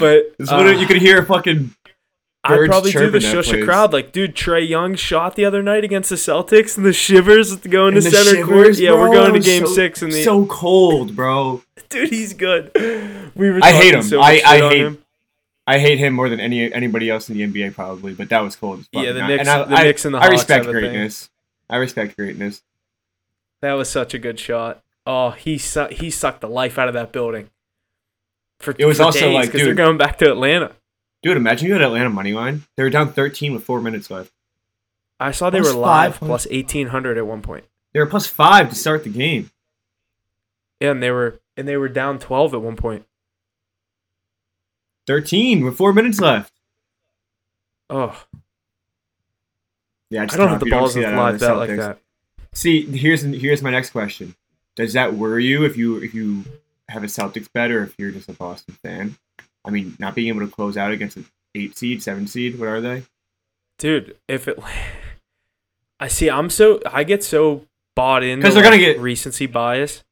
But 0.00 0.34
uh, 0.50 0.64
you 0.70 0.86
could 0.86 0.96
hear 0.96 1.20
a 1.20 1.26
fucking 1.26 1.74
I'd 2.52 2.66
probably 2.66 2.92
do 2.92 2.98
the 3.10 3.20
chirping 3.20 3.20
that 3.38 3.44
shush 3.44 3.52
a 3.52 3.64
crowd. 3.64 3.92
Like, 3.92 4.12
dude, 4.12 4.34
Trae 4.34 4.66
Young 4.68 4.94
shot 4.94 5.36
the 5.36 5.44
other 5.44 5.62
night 5.62 5.84
against 5.84 6.10
the 6.10 6.16
Celtics, 6.16 6.76
and 6.76 6.84
the 6.86 6.92
shivers 6.92 7.56
going 7.56 7.92
to 7.94 7.98
And 7.98 8.06
the 8.06 8.10
center 8.10 8.44
court. 8.44 8.58
shivers, 8.66 8.80
Yeah, 8.80 8.92
we're 8.94 9.10
going 9.12 9.34
to 9.34 9.40
Game 9.40 9.66
so- 9.66 9.72
Six, 9.72 10.02
and 10.02 10.12
the 10.12 10.22
so 10.24 10.46
cold, 10.46 11.14
bro. 11.16 11.62
dude, 11.88 12.10
he's 12.10 12.34
good. 12.34 12.70
We 13.34 13.50
were. 13.50 13.60
I 13.62 13.72
hate 13.72 13.94
him. 13.94 14.02
So 14.02 14.20
I- 14.20 14.40
I 14.44 14.58
hate- 14.68 14.80
him. 14.80 14.98
I 15.66 15.78
hate 15.78 15.98
him 15.98 16.14
more 16.14 16.28
than 16.28 16.40
any 16.40 16.72
anybody 16.72 17.08
else 17.10 17.28
in 17.30 17.36
the 17.36 17.46
NBA 17.46 17.74
probably, 17.74 18.12
but 18.12 18.28
that 18.30 18.40
was 18.40 18.56
cold. 18.56 18.80
As 18.80 18.88
fuck. 18.92 19.04
Yeah, 19.04 19.12
the 19.12 19.20
And 19.20 19.24
I- 19.24 19.28
Knicks- 19.36 19.40
and 19.40 19.48
I, 19.50 19.64
the 19.64 19.74
I, 19.76 19.82
Knicks 19.84 20.04
and 20.04 20.14
the 20.14 20.18
I 20.18 20.22
Hawks 20.22 20.32
respect 20.32 20.64
have 20.66 20.74
a 20.74 20.78
thing. 20.80 20.90
greatness. 20.90 21.30
I 21.68 21.76
respect 21.76 22.16
greatness. 22.16 22.62
That 23.60 23.74
was 23.74 23.88
such 23.88 24.12
a 24.14 24.18
good 24.18 24.40
shot. 24.40 24.82
Oh, 25.06 25.30
he 25.30 25.58
su- 25.58 25.88
he 25.92 26.10
sucked 26.10 26.40
the 26.40 26.48
life 26.48 26.78
out 26.78 26.88
of 26.88 26.94
that 26.94 27.12
building. 27.12 27.50
For, 28.58 28.74
It 28.78 28.84
was 28.84 28.96
for 28.98 29.04
also 29.04 29.20
days, 29.20 29.34
like, 29.34 29.44
'cause 29.52 29.60
they're 29.60 29.66
dude- 29.66 29.76
going 29.76 29.96
back 29.96 30.18
to 30.18 30.30
Atlanta. 30.30 30.72
Dude, 31.22 31.36
imagine 31.36 31.66
you 31.68 31.74
had 31.74 31.82
Atlanta 31.82 32.10
money 32.10 32.32
line. 32.32 32.64
They 32.76 32.82
were 32.82 32.90
down 32.90 33.12
13 33.12 33.52
with 33.52 33.64
four 33.64 33.80
minutes 33.80 34.10
left. 34.10 34.32
I 35.18 35.32
saw 35.32 35.50
they 35.50 35.60
Plus 35.60 35.74
were 35.74 35.80
live 35.80 36.18
plus 36.18 36.46
eighteen 36.50 36.86
hundred 36.86 37.18
at 37.18 37.26
one 37.26 37.42
point. 37.42 37.66
They 37.92 38.00
were 38.00 38.06
plus 38.06 38.26
five 38.26 38.70
to 38.70 38.74
start 38.74 39.04
the 39.04 39.10
game. 39.10 39.50
Yeah, 40.80 40.92
and 40.92 41.02
they 41.02 41.10
were 41.10 41.40
and 41.58 41.68
they 41.68 41.76
were 41.76 41.90
down 41.90 42.18
twelve 42.18 42.54
at 42.54 42.62
one 42.62 42.76
point. 42.76 43.04
13 45.06 45.64
with 45.64 45.76
four 45.76 45.92
minutes 45.92 46.20
left. 46.20 46.52
Oh, 47.88 48.24
Yeah, 50.08 50.22
I 50.22 50.26
just 50.26 50.38
don't 50.38 50.48
have 50.48 50.60
the 50.60 50.70
balls 50.70 50.94
see 50.94 51.00
to 51.00 51.06
that 51.06 51.14
out 51.14 51.32
live 51.32 51.40
bet 51.40 51.56
like 51.56 51.76
that. 51.76 51.98
See, 52.52 52.82
here's 52.86 53.22
here's 53.22 53.62
my 53.62 53.70
next 53.70 53.90
question. 53.90 54.36
Does 54.76 54.92
that 54.92 55.14
worry 55.14 55.44
you 55.46 55.64
if 55.64 55.76
you 55.76 55.98
if 55.98 56.14
you 56.14 56.44
have 56.88 57.02
a 57.02 57.08
Celtics 57.08 57.52
bet 57.52 57.70
or 57.70 57.82
if 57.82 57.94
you're 57.98 58.10
just 58.10 58.28
a 58.28 58.32
Boston 58.32 58.74
fan? 58.82 59.16
I 59.64 59.70
mean, 59.70 59.96
not 59.98 60.14
being 60.14 60.28
able 60.28 60.40
to 60.40 60.48
close 60.52 60.76
out 60.76 60.92
against 60.92 61.16
an 61.16 61.26
eight 61.54 61.76
seed, 61.76 62.02
seven 62.02 62.26
seed, 62.26 62.58
what 62.58 62.68
are 62.68 62.80
they? 62.80 63.02
dude 63.78 64.14
if 64.28 64.46
it 64.46 64.58
i 66.00 66.06
see 66.06 66.28
i'm 66.28 66.50
so 66.50 66.80
i 66.92 67.02
get 67.02 67.24
so 67.24 67.64
bought 67.96 68.22
in 68.22 68.38
because 68.38 68.54
they're 68.54 68.62
gonna 68.62 68.76
get- 68.78 69.00
recency 69.00 69.46
bias. 69.46 70.04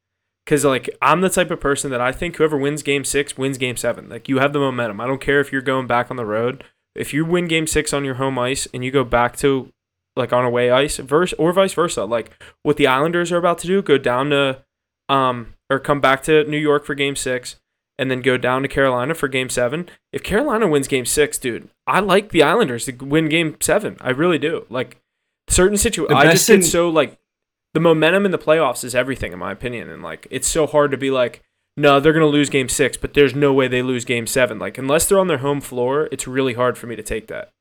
Because 0.44 0.64
like 0.64 0.88
i'm 1.02 1.20
the 1.20 1.28
type 1.28 1.50
of 1.50 1.60
person 1.60 1.90
that 1.90 2.00
i 2.00 2.10
think 2.10 2.36
whoever 2.36 2.56
wins 2.56 2.82
game 2.82 3.04
six 3.04 3.36
wins 3.36 3.58
game 3.58 3.76
seven. 3.76 4.08
Like 4.08 4.26
you 4.28 4.38
have 4.38 4.54
the 4.54 4.58
momentum. 4.58 5.00
I 5.02 5.06
don't 5.06 5.20
care 5.20 5.40
if 5.40 5.52
you're 5.52 5.60
going 5.60 5.86
back 5.86 6.10
on 6.10 6.16
the 6.16 6.24
road. 6.24 6.64
If 6.94 7.12
you 7.12 7.26
win 7.26 7.46
game 7.46 7.66
six 7.66 7.92
on 7.92 8.04
your 8.06 8.14
home 8.14 8.38
ice 8.38 8.66
and 8.72 8.82
you 8.82 8.90
go 8.90 9.04
back 9.04 9.36
to 9.38 9.70
like 10.16 10.32
on 10.32 10.46
away 10.46 10.70
ice 10.70 10.96
verse 10.96 11.34
or 11.34 11.52
vice 11.52 11.74
versa 11.74 12.04
like 12.06 12.30
what 12.62 12.78
the 12.78 12.86
islanders 12.86 13.30
are 13.30 13.36
about 13.36 13.58
to 13.58 13.66
do 13.66 13.80
go 13.82 13.98
down 13.98 14.30
to 14.30 14.64
um 15.10 15.54
or 15.70 15.78
come 15.78 16.00
back 16.00 16.22
to 16.24 16.42
new 16.44 16.56
york 16.58 16.84
for 16.84 16.94
game 16.94 17.14
six 17.14 17.56
and 17.98 18.10
then 18.10 18.22
go 18.22 18.36
down 18.36 18.62
to 18.62 18.68
Carolina 18.68 19.14
for 19.14 19.28
game 19.28 19.50
seven. 19.50 19.88
If 20.12 20.22
Carolina 20.22 20.68
wins 20.68 20.88
game 20.88 21.04
six, 21.04 21.36
dude, 21.36 21.68
I 21.86 22.00
like 22.00 22.30
the 22.30 22.42
Islanders 22.42 22.84
to 22.84 22.92
win 22.92 23.28
game 23.28 23.56
seven. 23.60 23.96
I 24.00 24.10
really 24.10 24.38
do. 24.38 24.66
Like 24.70 25.00
certain 25.48 25.76
situations, 25.76 26.16
I 26.16 26.30
just 26.30 26.46
get 26.46 26.64
so 26.64 26.88
like 26.88 27.18
the 27.74 27.80
momentum 27.80 28.24
in 28.24 28.30
the 28.30 28.38
playoffs 28.38 28.84
is 28.84 28.94
everything 28.94 29.32
in 29.32 29.38
my 29.38 29.52
opinion. 29.52 29.90
And 29.90 30.02
like 30.02 30.26
it's 30.30 30.48
so 30.48 30.66
hard 30.66 30.90
to 30.92 30.96
be 30.96 31.10
like, 31.10 31.42
no, 31.76 32.00
they're 32.00 32.12
gonna 32.12 32.26
lose 32.26 32.50
game 32.50 32.68
six, 32.68 32.96
but 32.96 33.14
there's 33.14 33.34
no 33.34 33.52
way 33.52 33.68
they 33.68 33.82
lose 33.82 34.04
game 34.04 34.26
seven. 34.26 34.58
Like 34.58 34.78
unless 34.78 35.06
they're 35.06 35.18
on 35.18 35.28
their 35.28 35.38
home 35.38 35.60
floor, 35.60 36.08
it's 36.12 36.26
really 36.26 36.54
hard 36.54 36.78
for 36.78 36.86
me 36.86 36.96
to 36.96 37.02
take 37.02 37.26
that. 37.28 37.52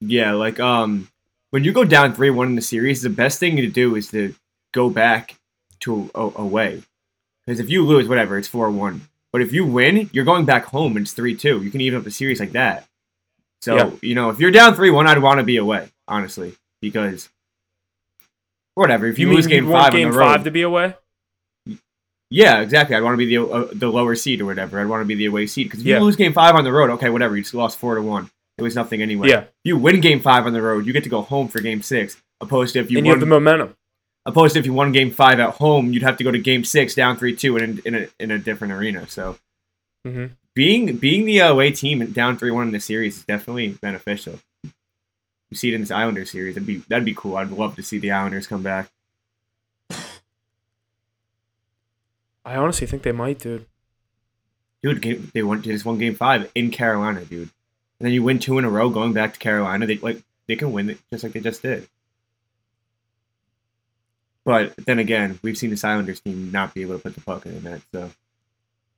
Yeah, 0.00 0.32
like 0.32 0.60
um, 0.60 1.08
when 1.50 1.64
you 1.64 1.72
go 1.72 1.84
down 1.84 2.14
three 2.14 2.30
one 2.30 2.48
in 2.48 2.54
the 2.54 2.62
series, 2.62 3.02
the 3.02 3.10
best 3.10 3.40
thing 3.40 3.56
to 3.56 3.66
do 3.66 3.94
is 3.94 4.10
to 4.10 4.34
go 4.72 4.90
back 4.90 5.36
to 5.80 6.10
a, 6.14 6.30
away, 6.36 6.82
because 7.46 7.60
if 7.60 7.70
you 7.70 7.84
lose, 7.86 8.08
whatever, 8.08 8.36
it's 8.38 8.48
four 8.48 8.70
one. 8.70 9.02
But 9.32 9.42
if 9.42 9.52
you 9.52 9.64
win, 9.66 10.08
you're 10.12 10.24
going 10.24 10.44
back 10.44 10.64
home 10.66 10.96
and 10.96 11.04
it's 11.04 11.12
three 11.12 11.36
two. 11.36 11.62
You 11.62 11.70
can 11.70 11.80
even 11.80 11.98
up 11.98 12.04
the 12.04 12.10
series 12.10 12.40
like 12.40 12.52
that. 12.52 12.86
So 13.62 13.76
Yeah. 13.76 13.90
you 14.02 14.14
know, 14.14 14.30
if 14.30 14.38
you're 14.40 14.50
down 14.50 14.74
three 14.74 14.90
one, 14.90 15.06
I'd 15.06 15.22
want 15.22 15.38
to 15.38 15.44
be 15.44 15.56
away, 15.56 15.88
honestly, 16.08 16.54
because 16.80 17.28
whatever. 18.74 19.06
If 19.06 19.18
you, 19.18 19.26
mean 19.26 19.36
lose 19.36 19.46
game 19.46 19.70
five 19.70 19.92
game 19.92 20.08
on 20.08 20.12
the 20.12 20.18
road, 20.18 20.26
five 20.26 20.44
to 20.44 20.50
be 20.50 20.62
away? 20.62 20.94
yeah, 22.30 22.60
exactly. 22.60 22.96
I'd 22.96 23.02
want 23.02 23.14
to 23.14 23.18
be 23.18 23.36
the 23.36 23.42
uh, 23.46 23.68
the 23.72 23.88
lower 23.88 24.14
seed 24.14 24.40
or 24.40 24.46
whatever. 24.46 24.80
I'd 24.80 24.88
want 24.88 25.00
to 25.02 25.06
be 25.06 25.14
the 25.14 25.26
away 25.26 25.46
seed 25.46 25.66
because 25.66 25.80
if 25.80 25.86
Yeah. 25.86 25.98
you 25.98 26.04
lose 26.04 26.16
game 26.16 26.32
five 26.32 26.54
on 26.54 26.64
the 26.64 26.72
road, 26.72 26.90
okay, 26.90 27.08
whatever. 27.10 27.36
You 27.36 27.42
just 27.42 27.54
lost 27.54 27.78
four 27.78 27.94
to 27.94 28.02
one. 28.02 28.30
It 28.58 28.62
was 28.62 28.74
nothing 28.74 29.02
anyway. 29.02 29.28
Yeah, 29.28 29.40
If 29.40 29.48
you 29.64 29.76
win 29.76 30.00
game 30.00 30.20
five 30.20 30.46
on 30.46 30.52
the 30.54 30.62
road, 30.62 30.86
you 30.86 30.92
get 30.94 31.04
to 31.04 31.10
go 31.10 31.20
home 31.22 31.48
for 31.48 31.60
game 31.60 31.82
six. 31.82 32.16
Opposed 32.40 32.72
to 32.74 32.80
if 32.80 32.90
you 32.90 32.98
and 32.98 33.06
you 33.06 33.12
have 33.12 33.20
the 33.20 33.26
momentum. 33.26 33.76
Opposed 34.26 34.52
to 34.54 34.58
if 34.58 34.66
you 34.66 34.74
won 34.74 34.92
game 34.92 35.10
five 35.10 35.40
at 35.40 35.54
home, 35.54 35.92
you'd 35.92 36.02
have 36.02 36.18
to 36.18 36.24
go 36.24 36.30
to 36.30 36.38
game 36.38 36.64
six 36.64 36.94
down 36.94 37.16
three 37.16 37.34
two 37.34 37.56
in 37.56 37.80
in 37.86 37.94
a 37.94 38.08
in 38.20 38.30
a 38.30 38.38
different 38.38 38.74
arena. 38.74 39.08
So 39.08 39.38
hmm 40.04 40.26
being 40.54 40.96
being 40.96 41.26
the 41.26 41.38
away 41.38 41.70
team 41.70 42.02
and 42.02 42.12
down 42.12 42.36
three 42.36 42.50
one 42.50 42.66
in 42.66 42.72
the 42.72 42.80
series 42.80 43.18
is 43.18 43.24
definitely 43.24 43.68
beneficial. 43.68 44.40
You 44.64 45.56
see 45.56 45.68
it 45.68 45.74
in 45.74 45.80
this 45.82 45.90
Islanders 45.90 46.30
series. 46.30 46.54
That'd 46.54 46.66
be 46.66 46.78
that'd 46.88 47.04
be 47.04 47.14
cool. 47.14 47.36
I'd 47.36 47.50
love 47.50 47.76
to 47.76 47.82
see 47.82 47.98
the 47.98 48.10
Islanders 48.10 48.46
come 48.46 48.62
back. 48.62 48.90
I 52.44 52.56
honestly 52.56 52.86
think 52.86 53.02
they 53.02 53.12
might, 53.12 53.38
dude. 53.38 53.66
Dude, 54.82 55.02
game, 55.02 55.30
they 55.34 55.42
won. 55.42 55.60
They 55.60 55.72
just 55.72 55.84
won 55.84 55.98
game 55.98 56.14
five 56.14 56.50
in 56.54 56.70
Carolina, 56.70 57.24
dude. 57.24 57.50
And 57.98 58.06
then 58.06 58.12
you 58.12 58.22
win 58.22 58.38
two 58.38 58.58
in 58.58 58.64
a 58.64 58.70
row 58.70 58.88
going 58.88 59.12
back 59.12 59.32
to 59.34 59.38
Carolina. 59.38 59.86
They 59.86 59.98
like 59.98 60.22
they 60.46 60.56
can 60.56 60.72
win 60.72 60.90
it 60.90 60.98
just 61.10 61.24
like 61.24 61.32
they 61.32 61.40
just 61.40 61.62
did. 61.62 61.88
But 64.46 64.76
then 64.86 65.00
again, 65.00 65.40
we've 65.42 65.58
seen 65.58 65.70
this 65.70 65.82
Islanders 65.82 66.20
team 66.20 66.52
not 66.52 66.72
be 66.72 66.82
able 66.82 66.94
to 66.96 67.02
put 67.02 67.16
the 67.16 67.20
puck 67.20 67.44
in 67.46 67.62
the 67.62 67.68
net, 67.68 67.82
so 67.92 68.12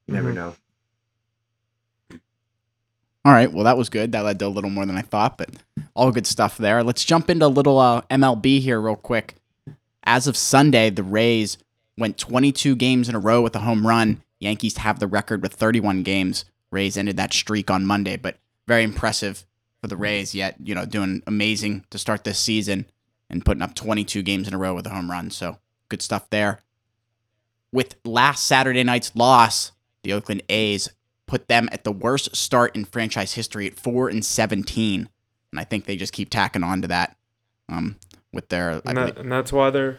you 0.06 0.12
never 0.14 0.30
Mhm. 0.30 0.34
know. 0.34 0.56
All 3.24 3.32
right. 3.32 3.50
Well, 3.50 3.64
that 3.64 3.78
was 3.78 3.88
good. 3.88 4.12
That 4.12 4.24
led 4.24 4.38
to 4.40 4.46
a 4.46 4.48
little 4.48 4.68
more 4.68 4.84
than 4.84 4.96
I 4.98 5.02
thought, 5.02 5.38
but 5.38 5.48
all 5.94 6.12
good 6.12 6.26
stuff 6.26 6.58
there. 6.58 6.84
Let's 6.84 7.02
jump 7.04 7.30
into 7.30 7.46
a 7.46 7.48
little 7.48 7.78
uh, 7.78 8.02
MLB 8.10 8.60
here, 8.60 8.78
real 8.78 8.94
quick. 8.94 9.36
As 10.04 10.26
of 10.26 10.36
Sunday, 10.36 10.90
the 10.90 11.02
Rays 11.02 11.56
went 11.96 12.18
22 12.18 12.76
games 12.76 13.08
in 13.08 13.14
a 13.14 13.18
row 13.18 13.40
with 13.40 13.56
a 13.56 13.60
home 13.60 13.86
run. 13.86 14.22
Yankees 14.40 14.76
have 14.78 14.98
the 14.98 15.06
record 15.06 15.42
with 15.42 15.54
31 15.54 16.02
games. 16.02 16.44
Rays 16.70 16.98
ended 16.98 17.16
that 17.16 17.32
streak 17.32 17.70
on 17.70 17.86
Monday, 17.86 18.16
but 18.18 18.36
very 18.66 18.82
impressive 18.82 19.46
for 19.80 19.88
the 19.88 19.96
Rays. 19.96 20.34
Yet, 20.34 20.56
you 20.62 20.74
know, 20.74 20.84
doing 20.84 21.22
amazing 21.26 21.86
to 21.88 21.98
start 21.98 22.24
this 22.24 22.38
season 22.38 22.84
and 23.30 23.44
putting 23.44 23.62
up 23.62 23.74
22 23.74 24.22
games 24.22 24.48
in 24.48 24.54
a 24.54 24.58
row 24.58 24.74
with 24.74 24.86
a 24.86 24.90
home 24.90 25.10
run. 25.10 25.30
So 25.30 25.58
good 25.88 26.02
stuff 26.02 26.28
there. 26.30 26.60
with 27.72 27.96
last 28.04 28.46
Saturday 28.46 28.82
night's 28.84 29.14
loss, 29.14 29.72
the 30.02 30.12
Oakland 30.12 30.42
A's 30.48 30.90
put 31.26 31.48
them 31.48 31.68
at 31.72 31.84
the 31.84 31.92
worst 31.92 32.34
start 32.34 32.74
in 32.74 32.84
franchise 32.86 33.34
history 33.34 33.66
at 33.66 33.74
four 33.78 34.08
and 34.08 34.24
seventeen, 34.24 35.08
and 35.52 35.60
I 35.60 35.64
think 35.64 35.84
they 35.84 35.96
just 35.96 36.12
keep 36.14 36.30
tacking 36.30 36.62
on 36.64 36.80
to 36.82 36.88
that. 36.88 37.16
Um, 37.68 37.96
with 38.32 38.48
their, 38.48 38.80
And, 38.86 38.96
that, 38.96 39.18
and 39.18 39.30
that's 39.32 39.52
why 39.52 39.68
they're 39.70 39.98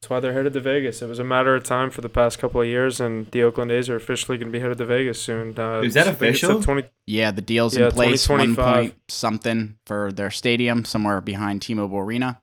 that's 0.00 0.10
why 0.10 0.20
they're 0.20 0.32
headed 0.32 0.52
to 0.52 0.60
Vegas. 0.60 1.02
It 1.02 1.08
was 1.08 1.18
a 1.18 1.24
matter 1.24 1.56
of 1.56 1.64
time 1.64 1.90
for 1.90 2.00
the 2.00 2.08
past 2.08 2.38
couple 2.38 2.60
of 2.60 2.66
years, 2.68 3.00
and 3.00 3.28
the 3.32 3.42
Oakland 3.42 3.72
A's 3.72 3.88
are 3.88 3.96
officially 3.96 4.38
going 4.38 4.52
to 4.52 4.56
be 4.56 4.60
headed 4.60 4.78
to 4.78 4.84
Vegas 4.86 5.20
soon. 5.20 5.58
Uh, 5.58 5.80
Is 5.80 5.94
that 5.94 6.06
I 6.06 6.12
think 6.12 6.34
it's 6.34 6.40
the 6.42 6.46
official? 6.48 6.62
20 6.62 6.88
yeah, 7.06 7.32
the 7.32 7.40
deal's 7.40 7.76
Yeah, 7.76 7.86
in 7.86 7.90
place, 7.92 8.28
one 8.28 8.38
2025. 8.40 8.74
point 8.74 8.94
something 9.08 9.78
for 9.86 10.12
their 10.12 10.30
stadium 10.30 10.84
somewhere 10.84 11.20
behind 11.20 11.62
T-Mobile 11.62 11.98
Arena. 11.98 12.40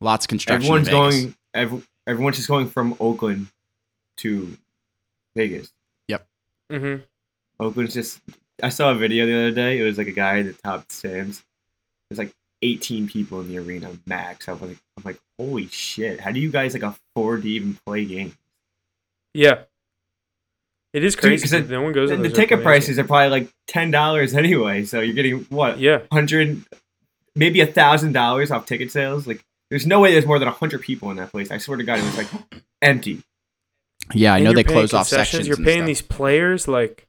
Lots 0.00 0.24
of 0.24 0.28
construction. 0.28 0.72
in 0.72 0.80
Everyone's 0.80 0.88
Vegas. 0.88 1.24
going. 1.24 1.34
Every, 1.54 1.82
everyone's 2.06 2.36
just 2.36 2.48
going 2.48 2.68
from 2.68 2.94
Oakland 3.00 3.48
to 4.18 4.56
Vegas. 5.36 5.72
Yep 6.08 6.26
Mm-hmm. 6.70 7.02
Oakland's 7.58 7.94
just. 7.94 8.20
I 8.62 8.68
saw 8.68 8.90
a 8.90 8.94
video 8.94 9.26
the 9.26 9.34
other 9.36 9.50
day. 9.50 9.78
It 9.78 9.82
was 9.84 9.98
like 9.98 10.06
a 10.06 10.12
guy 10.12 10.36
in 10.36 10.46
the 10.46 10.52
top 10.52 10.90
stands. 10.92 11.42
There's 12.08 12.18
like 12.18 12.32
18 12.62 13.08
people 13.08 13.40
in 13.40 13.48
the 13.48 13.58
arena 13.58 13.90
max. 14.06 14.48
I 14.48 14.52
was 14.52 14.60
like, 14.62 14.78
I'm 14.96 15.02
like, 15.04 15.18
holy 15.38 15.66
shit! 15.68 16.20
How 16.20 16.30
do 16.30 16.40
you 16.40 16.50
guys 16.50 16.74
like 16.74 16.82
afford 16.82 17.42
to 17.42 17.48
even 17.50 17.78
play 17.86 18.04
games? 18.04 18.34
Yeah. 19.34 19.60
It 20.92 21.04
is 21.04 21.14
crazy 21.16 21.44
because 21.48 21.68
the- 21.68 21.72
no 21.72 21.82
one 21.82 21.92
goes 21.92 22.10
The, 22.10 22.16
the 22.16 22.28
ticket 22.30 22.62
prices 22.62 22.98
are 22.98 23.04
probably 23.04 23.28
like 23.28 23.48
ten 23.66 23.90
dollars 23.90 24.34
anyway. 24.34 24.84
So 24.84 25.00
you're 25.00 25.14
getting 25.14 25.40
what 25.50 25.78
Yeah. 25.78 26.00
hundred, 26.12 26.62
maybe 27.36 27.60
a 27.60 27.66
thousand 27.66 28.12
dollars 28.12 28.50
off 28.50 28.66
ticket 28.66 28.90
sales. 28.90 29.26
Like, 29.26 29.44
there's 29.70 29.86
no 29.86 30.00
way 30.00 30.12
there's 30.12 30.26
more 30.26 30.38
than 30.38 30.48
hundred 30.48 30.82
people 30.82 31.10
in 31.10 31.16
that 31.16 31.30
place. 31.30 31.50
I 31.50 31.58
swear 31.58 31.76
to 31.78 31.84
God, 31.84 31.98
it 31.98 32.04
was 32.04 32.18
like 32.18 32.28
empty. 32.82 33.22
Yeah, 34.12 34.34
I 34.34 34.36
And 34.38 34.44
know 34.44 34.52
they 34.52 34.64
close 34.64 34.92
off 34.92 35.08
concessions, 35.08 35.28
sections. 35.30 35.48
You're 35.48 35.56
and 35.56 35.64
paying 35.64 35.78
stuff. 35.80 35.86
these 35.86 36.02
players 36.02 36.66
like 36.68 37.06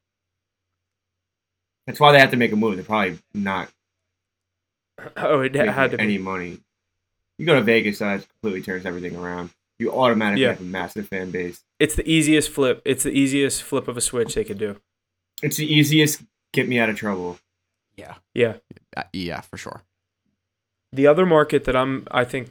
That's 1.88 2.00
why 2.00 2.12
they 2.12 2.20
have 2.20 2.32
to 2.32 2.38
make 2.38 2.52
a 2.52 2.56
move. 2.56 2.76
They're 2.76 2.86
probably 2.86 3.18
not 3.34 3.70
oh, 5.18 5.42
it 5.42 5.56
had 5.56 5.92
to 5.92 6.00
any 6.02 6.18
be. 6.18 6.24
money. 6.24 6.60
You 7.40 7.46
go 7.48 7.56
to 7.56 7.62
Vegas, 7.62 8.00
that 8.00 8.28
completely 8.30 8.62
turns 8.62 8.86
everything 8.86 9.16
around. 9.16 9.50
You 9.80 9.92
automatically 9.92 10.44
Yeah. 10.44 10.50
have 10.50 10.62
a 10.62 10.64
massive 10.64 11.08
fan 11.08 11.32
base. 11.32 11.64
It's 11.80 11.96
the 11.96 12.08
easiest 12.08 12.52
flip. 12.52 12.84
It's 12.86 13.02
the 13.04 13.10
easiest 13.12 13.64
flip 13.64 13.88
of 13.88 13.98
a 13.98 14.02
switch 14.02 14.36
they 14.36 14.44
could 14.44 14.60
do. 14.60 14.80
It's 15.42 15.58
the 15.58 15.66
easiest 15.66 16.22
get 16.54 16.70
me 16.70 16.78
out 16.80 16.90
of 16.90 16.98
trouble. 16.98 17.40
Yeah, 17.98 18.16
Yeah. 18.36 18.58
Uh, 18.96 19.04
yeah, 19.12 19.42
for 19.42 19.58
sure. 19.58 19.82
The 20.94 21.08
other 21.08 21.26
market 21.26 21.64
that 21.66 21.76
I'm 21.76 22.08
I 22.12 22.24
think 22.26 22.50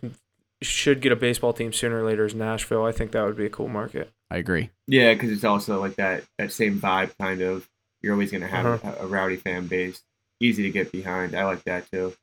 should 0.62 1.00
get 1.00 1.12
a 1.12 1.16
baseball 1.16 1.52
team 1.52 1.72
sooner 1.72 2.02
or 2.02 2.06
later 2.06 2.24
is 2.26 2.34
Nashville. 2.34 2.84
I 2.84 2.92
think 2.92 3.12
that 3.12 3.24
would 3.24 3.36
be 3.36 3.46
a 3.46 3.50
cool 3.50 3.68
market. 3.68 4.10
I 4.30 4.36
agree. 4.36 4.70
Yeah, 4.86 5.12
because 5.14 5.30
it's 5.30 5.44
also 5.44 5.80
like 5.80 5.96
that 5.96 6.24
that 6.38 6.52
same 6.52 6.80
vibe 6.80 7.12
kind 7.18 7.40
of. 7.42 7.68
You're 8.02 8.14
always 8.14 8.30
gonna 8.32 8.46
have 8.46 8.66
Uh-huh. 8.66 8.94
a, 9.00 9.04
a 9.04 9.06
rowdy 9.06 9.36
fan 9.36 9.66
base. 9.66 10.02
Easy 10.40 10.62
to 10.62 10.70
get 10.70 10.90
behind. 10.90 11.34
I 11.34 11.44
like 11.44 11.64
that 11.64 11.90
too. 11.92 12.14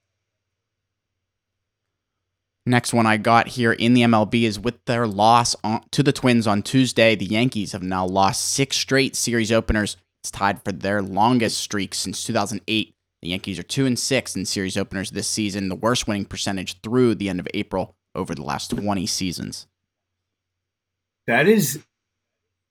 Next 2.65 2.93
one 2.93 3.05
I 3.05 3.15
got 3.17 3.47
here 3.49 3.71
in 3.71 3.93
the 3.93 4.01
MLB 4.01 4.43
is 4.43 4.59
with 4.59 4.83
their 4.85 5.07
loss 5.07 5.55
on, 5.63 5.83
to 5.91 6.03
the 6.03 6.11
Twins 6.11 6.47
on 6.47 6.63
Tuesday. 6.63 7.15
The 7.15 7.25
Yankees 7.25 7.71
have 7.71 7.83
now 7.83 8.05
lost 8.05 8.43
six 8.43 8.75
straight 8.75 9.15
series 9.15 9.51
openers. 9.53 9.95
It's 10.21 10.31
tied 10.31 10.61
for 10.63 10.73
their 10.73 11.01
longest 11.01 11.59
streak 11.59 11.93
since 11.95 12.25
2008. 12.25 12.93
The 13.27 13.31
Yankees 13.31 13.59
are 13.59 13.63
two 13.63 13.85
and 13.85 13.99
six 13.99 14.37
in 14.37 14.45
series 14.45 14.77
openers 14.77 15.11
this 15.11 15.27
season, 15.27 15.67
the 15.67 15.75
worst 15.75 16.07
winning 16.07 16.23
percentage 16.23 16.79
through 16.79 17.15
the 17.15 17.27
end 17.27 17.41
of 17.41 17.47
April 17.53 17.93
over 18.15 18.33
the 18.33 18.41
last 18.41 18.69
20 18.69 19.05
seasons. 19.05 19.67
That 21.25 21.45
is 21.45 21.83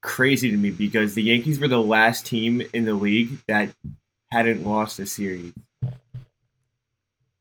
crazy 0.01 0.51
to 0.51 0.57
me 0.57 0.71
because 0.71 1.15
the 1.15 1.23
Yankees 1.25 1.61
were 1.61 1.69
the 1.69 1.79
last 1.83 2.25
team 2.25 2.63
in 2.73 2.87
the 2.87 2.95
league 2.95 3.37
that 3.49 3.69
hadn't 4.31 4.65
lost 4.67 4.99
a 4.99 5.05
series. 5.05 5.53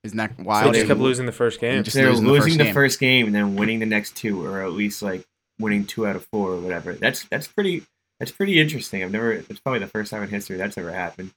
Isn't 0.04 0.18
that 0.18 0.34
So 0.36 0.44
wild? 0.44 0.74
they 0.74 0.80
just 0.80 0.90
kept 0.90 1.00
losing 1.00 1.26
the 1.26 1.32
first 1.32 1.62
game. 1.62 1.86
just 1.86 1.96
They're 1.96 2.10
losing 2.10 2.28
losing, 2.28 2.58
the 2.58 2.66
the, 2.66 2.74
first 2.74 2.74
first 2.74 3.00
game. 3.00 3.28
game 3.28 3.28
and 3.28 3.36
then 3.36 3.56
winning 3.56 3.80
the 3.80 3.86
next 3.86 4.18
two, 4.18 4.46
or 4.46 4.62
at 4.62 4.74
least 4.74 5.02
like 5.02 5.26
winning 5.58 5.86
two 5.86 6.06
out 6.06 6.18
of 6.18 6.26
four 6.34 6.50
or 6.52 6.60
whatever. 6.60 6.92
That's 6.92 7.24
that's 7.30 7.48
pretty 7.48 7.84
that's 8.20 8.32
pretty 8.32 8.60
interesting. 8.60 9.02
I've 9.06 9.12
never. 9.14 9.32
It's 9.32 9.62
probably 9.62 9.80
the 9.80 9.88
first 9.88 10.12
time 10.12 10.22
in 10.22 10.28
history 10.28 10.58
that's 10.58 10.78
ever 10.78 10.92
happened. 10.92 11.32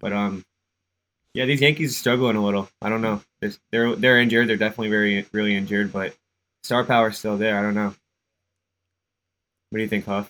But 0.00 0.14
um, 0.14 0.46
yeah, 1.34 1.44
these 1.44 1.60
Yankees 1.60 1.92
are 1.92 1.98
struggling 1.98 2.36
a 2.36 2.44
little. 2.44 2.68
I 2.82 2.88
don't 2.88 3.02
know. 3.02 3.22
They're 3.40 3.94
they're, 3.96 4.18
injured. 4.18 4.48
They're 4.48 4.56
definitely 4.56 4.90
very 4.90 5.26
really 5.32 5.54
injured, 5.54 5.92
but 5.92 6.14
star 6.62 6.84
power's 6.84 7.18
still 7.18 7.36
there. 7.36 7.58
I 7.58 7.62
don't 7.62 7.74
know. 7.74 7.94
What 9.70 9.76
do 9.78 9.82
you 9.82 9.88
think, 9.88 10.06
Huf? 10.06 10.28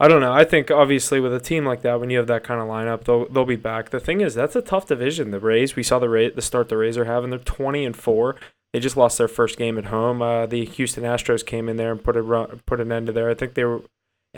I 0.00 0.06
don't 0.06 0.20
know. 0.20 0.32
I 0.32 0.44
think 0.44 0.70
obviously 0.70 1.18
with 1.18 1.34
a 1.34 1.40
team 1.40 1.64
like 1.64 1.82
that, 1.82 1.98
when 1.98 2.10
you 2.10 2.18
have 2.18 2.28
that 2.28 2.44
kind 2.44 2.60
of 2.60 2.68
lineup, 2.68 3.04
they'll 3.04 3.28
they'll 3.28 3.44
be 3.44 3.56
back. 3.56 3.90
The 3.90 3.98
thing 3.98 4.20
is, 4.20 4.34
that's 4.34 4.54
a 4.54 4.62
tough 4.62 4.86
division. 4.86 5.30
The 5.30 5.40
Rays, 5.40 5.74
we 5.74 5.82
saw 5.82 5.98
the 5.98 6.08
Ray, 6.08 6.30
the 6.30 6.42
start 6.42 6.68
the 6.68 6.76
Rays 6.76 6.96
are 6.96 7.06
having. 7.06 7.30
They're 7.30 7.38
twenty 7.38 7.84
and 7.84 7.96
four. 7.96 8.36
They 8.72 8.80
just 8.80 8.98
lost 8.98 9.16
their 9.16 9.28
first 9.28 9.56
game 9.56 9.78
at 9.78 9.86
home. 9.86 10.20
Uh, 10.20 10.44
the 10.46 10.66
Houston 10.66 11.02
Astros 11.02 11.44
came 11.44 11.68
in 11.70 11.78
there 11.78 11.90
and 11.90 12.04
put 12.04 12.16
a 12.16 12.22
run, 12.22 12.60
put 12.66 12.80
an 12.80 12.92
end 12.92 13.06
to 13.06 13.12
there. 13.12 13.30
I 13.30 13.34
think 13.34 13.54
they 13.54 13.64
were 13.64 13.82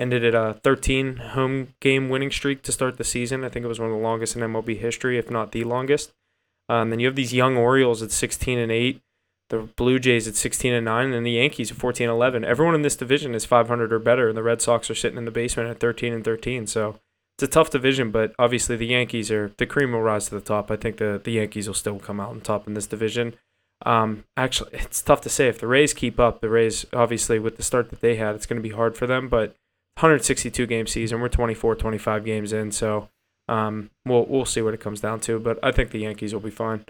ended 0.00 0.24
at 0.24 0.34
a 0.34 0.54
13 0.64 1.16
home 1.16 1.74
game 1.80 2.08
winning 2.08 2.30
streak 2.30 2.62
to 2.62 2.72
start 2.72 2.96
the 2.96 3.04
season. 3.04 3.44
I 3.44 3.48
think 3.48 3.64
it 3.64 3.68
was 3.68 3.78
one 3.78 3.90
of 3.90 3.96
the 3.96 4.02
longest 4.02 4.34
in 4.34 4.42
MLB 4.42 4.78
history, 4.78 5.18
if 5.18 5.30
not 5.30 5.52
the 5.52 5.64
longest. 5.64 6.12
Uh, 6.68 6.82
and 6.82 6.92
then 6.92 7.00
you 7.00 7.06
have 7.06 7.16
these 7.16 7.34
young 7.34 7.56
Orioles 7.56 8.02
at 8.02 8.10
16 8.10 8.58
and 8.58 8.72
8, 8.72 9.00
the 9.50 9.58
Blue 9.76 9.98
Jays 9.98 10.28
at 10.28 10.36
16 10.36 10.72
and 10.72 10.84
9, 10.84 11.12
and 11.12 11.26
the 11.26 11.32
Yankees 11.32 11.70
at 11.70 11.76
14 11.76 12.08
and 12.08 12.14
11. 12.14 12.44
Everyone 12.44 12.74
in 12.74 12.82
this 12.82 12.96
division 12.96 13.34
is 13.34 13.44
500 13.44 13.92
or 13.92 13.98
better, 13.98 14.28
and 14.28 14.36
the 14.36 14.42
Red 14.42 14.62
Sox 14.62 14.88
are 14.88 14.94
sitting 14.94 15.18
in 15.18 15.24
the 15.24 15.30
basement 15.30 15.68
at 15.68 15.80
13 15.80 16.12
and 16.12 16.24
13. 16.24 16.66
So 16.66 17.00
it's 17.36 17.42
a 17.42 17.48
tough 17.48 17.70
division, 17.70 18.10
but 18.10 18.34
obviously 18.38 18.76
the 18.76 18.86
Yankees 18.86 19.30
are 19.30 19.52
the 19.56 19.66
cream 19.66 19.92
will 19.92 20.02
rise 20.02 20.26
to 20.26 20.34
the 20.34 20.40
top. 20.40 20.70
I 20.70 20.76
think 20.76 20.98
the 20.98 21.20
the 21.22 21.32
Yankees 21.32 21.66
will 21.66 21.74
still 21.74 21.98
come 21.98 22.20
out 22.20 22.30
on 22.30 22.40
top 22.40 22.66
in 22.66 22.74
this 22.74 22.86
division. 22.86 23.34
Um, 23.86 24.24
actually, 24.36 24.70
it's 24.74 25.00
tough 25.00 25.22
to 25.22 25.30
say 25.30 25.48
if 25.48 25.58
the 25.58 25.66
Rays 25.66 25.94
keep 25.94 26.20
up. 26.20 26.40
The 26.40 26.50
Rays, 26.50 26.84
obviously, 26.92 27.38
with 27.38 27.56
the 27.56 27.62
start 27.62 27.90
that 27.90 28.00
they 28.00 28.16
had, 28.16 28.34
it's 28.34 28.46
going 28.46 28.62
to 28.62 28.68
be 28.68 28.74
hard 28.74 28.96
for 28.96 29.06
them. 29.06 29.28
But 29.28 29.56
162 29.96 30.66
game 30.66 30.86
season, 30.86 31.20
we're 31.20 31.28
24, 31.28 31.74
25 31.76 32.24
games 32.24 32.52
in, 32.52 32.70
so 32.72 33.08
um, 33.48 33.90
we'll 34.06 34.24
we'll 34.26 34.44
see 34.46 34.62
what 34.62 34.72
it 34.74 34.80
comes 34.80 35.00
down 35.00 35.20
to. 35.20 35.38
But 35.38 35.58
I 35.62 35.72
think 35.72 35.90
the 35.90 35.98
Yankees 35.98 36.32
will 36.32 36.40
be 36.40 36.50
fine. 36.50 36.84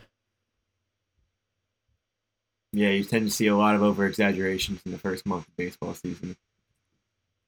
Yeah, 2.73 2.91
you 2.91 3.03
tend 3.03 3.27
to 3.27 3.33
see 3.33 3.49
a 3.49 3.57
lot 3.57 3.75
of 3.75 3.83
over 3.83 4.07
exaggerations 4.07 4.81
in 4.87 4.93
the 4.93 4.99
first 4.99 5.27
month 5.27 5.49
of 5.49 5.57
baseball 5.57 5.95
season. 5.95 6.37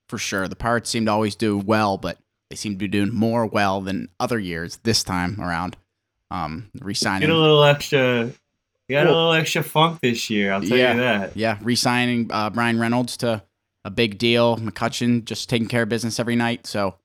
For 0.09 0.17
sure. 0.17 0.47
The 0.49 0.55
Pirates 0.57 0.89
seem 0.89 1.05
to 1.05 1.11
always 1.11 1.35
do 1.35 1.57
well, 1.57 1.97
but 1.97 2.17
they 2.49 2.57
seem 2.57 2.73
to 2.73 2.77
be 2.77 2.89
doing 2.89 3.13
more 3.13 3.45
well 3.45 3.79
than 3.79 4.09
other 4.19 4.37
years 4.37 4.79
this 4.83 5.01
time 5.01 5.39
around. 5.39 5.77
Um, 6.29 6.69
re-signing. 6.81 7.21
Get 7.27 7.29
a 7.33 7.39
little 7.39 7.63
extra. 7.63 8.25
You 8.89 8.97
got 8.97 9.05
a 9.07 9.11
little 9.11 9.31
extra 9.31 9.63
funk 9.63 10.01
this 10.01 10.29
year. 10.29 10.51
I'll 10.51 10.61
tell 10.61 10.77
Yeah. 10.77 10.93
you 10.93 10.99
that. 10.99 11.37
Yeah, 11.37 11.57
re-signing 11.61 12.29
uh, 12.29 12.49
Bryan 12.49 12.77
Reynolds 12.77 13.15
to 13.17 13.43
a 13.85 13.91
big 13.91 14.17
deal. 14.17 14.57
McCutcheon 14.57 15.25
just 15.25 15.49
taking 15.49 15.67
care 15.67 15.83
of 15.83 15.89
business 15.89 16.19
every 16.19 16.35
night. 16.35 16.67
So 16.67 16.95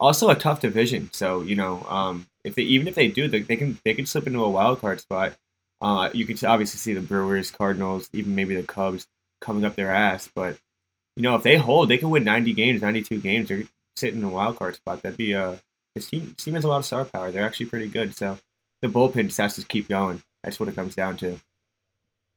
also 0.00 0.28
a 0.30 0.34
tough 0.34 0.60
division. 0.60 1.10
So 1.12 1.42
you 1.42 1.56
know, 1.56 1.86
um, 1.88 2.26
if 2.44 2.54
they 2.54 2.62
even 2.62 2.88
if 2.88 2.94
they 2.94 3.08
do, 3.08 3.28
they, 3.28 3.40
they 3.40 3.56
can 3.56 3.78
they 3.84 3.94
can 3.94 4.06
slip 4.06 4.26
into 4.26 4.42
a 4.42 4.50
wild 4.50 4.80
card 4.80 5.00
spot. 5.00 5.34
Uh, 5.80 6.10
you 6.12 6.26
can 6.26 6.36
obviously 6.46 6.78
see 6.78 6.94
the 6.94 7.00
Brewers, 7.00 7.50
Cardinals, 7.50 8.08
even 8.12 8.34
maybe 8.34 8.54
the 8.54 8.62
Cubs 8.62 9.06
coming 9.40 9.64
up 9.64 9.74
their 9.74 9.90
ass. 9.90 10.28
But 10.34 10.58
you 11.16 11.22
know, 11.22 11.34
if 11.34 11.42
they 11.42 11.56
hold, 11.56 11.88
they 11.88 11.98
can 11.98 12.10
win 12.10 12.24
ninety 12.24 12.52
games, 12.52 12.82
ninety 12.82 13.02
two 13.02 13.20
games. 13.20 13.48
They're 13.48 13.64
sitting 13.96 14.20
in 14.20 14.24
a 14.24 14.30
wild 14.30 14.58
card 14.58 14.76
spot. 14.76 15.02
That'd 15.02 15.18
be 15.18 15.32
a 15.32 15.60
this 15.94 16.08
team, 16.08 16.34
this 16.36 16.44
team 16.44 16.54
has 16.54 16.64
a 16.64 16.68
lot 16.68 16.78
of 16.78 16.86
star 16.86 17.04
power. 17.04 17.30
They're 17.30 17.44
actually 17.44 17.66
pretty 17.66 17.88
good. 17.88 18.16
So 18.16 18.38
the 18.80 18.88
bullpen 18.88 19.26
just 19.26 19.38
has 19.38 19.56
to 19.56 19.64
keep 19.64 19.88
going. 19.88 20.22
That's 20.42 20.58
what 20.58 20.68
it 20.68 20.74
comes 20.74 20.94
down 20.94 21.16
to. 21.18 21.38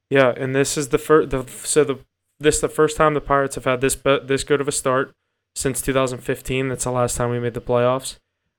Yeah, 0.10 0.34
and 0.36 0.54
this 0.54 0.78
is 0.78 0.90
the 0.90 0.98
first. 0.98 1.32
The 1.32 1.46
so 1.48 1.84
the 1.84 2.00
this 2.40 2.60
the 2.60 2.70
first 2.70 2.98
time 2.98 3.14
the 3.14 3.22
Pirates 3.22 3.56
have 3.56 3.66
had 3.66 3.82
this 3.82 3.96
this 3.96 4.44
good 4.44 4.62
of 4.62 4.68
a 4.68 4.72
start 4.72 5.14
since 5.56 5.82
2015. 5.82 6.70
That's 6.70 6.84
the 6.84 6.92
last 6.92 7.18
time 7.18 7.30
we 7.30 7.40
made 7.40 7.54
the 7.54 7.62
playoffs. 7.62 8.18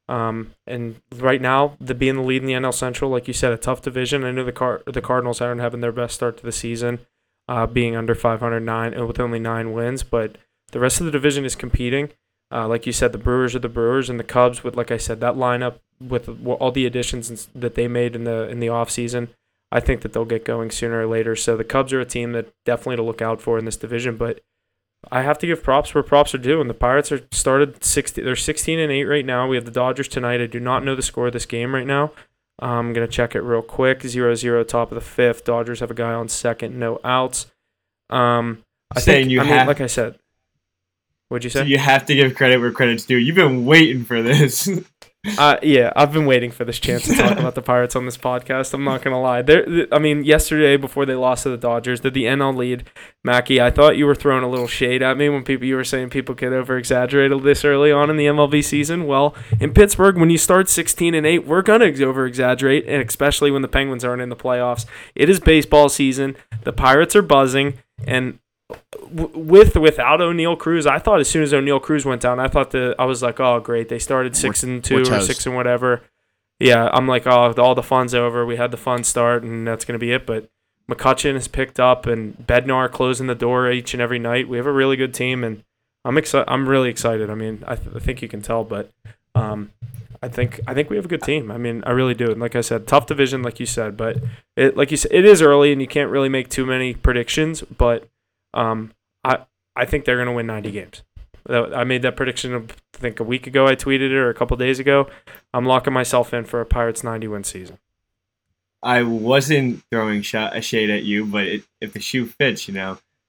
Um, 0.09 0.53
and 0.67 1.01
right 1.15 1.41
now, 1.41 1.77
the 1.81 1.95
being 1.95 2.17
the 2.17 2.23
lead 2.23 2.43
in 2.43 2.47
the 2.47 2.55
NL 2.55 2.73
Central, 2.73 3.11
like 3.11 3.27
you 3.27 3.35
said, 3.35 3.53
a 3.53 3.57
tough 3.57 3.83
division. 3.83 4.25
I 4.25 4.31
know 4.31 4.45
the 4.45 4.53
Car- 4.53 4.83
the 4.87 5.03
Cardinals 5.03 5.41
aren't 5.41 5.61
having 5.61 5.81
their 5.81 5.93
best 5.93 6.15
start 6.15 6.37
to 6.39 6.45
the 6.45 6.53
season, 6.53 7.01
uh, 7.49 7.67
being 7.67 7.97
under 7.97 8.15
509 8.15 8.95
and 8.95 9.07
with 9.07 9.19
only 9.19 9.41
nine 9.41 9.73
wins, 9.73 10.03
but 10.03 10.39
the 10.73 10.81
rest 10.81 11.01
of 11.01 11.07
the 11.07 11.13
division 11.13 11.45
is 11.45 11.57
competing. 11.57 12.11
Uh, 12.53 12.69
like 12.69 12.87
you 12.87 12.93
said, 12.93 13.11
the 13.11 13.19
Brewers 13.19 13.57
are 13.57 13.61
the 13.61 13.69
Brewers, 13.69 14.09
and 14.09 14.21
the 14.21 14.25
Cubs 14.25 14.63
with, 14.63 14.77
like 14.77 14.93
I 14.93 14.97
said, 14.97 15.21
that 15.21 15.35
lineup 15.35 15.81
with 16.01 16.29
all 16.47 16.71
the 16.71 16.87
additions 16.87 17.49
that 17.55 17.75
they 17.75 17.89
made 17.89 18.15
in 18.15 18.25
the 18.25 18.49
in 18.49 18.61
the 18.61 18.69
offseason, 18.69 19.29
I 19.77 19.81
think 19.81 20.01
that 20.01 20.15
they'll 20.15 20.25
get 20.25 20.47
going 20.47 20.71
sooner 20.71 21.03
or 21.03 21.07
later. 21.07 21.37
So 21.37 21.55
the 21.55 21.63
Cubs 21.63 21.93
are 21.93 22.01
a 22.01 22.07
team 22.07 22.33
that 22.33 22.51
definitely 22.65 22.97
to 22.97 23.03
look 23.03 23.21
out 23.21 23.43
for 23.43 23.59
in 23.59 23.67
this 23.67 23.77
division. 23.77 24.17
But 24.17 24.41
I 25.13 25.21
have 25.21 25.37
to 25.41 25.47
give 25.47 25.63
props 25.63 25.95
where 25.95 26.03
props 26.03 26.35
are 26.35 26.39
due. 26.39 26.63
And 26.63 26.71
the 26.71 26.75
Pirates 26.75 27.13
are 27.13 27.21
started 27.31 27.85
sixty. 27.85 28.23
They're 28.23 28.37
sixteen 28.37 28.79
and 28.79 28.91
eight 28.91 29.05
right 29.05 29.27
now. 29.27 29.47
We 29.47 29.57
have 29.57 29.67
the 29.67 29.71
Dodgers 29.71 30.09
tonight. 30.09 30.41
I 30.41 30.47
do 30.47 30.61
not 30.61 30.83
know 30.83 30.97
the 30.97 31.03
score 31.03 31.27
of 31.27 31.35
this 31.35 31.45
game 31.45 31.75
right 31.75 31.87
now. 31.87 32.13
I'm 32.59 32.95
gonna 32.95 33.07
check 33.07 33.35
it 33.35 33.43
real 33.43 33.61
quick. 33.61 34.01
0-0 34.01 34.67
top 34.67 34.91
of 34.91 34.95
the 34.95 35.03
fifth. 35.03 35.45
Dodgers 35.45 35.81
have 35.81 35.91
a 35.91 35.95
guy 35.95 36.15
on 36.15 36.31
second, 36.31 36.79
no 36.79 36.99
outs. 37.05 37.53
Um, 38.09 38.65
I 38.95 39.01
saying 39.01 39.25
think, 39.25 39.33
you 39.33 39.41
I 39.41 39.45
mean, 39.45 39.53
have 39.53 39.69
like 39.69 39.83
I 39.83 39.89
said. 39.89 40.19
What'd 41.29 41.45
you 41.45 41.51
so 41.51 41.61
you 41.61 41.77
have 41.77 42.07
to 42.07 42.15
give 42.15 42.35
credit 42.35 42.61
where 42.61 42.73
credit's 42.73 43.05
due. 43.05 43.19
You've 43.19 43.37
been 43.37 43.67
waiting 43.67 44.05
for 44.05 44.23
this. 44.23 44.71
Uh, 45.39 45.57
yeah, 45.63 45.93
I've 45.97 46.13
been 46.13 46.27
waiting 46.27 46.51
for 46.51 46.65
this 46.65 46.79
chance 46.79 47.05
to 47.05 47.15
talk 47.15 47.39
about 47.39 47.55
the 47.55 47.63
Pirates 47.63 47.97
on 47.97 48.05
this 48.05 48.17
podcast. 48.17 48.73
I'm 48.75 48.85
not 48.85 49.03
gonna 49.03 49.21
lie. 49.21 49.43
They're, 49.43 49.87
I 49.93 49.99
mean, 49.99 50.25
yesterday 50.25 50.77
before 50.77 51.05
they 51.05 51.15
lost 51.15 51.43
to 51.43 51.51
the 51.51 51.57
Dodgers, 51.57 52.01
they're 52.01 52.11
the 52.11 52.25
NL 52.25 52.57
lead. 52.57 52.85
Mackey, 53.25 53.61
I 53.61 53.71
thought 53.71 53.97
you 53.97 54.07
were 54.07 54.15
throwing 54.15 54.45
a 54.45 54.49
little 54.49 54.69
shade 54.69 55.03
at 55.03 55.17
me 55.17 55.29
when 55.29 55.43
people 55.43 55.67
you 55.67 55.77
were 55.77 55.85
saying 55.85 56.11
people 56.11 56.35
get 56.35 56.53
over 56.53 56.79
exaggerate 56.79 57.33
this 57.43 57.65
early 57.65 57.91
on 57.91 58.09
in 58.11 58.17
the 58.17 58.27
MLB 58.27 58.63
season. 58.65 59.07
Well, 59.07 59.35
in 59.61 59.73
Pittsburgh, 59.73 60.17
when 60.17 60.31
you 60.31 60.39
start 60.39 60.69
16 60.69 61.15
and 61.15 61.27
8, 61.27 61.47
we're 61.47 61.63
gonna 61.63 61.87
over 62.03 62.27
exaggerate, 62.27 62.87
and 62.87 63.07
especially 63.07 63.51
when 63.51 63.63
the 63.63 63.69
Penguins 63.69 64.05
aren't 64.05 64.23
in 64.23 64.29
the 64.29 64.37
playoffs. 64.37 64.87
It 65.15 65.29
is 65.29 65.41
baseball 65.41 65.89
season. 65.89 66.37
The 66.65 66.73
Pirates 66.73 67.17
are 67.17 67.23
buzzing, 67.23 67.75
and 68.07 68.39
with 69.11 69.77
without 69.77 70.21
Oneil 70.21 70.59
Cruz, 70.59 70.87
I 70.87 70.99
thought 70.99 71.21
as 71.21 71.29
soon 71.29 71.43
as 71.43 71.53
Oneil 71.53 71.81
Cruz 71.81 72.05
went 72.05 72.23
down, 72.23 72.41
I 72.41 72.49
thought 72.49 72.71
that 72.73 72.97
I 72.99 73.05
was 73.05 73.23
like, 73.23 73.41
oh 73.41 73.61
great, 73.61 73.89
they 73.89 73.99
started 73.99 74.37
six 74.37 74.63
and 74.63 74.83
two 74.83 75.01
or 75.01 75.21
six 75.21 75.47
and 75.47 75.55
whatever. 75.55 76.03
Yeah, 76.59 76.89
I'm 76.93 77.07
like, 77.07 77.27
oh, 77.27 77.53
all 77.59 77.75
the 77.75 77.83
fun's 77.83 78.15
over. 78.15 78.47
We 78.47 78.57
had 78.57 78.71
the 78.71 78.79
fun 78.79 79.05
start, 79.05 79.43
and 79.43 79.67
that's 79.67 79.85
gonna 79.85 79.99
be 79.99 80.13
it. 80.13 80.27
But 80.27 80.49
McCutcheon 80.91 81.35
has 81.35 81.49
picked 81.49 81.79
up, 81.79 82.07
and 82.07 82.37
Bednar 82.47 82.91
closing 82.91 83.27
the 83.27 83.35
door 83.35 83.71
each 83.71 83.93
and 83.93 84.01
every 84.01 84.19
night. 84.19 84.49
We 84.49 84.57
have 84.57 84.67
a 84.67 84.73
really 84.73 84.97
good 84.97 85.13
team, 85.13 85.45
and 85.45 85.65
I'm 86.05 86.17
excited. 86.17 86.51
I'm 86.51 86.69
really 86.69 86.89
excited. 86.89 87.29
I 87.31 87.35
mean, 87.35 87.63
I, 87.67 87.77
th- 87.77 87.97
I 87.97 87.99
think 87.99 88.23
you 88.23 88.29
can 88.29 88.41
tell, 88.41 88.65
but 88.65 88.91
um, 89.35 89.73
I 90.23 90.29
think 90.29 90.61
I 90.67 90.75
think 90.75 90.89
we 90.89 90.97
have 90.97 91.05
a 91.05 91.09
good 91.09 91.23
team. 91.23 91.51
I 91.51 91.59
mean, 91.59 91.83
I 91.87 91.91
really 91.91 92.15
do. 92.15 92.31
And 92.31 92.41
like 92.41 92.57
I 92.57 92.61
said, 92.61 92.87
tough 92.87 93.07
division, 93.07 93.43
like 93.43 93.61
you 93.61 93.67
said, 93.67 93.97
but 93.97 94.19
it 94.57 94.77
like 94.77 94.91
you 94.91 94.97
said, 94.97 95.13
it 95.13 95.25
is 95.25 95.43
early, 95.43 95.73
and 95.73 95.81
you 95.81 95.89
can't 95.89 96.11
really 96.11 96.29
make 96.29 96.49
too 96.49 96.65
many 96.65 96.95
predictions. 96.95 97.63
But 97.63 98.09
um, 98.55 98.93
I 99.27 99.39
I 99.75 99.85
think 99.85 100.05
they're 100.05 100.17
gonna 100.19 100.33
win 100.33 100.47
90 100.47 100.71
games. 100.71 101.03
I 101.49 101.85
made 101.85 102.03
that 102.03 102.17
prediction. 102.17 102.55
I 102.55 102.63
think 102.97 103.21
a 103.21 103.25
week 103.25 103.47
ago. 103.47 103.67
I 103.67 103.77
tweeted 103.77 104.11
it 104.11 104.13
or 104.13 104.31
a 104.31 104.35
couple 104.35 104.57
days 104.57 104.81
ago. 104.81 105.09
I'm 105.55 105.65
locking 105.65 105.93
myself 105.93 106.35
in 106.35 106.45
for 106.45 106.61
a 106.61 106.67
Pirates 106.67 107.05
90 107.05 107.29
win 107.29 107.45
season. 107.45 107.79
I 108.83 109.03
wasn't 109.03 109.83
throwing 109.91 110.23
shot, 110.23 110.57
a 110.57 110.61
shade 110.61 110.91
at 110.91 111.03
you, 111.05 111.25
but 111.25 111.47
it, 111.47 111.63
if 111.81 111.93
the 111.93 112.01
shoe 112.01 112.27
fits, 112.27 112.69
you 112.69 112.75
know. 112.75 112.99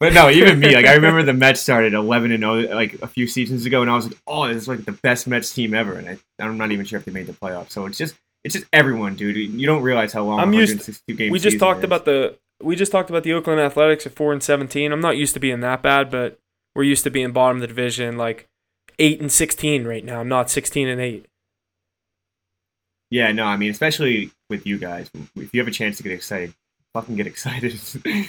but 0.00 0.12
no, 0.12 0.28
even 0.28 0.58
me. 0.58 0.74
Like 0.74 0.86
I 0.86 0.94
remember 0.94 1.22
the 1.22 1.32
Mets 1.32 1.60
started 1.60 1.94
11 1.94 2.32
and 2.32 2.42
0 2.42 2.74
like 2.74 2.94
a 3.02 3.06
few 3.06 3.26
seasons 3.26 3.64
ago, 3.66 3.82
and 3.82 3.90
I 3.90 3.94
was 3.94 4.08
like, 4.08 4.18
"Oh, 4.26 4.48
this 4.48 4.56
is 4.56 4.68
like 4.68 4.84
the 4.84 4.92
best 4.92 5.26
Mets 5.28 5.52
team 5.52 5.74
ever." 5.74 5.94
And 5.94 6.08
I, 6.08 6.18
I'm 6.40 6.58
not 6.58 6.72
even 6.72 6.84
sure 6.84 6.98
if 6.98 7.04
they 7.04 7.12
made 7.12 7.26
the 7.26 7.32
playoffs. 7.32 7.70
So 7.70 7.86
it's 7.86 7.98
just, 7.98 8.16
it's 8.42 8.54
just 8.54 8.66
everyone, 8.72 9.14
dude. 9.14 9.36
You 9.36 9.66
don't 9.66 9.82
realize 9.82 10.12
how 10.12 10.24
long 10.24 10.40
I'm 10.40 10.52
used- 10.52 10.72
162 10.72 11.14
games. 11.14 11.32
we 11.32 11.38
just 11.38 11.60
talked 11.60 11.84
about 11.84 12.04
the 12.04 12.36
we 12.64 12.76
just 12.76 12.90
talked 12.92 13.10
about 13.10 13.22
the 13.22 13.32
Oakland 13.32 13.60
Athletics 13.60 14.06
at 14.06 14.14
four 14.14 14.32
and 14.32 14.42
seventeen. 14.42 14.92
I'm 14.92 15.00
not 15.00 15.16
used 15.16 15.34
to 15.34 15.40
being 15.40 15.60
that 15.60 15.82
bad, 15.82 16.10
but 16.10 16.38
we're 16.74 16.82
used 16.84 17.04
to 17.04 17.10
being 17.10 17.32
bottom 17.32 17.58
of 17.58 17.60
the 17.60 17.66
division, 17.68 18.16
like 18.16 18.48
eight 18.98 19.20
and 19.20 19.30
sixteen 19.30 19.84
right 19.86 20.04
now. 20.04 20.20
I'm 20.20 20.28
not 20.28 20.50
sixteen 20.50 20.88
and 20.88 21.00
eight. 21.00 21.26
Yeah, 23.10 23.30
no, 23.32 23.44
I 23.44 23.56
mean, 23.56 23.70
especially 23.70 24.30
with 24.50 24.66
you 24.66 24.78
guys, 24.78 25.08
if 25.36 25.54
you 25.54 25.60
have 25.60 25.68
a 25.68 25.70
chance 25.72 25.98
to 25.98 26.02
get 26.02 26.12
excited, 26.12 26.52
fucking 26.94 27.14
get 27.16 27.26
excited. 27.26 27.78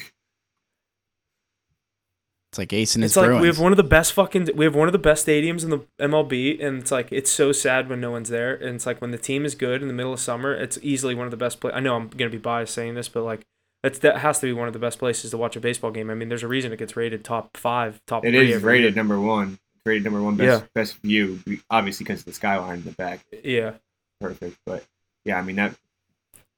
It's 2.51 2.57
like 2.59 2.71
Ace 2.71 2.95
and 2.95 3.03
his 3.03 3.11
It's 3.11 3.17
like 3.17 3.25
Bruins. 3.25 3.41
we 3.41 3.47
have 3.47 3.59
one 3.59 3.73
of 3.73 3.77
the 3.77 3.83
best 3.83 4.13
fucking 4.13 4.49
we 4.55 4.63
have 4.63 4.75
one 4.75 4.87
of 4.87 4.93
the 4.93 4.97
best 4.97 5.27
stadiums 5.27 5.63
in 5.65 5.71
the 5.71 5.79
MLB, 5.99 6.63
and 6.65 6.79
it's 6.79 6.89
like 6.89 7.09
it's 7.11 7.29
so 7.29 7.51
sad 7.51 7.89
when 7.89 7.99
no 7.99 8.11
one's 8.11 8.29
there. 8.29 8.55
And 8.55 8.75
it's 8.75 8.85
like 8.85 9.01
when 9.01 9.11
the 9.11 9.17
team 9.17 9.43
is 9.43 9.55
good 9.55 9.81
in 9.81 9.89
the 9.89 9.93
middle 9.93 10.13
of 10.13 10.21
summer, 10.21 10.53
it's 10.53 10.77
easily 10.81 11.13
one 11.15 11.27
of 11.27 11.31
the 11.31 11.37
best. 11.37 11.59
Pla- 11.59 11.71
I 11.71 11.81
know 11.81 11.97
I'm 11.97 12.07
gonna 12.07 12.29
be 12.29 12.37
biased 12.37 12.73
saying 12.73 12.95
this, 12.95 13.09
but 13.09 13.23
like 13.23 13.41
that's 13.85 13.99
that 13.99 14.17
has 14.17 14.39
to 14.39 14.47
be 14.47 14.53
one 14.53 14.65
of 14.67 14.73
the 14.73 14.79
best 14.79 14.97
places 14.97 15.29
to 15.29 15.37
watch 15.37 15.55
a 15.55 15.59
baseball 15.59 15.91
game. 15.91 16.09
I 16.09 16.15
mean, 16.15 16.27
there's 16.27 16.41
a 16.41 16.47
reason 16.47 16.73
it 16.73 16.79
gets 16.79 16.95
rated 16.95 17.23
top 17.23 17.55
five, 17.55 18.01
top 18.07 18.25
it 18.25 18.31
three. 18.31 18.51
is 18.51 18.63
rated 18.63 18.95
year. 18.95 19.03
number 19.03 19.19
one. 19.19 19.59
Rated 19.85 20.03
number 20.05 20.23
one 20.23 20.35
best 20.35 20.65
best 20.73 20.97
view, 21.03 21.39
obviously 21.69 22.03
because 22.05 22.21
of 22.21 22.25
the 22.25 22.33
skyline 22.33 22.79
in 22.79 22.85
the 22.85 22.91
back. 22.91 23.19
Yeah. 23.43 23.73
Perfect, 24.19 24.57
but 24.65 24.83
yeah, 25.23 25.37
I 25.37 25.43
mean 25.43 25.57
that 25.57 25.75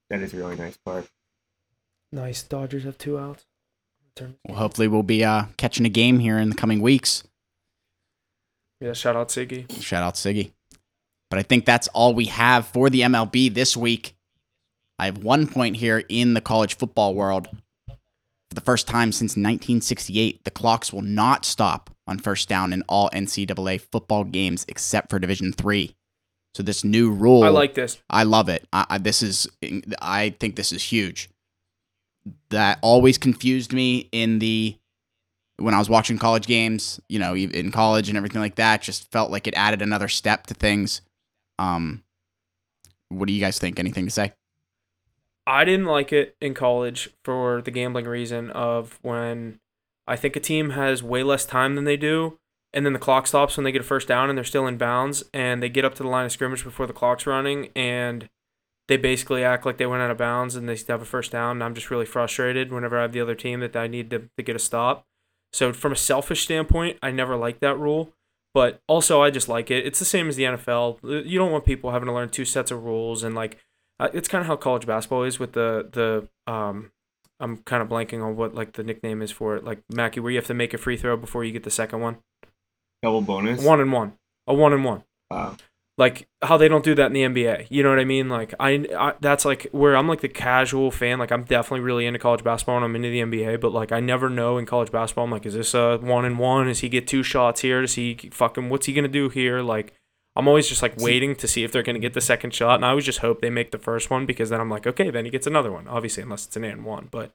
that 0.10 0.22
is 0.22 0.34
a 0.34 0.38
really 0.38 0.56
nice 0.56 0.78
park. 0.86 1.06
Nice. 2.14 2.44
Dodgers 2.44 2.86
have 2.86 2.98
two 2.98 3.20
outs. 3.20 3.46
Well, 4.48 4.58
hopefully, 4.58 4.88
we'll 4.88 5.04
be 5.04 5.26
uh, 5.26 5.44
catching 5.58 5.86
a 5.86 5.90
game 5.90 6.20
here 6.20 6.40
in 6.40 6.50
the 6.50 6.56
coming 6.56 6.80
weeks. 6.80 7.24
Yeah. 8.80 8.94
Shout 8.94 9.18
out 9.18 9.28
Siggie. 9.28 9.70
Shout 9.82 10.02
out 10.02 10.16
Siggie. 10.16 10.54
But 11.30 11.40
I 11.40 11.44
think 11.44 11.66
that's 11.66 11.90
all 11.90 12.14
we 12.14 12.26
have 12.26 12.66
for 12.68 12.90
the 12.90 13.02
MLB 13.02 13.54
this 13.54 13.76
week. 13.76 14.16
I 15.00 15.06
have 15.06 15.24
one 15.24 15.48
point 15.48 15.78
here 15.78 16.04
in 16.10 16.34
the 16.34 16.42
college 16.42 16.76
football 16.76 17.14
world. 17.14 17.48
For 17.88 18.56
the 18.56 18.62
first 18.62 18.88
time 18.88 19.12
since 19.12 19.32
1968, 19.32 20.44
the 20.44 20.52
clocks 20.52 20.94
will 20.94 21.02
not 21.02 21.46
stop 21.46 21.90
on 22.08 22.18
first 22.18 22.48
down 22.48 22.72
in 22.72 22.82
all 22.88 23.10
NCAA 23.10 23.82
football 23.82 24.24
games 24.24 24.66
except 24.68 25.10
for 25.10 25.20
Division 25.20 25.52
Three. 25.52 25.96
So 26.56 26.64
this 26.64 26.84
new 26.84 27.12
rule, 27.12 27.44
I 27.44 27.50
like 27.50 27.76
this. 27.76 28.02
I 28.10 28.24
love 28.24 28.50
it. 28.50 28.66
I, 28.74 28.86
I, 28.90 28.98
this 28.98 29.22
is, 29.22 29.48
I 30.02 30.36
think 30.40 30.56
this 30.56 30.72
is 30.72 30.82
huge. 30.82 31.30
That 32.50 32.80
always 32.82 33.18
confused 33.18 33.74
me 33.74 34.10
in 34.12 34.40
the 34.40 34.76
when 35.58 35.74
I 35.74 35.80
was 35.80 35.90
watching 35.90 36.18
college 36.18 36.48
games. 36.48 37.00
You 37.10 37.20
know, 37.20 37.36
in 37.36 37.72
college 37.72 38.10
and 38.10 38.18
everything 38.18 38.42
like 38.42 38.56
that. 38.56 38.82
Just 38.82 39.12
felt 39.12 39.30
like 39.30 39.46
it 39.46 39.54
added 39.56 39.82
another 39.82 40.08
step 40.08 40.48
to 40.48 40.54
things. 40.54 41.02
Um, 41.60 42.04
what 43.10 43.28
do 43.28 43.34
you 43.34 43.42
guys 43.42 43.60
think? 43.60 43.78
Anything 43.78 44.06
to 44.06 44.12
say? 44.12 44.34
I 45.48 45.64
didn't 45.64 45.86
like 45.86 46.12
it 46.12 46.36
in 46.42 46.54
college 46.54 47.10
for 47.24 47.62
the 47.62 47.72
gambling 47.72 48.06
reason 48.06 48.52
of 48.52 49.00
when 49.02 49.60
I 50.06 50.18
think 50.18 50.36
a 50.36 50.42
team 50.42 50.72
has 50.72 51.02
way 51.02 51.24
less 51.24 51.46
time 51.46 51.76
than 51.76 51.86
they 51.86 51.98
do, 51.98 52.38
and 52.74 52.86
then 52.86 52.94
the 52.94 53.00
clock 53.00 53.26
stops 53.28 53.56
when 53.56 53.64
they 53.64 53.72
get 53.72 53.82
a 53.82 53.86
first 53.86 54.08
down 54.08 54.30
and 54.30 54.38
they're 54.38 54.44
still 54.44 54.68
in 54.68 54.78
bounds, 54.78 55.24
and 55.34 55.64
they 55.64 55.70
get 55.70 55.86
up 55.86 55.96
to 55.96 56.04
the 56.04 56.10
line 56.10 56.26
of 56.26 56.32
scrimmage 56.34 56.64
before 56.64 56.86
the 56.86 56.94
clock's 56.94 57.26
running, 57.26 57.70
and 57.76 58.30
they 58.88 58.98
basically 58.98 59.44
act 59.44 59.66
like 59.66 59.78
they 59.78 59.86
went 59.86 60.02
out 60.02 60.12
of 60.12 60.18
bounds 60.18 60.56
and 60.56 60.68
they 60.68 60.76
still 60.76 60.94
have 60.94 61.02
a 61.02 61.06
first 61.06 61.32
down. 61.32 61.58
And 61.58 61.64
I'm 61.64 61.76
just 61.76 61.92
really 61.92 62.06
frustrated 62.06 62.72
whenever 62.72 62.98
I 62.98 63.02
have 63.02 63.12
the 63.12 63.22
other 63.22 63.36
team 63.36 63.60
that 63.60 63.76
I 63.76 63.88
need 63.88 64.10
to, 64.12 64.30
to 64.38 64.44
get 64.44 64.56
a 64.56 64.60
stop. 64.60 65.06
So 65.54 65.74
from 65.74 65.92
a 65.92 65.98
selfish 65.98 66.44
standpoint, 66.44 66.98
I 67.02 67.12
never 67.12 67.36
liked 67.36 67.62
that 67.62 67.78
rule. 67.78 68.14
But 68.54 68.82
also, 68.88 69.22
I 69.22 69.30
just 69.30 69.50
like 69.50 69.70
it. 69.70 69.86
It's 69.86 70.00
the 70.00 70.06
same 70.06 70.30
as 70.30 70.36
the 70.36 70.44
NFL. 70.44 71.28
You 71.28 71.38
don't 71.38 71.52
want 71.52 71.66
people 71.66 71.92
having 71.92 72.08
to 72.08 72.14
learn 72.14 72.30
two 72.30 72.46
sets 72.46 72.72
of 72.72 72.84
rules 72.84 73.24
and 73.24 73.36
like 73.36 73.58
uh, 74.00 74.10
it's 74.14 74.28
kind 74.28 74.42
of 74.42 74.48
how 74.48 74.56
college 74.56 74.86
basketball 74.86 75.24
is 75.24 75.40
with 75.40 75.54
the 75.54 75.88
the 75.92 76.52
um 76.52 76.92
I'm 77.40 77.58
kind 77.58 77.84
of 77.84 77.90
blanking 77.90 78.24
on 78.24 78.36
what 78.36 78.56
like 78.56 78.74
the 78.74 78.84
nickname 78.84 79.22
is 79.22 79.32
for 79.32 79.56
it. 79.56 79.64
Like 79.64 79.82
Mackey 79.90 80.20
where 80.20 80.32
you 80.32 80.38
have 80.38 80.48
to 80.48 80.54
make 80.54 80.74
a 80.74 80.78
free 80.78 80.98
throw 80.98 81.18
before 81.18 81.44
you 81.44 81.52
get 81.52 81.64
the 81.64 81.72
second 81.72 82.02
one? 82.02 82.18
Double 83.04 83.22
bonus. 83.22 83.64
one 83.64 83.80
and 83.80 83.92
one. 83.92 84.14
A 84.48 84.54
one 84.54 84.74
and 84.74 84.84
one. 84.84 85.04
Wow. 85.30 85.58
like 85.98 86.26
how 86.42 86.56
they 86.56 86.70
don't 86.70 86.86
do 86.86 86.96
that 86.96 87.08
in 87.08 87.14
the 87.14 87.24
NBA 87.24 87.68
you 87.70 87.84
know 87.84 87.90
what 87.90 88.00
I 88.00 88.06
mean? 88.06 88.30
Like 88.30 88.54
I, 88.60 88.86
I 88.98 89.14
that's 89.20 89.46
like 89.46 89.68
where 89.72 89.96
I'm 89.96 90.08
like 90.08 90.22
the 90.22 90.30
casual 90.30 90.90
fan. 90.90 91.20
Like 91.20 91.32
I'm 91.32 91.44
definitely 91.44 91.82
really 91.82 92.06
into 92.06 92.20
college 92.20 92.44
basketball 92.44 92.78
and 92.78 92.86
I'm 92.86 92.96
into 92.96 93.10
the 93.10 93.20
NBA 93.20 93.60
but 93.60 93.72
like 93.72 93.92
I 93.92 94.00
never 94.00 94.30
know 94.30 94.58
in 94.58 94.66
college 94.66 94.92
basketball 94.92 95.26
I'm 95.26 95.32
like 95.32 95.46
is 95.46 95.54
this 95.54 95.74
a 95.74 95.98
one 95.98 96.26
and 96.26 96.40
one? 96.40 96.68
Is 96.70 96.80
he 96.80 96.90
get 96.90 97.08
two 97.08 97.24
shots 97.24 97.62
here? 97.62 97.82
Does 97.82 97.96
he 97.96 98.16
fucking 98.32 98.70
what's 98.70 98.86
he 98.86 98.94
gonna 98.94 99.08
do 99.08 99.30
here? 99.30 99.62
Like 99.62 99.94
I'm 100.38 100.48
always 100.48 100.68
just 100.68 100.84
like 100.84 100.96
waiting 100.98 101.36
to 101.38 101.48
see 101.48 101.64
if 101.64 101.72
they're 101.72 101.84
going 101.84 101.96
to 101.96 102.00
get 102.00 102.14
the 102.14 102.22
second 102.22 102.54
shot, 102.54 102.76
and 102.76 102.86
I 102.86 102.90
always 102.90 103.06
just 103.06 103.20
hope 103.20 103.42
they 103.42 103.50
make 103.50 103.72
the 103.72 103.80
first 103.80 104.12
one 104.12 104.28
because 104.28 104.50
then 104.50 104.62
I'm 104.62 104.70
like, 104.70 104.86
okay, 104.86 105.10
then 105.10 105.26
he 105.26 105.32
gets 105.32 105.48
another 105.48 105.72
one. 105.72 105.88
Obviously, 105.88 106.22
unless 106.22 106.46
it's 106.46 106.56
an 106.56 106.64
and 106.64 106.86
one, 106.86 107.08
but 107.10 107.32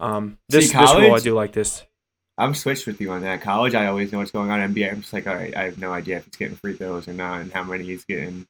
um, 0.00 0.36
this 0.50 0.70
See, 0.70 0.76
this 0.76 0.94
rule 0.94 1.14
I 1.14 1.18
do 1.20 1.34
like 1.34 1.52
this. 1.52 1.84
I'm 2.38 2.54
switched 2.54 2.86
with 2.86 3.00
you 3.00 3.10
on 3.12 3.22
that. 3.22 3.40
College, 3.40 3.74
I 3.74 3.86
always 3.86 4.12
know 4.12 4.18
what's 4.18 4.30
going 4.30 4.50
on. 4.50 4.60
NBA, 4.60 4.92
I'm 4.92 5.00
just 5.00 5.14
like, 5.14 5.26
all 5.26 5.34
right, 5.34 5.56
I 5.56 5.64
have 5.64 5.78
no 5.78 5.92
idea 5.92 6.18
if 6.18 6.26
he's 6.26 6.36
getting 6.36 6.56
free 6.56 6.74
throws 6.74 7.08
or 7.08 7.14
not, 7.14 7.40
and 7.40 7.50
how 7.50 7.64
many 7.64 7.84
he's 7.84 8.04
getting. 8.04 8.46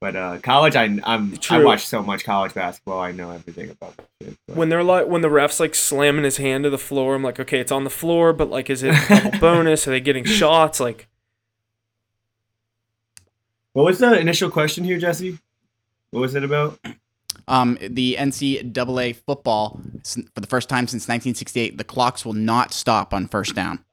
But 0.00 0.14
uh, 0.14 0.38
college, 0.42 0.76
I 0.76 0.84
I'm 1.04 1.36
I 1.50 1.64
watch 1.64 1.86
so 1.86 2.02
much 2.02 2.22
college 2.22 2.54
basketball. 2.54 3.00
I 3.00 3.12
know 3.12 3.30
everything 3.30 3.70
about 3.70 3.96
that 3.96 4.06
shit. 4.22 4.36
But 4.46 4.56
When 4.56 4.68
they're 4.68 4.84
like 4.84 5.08
when 5.08 5.22
the 5.22 5.28
refs 5.28 5.58
like 5.58 5.74
slamming 5.74 6.24
his 6.24 6.36
hand 6.36 6.64
to 6.64 6.70
the 6.70 6.78
floor, 6.78 7.14
I'm 7.14 7.24
like, 7.24 7.40
okay, 7.40 7.58
it's 7.58 7.72
on 7.72 7.84
the 7.84 7.90
floor, 7.90 8.32
but 8.32 8.50
like, 8.50 8.70
is 8.70 8.82
it 8.84 8.94
a 9.10 9.36
bonus? 9.40 9.88
Are 9.88 9.90
they 9.90 10.00
getting 10.00 10.24
shots? 10.24 10.78
Like, 10.78 11.08
what 13.76 13.84
was 13.84 13.98
the 13.98 14.18
initial 14.18 14.48
question 14.48 14.84
here, 14.84 14.96
Jesse? 14.98 15.38
What 16.10 16.20
was 16.20 16.34
it 16.34 16.42
about? 16.42 16.78
Um, 17.46 17.76
the 17.78 18.16
NCAA 18.18 19.16
football 19.16 19.82
for 20.34 20.40
the 20.40 20.46
first 20.46 20.70
time 20.70 20.86
since 20.86 21.02
1968, 21.02 21.76
the 21.76 21.84
clocks 21.84 22.24
will 22.24 22.32
not 22.32 22.72
stop 22.72 23.12
on 23.12 23.28
first 23.28 23.54
down. 23.54 23.84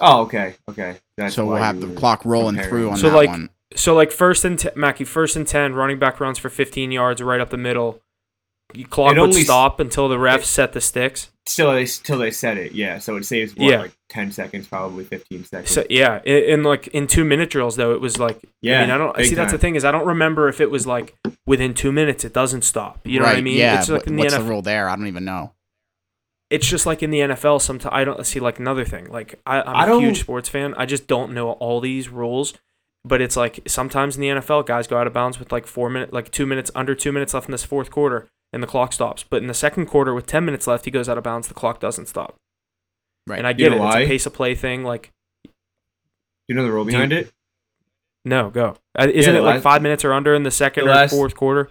Oh, 0.00 0.22
okay, 0.22 0.56
okay. 0.68 0.96
That's 1.16 1.36
so 1.36 1.46
we'll 1.46 1.58
have 1.58 1.80
the 1.80 1.94
clock 1.94 2.24
rolling 2.24 2.56
comparing. 2.56 2.70
through 2.70 2.90
on 2.90 2.96
So, 2.96 3.10
that 3.10 3.14
like, 3.16 3.28
one. 3.28 3.50
so 3.76 3.94
like 3.94 4.10
first 4.10 4.44
and 4.44 4.58
ten, 4.58 4.72
Mackey, 4.74 5.04
first 5.04 5.36
and 5.36 5.46
ten, 5.46 5.74
running 5.74 6.00
back 6.00 6.18
runs 6.18 6.38
for 6.40 6.48
15 6.48 6.90
yards 6.90 7.22
right 7.22 7.40
up 7.40 7.50
the 7.50 7.56
middle. 7.56 8.00
You 8.74 8.86
clock 8.86 9.16
It 9.16 9.20
would 9.20 9.28
only 9.30 9.42
stop 9.44 9.80
until 9.80 10.08
the 10.08 10.16
refs 10.16 10.38
it- 10.40 10.46
set 10.46 10.72
the 10.72 10.80
sticks. 10.80 11.30
Till 11.46 11.72
they 11.72 11.86
till 11.86 12.18
they 12.18 12.30
said 12.30 12.58
it, 12.58 12.72
yeah. 12.72 12.98
So 12.98 13.16
it 13.16 13.24
saves 13.24 13.56
what, 13.56 13.68
Yeah. 13.70 13.80
like 13.80 13.92
ten 14.08 14.30
seconds, 14.30 14.68
probably 14.68 15.02
fifteen 15.04 15.44
seconds. 15.44 15.70
So 15.70 15.84
yeah, 15.90 16.20
in, 16.24 16.44
in 16.44 16.62
like 16.62 16.86
in 16.88 17.06
two 17.08 17.24
minute 17.24 17.50
drills 17.50 17.74
though, 17.76 17.92
it 17.92 18.00
was 18.00 18.18
like 18.18 18.38
yeah, 18.62 18.78
I 18.78 18.82
mean, 18.82 18.90
I 18.90 18.98
don't 18.98 19.16
big 19.16 19.26
see. 19.26 19.34
That's 19.34 19.50
the 19.50 19.58
thing 19.58 19.74
is, 19.74 19.84
I 19.84 19.90
don't 19.90 20.06
remember 20.06 20.48
if 20.48 20.60
it 20.60 20.70
was 20.70 20.86
like 20.86 21.16
within 21.46 21.74
two 21.74 21.90
minutes 21.90 22.24
it 22.24 22.32
doesn't 22.32 22.62
stop. 22.62 23.00
You 23.04 23.18
know 23.18 23.24
right, 23.24 23.32
what 23.32 23.38
I 23.38 23.42
mean? 23.42 23.56
Yeah. 23.56 23.80
It's 23.80 23.88
like 23.88 24.06
in 24.06 24.14
the 24.16 24.22
what's 24.22 24.34
NFL. 24.34 24.38
the 24.38 24.44
rule 24.44 24.62
there? 24.62 24.88
I 24.88 24.94
don't 24.94 25.08
even 25.08 25.24
know. 25.24 25.52
it's 26.50 26.68
just 26.68 26.86
like 26.86 27.02
in 27.02 27.10
the 27.10 27.20
NFL. 27.20 27.60
Sometimes 27.60 27.92
I 27.94 28.04
don't 28.04 28.24
see 28.26 28.38
like 28.38 28.60
another 28.60 28.84
thing. 28.84 29.06
Like 29.10 29.40
I, 29.46 29.60
I'm 29.62 29.76
I 29.76 29.84
a 29.84 29.86
don't- 29.86 30.02
huge 30.02 30.20
sports 30.20 30.48
fan. 30.48 30.74
I 30.76 30.86
just 30.86 31.06
don't 31.08 31.32
know 31.32 31.52
all 31.52 31.80
these 31.80 32.08
rules. 32.08 32.54
But 33.04 33.20
it's 33.22 33.36
like 33.36 33.60
sometimes 33.66 34.16
in 34.16 34.20
the 34.22 34.28
NFL, 34.28 34.66
guys 34.66 34.86
go 34.86 34.98
out 34.98 35.06
of 35.06 35.12
bounds 35.12 35.38
with 35.38 35.50
like 35.52 35.66
four 35.66 35.88
minutes, 35.88 36.12
like 36.12 36.30
two 36.30 36.44
minutes, 36.46 36.70
under 36.74 36.94
two 36.94 37.12
minutes 37.12 37.32
left 37.32 37.48
in 37.48 37.52
this 37.52 37.64
fourth 37.64 37.90
quarter, 37.90 38.28
and 38.52 38.62
the 38.62 38.66
clock 38.66 38.92
stops. 38.92 39.22
But 39.22 39.40
in 39.40 39.48
the 39.48 39.54
second 39.54 39.86
quarter, 39.86 40.12
with 40.12 40.26
ten 40.26 40.44
minutes 40.44 40.66
left, 40.66 40.84
he 40.84 40.90
goes 40.90 41.08
out 41.08 41.16
of 41.16 41.24
bounds. 41.24 41.48
The 41.48 41.54
clock 41.54 41.80
doesn't 41.80 42.06
stop. 42.06 42.36
Right. 43.26 43.38
And 43.38 43.46
I 43.46 43.50
You 43.50 43.56
get 43.56 43.70
know 43.72 43.84
it. 43.84 43.86
It's 43.88 43.96
a 43.96 44.06
pace 44.06 44.26
of 44.26 44.34
play 44.34 44.54
thing. 44.54 44.84
Like 44.84 45.12
Do 45.44 45.50
You 46.48 46.54
know 46.56 46.64
the 46.64 46.72
rule 46.72 46.84
behind 46.84 47.12
you- 47.12 47.18
it? 47.18 47.32
no, 48.24 48.50
go. 48.50 48.76
Uh, 48.98 49.08
Isn't 49.12 49.32
the 49.34 49.40
it 49.40 49.42
like 49.44 49.54
last- 49.56 49.62
five 49.62 49.82
minutes 49.82 50.04
or 50.04 50.12
under 50.12 50.34
in 50.34 50.42
the 50.42 50.50
second 50.50 50.84
the 50.84 50.90
or 50.90 50.94
last- 50.94 51.10
fourth 51.10 51.34
quarter? 51.34 51.70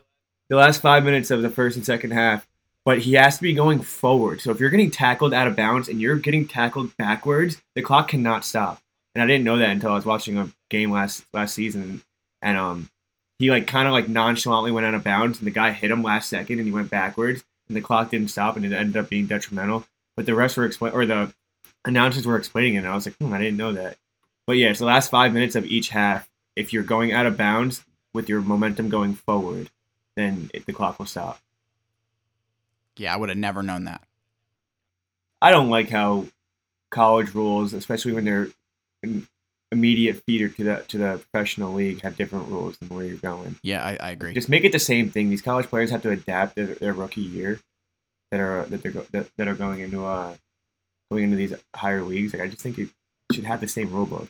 The 0.50 0.56
last 0.56 0.82
five 0.82 1.04
minutes 1.04 1.30
of 1.30 1.44
the 1.44 1.50
first 1.52 1.78
and 1.78 1.86
second 1.86 2.10
half, 2.12 2.48
but 2.86 3.00
he 3.00 3.14
has 3.14 3.36
to 3.38 3.44
be 3.44 3.54
going 3.54 3.82
forward. 3.82 4.42
So 4.42 4.50
if 4.50 4.60
you're 4.60 4.72
getting 4.72 4.90
tackled 4.90 5.32
out 5.32 5.46
of 5.46 5.56
bounds 5.56 5.88
and 5.88 6.02
you're 6.02 6.16
getting 6.16 6.48
tackled 6.48 6.98
backwards, 6.98 7.62
the 7.76 7.84
clock 7.84 8.08
cannot 8.08 8.44
stop. 8.44 8.82
And 9.20 9.26
I 9.26 9.34
didn't 9.34 9.44
know 9.44 9.58
that 9.58 9.72
until 9.72 9.92
I 9.92 9.96
was 9.96 10.06
watching 10.06 10.38
a 10.38 10.50
game 10.70 10.92
last 10.92 11.26
last 11.34 11.54
season, 11.54 12.02
and 12.42 12.58
um, 12.58 12.90
he 13.38 13.52
like 13.52 13.68
kind 13.68 13.86
of 13.86 13.92
like 13.92 14.08
nonchalantly 14.08 14.72
went 14.72 14.88
out 14.88 14.94
of 14.94 15.04
bounds, 15.04 15.40
and 15.40 15.46
the 15.46 15.52
guy 15.52 15.72
hit 15.72 15.92
him 15.92 16.04
last 16.04 16.30
second, 16.30 16.58
and 16.58 16.66
he 16.66 16.72
went 16.72 16.90
backwards, 16.90 17.44
and 17.68 17.76
the 17.76 17.82
clock 17.82 18.12
didn't 18.12 18.30
stop, 18.30 18.56
and 18.56 18.64
it 18.64 18.72
ended 18.72 18.96
up 18.96 19.10
being 19.10 19.26
detrimental. 19.26 19.86
But 20.16 20.26
the 20.26 20.36
rest 20.36 20.56
were 20.56 20.64
explain 20.64 20.94
or 20.94 21.06
the 21.06 21.34
announcers 21.84 22.26
were 22.26 22.38
explaining 22.38 22.76
it, 22.76 22.78
and 22.78 22.88
I 22.88 22.96
was 22.96 23.08
like, 23.08 23.18
hmm, 23.18 23.34
I 23.34 23.40
didn't 23.40 23.58
know 23.58 23.74
that. 23.74 23.98
But 24.48 24.54
yeah, 24.54 24.70
it's 24.70 24.80
the 24.80 24.86
last 24.86 25.12
five 25.12 25.34
minutes 25.34 25.58
of 25.58 25.66
each 25.66 25.90
half. 25.90 26.30
If 26.56 26.72
you're 26.72 26.84
going 26.84 27.12
out 27.12 27.26
of 27.26 27.36
bounds 27.36 27.84
with 28.14 28.30
your 28.30 28.40
momentum 28.40 28.88
going 28.88 29.16
forward, 29.16 29.70
then 30.16 30.50
it, 30.54 30.66
the 30.66 30.72
clock 30.72 30.98
will 30.98 31.08
stop. 31.08 31.42
Yeah, 32.96 33.14
I 33.14 33.18
would 33.18 33.28
have 33.28 33.38
never 33.38 33.64
known 33.64 33.84
that. 33.84 34.02
I 35.42 35.52
don't 35.52 35.70
like 35.70 35.90
how 35.90 36.28
college 36.90 37.36
rules, 37.36 37.74
especially 37.74 38.14
when 38.14 38.24
they're 38.24 38.48
immediate 39.72 40.22
feeder 40.26 40.50
to 40.50 40.64
the 40.64 40.86
to 40.88 40.98
the 40.98 41.24
professional 41.32 41.74
league, 41.74 42.02
have 42.02 42.18
different 42.18 42.48
rules 42.48 42.78
than 42.78 42.90
where 42.90 43.06
you're 43.06 43.18
going. 43.18 43.56
Yeah, 43.64 43.84
I, 43.84 43.98
I 44.00 44.12
agree. 44.12 44.34
Just 44.34 44.50
make 44.50 44.64
it 44.64 44.72
the 44.72 44.80
same 44.80 45.10
thing. 45.10 45.30
These 45.30 45.42
college 45.42 45.68
players 45.68 45.92
have 45.92 46.02
to 46.04 46.10
adapt 46.10 46.56
their, 46.56 46.68
their 46.68 46.94
rookie 46.94 47.22
year 47.22 47.60
that 48.32 48.40
are 48.40 48.66
that 48.66 48.82
they're 48.82 48.92
go, 48.92 49.06
that, 49.12 49.28
that 49.38 49.48
are 49.48 49.56
going 49.56 49.80
into 49.80 50.06
uh 50.06 50.36
going 51.12 51.26
into 51.26 51.36
these 51.36 51.54
higher 51.76 52.02
leagues. 52.02 52.34
Like 52.34 52.44
I 52.44 52.48
just 52.48 52.62
think 52.62 52.78
it 52.78 52.90
should 53.32 53.46
have 53.46 53.62
the 53.62 53.68
same 53.68 53.92
rule 53.92 54.06
book. 54.06 54.30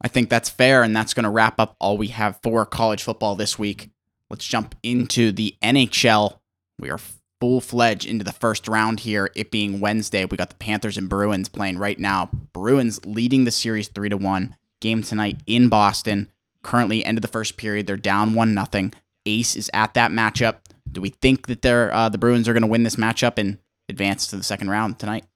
I 0.00 0.08
think 0.08 0.28
that's 0.28 0.50
fair, 0.50 0.82
and 0.82 0.94
that's 0.94 1.14
going 1.14 1.24
to 1.24 1.30
wrap 1.30 1.58
up 1.58 1.76
all 1.80 1.96
we 1.96 2.08
have 2.08 2.38
for 2.42 2.66
college 2.66 3.02
football 3.02 3.36
this 3.36 3.58
week. 3.58 3.90
Let's 4.28 4.46
jump 4.46 4.74
into 4.82 5.32
the 5.32 5.56
NHL. 5.62 6.38
We 6.78 6.90
are 6.90 6.98
full 7.44 7.60
fledged 7.60 8.06
into 8.06 8.24
the 8.24 8.32
first 8.32 8.66
round 8.66 9.00
here. 9.00 9.30
It 9.34 9.50
being 9.50 9.78
Wednesday, 9.78 10.24
we 10.24 10.38
got 10.38 10.48
the 10.48 10.54
Panthers 10.54 10.96
and 10.96 11.10
Bruins 11.10 11.46
playing 11.46 11.76
right 11.76 11.98
now. 11.98 12.30
Bruins 12.54 13.04
leading 13.04 13.44
the 13.44 13.50
series 13.50 13.88
three 13.88 14.08
to 14.08 14.16
one. 14.16 14.56
Game 14.80 15.02
tonight 15.02 15.40
in 15.46 15.68
Boston. 15.68 16.32
Currently, 16.62 17.04
end 17.04 17.18
of 17.18 17.22
the 17.22 17.28
first 17.28 17.58
period, 17.58 17.86
they're 17.86 17.98
down 17.98 18.32
one 18.32 18.54
nothing. 18.54 18.94
Ace 19.26 19.56
is 19.56 19.70
at 19.74 19.92
that 19.92 20.10
matchup. 20.10 20.56
Do 20.90 21.02
we 21.02 21.10
think 21.10 21.46
that 21.48 21.60
they're 21.60 21.92
uh, 21.92 22.08
the 22.08 22.16
Bruins 22.16 22.48
are 22.48 22.54
going 22.54 22.62
to 22.62 22.66
win 22.66 22.82
this 22.82 22.96
matchup 22.96 23.36
and 23.36 23.58
advance 23.90 24.26
to 24.28 24.36
the 24.36 24.42
second 24.42 24.70
round 24.70 24.98
tonight? 24.98 25.26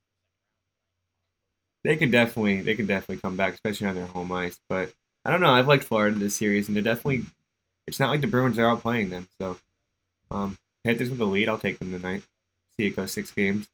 They 1.84 1.96
could 1.96 2.10
definitely 2.10 2.62
they 2.62 2.74
could 2.74 2.88
definitely 2.88 3.20
come 3.20 3.36
back, 3.36 3.52
especially 3.52 3.86
on 3.86 3.96
their 3.96 4.06
home 4.06 4.32
ice. 4.32 4.58
But 4.66 4.94
I 5.26 5.30
don't 5.30 5.42
know. 5.42 5.50
I've 5.52 5.68
liked 5.68 5.84
Florida 5.84 6.18
this 6.18 6.36
series, 6.36 6.68
and 6.68 6.74
they're 6.74 6.82
definitely. 6.82 7.26
It's 7.86 8.00
not 8.00 8.08
like 8.08 8.22
the 8.22 8.28
Bruins 8.28 8.58
are 8.58 8.66
out 8.66 8.80
playing 8.80 9.10
them. 9.10 9.28
So, 9.38 9.58
um, 10.30 10.56
Panthers 10.88 11.10
with 11.10 11.18
the 11.18 11.26
lead. 11.26 11.50
I'll 11.50 11.58
take 11.58 11.78
them 11.78 11.90
tonight. 11.90 12.22
See 12.78 12.86
it 12.86 12.96
go 12.96 13.04
six 13.04 13.30
games. 13.30 13.68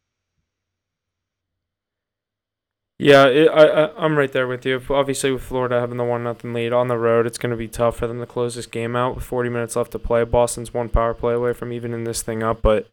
Yeah, 2.99 3.27
it, 3.27 3.49
I, 3.49 3.67
I 3.67 4.05
I'm 4.05 4.19
right 4.19 4.33
there 4.33 4.49
with 4.49 4.67
you. 4.67 4.83
Obviously, 4.91 5.31
with 5.31 5.43
Florida 5.43 5.79
having 5.79 5.97
the 5.97 6.03
one 6.03 6.25
nothing 6.25 6.53
lead 6.53 6.73
on 6.73 6.89
the 6.89 6.99
road, 6.99 7.25
it's 7.25 7.39
going 7.39 7.53
to 7.53 7.57
be 7.57 7.69
tough 7.69 7.99
for 7.99 8.09
them 8.09 8.19
to 8.19 8.27
close 8.27 8.57
this 8.57 8.67
game 8.67 8.97
out 8.97 9.15
with 9.15 9.23
40 9.23 9.49
minutes 9.49 9.77
left 9.77 9.93
to 9.93 10.01
play. 10.01 10.25
Boston's 10.25 10.75
one 10.75 10.89
power 10.89 11.15
play 11.15 11.35
away 11.35 11.53
from 11.53 11.73
evening 11.73 12.03
this 12.03 12.21
thing 12.21 12.43
up, 12.43 12.63
but 12.63 12.89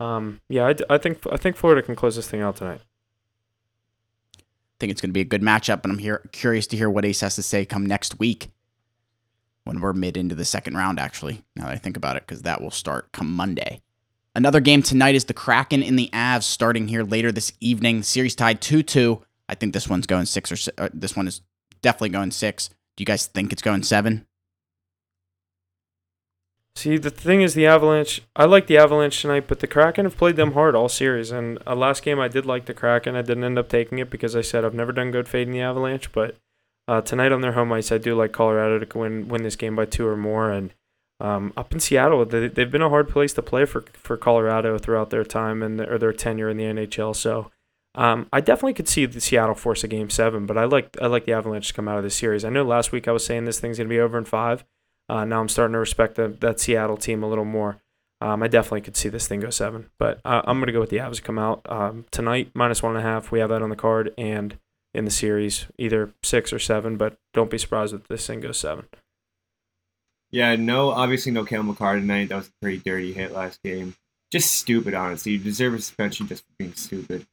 um, 0.00 0.40
yeah, 0.48 0.64
I, 0.68 0.72
d- 0.72 0.84
I 0.88 0.96
think 0.96 1.20
I 1.30 1.36
think 1.36 1.56
Florida 1.56 1.82
can 1.82 1.96
close 1.96 2.16
this 2.16 2.28
thing 2.28 2.40
out 2.40 2.56
tonight. 2.56 2.80
I 4.38 4.76
think 4.80 4.90
it's 4.90 5.02
going 5.02 5.10
to 5.10 5.14
be 5.14 5.20
a 5.20 5.24
good 5.24 5.42
matchup, 5.42 5.82
and 5.82 5.92
I'm 5.92 5.98
here 5.98 6.22
curious 6.32 6.66
to 6.68 6.78
hear 6.78 6.88
what 6.88 7.04
Ace 7.04 7.20
has 7.20 7.34
to 7.34 7.42
say 7.42 7.66
come 7.66 7.84
next 7.84 8.18
week 8.18 8.48
when 9.66 9.80
we're 9.80 9.92
mid 9.92 10.16
into 10.16 10.34
the 10.34 10.44
second 10.44 10.76
round. 10.76 10.98
Actually, 10.98 11.42
now 11.54 11.64
that 11.64 11.72
I 11.72 11.76
think 11.76 11.96
about 11.96 12.16
it, 12.16 12.26
because 12.26 12.42
that 12.42 12.62
will 12.62 12.70
start 12.70 13.12
come 13.12 13.34
Monday. 13.34 13.82
Another 14.34 14.60
game 14.60 14.82
tonight 14.82 15.14
is 15.14 15.24
the 15.24 15.34
Kraken 15.34 15.82
in 15.82 15.96
the 15.96 16.10
Avs 16.12 16.44
starting 16.44 16.88
here 16.88 17.02
later 17.02 17.32
this 17.32 17.52
evening. 17.60 18.02
Series 18.02 18.34
tied 18.34 18.60
two 18.60 18.82
two. 18.82 19.22
I 19.48 19.54
think 19.54 19.74
this 19.74 19.88
one's 19.88 20.06
going 20.06 20.26
six 20.26 20.50
or 20.50 20.56
si- 20.56 20.72
uh, 20.78 20.88
this 20.92 21.16
one 21.16 21.26
is 21.26 21.42
definitely 21.82 22.10
going 22.10 22.30
six. 22.30 22.68
Do 22.96 23.02
you 23.02 23.06
guys 23.06 23.26
think 23.26 23.52
it's 23.52 23.62
going 23.62 23.82
seven? 23.82 24.26
See, 26.74 26.98
the 26.98 27.08
thing 27.08 27.40
is, 27.40 27.54
the 27.54 27.66
Avalanche. 27.66 28.20
I 28.36 28.44
like 28.44 28.66
the 28.66 28.76
Avalanche 28.76 29.22
tonight, 29.22 29.48
but 29.48 29.60
the 29.60 29.66
Kraken 29.66 30.04
have 30.04 30.18
played 30.18 30.36
them 30.36 30.52
hard 30.52 30.76
all 30.76 30.90
series. 30.90 31.30
And 31.30 31.58
uh, 31.66 31.74
last 31.74 32.02
game, 32.02 32.20
I 32.20 32.28
did 32.28 32.44
like 32.44 32.66
the 32.66 32.74
Kraken. 32.74 33.16
I 33.16 33.22
didn't 33.22 33.44
end 33.44 33.58
up 33.58 33.70
taking 33.70 33.98
it 33.98 34.10
because 34.10 34.36
I 34.36 34.42
said 34.42 34.62
I've 34.62 34.74
never 34.74 34.92
done 34.92 35.10
good 35.10 35.26
fading 35.26 35.54
the 35.54 35.62
Avalanche. 35.62 36.12
But 36.12 36.36
uh, 36.88 37.00
tonight 37.00 37.32
on 37.32 37.40
their 37.40 37.52
home 37.52 37.72
ice, 37.72 37.92
I 37.92 37.98
do 37.98 38.14
like 38.14 38.32
Colorado 38.32 38.78
to 38.78 38.98
win 38.98 39.28
win 39.28 39.42
this 39.42 39.56
game 39.56 39.76
by 39.76 39.86
two 39.86 40.06
or 40.06 40.16
more. 40.16 40.50
And 40.50 40.72
um, 41.20 41.52
up 41.56 41.72
in 41.72 41.80
Seattle, 41.80 42.24
they, 42.24 42.48
they've 42.48 42.70
been 42.70 42.82
a 42.82 42.88
hard 42.88 43.08
place 43.08 43.32
to 43.34 43.42
play 43.42 43.64
for 43.64 43.84
for 43.94 44.16
Colorado 44.16 44.78
throughout 44.78 45.10
their 45.10 45.24
time 45.24 45.62
and 45.62 45.80
or 45.80 45.98
their 45.98 46.12
tenure 46.12 46.50
in 46.50 46.56
the 46.56 46.64
NHL. 46.64 47.14
So. 47.14 47.50
Um, 47.98 48.28
I 48.30 48.42
definitely 48.42 48.74
could 48.74 48.90
see 48.90 49.06
the 49.06 49.22
Seattle 49.22 49.54
force 49.54 49.82
a 49.82 49.88
game 49.88 50.10
seven, 50.10 50.44
but 50.44 50.58
I 50.58 50.66
like 50.66 50.98
I 51.00 51.06
like 51.06 51.24
the 51.24 51.32
Avalanche 51.32 51.68
to 51.68 51.72
come 51.72 51.88
out 51.88 51.96
of 51.96 52.04
this 52.04 52.14
series. 52.14 52.44
I 52.44 52.50
know 52.50 52.62
last 52.62 52.92
week 52.92 53.08
I 53.08 53.10
was 53.10 53.24
saying 53.24 53.46
this 53.46 53.58
thing's 53.58 53.78
gonna 53.78 53.88
be 53.88 53.98
over 53.98 54.18
in 54.18 54.26
five. 54.26 54.66
Uh, 55.08 55.24
now 55.24 55.40
I'm 55.40 55.48
starting 55.48 55.72
to 55.72 55.78
respect 55.78 56.16
the, 56.16 56.28
that 56.40 56.60
Seattle 56.60 56.96
team 56.96 57.22
a 57.22 57.28
little 57.28 57.46
more. 57.46 57.80
Um, 58.20 58.42
I 58.42 58.48
definitely 58.48 58.80
could 58.80 58.96
see 58.96 59.08
this 59.08 59.28
thing 59.28 59.40
go 59.40 59.50
seven, 59.50 59.90
but 59.98 60.20
uh, 60.24 60.42
I'm 60.44 60.58
going 60.58 60.68
to 60.68 60.72
go 60.72 60.80
with 60.80 60.90
the 60.90 60.96
Avs 60.96 61.16
to 61.16 61.22
come 61.22 61.38
out 61.38 61.66
um, 61.68 62.06
tonight, 62.10 62.50
minus 62.54 62.82
one 62.82 62.96
and 62.96 63.04
a 63.04 63.08
half. 63.08 63.30
We 63.30 63.40
have 63.40 63.50
that 63.50 63.62
on 63.62 63.68
the 63.68 63.76
card, 63.76 64.14
and 64.16 64.58
in 64.96 65.04
the 65.04 65.10
series, 65.10 65.66
either 65.78 66.12
six 66.22 66.52
or 66.52 66.58
seven, 66.58 66.96
but 66.96 67.18
don't 67.34 67.50
be 67.50 67.58
surprised 67.58 67.94
if 67.94 68.08
this 68.08 68.26
thing 68.26 68.40
goes 68.40 68.58
seven. 68.58 68.86
Yeah, 70.30 70.56
no, 70.56 70.90
obviously 70.90 71.32
no 71.32 71.44
Cale 71.44 71.62
Makar 71.62 71.96
tonight. 71.96 72.30
That 72.30 72.36
was 72.36 72.48
a 72.48 72.52
pretty 72.60 72.78
dirty 72.78 73.12
hit 73.12 73.32
last 73.32 73.62
game. 73.62 73.94
Just 74.32 74.52
stupid, 74.52 74.94
honestly. 74.94 75.32
You 75.32 75.38
deserve 75.38 75.74
a 75.74 75.78
suspension 75.78 76.26
just 76.26 76.44
for 76.44 76.52
being 76.58 76.74
stupid. 76.74 77.26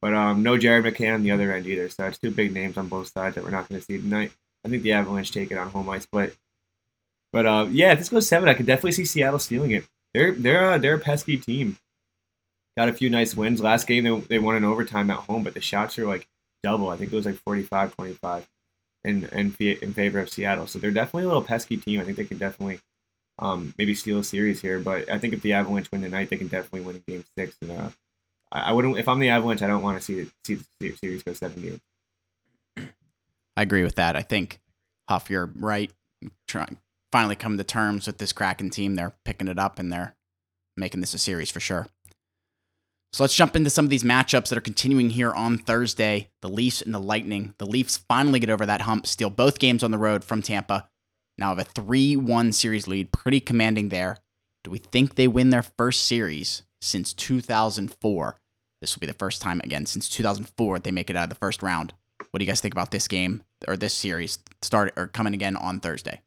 But 0.00 0.14
um, 0.14 0.42
no 0.42 0.56
Jared 0.56 0.84
McCann 0.84 1.14
on 1.14 1.22
the 1.22 1.32
other 1.32 1.52
end 1.52 1.66
either. 1.66 1.88
So 1.88 2.04
that's 2.04 2.18
two 2.18 2.30
big 2.30 2.52
names 2.52 2.78
on 2.78 2.88
both 2.88 3.08
sides 3.08 3.34
that 3.34 3.44
we're 3.44 3.50
not 3.50 3.68
going 3.68 3.80
to 3.80 3.84
see 3.84 3.98
tonight. 3.98 4.32
I 4.64 4.68
think 4.68 4.82
the 4.82 4.92
Avalanche 4.92 5.32
take 5.32 5.50
it 5.50 5.58
on 5.58 5.70
home 5.70 5.88
ice, 5.88 6.06
but 6.10 6.32
but 7.32 7.46
uh, 7.46 7.66
yeah, 7.70 7.92
if 7.92 7.98
this 7.98 8.08
goes 8.08 8.26
seven, 8.26 8.48
I 8.48 8.54
could 8.54 8.66
definitely 8.66 8.92
see 8.92 9.04
Seattle 9.04 9.38
stealing 9.38 9.72
it. 9.72 9.84
They're 10.14 10.32
they're 10.32 10.72
uh, 10.72 10.78
they're 10.78 10.94
a 10.94 11.00
pesky 11.00 11.36
team. 11.36 11.78
Got 12.76 12.88
a 12.88 12.92
few 12.92 13.10
nice 13.10 13.36
wins. 13.36 13.60
Last 13.60 13.86
game 13.86 14.04
they, 14.04 14.20
they 14.20 14.38
won 14.38 14.56
in 14.56 14.64
overtime 14.64 15.10
at 15.10 15.18
home, 15.18 15.42
but 15.42 15.54
the 15.54 15.60
shots 15.60 15.98
are 15.98 16.06
like 16.06 16.28
double. 16.62 16.90
I 16.90 16.96
think 16.96 17.12
it 17.12 17.16
was 17.16 17.26
like 17.26 17.36
45-25 17.36 18.44
in 19.04 19.24
in 19.26 19.54
in 19.58 19.94
favor 19.94 20.18
of 20.18 20.28
Seattle. 20.28 20.66
So 20.66 20.78
they're 20.78 20.90
definitely 20.90 21.24
a 21.24 21.28
little 21.28 21.42
pesky 21.42 21.76
team. 21.76 22.00
I 22.00 22.04
think 22.04 22.16
they 22.16 22.24
can 22.24 22.38
definitely 22.38 22.80
um, 23.38 23.74
maybe 23.78 23.94
steal 23.94 24.18
a 24.18 24.24
series 24.24 24.60
here. 24.60 24.80
But 24.80 25.10
I 25.10 25.18
think 25.18 25.34
if 25.34 25.42
the 25.42 25.52
Avalanche 25.52 25.90
win 25.92 26.02
tonight, 26.02 26.30
they 26.30 26.36
can 26.36 26.48
definitely 26.48 26.80
win 26.80 26.96
in 26.96 27.02
Game 27.06 27.24
Six. 27.36 27.56
And 27.62 27.72
uh, 27.72 27.90
I, 28.50 28.72
wouldn't. 28.72 28.98
If 28.98 29.08
I'm 29.08 29.18
the 29.18 29.28
Avalanche, 29.28 29.62
I 29.62 29.66
don't 29.66 29.82
want 29.82 29.98
to 29.98 30.04
see 30.04 30.20
it, 30.20 30.28
see 30.44 30.58
the 30.80 30.92
series 30.92 31.22
go 31.22 31.32
seven 31.32 31.62
games. 31.62 31.80
I 33.56 33.62
agree 33.62 33.82
with 33.82 33.96
that. 33.96 34.16
I 34.16 34.22
think 34.22 34.60
Huf, 35.08 35.30
you're 35.30 35.50
right. 35.56 35.90
Trying 36.46 36.78
finally 37.10 37.36
come 37.36 37.56
to 37.58 37.64
terms 37.64 38.06
with 38.06 38.18
this 38.18 38.32
Kraken 38.32 38.70
team. 38.70 38.94
They're 38.94 39.14
picking 39.24 39.48
it 39.48 39.58
up 39.58 39.78
and 39.78 39.92
they're 39.92 40.14
making 40.76 41.00
this 41.00 41.14
a 41.14 41.18
series 41.18 41.50
for 41.50 41.60
sure. 41.60 41.86
So 43.12 43.24
let's 43.24 43.34
jump 43.34 43.56
into 43.56 43.70
some 43.70 43.86
of 43.86 43.90
these 43.90 44.04
matchups 44.04 44.48
that 44.48 44.58
are 44.58 44.62
continuing 44.62 45.10
here 45.10 45.32
on 45.32 45.56
Thursday. 45.56 46.28
The 46.42 46.48
Leafs 46.48 46.82
and 46.82 46.94
the 46.94 46.98
Lightning. 46.98 47.54
The 47.58 47.66
Leafs 47.66 47.96
finally 47.96 48.38
get 48.38 48.50
over 48.50 48.66
that 48.66 48.82
hump, 48.82 49.06
steal 49.06 49.30
both 49.30 49.58
games 49.58 49.82
on 49.82 49.90
the 49.90 49.98
road 49.98 50.24
from 50.24 50.42
Tampa. 50.42 50.88
Now 51.38 51.48
have 51.48 51.58
a 51.58 51.64
3 51.64 52.16
1 52.16 52.52
series 52.52 52.86
lead, 52.86 53.12
pretty 53.12 53.40
commanding 53.40 53.88
there. 53.88 54.18
Do 54.64 54.70
we 54.70 54.78
think 54.78 55.14
they 55.14 55.28
win 55.28 55.50
their 55.50 55.62
first 55.62 56.04
series 56.04 56.64
since 56.80 57.14
2004? 57.14 58.40
This 58.80 58.94
will 58.94 59.00
be 59.00 59.06
the 59.06 59.12
first 59.14 59.40
time 59.40 59.60
again 59.64 59.86
since 59.86 60.08
2004 60.08 60.80
they 60.80 60.90
make 60.90 61.08
it 61.08 61.16
out 61.16 61.24
of 61.24 61.28
the 61.30 61.34
first 61.36 61.62
round. 61.62 61.94
What 62.30 62.38
do 62.38 62.44
you 62.44 62.50
guys 62.50 62.60
think 62.60 62.74
about 62.74 62.90
this 62.90 63.08
game 63.08 63.42
or 63.66 63.76
this 63.76 63.94
series 63.94 64.38
start 64.60 64.92
or 64.96 65.06
coming 65.06 65.34
again 65.34 65.56
on 65.56 65.80
Thursday? 65.80 66.20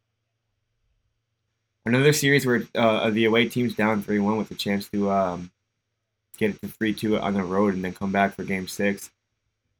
Another 1.85 2.13
series 2.13 2.45
where 2.45 2.63
uh, 2.75 3.09
the 3.09 3.25
away 3.25 3.47
team's 3.49 3.75
down 3.75 4.01
three 4.01 4.19
one 4.19 4.37
with 4.37 4.49
a 4.51 4.55
chance 4.55 4.87
to 4.89 5.11
um, 5.11 5.51
get 6.37 6.51
it 6.51 6.61
to 6.61 6.67
three 6.67 6.93
two 6.93 7.19
on 7.19 7.33
the 7.33 7.43
road 7.43 7.73
and 7.73 7.83
then 7.83 7.93
come 7.93 8.11
back 8.11 8.35
for 8.35 8.43
Game 8.43 8.67
Six. 8.67 9.11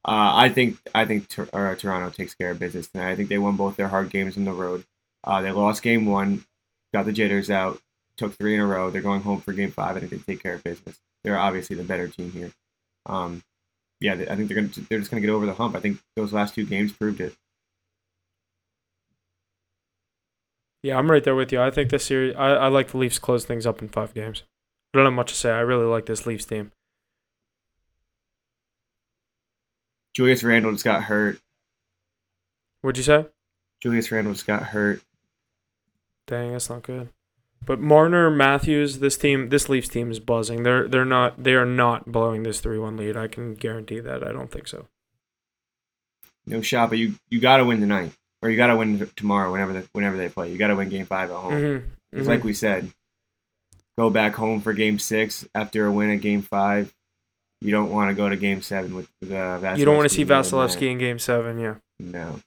Uh, 0.03 0.33
I 0.33 0.49
think 0.49 0.77
I 0.95 1.05
think 1.05 1.27
or, 1.53 1.75
Toronto 1.75 2.09
takes 2.09 2.33
care 2.33 2.51
of 2.51 2.59
business 2.59 2.87
tonight. 2.87 3.11
I 3.11 3.15
think 3.15 3.29
they 3.29 3.37
won 3.37 3.55
both 3.55 3.75
their 3.75 3.87
hard 3.87 4.09
games 4.09 4.37
on 4.37 4.45
the 4.45 4.53
road. 4.53 4.83
Uh, 5.23 5.41
they 5.41 5.51
lost 5.51 5.83
Game 5.83 6.05
One, 6.05 6.45
got 6.93 7.05
the 7.05 7.11
jitters 7.11 7.51
out, 7.51 7.79
took 8.17 8.35
three 8.37 8.55
in 8.55 8.61
a 8.61 8.65
row. 8.65 8.89
They're 8.89 9.01
going 9.01 9.21
home 9.21 9.41
for 9.41 9.53
Game 9.53 9.71
Five. 9.71 9.97
I 9.97 9.99
think 9.99 10.11
they 10.11 10.33
take 10.33 10.41
care 10.41 10.55
of 10.55 10.63
business. 10.63 10.97
they're 11.23 11.37
obviously 11.37 11.75
the 11.75 11.83
better 11.83 12.07
team 12.07 12.31
here. 12.31 12.51
Um, 13.05 13.43
yeah, 13.99 14.13
I 14.13 14.35
think 14.35 14.47
they're 14.47 14.55
gonna 14.55 14.87
they're 14.89 14.99
just 14.99 15.11
gonna 15.11 15.21
get 15.21 15.29
over 15.29 15.45
the 15.45 15.53
hump. 15.53 15.75
I 15.75 15.79
think 15.79 15.99
those 16.15 16.33
last 16.33 16.55
two 16.55 16.65
games 16.65 16.91
proved 16.91 17.21
it. 17.21 17.35
Yeah, 20.83 20.97
I'm 20.97 21.11
right 21.11 21.23
there 21.23 21.35
with 21.35 21.51
you. 21.51 21.61
I 21.61 21.69
think 21.69 21.91
this 21.91 22.05
series, 22.05 22.35
I, 22.35 22.53
I 22.53 22.67
like 22.69 22.89
the 22.89 22.97
Leafs 22.97 23.19
close 23.19 23.45
things 23.45 23.67
up 23.67 23.83
in 23.83 23.89
five 23.89 24.15
games. 24.15 24.43
I 24.93 24.97
don't 24.97 25.05
have 25.05 25.13
much 25.13 25.31
to 25.31 25.37
say. 25.37 25.51
I 25.51 25.59
really 25.59 25.85
like 25.85 26.05
this 26.05 26.25
Leafs 26.25 26.45
team. 26.45 26.71
Julius 30.13 30.43
Randle 30.43 30.73
just 30.73 30.83
got 30.83 31.03
hurt. 31.03 31.39
What'd 32.81 32.97
you 32.97 33.03
say? 33.03 33.27
Julius 33.81 34.11
Randle 34.11 34.33
just 34.33 34.47
got 34.47 34.63
hurt. 34.63 35.01
Dang, 36.27 36.51
that's 36.51 36.69
not 36.69 36.83
good. 36.83 37.09
But 37.63 37.79
Marner, 37.79 38.29
Matthews, 38.29 38.99
this 38.99 39.17
team, 39.17 39.49
this 39.49 39.69
Leafs 39.69 39.87
team 39.87 40.11
is 40.11 40.19
buzzing. 40.19 40.63
They're 40.63 40.87
they're 40.87 41.05
not 41.05 41.43
they 41.43 41.53
are 41.53 41.65
not 41.65 42.11
blowing 42.11 42.43
this 42.43 42.59
three 42.59 42.79
one 42.79 42.97
lead. 42.97 43.15
I 43.15 43.27
can 43.27 43.53
guarantee 43.53 43.99
that. 43.99 44.27
I 44.27 44.31
don't 44.31 44.51
think 44.51 44.67
so. 44.67 44.87
No 46.45 46.61
shot, 46.61 46.89
but 46.89 46.97
you 46.97 47.15
you 47.29 47.39
got 47.39 47.57
to 47.57 47.65
win 47.65 47.79
tonight, 47.79 48.11
or 48.41 48.49
you 48.49 48.57
got 48.57 48.67
to 48.67 48.75
win 48.75 49.09
tomorrow. 49.15 49.51
Whenever 49.51 49.73
the, 49.73 49.87
whenever 49.93 50.17
they 50.17 50.27
play, 50.27 50.51
you 50.51 50.57
got 50.57 50.67
to 50.67 50.75
win 50.75 50.89
Game 50.89 51.05
Five 51.05 51.29
at 51.29 51.37
home. 51.37 51.53
Mm-hmm. 51.53 52.19
It's 52.19 52.27
like 52.27 52.43
we 52.43 52.53
said. 52.53 52.91
Go 54.01 54.09
back 54.09 54.33
home 54.33 54.61
for 54.61 54.73
Game 54.73 54.97
Six 54.97 55.47
after 55.53 55.85
a 55.85 55.91
win 55.91 56.09
at 56.09 56.21
Game 56.21 56.41
Five. 56.41 56.91
You 57.61 57.69
don't 57.69 57.91
want 57.91 58.09
to 58.09 58.15
go 58.15 58.27
to 58.27 58.35
Game 58.35 58.63
Seven 58.63 58.95
with 58.95 59.07
the. 59.21 59.37
Uh, 59.37 59.75
you 59.75 59.85
don't 59.85 59.95
want 59.95 60.09
to 60.09 60.15
see 60.15 60.25
Vasilevskiy 60.25 60.89
in 60.89 60.97
Game 60.97 61.19
Seven, 61.19 61.59
yeah. 61.59 61.75
No. 61.99 62.39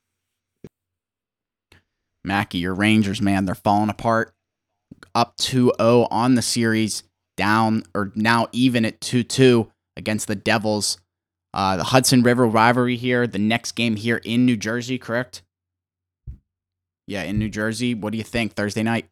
Mackey, 2.24 2.58
your 2.58 2.74
Rangers, 2.74 3.22
man, 3.22 3.44
they're 3.44 3.54
falling 3.54 3.88
apart. 3.88 4.34
Up 5.14 5.36
2-0 5.36 6.08
on 6.10 6.34
the 6.34 6.42
series, 6.42 7.04
down 7.36 7.84
or 7.94 8.10
now 8.16 8.48
even 8.50 8.84
at 8.84 8.98
2-2 8.98 9.70
against 9.96 10.26
the 10.26 10.34
Devils. 10.34 10.98
Uh, 11.52 11.76
the 11.76 11.84
Hudson 11.84 12.24
River 12.24 12.48
rivalry 12.48 12.96
here, 12.96 13.28
the 13.28 13.38
next 13.38 13.76
game 13.76 13.94
here 13.94 14.20
in 14.24 14.44
New 14.44 14.56
Jersey, 14.56 14.98
correct? 14.98 15.42
Yeah, 17.06 17.22
in 17.22 17.38
New 17.38 17.48
Jersey. 17.48 17.94
What 17.94 18.10
do 18.10 18.18
you 18.18 18.24
think 18.24 18.54
Thursday 18.54 18.82
night? 18.82 19.08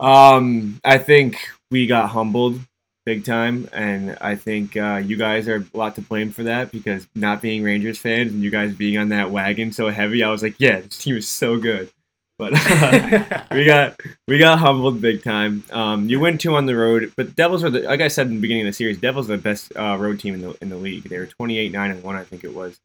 Um, 0.00 0.80
I 0.84 0.98
think 0.98 1.48
we 1.70 1.86
got 1.86 2.10
humbled 2.10 2.60
big 3.06 3.24
time, 3.24 3.68
and 3.72 4.16
I 4.20 4.36
think 4.36 4.76
uh, 4.76 5.02
you 5.04 5.16
guys 5.16 5.48
are 5.48 5.56
a 5.56 5.76
lot 5.76 5.94
to 5.96 6.00
blame 6.00 6.30
for 6.30 6.44
that 6.44 6.72
because 6.72 7.06
not 7.14 7.42
being 7.42 7.62
Rangers 7.62 7.98
fans 7.98 8.32
and 8.32 8.42
you 8.42 8.50
guys 8.50 8.74
being 8.74 8.98
on 8.98 9.10
that 9.10 9.30
wagon 9.30 9.72
so 9.72 9.88
heavy, 9.90 10.22
I 10.22 10.30
was 10.30 10.42
like, 10.42 10.56
yeah, 10.58 10.80
this 10.80 10.98
team 10.98 11.16
is 11.16 11.28
so 11.28 11.58
good, 11.58 11.90
but 12.38 12.52
we 13.52 13.64
got 13.64 14.00
we 14.26 14.38
got 14.38 14.58
humbled 14.58 15.00
big 15.00 15.22
time. 15.22 15.64
Um, 15.70 16.08
you 16.08 16.18
win 16.18 16.38
two 16.38 16.56
on 16.56 16.66
the 16.66 16.76
road, 16.76 17.12
but 17.16 17.36
Devils 17.36 17.62
are 17.62 17.70
the 17.70 17.80
like 17.82 18.00
I 18.00 18.08
said 18.08 18.26
in 18.26 18.36
the 18.36 18.40
beginning 18.40 18.64
of 18.64 18.70
the 18.70 18.76
series, 18.76 18.98
Devils 18.98 19.30
are 19.30 19.36
the 19.36 19.42
best 19.42 19.72
uh, 19.76 19.96
road 19.98 20.18
team 20.18 20.34
in 20.34 20.40
the 20.40 20.56
in 20.60 20.68
the 20.70 20.76
league. 20.76 21.04
They 21.04 21.18
were 21.18 21.26
twenty 21.26 21.58
eight 21.58 21.72
nine 21.72 21.90
and 21.90 22.02
one, 22.02 22.16
I 22.16 22.24
think 22.24 22.42
it 22.44 22.54
was. 22.54 22.80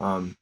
Um, 0.00 0.36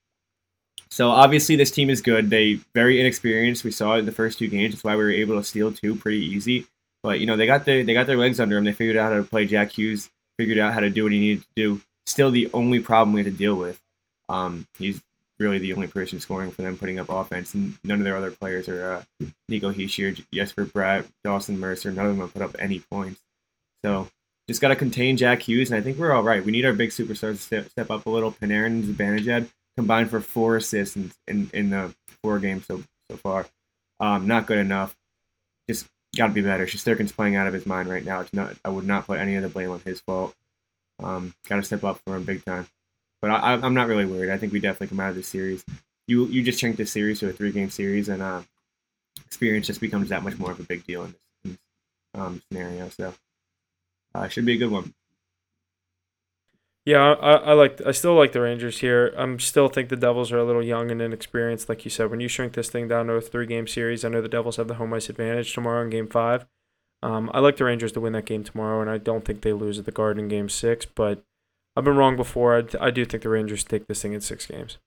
so 0.93 1.09
obviously 1.09 1.57
this 1.57 1.71
team 1.71 1.89
is 1.89 2.03
good. 2.03 2.29
They 2.29 2.61
very 2.75 3.01
inexperienced. 3.01 3.65
We 3.65 3.71
saw 3.71 3.95
it 3.95 4.01
in 4.01 4.05
the 4.05 4.13
first 4.13 4.39
two 4.39 4.49
games. 4.49 4.75
That's 4.75 4.85
why 4.85 4.95
we 4.95 5.03
were 5.03 5.11
able 5.11 5.37
to 5.37 5.43
steal 5.43 5.73
two 5.73 5.97
pretty 5.97 6.23
easy. 6.23 6.67
But 7.03 7.19
you 7.19 7.25
know 7.25 7.35
they 7.35 7.47
got 7.47 7.65
their 7.65 7.83
they 7.83 7.95
got 7.95 8.07
their 8.07 8.19
legs 8.19 8.39
under 8.39 8.57
them. 8.57 8.65
They 8.65 8.75
figured 8.75 8.99
out 8.99 9.11
how 9.11 9.17
to 9.17 9.25
play 9.25 9.47
Jack 9.47 9.73
Hughes. 9.73 10.11
Figured 10.37 10.59
out 10.59 10.75
how 10.75 10.81
to 10.81 10.91
do 10.91 11.05
what 11.05 11.13
he 11.13 11.19
needed 11.19 11.45
to 11.45 11.49
do. 11.57 11.81
Still 12.05 12.31
the 12.31 12.51
only 12.53 12.81
problem 12.81 13.15
we 13.15 13.23
had 13.23 13.33
to 13.33 13.39
deal 13.39 13.55
with. 13.55 13.81
Um, 14.29 14.67
he's 14.79 15.01
really 15.39 15.59
the 15.59 15.73
only 15.73 15.87
person 15.87 16.21
scoring 16.21 16.51
for 16.51 16.61
them, 16.61 16.77
putting 16.77 16.99
up 16.99 17.09
offense, 17.09 17.55
and 17.55 17.79
none 17.85 17.99
of 17.99 18.05
their 18.05 18.17
other 18.19 18.31
players 18.31 18.69
are 18.69 18.93
uh, 18.93 19.27
Nico 19.49 19.73
Hischier, 19.73 20.23
Jesper 20.31 20.67
Bratt, 20.67 21.07
Dawson 21.25 21.59
Mercer. 21.59 21.91
None 21.91 22.05
of 22.05 22.13
them 22.13 22.21
have 22.21 22.35
put 22.35 22.43
up 22.43 22.55
any 22.59 22.81
points. 22.81 23.23
So 23.83 24.09
just 24.47 24.61
got 24.61 24.69
to 24.69 24.77
contain 24.77 25.17
Jack 25.17 25.41
Hughes, 25.41 25.71
and 25.71 25.81
I 25.81 25.83
think 25.83 25.97
we're 25.97 26.13
all 26.13 26.23
right. 26.23 26.45
We 26.45 26.53
need 26.53 26.67
our 26.67 26.75
big 26.75 26.91
superstars 26.91 27.37
to 27.37 27.37
step, 27.37 27.71
step 27.71 27.91
up 27.91 28.05
a 28.05 28.11
little. 28.11 28.33
Panarin 28.33 28.67
and 28.67 28.85
Zibanejad 28.85 29.49
combined 29.77 30.11
for 30.11 30.21
four 30.21 30.57
assists 30.57 30.97
in, 30.97 31.13
in, 31.27 31.51
in 31.53 31.71
the 31.71 31.95
four 32.23 32.39
games 32.39 32.67
so 32.67 32.83
so 33.11 33.17
far. 33.17 33.47
Um, 34.01 34.27
not 34.27 34.47
good 34.47 34.59
enough. 34.59 34.97
Just 35.69 35.87
got 36.17 36.29
to 36.29 36.33
be 36.33 36.43
better. 36.43 36.67
Shesterkin's 36.67 37.13
playing 37.13 37.37
out 37.37 37.47
of 37.47 37.55
his 37.55 37.67
mind 37.67 37.89
right 37.89 38.05
now. 38.05 38.21
It's 38.21 38.33
not. 38.33 38.57
I 38.65 38.69
would 38.69 38.87
not 38.87 39.07
put 39.07 39.19
any 39.19 39.37
of 39.37 39.43
the 39.43 39.49
blame 39.49 39.71
on 39.71 39.81
his 39.81 40.01
fault. 40.01 40.35
Um, 41.03 41.35
got 41.49 41.57
to 41.57 41.63
step 41.63 41.85
up 41.85 42.01
for 42.05 42.17
him 42.17 42.25
big 42.25 42.45
time. 42.45 42.67
But 43.21 43.31
I, 43.31 43.55
I'm 43.55 43.75
not 43.75 43.87
really 43.87 44.05
worried. 44.05 44.31
I 44.31 44.39
think 44.39 44.53
we 44.53 44.61
definitely 44.61 44.89
come 44.89 45.01
out 45.01 45.11
of 45.11 45.17
this 45.17 45.29
series. 45.29 45.65
You 46.09 46.27
you 46.27 46.43
just 46.43 46.59
changed 46.59 46.79
this 46.79 46.91
series 46.91 47.21
to 47.21 47.29
a 47.29 47.33
three 47.33 47.53
game 47.53 47.71
series, 47.71 48.09
and 48.09 48.21
uh, 48.21 48.43
experience 49.25 49.67
just 49.67 49.81
becomes 49.81 50.09
that 50.09 50.25
much 50.25 50.39
more 50.39 50.51
of 50.51 50.61
a 50.61 50.65
big 50.65 50.85
deal 50.85 51.05
in 51.05 51.13
this, 51.13 51.21
in 51.45 51.51
this 51.53 51.59
um, 52.15 52.43
scenario. 52.49 52.89
So 52.89 53.15
uh, 54.15 54.29
should 54.29 54.45
be 54.45 54.55
a 54.55 54.59
good 54.59 54.71
one. 54.71 54.93
Yeah, 56.85 57.13
I, 57.13 57.35
I 57.35 57.53
like 57.53 57.81
I 57.87 57.93
still 57.93 58.15
like 58.15 58.33
the 58.33 58.41
Rangers 58.41 58.81
here. 58.81 59.15
I'm 59.17 59.39
still 59.39 59.69
think 59.69 59.89
the 59.89 59.97
Devils 59.97 60.33
are 60.33 60.39
a 60.39 60.45
little 60.45 60.65
young 60.65 60.91
and 60.91 61.01
inexperienced, 61.01 61.69
like 61.69 61.85
you 61.85 61.91
said. 61.93 62.11
When 62.11 62.19
you 62.19 62.27
shrink 62.27 62.55
this 62.55 62.71
thing 62.71 62.89
down 62.89 63.07
to 63.07 63.13
a 63.13 63.21
three 63.21 63.47
game 63.47 63.69
series, 63.69 64.05
I 64.05 64.09
know 64.09 64.21
the 64.21 64.29
Devils 64.29 64.57
have 64.57 64.67
the 64.67 64.75
home 64.75 64.93
ice 64.93 65.09
advantage 65.09 65.55
tomorrow 65.55 65.83
in 65.85 65.91
Game 65.91 66.09
Five. 66.09 66.45
Um, 67.01 67.31
I 67.33 67.39
like 67.39 67.57
the 67.57 67.65
Rangers 67.65 67.93
to 67.93 68.01
win 68.01 68.15
that 68.15 68.27
game 68.27 68.43
tomorrow, 68.43 68.81
and 68.81 68.91
I 68.91 68.99
don't 68.99 69.25
think 69.25 69.43
they 69.43 69.53
lose 69.53 69.79
at 69.79 69.85
the 69.85 69.93
Garden 69.93 70.25
in 70.25 70.29
Game 70.29 70.49
Six. 70.49 70.85
But 70.85 71.23
I've 71.77 71.85
been 71.85 71.97
wrong 71.97 72.17
before. 72.17 72.57
I, 72.59 72.65
I 72.81 72.91
do 72.91 73.05
think 73.05 73.23
the 73.23 73.29
Rangers 73.29 73.63
take 73.63 73.87
this 73.87 74.03
thing 74.03 74.13
in 74.13 74.21
six 74.21 74.47
games. 74.47 74.79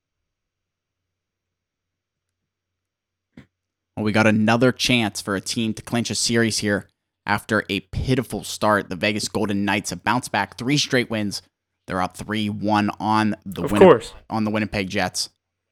Well, 3.96 4.04
we 4.04 4.12
got 4.12 4.28
another 4.28 4.74
chance 4.74 5.22
for 5.22 5.38
a 5.38 5.42
team 5.42 5.74
to 5.76 5.82
clinch 5.82 6.10
a 6.10 6.16
series 6.16 6.58
here 6.58 6.90
after 7.26 7.64
a 7.70 7.80
pitiful 7.80 8.44
start. 8.44 8.90
The 8.90 8.98
Vegas 8.98 9.30
Golden 9.30 9.64
Knights 9.64 9.92
have 9.92 10.04
bounced 10.04 10.34
back 10.34 10.58
three 10.58 10.78
straight 10.78 11.10
wins 11.10 11.42
they're 11.88 12.02
up 12.02 12.18
three 12.18 12.50
one 12.50 12.90
on 13.00 13.36
the 13.46 13.64
of 13.64 13.74
course 13.74 14.14
on 14.30 14.44
the 14.44 14.52
Winnipeg 14.52 14.90
Jets. 14.90 15.30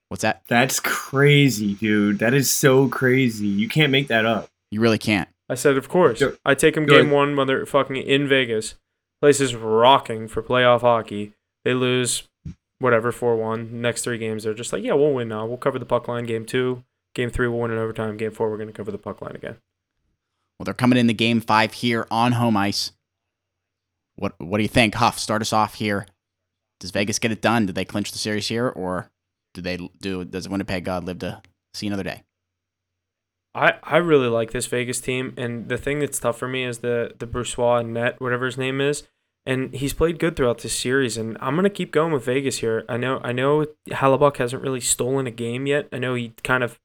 What's 0.09 0.21
that? 0.21 0.43
That's 0.47 0.79
crazy, 0.79 1.73
dude. 1.73 2.19
That 2.19 2.33
is 2.35 2.51
so 2.51 2.87
crazy. 2.87 3.47
You 3.47 3.67
can't 3.67 3.91
make 3.91 4.09
that 4.09 4.25
up. 4.25 4.47
You 4.69 4.79
really 4.79 4.99
can't. 4.99 5.27
I 5.49 5.55
said, 5.55 5.75
of 5.75 5.89
course. 5.89 6.19
Go, 6.19 6.35
I 6.45 6.53
take 6.53 6.75
them 6.75 6.85
game 6.85 7.09
one 7.11 7.35
when 7.35 7.47
they're 7.47 7.65
fucking 7.65 7.95
in 7.95 8.27
Vegas. 8.27 8.75
Place 9.21 9.39
is 9.41 9.55
rocking 9.55 10.27
for 10.27 10.43
playoff 10.43 10.81
hockey. 10.81 11.33
They 11.63 11.73
lose, 11.73 12.23
whatever, 12.79 13.11
4 13.11 13.35
1. 13.37 13.81
Next 13.81 14.03
three 14.03 14.17
games, 14.17 14.43
they're 14.43 14.53
just 14.53 14.73
like, 14.73 14.83
yeah, 14.83 14.93
we'll 14.93 15.13
win 15.13 15.29
now. 15.29 15.45
We'll 15.45 15.57
cover 15.57 15.79
the 15.79 15.85
puck 15.85 16.07
line 16.07 16.25
game 16.25 16.45
two. 16.45 16.83
Game 17.15 17.29
three, 17.29 17.47
we'll 17.47 17.59
win 17.59 17.71
in 17.71 17.77
overtime. 17.77 18.17
Game 18.17 18.31
four, 18.31 18.49
we're 18.49 18.57
going 18.57 18.67
to 18.67 18.73
cover 18.73 18.91
the 18.91 18.97
puck 18.97 19.21
line 19.21 19.35
again. 19.35 19.57
Well, 20.57 20.65
they're 20.65 20.73
coming 20.73 20.99
into 20.99 21.13
game 21.13 21.41
five 21.41 21.73
here 21.73 22.07
on 22.11 22.33
home 22.33 22.57
ice. 22.57 22.91
What 24.15 24.39
What 24.39 24.57
do 24.57 24.63
you 24.63 24.69
think, 24.69 24.95
Huf? 24.95 25.17
Start 25.17 25.41
us 25.41 25.53
off 25.53 25.75
here. 25.75 26.07
Does 26.79 26.91
Vegas 26.91 27.19
get 27.19 27.31
it 27.31 27.41
done? 27.41 27.65
Do 27.65 27.73
they 27.73 27.85
clinch 27.85 28.11
the 28.11 28.17
series 28.17 28.47
here, 28.47 28.67
or 28.67 29.09
do 29.53 29.61
they 29.61 29.77
do? 30.01 30.25
Does 30.25 30.49
Winnipeg 30.49 30.83
God 30.83 31.05
live 31.05 31.19
to 31.19 31.41
see 31.73 31.87
another 31.87 32.03
day? 32.03 32.23
I, 33.55 33.75
I 33.83 33.97
really 33.97 34.27
like 34.27 34.51
this 34.51 34.65
Vegas 34.65 34.99
team, 34.99 35.33
and 35.37 35.69
the 35.69 35.77
thing 35.77 35.99
that's 35.99 36.19
tough 36.19 36.37
for 36.37 36.47
me 36.47 36.63
is 36.63 36.79
the 36.79 37.13
the 37.17 37.27
Brossoit 37.27 37.87
net, 37.87 38.19
whatever 38.19 38.45
his 38.45 38.57
name 38.57 38.81
is, 38.81 39.03
and 39.45 39.73
he's 39.73 39.93
played 39.93 40.19
good 40.19 40.35
throughout 40.35 40.59
this 40.59 40.77
series. 40.77 41.17
And 41.17 41.37
I'm 41.39 41.55
gonna 41.55 41.69
keep 41.69 41.91
going 41.91 42.11
with 42.11 42.25
Vegas 42.25 42.59
here. 42.59 42.83
I 42.89 42.97
know 42.97 43.21
I 43.23 43.31
know 43.31 43.65
Hellebuyck 43.89 44.37
hasn't 44.37 44.63
really 44.63 44.81
stolen 44.81 45.27
a 45.27 45.31
game 45.31 45.67
yet. 45.67 45.87
I 45.91 45.99
know 45.99 46.15
he 46.15 46.33
kind 46.43 46.63
of 46.63 46.79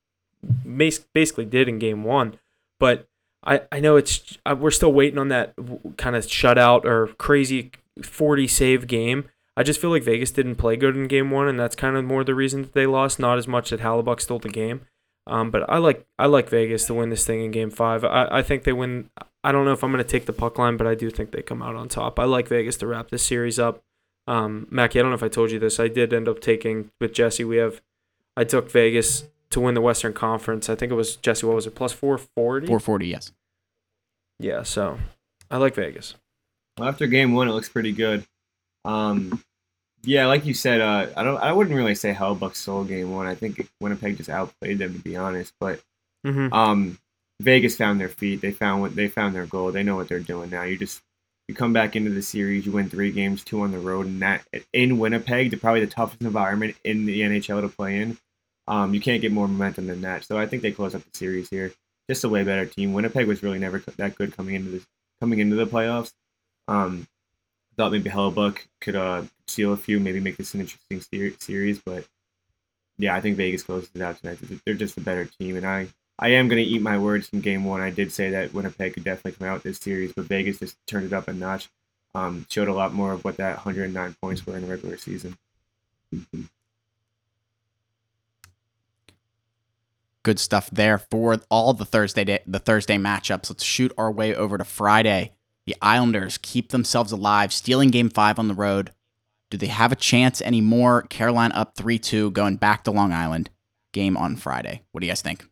basically 0.64 1.46
did 1.46 1.68
in 1.68 1.78
game 1.78 2.04
one, 2.04 2.38
but 2.78 3.07
I, 3.44 3.62
I 3.70 3.80
know 3.80 3.96
it's 3.96 4.38
we're 4.56 4.70
still 4.70 4.92
waiting 4.92 5.18
on 5.18 5.28
that 5.28 5.54
kind 5.96 6.16
of 6.16 6.26
shutout 6.26 6.84
or 6.84 7.08
crazy 7.18 7.70
40 8.02 8.46
save 8.48 8.86
game. 8.86 9.28
I 9.56 9.62
just 9.62 9.80
feel 9.80 9.90
like 9.90 10.04
Vegas 10.04 10.30
didn't 10.30 10.56
play 10.56 10.76
good 10.76 10.96
in 10.96 11.08
game 11.08 11.30
one, 11.30 11.48
and 11.48 11.58
that's 11.58 11.74
kind 11.74 11.96
of 11.96 12.04
more 12.04 12.22
the 12.22 12.34
reason 12.34 12.62
that 12.62 12.74
they 12.74 12.86
lost. 12.86 13.18
Not 13.18 13.38
as 13.38 13.48
much 13.48 13.70
that 13.70 13.80
Hellebuyck 13.80 14.20
stole 14.20 14.38
the 14.38 14.48
game. 14.48 14.82
Um, 15.26 15.50
but 15.50 15.68
I 15.68 15.78
like 15.78 16.06
I 16.18 16.26
like 16.26 16.48
Vegas 16.48 16.86
to 16.86 16.94
win 16.94 17.10
this 17.10 17.26
thing 17.26 17.44
in 17.44 17.50
game 17.50 17.70
five. 17.70 18.04
I, 18.04 18.28
I 18.30 18.42
think 18.42 18.64
they 18.64 18.72
win. 18.72 19.10
I 19.44 19.52
don't 19.52 19.64
know 19.64 19.72
if 19.72 19.84
I'm 19.84 19.92
going 19.92 20.02
to 20.02 20.08
take 20.08 20.26
the 20.26 20.32
puck 20.32 20.58
line, 20.58 20.76
but 20.76 20.86
I 20.86 20.94
do 20.94 21.10
think 21.10 21.32
they 21.32 21.42
come 21.42 21.62
out 21.62 21.76
on 21.76 21.88
top. 21.88 22.18
I 22.18 22.24
like 22.24 22.48
Vegas 22.48 22.76
to 22.78 22.86
wrap 22.86 23.10
this 23.10 23.24
series 23.24 23.58
up. 23.58 23.82
Um, 24.26 24.66
Mackey, 24.70 24.98
I 24.98 25.02
don't 25.02 25.10
know 25.10 25.16
if 25.16 25.22
I 25.22 25.28
told 25.28 25.50
you 25.50 25.58
this. 25.58 25.78
I 25.78 25.88
did 25.88 26.12
end 26.12 26.28
up 26.28 26.40
taking 26.40 26.90
with 27.00 27.12
Jesse. 27.12 27.44
We 27.44 27.58
have 27.58 27.80
I 28.36 28.44
took 28.44 28.70
Vegas 28.70 29.24
to 29.50 29.60
win 29.60 29.74
the 29.74 29.80
Western 29.80 30.12
Conference. 30.12 30.68
I 30.68 30.74
think 30.74 30.92
it 30.92 30.96
was 30.96 31.16
Jesse. 31.16 31.46
What 31.46 31.56
was 31.56 31.66
it? 31.66 31.74
Plus 31.74 31.92
four 31.92 32.18
forty. 32.18 32.66
Four 32.66 32.80
forty. 32.80 33.08
Yes. 33.08 33.32
Yeah. 34.38 34.62
So 34.62 34.98
I 35.50 35.56
like 35.56 35.74
Vegas. 35.74 36.14
Well, 36.78 36.88
after 36.88 37.06
game 37.06 37.32
one, 37.32 37.48
it 37.48 37.52
looks 37.52 37.68
pretty 37.68 37.92
good. 37.92 38.24
Um, 38.84 39.42
yeah, 40.04 40.26
like 40.26 40.46
you 40.46 40.54
said, 40.54 40.80
uh, 40.80 41.08
I 41.16 41.24
don't. 41.24 41.38
I 41.38 41.52
wouldn't 41.52 41.76
really 41.76 41.94
say 41.94 42.12
Hellebuyck 42.14 42.54
stole 42.54 42.84
game 42.84 43.12
one. 43.12 43.26
I 43.26 43.34
think 43.34 43.68
Winnipeg 43.80 44.16
just 44.16 44.30
outplayed 44.30 44.78
them, 44.78 44.94
to 44.94 45.00
be 45.00 45.16
honest. 45.16 45.52
But 45.58 45.80
mm-hmm. 46.26 46.52
um, 46.52 46.98
Vegas 47.40 47.76
found 47.76 48.00
their 48.00 48.08
feet. 48.08 48.40
They 48.40 48.52
found 48.52 48.80
what 48.80 48.94
they 48.94 49.08
found 49.08 49.34
their 49.34 49.46
goal. 49.46 49.72
They 49.72 49.82
know 49.82 49.96
what 49.96 50.08
they're 50.08 50.20
doing 50.20 50.50
now. 50.50 50.62
You 50.62 50.78
just 50.78 51.02
you 51.48 51.54
come 51.54 51.72
back 51.72 51.96
into 51.96 52.10
the 52.10 52.22
series. 52.22 52.64
You 52.64 52.72
win 52.72 52.88
three 52.88 53.10
games, 53.10 53.42
two 53.42 53.62
on 53.62 53.72
the 53.72 53.78
road, 53.78 54.06
and 54.06 54.22
that 54.22 54.46
in 54.72 54.98
Winnipeg, 54.98 55.50
the 55.50 55.56
probably 55.56 55.80
the 55.80 55.88
toughest 55.88 56.22
environment 56.22 56.76
in 56.84 57.06
the 57.06 57.20
NHL 57.22 57.62
to 57.62 57.68
play 57.68 58.00
in. 58.00 58.18
Um, 58.68 58.94
you 58.94 59.00
can't 59.00 59.22
get 59.22 59.32
more 59.32 59.48
momentum 59.48 59.86
than 59.86 60.02
that. 60.02 60.24
So 60.24 60.38
I 60.38 60.46
think 60.46 60.62
they 60.62 60.72
close 60.72 60.94
up 60.94 61.02
the 61.02 61.18
series 61.18 61.48
here. 61.48 61.72
Just 62.08 62.24
a 62.24 62.28
way 62.28 62.44
better 62.44 62.66
team. 62.66 62.92
Winnipeg 62.92 63.26
was 63.26 63.42
really 63.42 63.58
never 63.58 63.82
that 63.96 64.14
good 64.14 64.36
coming 64.36 64.54
into 64.54 64.70
this 64.70 64.86
coming 65.20 65.40
into 65.40 65.56
the 65.56 65.66
playoffs. 65.66 66.12
Um, 66.68 67.06
thought 67.76 67.92
maybe 67.92 68.10
Hellebuyck 68.10 68.66
could 68.80 68.96
uh, 68.96 69.22
steal 69.46 69.72
a 69.72 69.76
few, 69.76 70.00
maybe 70.00 70.20
make 70.20 70.36
this 70.36 70.54
an 70.54 70.60
interesting 70.60 71.00
ser- 71.00 71.36
series. 71.40 71.78
But 71.78 72.04
yeah, 72.98 73.14
I 73.14 73.20
think 73.20 73.36
Vegas 73.36 73.62
closes 73.62 73.90
it 73.94 74.02
out 74.02 74.20
tonight. 74.20 74.38
They're 74.64 74.74
just 74.74 74.98
a 74.98 75.00
better 75.00 75.24
team, 75.24 75.56
and 75.56 75.66
I 75.66 75.88
I 76.18 76.30
am 76.30 76.48
going 76.48 76.62
to 76.62 76.68
eat 76.68 76.82
my 76.82 76.98
words 76.98 77.28
from 77.28 77.40
game 77.40 77.64
one. 77.64 77.80
I 77.80 77.90
did 77.90 78.12
say 78.12 78.30
that 78.30 78.52
Winnipeg 78.52 78.94
could 78.94 79.04
definitely 79.04 79.38
come 79.38 79.48
out 79.48 79.62
this 79.62 79.78
series, 79.78 80.12
but 80.12 80.24
Vegas 80.24 80.58
just 80.58 80.76
turned 80.86 81.06
it 81.06 81.12
up 81.12 81.28
a 81.28 81.32
notch. 81.32 81.68
Um, 82.14 82.46
showed 82.50 82.68
a 82.68 82.72
lot 82.72 82.92
more 82.92 83.12
of 83.12 83.24
what 83.24 83.36
that 83.36 83.58
109 83.58 84.16
points 84.20 84.44
were 84.44 84.56
in 84.56 84.62
the 84.62 84.68
regular 84.68 84.96
season. 84.96 85.38
Good 90.28 90.38
stuff 90.38 90.68
there 90.70 90.98
for 90.98 91.40
all 91.48 91.72
the 91.72 91.86
Thursday 91.86 92.22
day, 92.22 92.40
the 92.46 92.58
Thursday 92.58 92.98
matchups. 92.98 93.48
Let's 93.48 93.64
shoot 93.64 93.90
our 93.96 94.12
way 94.12 94.34
over 94.34 94.58
to 94.58 94.64
Friday. 94.64 95.32
The 95.64 95.74
Islanders 95.80 96.36
keep 96.36 96.68
themselves 96.68 97.12
alive, 97.12 97.50
stealing 97.50 97.88
Game 97.88 98.10
Five 98.10 98.38
on 98.38 98.46
the 98.46 98.52
road. 98.52 98.92
Do 99.48 99.56
they 99.56 99.68
have 99.68 99.90
a 99.90 99.96
chance 99.96 100.42
anymore? 100.42 101.00
Carolina 101.04 101.54
up 101.54 101.76
three 101.76 101.98
two, 101.98 102.30
going 102.32 102.56
back 102.56 102.84
to 102.84 102.90
Long 102.90 103.10
Island. 103.10 103.48
Game 103.92 104.18
on 104.18 104.36
Friday. 104.36 104.82
What 104.92 105.00
do 105.00 105.06
you 105.06 105.10
guys 105.10 105.22
think? 105.22 105.46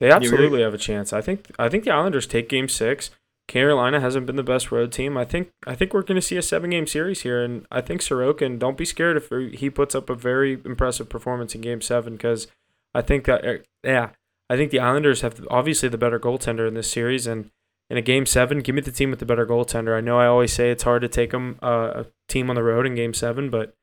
They 0.00 0.10
absolutely 0.10 0.62
have 0.62 0.72
a 0.72 0.78
chance. 0.78 1.12
I 1.12 1.20
think 1.20 1.50
I 1.58 1.68
think 1.68 1.84
the 1.84 1.90
Islanders 1.90 2.26
take 2.26 2.48
game 2.48 2.70
six. 2.70 3.10
Carolina 3.46 4.00
hasn't 4.00 4.24
been 4.24 4.36
the 4.36 4.42
best 4.42 4.72
road 4.72 4.90
team. 4.90 5.18
I 5.18 5.26
think 5.26 5.52
I 5.66 5.74
think 5.74 5.92
we're 5.92 6.00
going 6.00 6.18
to 6.18 6.26
see 6.26 6.38
a 6.38 6.42
seven 6.42 6.70
game 6.70 6.86
series 6.86 7.20
here, 7.24 7.44
and 7.44 7.66
I 7.70 7.82
think 7.82 8.00
Sorokin. 8.00 8.58
Don't 8.58 8.78
be 8.78 8.86
scared 8.86 9.18
if 9.18 9.28
he 9.52 9.68
puts 9.68 9.94
up 9.94 10.08
a 10.08 10.14
very 10.14 10.54
impressive 10.64 11.10
performance 11.10 11.54
in 11.54 11.60
Game 11.60 11.82
Seven, 11.82 12.14
because 12.14 12.46
I 12.94 13.02
think 13.02 13.24
that 13.24 13.46
uh, 13.46 13.54
yeah, 13.84 14.10
I 14.50 14.56
think 14.56 14.70
the 14.70 14.80
Islanders 14.80 15.20
have 15.20 15.44
obviously 15.50 15.88
the 15.88 15.98
better 15.98 16.18
goaltender 16.18 16.66
in 16.66 16.74
this 16.74 16.90
series, 16.90 17.26
and 17.26 17.50
in 17.90 17.96
a 17.96 18.02
Game 18.02 18.26
Seven, 18.26 18.60
give 18.60 18.74
me 18.74 18.80
the 18.80 18.92
team 18.92 19.10
with 19.10 19.18
the 19.18 19.26
better 19.26 19.46
goaltender. 19.46 19.96
I 19.96 20.00
know 20.00 20.18
I 20.18 20.26
always 20.26 20.52
say 20.52 20.70
it's 20.70 20.82
hard 20.82 21.02
to 21.02 21.08
take 21.08 21.30
them 21.30 21.58
uh, 21.62 21.92
a 21.94 22.06
team 22.28 22.50
on 22.50 22.56
the 22.56 22.62
road 22.62 22.86
in 22.86 22.94
Game 22.94 23.14
Seven, 23.14 23.50
but 23.50 23.74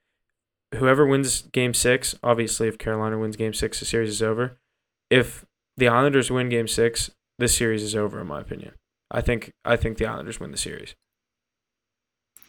whoever 0.76 1.06
wins 1.06 1.44
Game 1.44 1.74
Six, 1.74 2.16
obviously, 2.24 2.68
if 2.68 2.78
Carolina 2.78 3.18
wins 3.18 3.36
Game 3.36 3.54
Six, 3.54 3.80
the 3.80 3.86
series 3.86 4.10
is 4.10 4.24
over. 4.24 4.58
If 5.10 5.46
the 5.78 5.88
Islanders 5.88 6.32
win 6.32 6.50
Game 6.50 6.68
Six, 6.68 7.12
this 7.40 7.56
series 7.56 7.84
is 7.84 7.96
over, 7.96 8.20
in 8.22 8.28
my 8.28 8.42
opinion. 8.42 8.74
I 9.12 9.22
think 9.22 9.52
I 9.64 9.76
think 9.76 9.98
the 9.98 10.08
Islanders 10.08 10.40
win 10.40 10.52
the 10.52 10.58
series. 10.58 10.96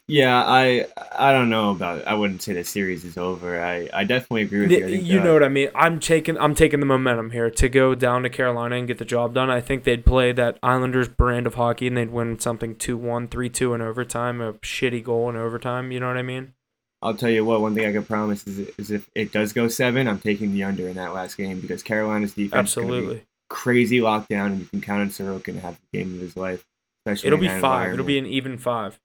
Yeah, 0.09 0.40
I 0.46 0.86
I 1.18 1.32
don't 1.32 1.50
know 1.50 1.70
about 1.70 1.98
it. 1.98 2.07
I 2.07 2.14
wouldn't 2.14 2.40
say 2.40 2.52
the 2.52 2.62
series 2.62 3.04
is 3.04 3.18
over. 3.18 3.61
I, 3.61 3.88
I 3.92 4.04
definitely 4.04 4.42
agree 4.42 4.61
with 4.61 4.70
you. 4.70 4.86
you 4.86 5.20
uh, 5.20 5.24
know 5.24 5.32
what 5.32 5.42
I 5.42 5.48
mean. 5.48 5.68
I'm 5.74 5.98
taking 5.98 6.38
I'm 6.38 6.54
taking 6.54 6.78
the 6.78 6.86
momentum 6.86 7.32
here 7.32 7.50
to 7.50 7.68
go 7.68 7.96
down 7.96 8.22
to 8.22 8.30
Carolina 8.30 8.76
and 8.76 8.86
get 8.86 8.98
the 8.98 9.04
job 9.04 9.34
done. 9.34 9.50
I 9.50 9.61
think 9.61 9.82
they'd 9.82 10.04
play 10.04 10.30
that 10.32 10.59
Islanders 10.62 11.09
brand 11.09 11.48
of 11.48 11.54
hockey 11.54 11.88
and 11.88 11.96
they'd 11.96 12.11
win 12.11 12.38
something 12.38 12.76
2-1, 12.76 13.28
3-2 13.28 13.74
in 13.74 13.80
overtime, 13.80 14.40
a 14.40 14.52
shitty 14.54 15.02
goal 15.02 15.28
in 15.28 15.34
overtime. 15.34 15.90
You 15.90 15.98
know 15.98 16.07
what 16.07 16.18
I 16.18 16.22
mean? 16.22 16.54
I'll 17.02 17.14
tell 17.14 17.30
you 17.30 17.44
what. 17.44 17.61
One 17.61 17.74
thing 17.74 17.86
I 17.86 17.92
can 17.92 18.04
promise 18.04 18.46
is, 18.46 18.59
is 18.78 18.92
if 18.92 19.11
it 19.14 19.32
does 19.32 19.52
go 19.52 19.66
seven, 19.66 20.07
I'm 20.07 20.20
taking 20.20 20.52
the 20.52 20.62
under 20.62 20.88
in 20.88 20.94
that 20.94 21.14
last 21.14 21.36
game 21.36 21.61
because 21.61 21.82
Carolina's 21.82 22.34
defense 22.34 22.54
absolutely 22.54 23.24
crazy 23.48 24.00
lockdown, 24.00 24.46
and 24.46 24.61
you 24.61 24.66
can 24.66 24.80
count 24.80 25.00
on 25.02 25.09
Sorokin 25.11 25.54
to 25.54 25.61
have 25.61 25.78
the 25.80 25.98
game 25.98 26.14
of 26.14 26.20
his 26.20 26.36
life. 26.36 26.64
It'll 27.07 27.38
be 27.38 27.48
five. 27.48 27.92
It'll 27.92 28.04
be 28.04 28.18
an 28.18 28.26
even 28.26 28.59
five. 28.59 28.98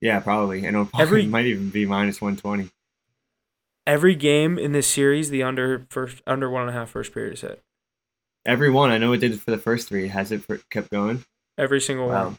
Yeah, 0.00 0.20
probably, 0.20 0.58
and 0.58 0.68
it'll 0.68 0.86
probably, 0.86 1.02
every, 1.02 1.26
might 1.26 1.46
even 1.46 1.70
be 1.70 1.86
minus 1.86 2.20
one 2.20 2.36
twenty. 2.36 2.70
Every 3.86 4.14
game 4.14 4.58
in 4.58 4.72
this 4.72 4.86
series, 4.86 5.30
the 5.30 5.42
under 5.42 5.86
first 5.90 6.22
under 6.26 6.50
one 6.50 6.62
and 6.62 6.70
a 6.70 6.72
half 6.72 6.90
first 6.90 7.12
period 7.12 7.34
is 7.34 7.40
hit. 7.42 7.62
Every 8.44 8.70
one. 8.70 8.90
I 8.90 8.98
know 8.98 9.12
it 9.12 9.18
did 9.18 9.40
for 9.40 9.50
the 9.50 9.58
first 9.58 9.88
three. 9.88 10.08
Has 10.08 10.32
it 10.32 10.44
for, 10.44 10.58
kept 10.70 10.90
going? 10.90 11.24
Every 11.58 11.80
single 11.80 12.08
wow. 12.08 12.24
one. 12.24 12.38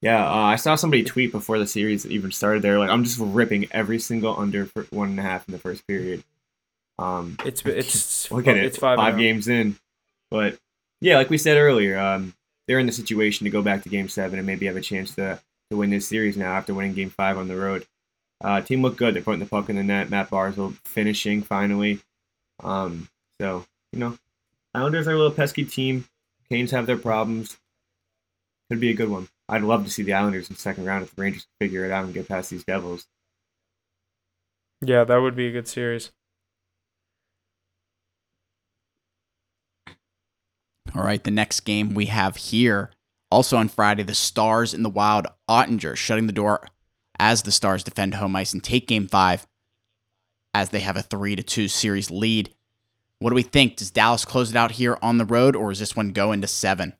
Yeah, 0.00 0.22
uh, 0.28 0.34
I 0.34 0.56
saw 0.56 0.74
somebody 0.74 1.02
tweet 1.02 1.32
before 1.32 1.58
the 1.58 1.66
series 1.66 2.04
even 2.06 2.30
started. 2.30 2.62
There, 2.62 2.78
like, 2.78 2.90
I'm 2.90 3.04
just 3.04 3.18
ripping 3.18 3.68
every 3.70 3.98
single 3.98 4.38
under 4.38 4.66
for 4.66 4.82
one 4.90 5.10
and 5.10 5.18
a 5.18 5.22
half 5.22 5.48
in 5.48 5.52
the 5.52 5.58
first 5.58 5.86
period. 5.86 6.22
Um, 6.98 7.36
it's 7.44 7.64
it's 7.64 8.30
look 8.30 8.46
at 8.46 8.56
it. 8.58 8.64
It's 8.64 8.78
five, 8.78 8.98
five 8.98 9.16
games 9.16 9.48
in, 9.48 9.76
but 10.30 10.58
yeah, 11.00 11.16
like 11.16 11.30
we 11.30 11.38
said 11.38 11.56
earlier, 11.56 11.98
um, 11.98 12.34
they're 12.66 12.78
in 12.78 12.86
the 12.86 12.92
situation 12.92 13.44
to 13.44 13.50
go 13.50 13.62
back 13.62 13.82
to 13.82 13.88
Game 13.88 14.08
Seven 14.08 14.38
and 14.38 14.46
maybe 14.46 14.66
have 14.66 14.76
a 14.76 14.80
chance 14.80 15.14
to 15.14 15.40
to 15.74 15.78
win 15.78 15.90
this 15.90 16.08
series 16.08 16.36
now 16.36 16.52
after 16.54 16.72
winning 16.74 16.94
Game 16.94 17.10
Five 17.10 17.36
on 17.36 17.48
the 17.48 17.56
road. 17.56 17.86
Uh, 18.42 18.60
team 18.60 18.82
looked 18.82 18.96
good. 18.96 19.14
They're 19.14 19.22
putting 19.22 19.40
the 19.40 19.46
puck 19.46 19.68
in 19.68 19.76
the 19.76 19.82
net. 19.82 20.10
Matt 20.10 20.30
Barzal 20.30 20.76
finishing 20.84 21.42
finally. 21.42 22.00
Um, 22.62 23.08
so 23.40 23.66
you 23.92 23.98
know, 23.98 24.18
Islanders 24.74 25.06
are 25.06 25.12
a 25.12 25.16
little 25.16 25.30
pesky 25.30 25.64
team. 25.64 26.06
Canes 26.48 26.70
have 26.70 26.86
their 26.86 26.96
problems. 26.96 27.58
Could 28.70 28.80
be 28.80 28.90
a 28.90 28.94
good 28.94 29.08
one. 29.08 29.28
I'd 29.48 29.62
love 29.62 29.84
to 29.84 29.90
see 29.90 30.02
the 30.02 30.14
Islanders 30.14 30.48
in 30.48 30.54
the 30.54 30.60
second 30.60 30.84
round 30.84 31.04
if 31.04 31.14
the 31.14 31.22
Rangers 31.22 31.46
figure 31.60 31.84
it 31.84 31.90
out 31.90 32.04
and 32.04 32.14
get 32.14 32.28
past 32.28 32.50
these 32.50 32.64
Devils. 32.64 33.06
Yeah, 34.80 35.04
that 35.04 35.18
would 35.18 35.36
be 35.36 35.48
a 35.48 35.52
good 35.52 35.68
series. 35.68 36.10
All 40.94 41.02
right, 41.02 41.22
the 41.22 41.30
next 41.30 41.60
game 41.60 41.94
we 41.94 42.06
have 42.06 42.36
here, 42.36 42.90
also 43.30 43.56
on 43.56 43.68
Friday, 43.68 44.02
the 44.02 44.14
Stars 44.14 44.74
in 44.74 44.82
the 44.82 44.90
Wild, 44.90 45.26
Oettinger 45.48 45.96
shutting 45.96 46.26
the 46.26 46.32
door 46.32 46.66
as 47.18 47.42
the 47.42 47.52
Stars 47.52 47.84
defend 47.84 48.14
home 48.14 48.36
ice 48.36 48.52
and 48.52 48.62
take 48.62 48.86
game 48.86 49.08
five 49.08 49.46
as 50.52 50.70
they 50.70 50.80
have 50.80 50.96
a 50.96 51.02
3 51.02 51.36
to 51.36 51.42
2 51.42 51.68
series 51.68 52.10
lead. 52.10 52.54
What 53.18 53.30
do 53.30 53.36
we 53.36 53.42
think? 53.42 53.76
Does 53.76 53.90
Dallas 53.90 54.24
close 54.24 54.50
it 54.50 54.56
out 54.56 54.72
here 54.72 54.98
on 55.00 55.18
the 55.18 55.24
road, 55.24 55.56
or 55.56 55.70
is 55.70 55.78
this 55.78 55.96
one 55.96 56.10
go 56.10 56.32
into 56.32 56.46
seven? 56.46 56.94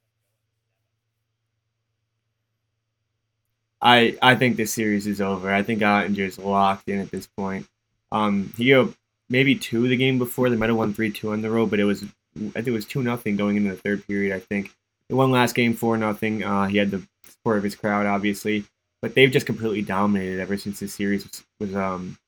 I 3.83 4.16
I 4.22 4.35
think 4.35 4.57
this 4.57 4.72
series 4.72 5.07
is 5.07 5.20
over. 5.20 5.53
I 5.53 5.62
think 5.62 5.83
Oettinger's 5.83 6.39
locked 6.39 6.89
in 6.89 6.99
at 6.99 7.11
this 7.11 7.27
point. 7.27 7.66
Um, 8.11 8.53
he 8.57 8.70
go 8.70 8.95
maybe 9.29 9.55
two 9.55 9.87
the 9.89 9.97
game 9.97 10.18
before. 10.18 10.49
They 10.49 10.57
might 10.57 10.70
have 10.70 10.79
won 10.79 10.95
three 10.95 11.11
two 11.11 11.33
on 11.33 11.43
the 11.43 11.51
road, 11.51 11.68
but 11.68 11.81
it 11.81 11.85
was 11.85 12.03
I 12.03 12.39
think 12.39 12.68
it 12.68 12.70
was 12.70 12.87
two 12.87 13.03
nothing 13.03 13.37
going 13.37 13.57
into 13.57 13.70
the 13.70 13.77
third 13.77 14.07
period. 14.07 14.35
I 14.35 14.41
think 14.41 14.72
won 15.14 15.30
last 15.30 15.54
game 15.54 15.74
four 15.74 15.96
nothing. 15.96 16.42
Uh, 16.42 16.66
he 16.66 16.78
had 16.78 16.90
the 16.90 17.06
support 17.26 17.58
of 17.58 17.64
his 17.64 17.74
crowd, 17.74 18.06
obviously, 18.06 18.64
but 19.02 19.14
they've 19.14 19.30
just 19.30 19.46
completely 19.46 19.82
dominated 19.82 20.40
ever 20.40 20.56
since 20.56 20.80
this 20.80 20.94
series 20.94 21.24
was, 21.24 21.44
was 21.60 21.74
um 21.74 22.18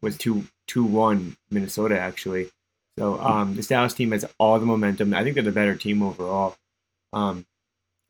was 0.00 0.16
two 0.16 0.44
two 0.66 0.84
one 0.84 1.36
Minnesota 1.50 1.98
actually. 1.98 2.50
So 2.98 3.20
um, 3.20 3.56
this 3.56 3.66
Dallas 3.66 3.94
team 3.94 4.12
has 4.12 4.24
all 4.38 4.58
the 4.60 4.66
momentum. 4.66 5.14
I 5.14 5.24
think 5.24 5.34
they're 5.34 5.42
the 5.42 5.50
better 5.50 5.74
team 5.74 6.02
overall. 6.02 6.56
Um, 7.12 7.44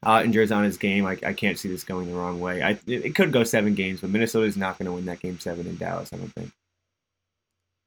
Oettinger's 0.05 0.53
on 0.53 0.64
his 0.64 0.76
game. 0.76 1.07
I, 1.07 1.16
I 1.24 1.32
can't 1.32 1.59
see 1.59 1.70
this 1.70 1.85
going 1.85 2.11
the 2.11 2.16
wrong 2.16 2.39
way. 2.41 2.62
I 2.62 2.72
it, 2.87 3.07
it 3.07 3.14
could 3.14 3.32
go 3.32 3.45
seven 3.45 3.74
games, 3.74 4.03
but 4.03 4.11
Minnesota's 4.11 4.57
not 4.57 4.78
going 4.78 4.87
to 4.87 4.93
win 4.93 5.07
that 5.07 5.20
game 5.20 5.39
seven 5.41 5.66
in 5.66 5.76
Dallas. 5.76 6.12
I 6.12 6.16
don't 6.16 6.32
think. 6.35 6.51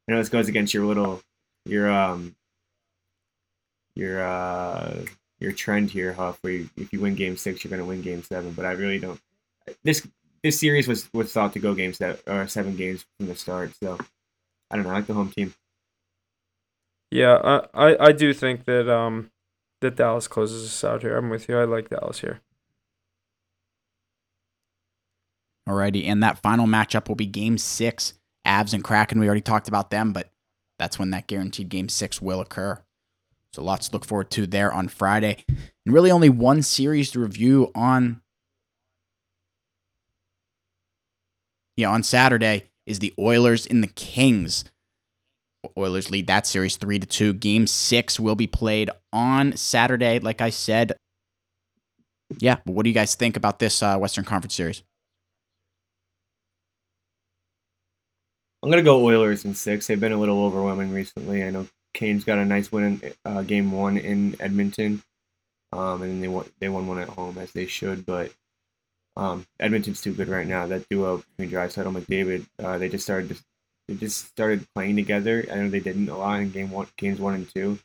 I 0.07 0.13
know 0.13 0.17
this 0.17 0.29
goes 0.29 0.47
against 0.47 0.73
your 0.73 0.85
little 0.85 1.21
your 1.65 1.91
um 1.91 2.35
your 3.95 4.23
uh 4.23 5.01
your 5.39 5.51
trend 5.51 5.91
here, 5.91 6.13
Huf. 6.13 6.37
Where 6.41 6.53
you, 6.53 6.69
if 6.77 6.91
you 6.91 6.99
win 6.99 7.15
game 7.15 7.37
six, 7.37 7.63
you're 7.63 7.69
going 7.69 7.81
to 7.81 7.85
win 7.85 8.01
game 8.01 8.23
seven. 8.23 8.53
But 8.53 8.65
I 8.65 8.71
really 8.71 8.99
don't. 8.99 9.19
This 9.83 10.07
this 10.43 10.59
series 10.59 10.87
was 10.87 11.11
was 11.13 11.31
thought 11.31 11.53
to 11.53 11.59
go 11.59 11.73
game 11.73 11.93
seven 11.93 12.17
or 12.27 12.47
seven 12.47 12.75
games 12.75 13.05
from 13.17 13.27
the 13.27 13.35
start. 13.35 13.71
So 13.81 13.97
I 14.71 14.75
don't 14.75 14.85
know. 14.85 14.91
I 14.91 14.95
like 14.95 15.07
the 15.07 15.13
home 15.13 15.31
team. 15.31 15.53
Yeah, 17.11 17.39
I, 17.73 17.89
I, 17.89 18.05
I 18.07 18.11
do 18.11 18.33
think 18.33 18.65
that 18.65 18.89
um 18.89 19.31
that 19.81 19.95
Dallas 19.95 20.27
closes 20.27 20.65
us 20.65 20.83
out 20.83 21.01
here. 21.01 21.17
I'm 21.17 21.29
with 21.29 21.47
you. 21.47 21.57
I 21.57 21.65
like 21.65 21.89
Dallas 21.89 22.19
here. 22.19 22.41
Alrighty, 25.67 26.05
and 26.05 26.23
that 26.23 26.39
final 26.39 26.65
matchup 26.65 27.07
will 27.07 27.15
be 27.15 27.25
Game 27.25 27.57
Six. 27.57 28.13
Avs 28.45 28.73
and 28.73 28.83
Kraken. 28.83 29.19
We 29.19 29.25
already 29.25 29.41
talked 29.41 29.67
about 29.67 29.89
them, 29.89 30.13
but 30.13 30.31
that's 30.79 30.97
when 30.97 31.11
that 31.11 31.27
guaranteed 31.27 31.67
Game 31.67 31.89
Six 31.89 32.21
will 32.21 32.39
occur. 32.39 32.81
So 33.53 33.63
lots 33.63 33.89
to 33.89 33.95
look 33.95 34.05
forward 34.05 34.29
to 34.31 34.45
there 34.45 34.71
on 34.71 34.87
Friday, 34.87 35.43
and 35.47 35.93
really 35.93 36.11
only 36.11 36.29
one 36.29 36.61
series 36.61 37.11
to 37.11 37.19
review 37.19 37.71
on. 37.73 38.21
Yeah, 41.75 41.89
on 41.89 42.03
Saturday 42.03 42.65
is 42.85 42.99
the 42.99 43.13
Oilers 43.19 43.65
in 43.65 43.81
the 43.81 43.87
Kings. 43.87 44.65
Oilers 45.77 46.09
lead 46.09 46.27
that 46.27 46.47
series 46.47 46.77
3 46.77 46.99
to 46.99 47.07
2. 47.07 47.33
Game 47.33 47.67
6 47.67 48.19
will 48.19 48.35
be 48.35 48.47
played 48.47 48.89
on 49.11 49.55
Saturday 49.57 50.19
like 50.19 50.41
I 50.41 50.49
said. 50.49 50.93
Yeah, 52.39 52.57
but 52.65 52.73
what 52.73 52.83
do 52.83 52.89
you 52.89 52.93
guys 52.93 53.15
think 53.15 53.37
about 53.37 53.59
this 53.59 53.81
uh, 53.81 53.97
Western 53.97 54.25
Conference 54.25 54.53
series? 54.53 54.83
I'm 58.61 58.69
going 58.69 58.83
to 58.83 58.89
go 58.89 59.05
Oilers 59.05 59.45
in 59.45 59.53
6. 59.53 59.87
They've 59.87 59.99
been 59.99 60.11
a 60.11 60.19
little 60.19 60.43
overwhelming 60.43 60.91
recently. 60.91 61.43
I 61.43 61.51
know 61.51 61.67
Canes 61.97 62.23
got 62.23 62.37
a 62.37 62.45
nice 62.45 62.71
win 62.71 63.01
in 63.01 63.13
uh, 63.25 63.41
game 63.41 63.71
1 63.71 63.97
in 63.97 64.35
Edmonton. 64.39 65.01
Um, 65.73 66.03
and 66.03 66.23
they 66.23 66.27
won, 66.27 66.45
they 66.59 66.69
won 66.69 66.87
one 66.87 66.99
at 66.99 67.09
home 67.09 67.37
as 67.39 67.51
they 67.51 67.65
should, 67.65 68.05
but 68.05 68.31
um, 69.17 69.45
Edmonton's 69.59 69.99
too 69.99 70.13
good 70.13 70.29
right 70.29 70.47
now. 70.47 70.67
That 70.67 70.87
duo 70.89 71.17
between 71.17 71.49
Draisaitl 71.49 71.87
and 71.87 71.97
McDavid, 71.97 72.45
uh, 72.63 72.77
they 72.77 72.87
just 72.87 73.03
started 73.03 73.29
to 73.29 73.43
they 73.87 73.95
just 73.95 74.27
started 74.27 74.67
playing 74.75 74.95
together. 74.95 75.45
I 75.51 75.55
know 75.55 75.69
they 75.69 75.79
didn't 75.79 76.09
a 76.09 76.17
lot 76.17 76.39
in 76.39 76.51
game 76.51 76.71
one, 76.71 76.87
games 76.97 77.19
one 77.19 77.33
and 77.33 77.49
two. 77.53 77.79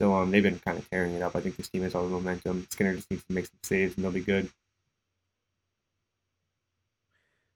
So 0.00 0.14
um, 0.14 0.30
they've 0.30 0.42
been 0.42 0.60
kind 0.60 0.78
of 0.78 0.88
tearing 0.88 1.14
it 1.14 1.22
up. 1.22 1.34
I 1.34 1.40
think 1.40 1.56
this 1.56 1.68
team 1.68 1.82
has 1.82 1.94
all 1.94 2.04
the 2.04 2.10
momentum. 2.10 2.66
Skinner 2.70 2.94
just 2.94 3.10
needs 3.10 3.24
to 3.24 3.32
make 3.32 3.46
some 3.46 3.58
saves 3.64 3.96
and 3.96 4.04
they'll 4.04 4.12
be 4.12 4.20
good. 4.20 4.48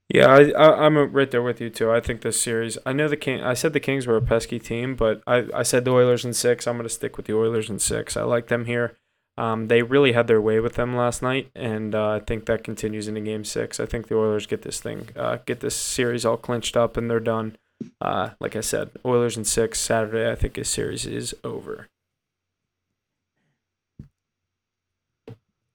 Yeah, 0.09 0.27
I, 0.27 0.51
I 0.51 0.85
I'm 0.85 0.97
right 1.13 1.31
there 1.31 1.43
with 1.43 1.61
you 1.61 1.71
too. 1.71 1.91
I 1.91 2.01
think 2.01 2.21
this 2.21 2.41
series. 2.41 2.77
I 2.85 2.93
know 2.93 3.09
the 3.09 3.17
King. 3.17 3.43
I 3.43 3.55
said 3.55 3.73
the 3.73 3.81
Kings 3.81 4.07
were 4.07 4.17
a 4.17 4.23
pesky 4.23 4.59
team, 4.59 4.97
but 4.97 5.23
I, 5.27 5.47
I 5.55 5.63
said 5.63 5.85
the 5.85 5.93
Oilers 5.93 6.25
in 6.25 6.35
six. 6.35 6.67
I'm 6.67 6.77
gonna 6.77 6.89
stick 6.89 7.17
with 7.17 7.27
the 7.27 7.37
Oilers 7.37 7.71
in 7.71 7.79
six. 7.79 8.17
I 8.17 8.23
like 8.23 8.49
them 8.49 8.67
here. 8.67 8.97
Um, 9.37 9.67
they 9.67 9.83
really 9.83 10.13
had 10.13 10.27
their 10.29 10.41
way 10.41 10.61
with 10.61 10.75
them 10.75 10.95
last 10.95 11.21
night, 11.23 11.51
and 11.57 11.95
uh, 11.95 12.11
I 12.11 12.21
think 12.21 12.47
that 12.47 12.63
continues 12.63 13.09
into 13.09 13.21
Game 13.21 13.45
Six. 13.45 13.81
I 13.81 13.87
think 13.87 14.07
the 14.07 14.17
Oilers 14.17 14.47
get 14.47 14.63
this 14.63 14.79
thing, 14.81 15.09
uh, 15.17 15.39
get 15.45 15.61
this 15.61 15.75
series 15.75 16.25
all 16.25 16.37
clinched 16.37 16.77
up, 16.77 16.97
and 16.97 17.11
they're 17.11 17.19
done. 17.19 17.57
Uh, 18.01 18.31
like 18.39 18.55
I 18.55 18.61
said, 18.61 18.91
Oilers 19.05 19.37
in 19.37 19.45
six 19.45 19.81
Saturday. 19.81 20.31
I 20.31 20.37
think 20.37 20.55
this 20.55 20.71
series 20.71 21.07
is 21.07 21.35
over. 21.43 21.89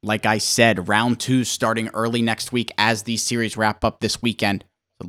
Like 0.01 0.25
I 0.25 0.37
said, 0.37 0.87
round 0.87 1.19
two 1.19 1.43
starting 1.43 1.89
early 1.89 2.21
next 2.21 2.53
week 2.53 2.71
as 2.77 3.03
these 3.03 3.21
series 3.21 3.57
wrap 3.57 3.83
up 3.83 3.99
this 3.99 4.21
weekend. 4.21 4.63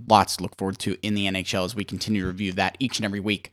Lots 0.09 0.36
to 0.36 0.43
look 0.43 0.57
forward 0.57 0.78
to 0.80 0.97
in 1.03 1.14
the 1.14 1.26
NHL 1.26 1.64
as 1.64 1.74
we 1.76 1.84
continue 1.84 2.22
to 2.22 2.26
review 2.26 2.53
that 2.53 2.76
each 2.80 2.99
and 2.99 3.05
every 3.05 3.20
week. 3.20 3.53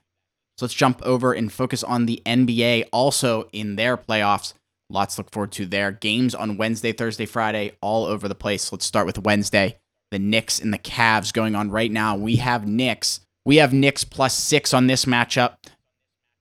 So 0.57 0.65
let's 0.65 0.73
jump 0.73 1.01
over 1.03 1.33
and 1.33 1.53
focus 1.53 1.83
on 1.83 2.07
the 2.07 2.21
NBA 2.25 2.85
also 2.91 3.47
in 3.51 3.75
their 3.75 3.97
playoffs. 3.97 4.53
Lots 4.89 5.15
to 5.15 5.21
look 5.21 5.31
forward 5.31 5.51
to 5.53 5.67
there. 5.67 5.91
Games 5.91 6.33
on 6.33 6.57
Wednesday, 6.57 6.91
Thursday, 6.91 7.27
Friday, 7.27 7.73
all 7.81 8.05
over 8.05 8.27
the 8.27 8.35
place. 8.35 8.71
Let's 8.71 8.85
start 8.85 9.05
with 9.05 9.19
Wednesday. 9.19 9.77
The 10.09 10.19
Knicks 10.19 10.59
and 10.59 10.73
the 10.73 10.79
Cavs 10.79 11.33
going 11.33 11.55
on 11.55 11.69
right 11.69 11.91
now. 11.91 12.15
We 12.15 12.37
have 12.37 12.67
Knicks. 12.67 13.19
We 13.45 13.57
have 13.57 13.73
Knicks 13.73 14.03
plus 14.03 14.33
six 14.33 14.73
on 14.73 14.87
this 14.87 15.05
matchup. 15.05 15.57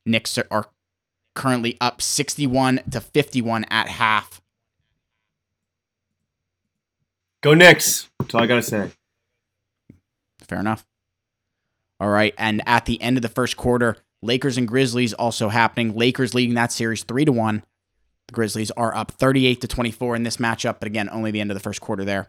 Knicks 0.07 0.39
are 0.51 0.71
currently 1.35 1.77
up 1.81 2.01
61 2.01 2.81
to 2.91 3.01
51 3.01 3.65
at 3.65 3.89
half. 3.89 4.41
Go 7.47 7.55
Knicks. 7.55 8.09
That's 8.19 8.35
all 8.35 8.43
I 8.43 8.49
gotta 8.49 8.61
say. 8.61 8.91
Fair 10.41 10.59
enough. 10.59 10.85
All 12.01 12.09
right, 12.09 12.35
and 12.37 12.61
at 12.67 12.87
the 12.87 13.01
end 13.01 13.17
of 13.19 13.23
the 13.23 13.29
first 13.29 13.57
quarter, 13.57 13.99
Lakers 14.21 14.59
and 14.59 14.67
Grizzlies 14.67 15.13
also 15.13 15.49
happening. 15.49 15.95
Lakers 15.95 16.35
leading 16.35 16.57
that 16.57 16.73
series 16.73 17.05
three 17.05 17.25
to 17.25 17.31
one. 17.31 17.63
The 18.27 18.33
Grizzlies 18.33 18.73
are 18.73 18.93
up 18.97 19.13
38 19.13 19.61
to 19.61 19.69
24 19.69 20.17
in 20.17 20.25
this 20.25 20.39
matchup, 20.39 20.81
but 20.81 20.89
again, 20.89 21.09
only 21.09 21.31
the 21.31 21.41
end 21.41 21.53
of 21.53 21.55
the 21.55 21.61
first 21.63 21.81
quarter 21.81 22.05
there. 22.05 22.27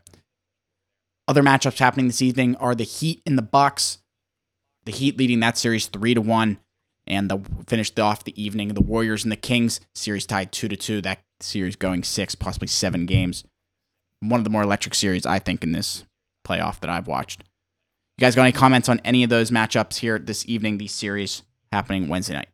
Other 1.28 1.42
matchups 1.42 1.80
happening 1.80 2.06
this 2.06 2.22
evening 2.22 2.56
are 2.58 2.76
the 2.76 2.84
Heat 2.84 3.24
and 3.26 3.40
the 3.40 3.42
Bucks. 3.42 3.98
The 4.86 4.92
Heat 4.92 5.18
leading 5.18 5.40
that 5.40 5.58
series 5.58 5.88
three 5.88 6.14
to 6.14 6.22
one, 6.22 6.60
and 7.08 7.28
the 7.28 7.40
finished 7.66 8.00
off 8.00 8.24
the 8.24 8.40
evening. 8.40 8.76
The 8.76 8.82
Warriors 8.82 9.24
and 9.24 9.32
the 9.32 9.36
Kings 9.36 9.80
series 9.96 10.28
tied 10.28 10.52
two 10.52 10.68
to 10.68 10.76
two. 10.76 11.02
That 11.02 11.24
series 11.40 11.76
going 11.76 12.04
six, 12.04 12.36
possibly 12.36 12.68
seven 12.68 13.08
games. 13.08 13.44
One 14.20 14.40
of 14.40 14.44
the 14.44 14.50
more 14.50 14.64
electric 14.64 14.96
series 14.96 15.26
I 15.26 15.40
think 15.40 15.64
in 15.64 15.72
this 15.72 16.06
playoff 16.48 16.80
that 16.80 16.90
I've 16.90 17.08
watched. 17.08 17.44
You 18.18 18.22
guys 18.22 18.36
got 18.36 18.44
any 18.44 18.52
comments 18.52 18.90
on 18.90 19.00
any 19.06 19.24
of 19.24 19.30
those 19.30 19.52
matchups 19.52 19.98
here 19.98 20.18
this 20.18 20.48
evening? 20.48 20.80
These 20.80 20.94
series 20.94 21.44
happening 21.72 22.08
Wednesday 22.08 22.34
night. 22.34 22.50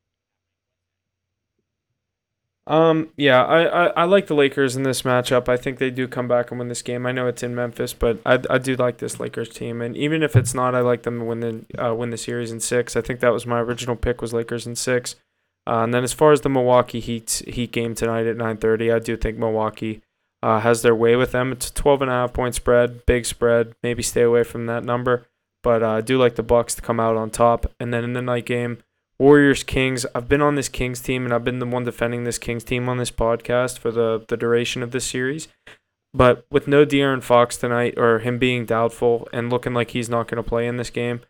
Um, 2.66 3.10
yeah, 3.18 3.44
I, 3.44 3.86
I, 3.86 3.88
I 3.88 4.04
like 4.06 4.28
the 4.28 4.36
Lakers 4.36 4.78
in 4.78 4.84
this 4.84 5.02
matchup. 5.02 5.50
I 5.50 5.58
think 5.58 5.80
they 5.80 5.90
do 5.90 6.08
come 6.08 6.30
back 6.30 6.50
and 6.50 6.60
win 6.60 6.70
this 6.70 6.82
game. 6.82 7.06
I 7.06 7.12
know 7.12 7.28
it's 7.28 7.44
in 7.44 7.54
Memphis, 7.54 7.94
but 7.94 8.20
I, 8.26 8.40
I 8.50 8.58
do 8.58 8.76
like 8.76 9.00
this 9.00 9.20
Lakers 9.20 9.50
team, 9.50 9.82
and 9.82 9.98
even 9.98 10.24
if 10.24 10.36
it's 10.36 10.54
not, 10.54 10.74
I 10.74 10.80
like 10.80 11.04
them 11.04 11.20
to 11.20 11.26
win 11.26 11.40
the 11.42 11.86
uh, 11.86 11.94
win 11.94 12.10
the 12.10 12.18
series 12.18 12.52
in 12.52 12.62
six. 12.62 12.96
I 12.96 13.02
think 13.02 13.20
that 13.20 13.34
was 13.34 13.46
my 13.46 13.60
original 13.60 13.98
pick 13.98 14.22
was 14.22 14.34
Lakers 14.34 14.66
in 14.66 14.76
six. 14.76 15.16
Uh, 15.68 15.84
and 15.84 15.94
then 15.94 16.04
as 16.04 16.14
far 16.14 16.32
as 16.32 16.42
the 16.42 16.50
Milwaukee 16.50 17.02
Heat 17.02 17.42
Heat 17.48 17.72
game 17.72 17.96
tonight 17.96 18.28
at 18.28 18.38
nine 18.38 18.58
thirty, 18.58 18.92
I 18.92 19.00
do 19.00 19.18
think 19.18 19.38
Milwaukee 19.38 20.02
uh, 20.44 20.60
has 20.60 20.82
their 20.82 20.94
way 20.94 21.16
with 21.16 21.32
them. 21.32 21.54
It's 21.54 21.70
a 21.70 21.74
12 21.74 22.02
and 22.02 22.12
a 22.12 22.14
half 22.14 22.34
point 22.34 22.54
spread, 22.54 23.06
big 23.06 23.26
spread. 23.26 23.74
Maybe 23.82 24.04
stay 24.04 24.24
away 24.24 24.44
from 24.44 24.66
that 24.66 24.84
number, 24.84 25.26
but 25.64 25.82
uh, 25.82 25.92
I 25.92 26.02
do 26.02 26.18
like 26.18 26.36
the 26.36 26.44
Bucks 26.44 26.76
to 26.76 26.82
come 26.82 27.00
out 27.00 27.16
on 27.16 27.30
top. 27.30 27.72
And 27.80 27.94
then 27.94 28.04
in 28.04 28.14
the 28.14 28.22
night 28.22 28.46
game. 28.46 28.80
Warriors 29.20 29.64
Kings. 29.64 30.06
I've 30.14 30.28
been 30.28 30.42
on 30.42 30.56
this 30.56 30.68
Kings 30.68 31.00
team 31.00 31.24
and 31.24 31.34
I've 31.34 31.46
been 31.46 31.60
the 31.60 31.66
one 31.66 31.86
defending 31.86 32.24
this 32.26 32.38
Kings 32.38 32.64
team 32.64 32.90
on 32.90 32.98
this 32.98 33.12
podcast 33.12 33.78
for 33.78 33.92
the, 33.92 34.26
the 34.28 34.36
duration 34.36 34.84
of 34.84 34.92
this 34.92 35.06
series. 35.06 35.48
But 36.14 36.46
with 36.52 36.68
no 36.68 36.86
De'Aaron 36.86 37.24
Fox 37.24 37.56
tonight 37.56 37.94
or 37.96 38.20
him 38.20 38.38
being 38.38 38.66
doubtful 38.66 39.30
and 39.32 39.50
looking 39.50 39.74
like 39.74 39.92
he's 39.92 40.10
not 40.10 40.28
going 40.28 40.44
to 40.44 40.48
play 40.48 40.68
in 40.68 40.78
this 40.78 40.90
game, 40.90 41.22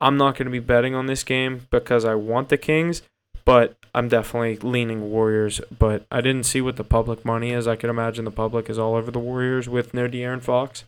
I'm 0.00 0.16
not 0.16 0.36
going 0.36 0.46
to 0.46 0.52
be 0.52 0.60
betting 0.60 0.94
on 0.94 1.06
this 1.06 1.24
game 1.24 1.66
because 1.70 2.04
I 2.04 2.14
want 2.14 2.48
the 2.48 2.56
Kings, 2.56 3.02
but 3.44 3.76
I'm 3.94 4.08
definitely 4.08 4.56
leaning 4.56 5.10
Warriors. 5.10 5.60
But 5.76 6.06
I 6.10 6.20
didn't 6.20 6.44
see 6.44 6.60
what 6.60 6.76
the 6.76 6.84
public 6.84 7.24
money 7.24 7.52
is. 7.52 7.66
I 7.66 7.76
can 7.76 7.90
imagine 7.90 8.24
the 8.24 8.30
public 8.30 8.70
is 8.70 8.78
all 8.78 8.94
over 8.94 9.10
the 9.10 9.18
Warriors 9.18 9.68
with 9.68 9.92
no 9.92 10.08
De'Aaron 10.08 10.42
Fox. 10.42 10.84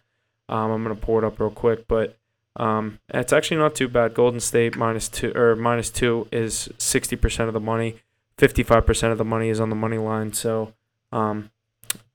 Um, 0.48 0.70
I'm 0.70 0.84
to 0.84 0.94
pour 0.94 1.22
it 1.22 1.26
up 1.26 1.40
real 1.40 1.50
quick, 1.50 1.88
but 1.88 2.16
um, 2.56 2.98
it's 3.08 3.32
actually 3.32 3.56
not 3.56 3.74
too 3.74 3.88
bad. 3.88 4.14
Golden 4.14 4.40
State 4.40 4.76
minus 4.76 5.08
two 5.08 5.32
or 5.34 5.56
minus 5.56 5.90
two 5.90 6.28
is 6.30 6.68
sixty 6.78 7.16
percent 7.16 7.48
of 7.48 7.54
the 7.54 7.60
money. 7.60 7.96
Fifty-five 8.36 8.84
percent 8.84 9.12
of 9.12 9.18
the 9.18 9.24
money 9.24 9.48
is 9.48 9.60
on 9.60 9.70
the 9.70 9.76
money 9.76 9.98
line. 9.98 10.32
So, 10.32 10.74
um, 11.12 11.50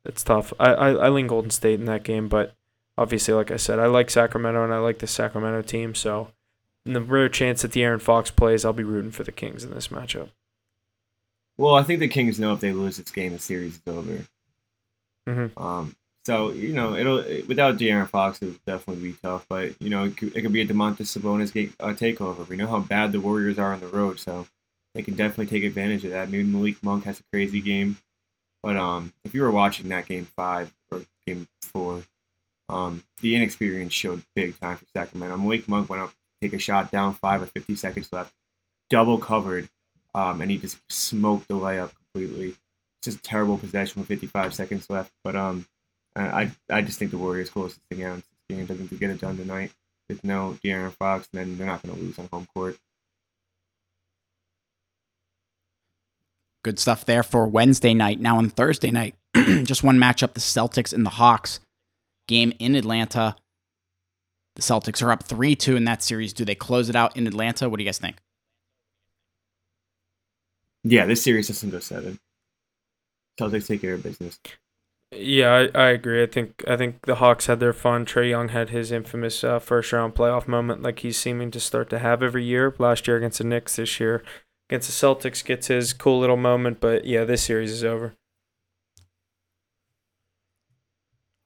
it's 0.06 0.24
tough. 0.24 0.54
I, 0.60 0.74
I 0.74 0.90
I 0.92 1.10
lean 1.10 1.28
Golden 1.28 1.50
State 1.52 1.80
in 1.80 1.86
that 1.86 2.04
game, 2.04 2.28
but 2.28 2.54
obviously, 2.98 3.34
like 3.34 3.52
I 3.52 3.58
said, 3.58 3.80
I 3.80 3.88
like 3.88 4.10
Sacramento 4.10 4.64
and 4.64 4.74
I 4.74 4.78
like 4.78 5.00
the 5.00 5.08
Sacramento 5.08 5.62
team. 5.64 5.96
So, 5.96 6.30
in 6.86 6.94
the 6.94 7.02
rare 7.02 7.30
chance 7.30 7.64
that 7.64 7.72
De'Aaron 7.72 8.02
Fox 8.02 8.32
plays, 8.32 8.64
I'll 8.64 8.74
be 8.74 8.84
rooting 8.84 9.12
for 9.12 9.24
the 9.24 9.32
Kings 9.32 9.64
in 9.64 9.72
this 9.72 9.88
matchup. 9.90 10.30
Well, 11.60 11.76
I 11.76 11.84
think 11.84 12.00
the 12.00 12.08
Kings 12.08 12.40
know 12.40 12.54
if 12.54 12.62
they 12.62 12.72
lose 12.72 12.96
this 12.96 13.12
game, 13.12 13.34
the 13.34 13.40
series 13.40 13.74
is 13.76 13.82
over. 13.86 14.26
Mm-hmm. 15.28 15.62
Um, 15.62 15.94
so 16.24 16.52
you 16.52 16.72
know, 16.72 16.96
it'll 16.96 17.18
without 17.48 17.78
De'Aaron 17.78 18.08
Fox, 18.08 18.42
it 18.42 18.46
would 18.46 18.66
definitely 18.66 19.10
be 19.10 19.18
tough. 19.22 19.46
But 19.50 19.74
you 19.82 19.90
know, 19.90 20.06
it 20.06 20.16
could, 20.16 20.34
it 20.38 20.42
could 20.42 20.54
be 20.54 20.62
a 20.62 20.66
Domantas 20.66 21.18
Sabonis 21.18 21.52
game, 21.52 21.74
uh, 21.82 21.88
takeover. 21.88 22.48
We 22.48 22.56
know 22.56 22.68
how 22.68 22.80
bad 22.80 23.12
the 23.12 23.20
Warriors 23.20 23.60
are 23.60 23.74
on 23.74 23.82
the 23.82 23.88
road, 23.88 24.22
so 24.22 24.48
they 24.96 25.02
can 25.02 25.16
definitely 25.16 25.48
take 25.48 25.66
advantage 25.66 26.06
of 26.06 26.12
that. 26.12 26.30
Maybe 26.30 26.46
Malik 26.46 26.82
Monk 26.82 27.04
has 27.04 27.20
a 27.20 27.24
crazy 27.30 27.60
game, 27.60 27.98
but 28.64 28.78
um, 28.78 29.12
if 29.26 29.34
you 29.34 29.42
were 29.42 29.52
watching 29.52 29.90
that 29.90 30.08
game 30.08 30.30
five 30.38 30.74
or 30.90 31.02
game 31.28 31.46
four, 31.62 32.04
um, 32.70 33.04
the 33.20 33.36
inexperience 33.36 33.92
showed 33.92 34.24
big 34.34 34.58
time 34.62 34.78
for 34.78 34.86
Sacramento. 34.96 35.36
Malik 35.36 35.68
Monk 35.68 35.90
went 35.90 36.04
up, 36.04 36.14
take 36.42 36.54
a 36.54 36.58
shot 36.58 36.90
down 36.90 37.16
five 37.16 37.42
with 37.42 37.52
50 37.52 37.76
seconds 37.76 38.08
left, 38.14 38.34
double 38.90 39.18
covered, 39.18 39.68
um, 40.16 40.42
and 40.42 40.52
he 40.52 40.58
just 40.58 40.80
smoked 40.90 41.48
the 41.48 41.56
layup 41.56 41.92
completely. 41.96 42.50
It's 42.50 43.06
just 43.06 43.20
a 43.20 43.22
terrible 43.22 43.58
possession 43.58 44.02
with 44.02 44.08
55 44.08 44.54
seconds 44.54 44.90
left, 44.90 45.12
but 45.24 45.36
um 45.36 45.66
I 46.16 46.52
I 46.70 46.82
just 46.82 47.00
think 47.00 47.12
the 47.12 47.18
Warriors 47.18 47.50
close 47.50 47.76
this 47.76 47.84
thing 47.90 48.04
out 48.04 48.22
in. 48.50 48.64
I 48.64 48.66
think 48.66 48.90
they 48.90 48.98
get 48.98 49.12
it 49.12 49.22
done 49.22 49.38
tonight 49.38 49.72
with 50.10 50.24
no 50.24 50.58
De'Aaron 50.64 50.92
Fox, 50.94 51.30
and 51.32 51.40
then 51.40 51.58
they're 51.58 51.68
not 51.68 51.84
going 51.84 51.96
to 51.96 52.02
lose 52.02 52.18
on 52.20 52.28
home 52.32 52.48
court. 52.54 52.78
Good 56.64 56.80
stuff 56.80 57.06
there 57.06 57.24
for 57.24 57.48
Wednesday 57.48 57.94
night. 57.94 58.20
Now 58.20 58.38
on 58.38 58.50
Thursday 58.50 58.92
night, 58.92 59.16
just 59.36 59.84
one 59.84 59.98
matchup: 59.98 60.34
the 60.34 60.40
Celtics 60.40 60.94
and 60.94 61.06
the 61.06 61.12
Hawks. 61.12 61.60
Game 62.28 62.54
in 62.60 62.76
Atlanta. 62.76 63.36
The 64.56 64.62
Celtics 64.62 65.02
are 65.02 65.12
up 65.12 65.24
three 65.24 65.56
two 65.56 65.76
in 65.76 65.86
that 65.86 66.04
series. 66.04 66.34
Do 66.34 66.44
they 66.44 66.56
close 66.56 66.90
it 66.90 66.96
out 66.96 67.16
in 67.16 67.28
Atlanta? 67.28 67.70
What 67.70 67.78
do 67.78 67.84
you 67.84 67.88
guys 67.88 67.98
think? 67.98 68.18
Yeah, 70.84 71.06
this 71.06 71.24
series 71.24 71.48
doesn't 71.48 71.70
go 71.70 71.80
seven. 71.80 72.20
Celtics 73.40 73.68
take 73.68 73.82
care 73.82 73.94
of 73.94 74.04
business. 74.04 74.40
Yeah, 75.12 75.68
I, 75.74 75.80
I 75.80 75.90
agree. 75.90 76.22
I 76.22 76.28
think 76.28 76.64
I 76.68 76.78
think 76.78 77.06
the 77.06 77.16
Hawks 77.16 77.48
had 77.48 77.60
their 77.60 77.74
fun. 77.74 78.06
Trae 78.06 78.30
Young 78.30 78.50
had 78.50 78.70
his 78.70 78.92
infamous 78.92 79.44
uh, 79.44 79.58
first 79.60 79.92
round 79.92 80.14
playoff 80.14 80.48
moment, 80.48 80.84
like 80.84 81.00
he's 81.00 81.18
seeming 81.18 81.50
to 81.52 81.60
start 81.60 81.90
to 81.90 82.00
have 82.00 82.22
every 82.22 82.44
year. 82.44 82.76
Last 82.78 83.08
year 83.08 83.18
against 83.18 83.40
the 83.40 83.44
Knicks, 83.44 83.78
this 83.78 84.00
year 84.00 84.24
against 84.70 84.88
the 84.88 85.08
Celtics 85.08 85.44
gets 85.44 85.68
his 85.68 85.94
cool 85.94 86.20
little 86.20 86.38
moment. 86.38 86.80
But 86.80 87.06
yeah, 87.06 87.24
this 87.24 87.42
series 87.44 87.72
is 87.72 87.84
over. 87.84 88.14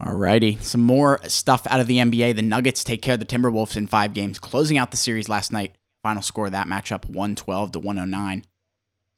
Alrighty, 0.01 0.61
some 0.61 0.81
more 0.81 1.21
stuff 1.29 1.65
out 1.69 1.79
of 1.79 1.87
the 1.87 1.99
NBA. 1.99 2.35
The 2.35 2.41
Nuggets 2.41 2.83
take 2.83 3.01
care 3.01 3.13
of 3.13 3.21
the 3.21 3.25
Timberwolves 3.25 3.77
in 3.77 3.87
five 3.87 4.13
games, 4.13 4.39
closing 4.39 4.77
out 4.77 4.91
the 4.91 4.97
series 4.97 5.29
last 5.29 5.53
night. 5.53 5.75
Final 6.01 6.21
score 6.21 6.47
of 6.47 6.51
that 6.51 6.67
matchup: 6.67 7.05
one 7.05 7.35
twelve 7.35 7.71
to 7.71 7.79
one 7.79 7.95
hundred 7.95 8.11
nine. 8.11 8.43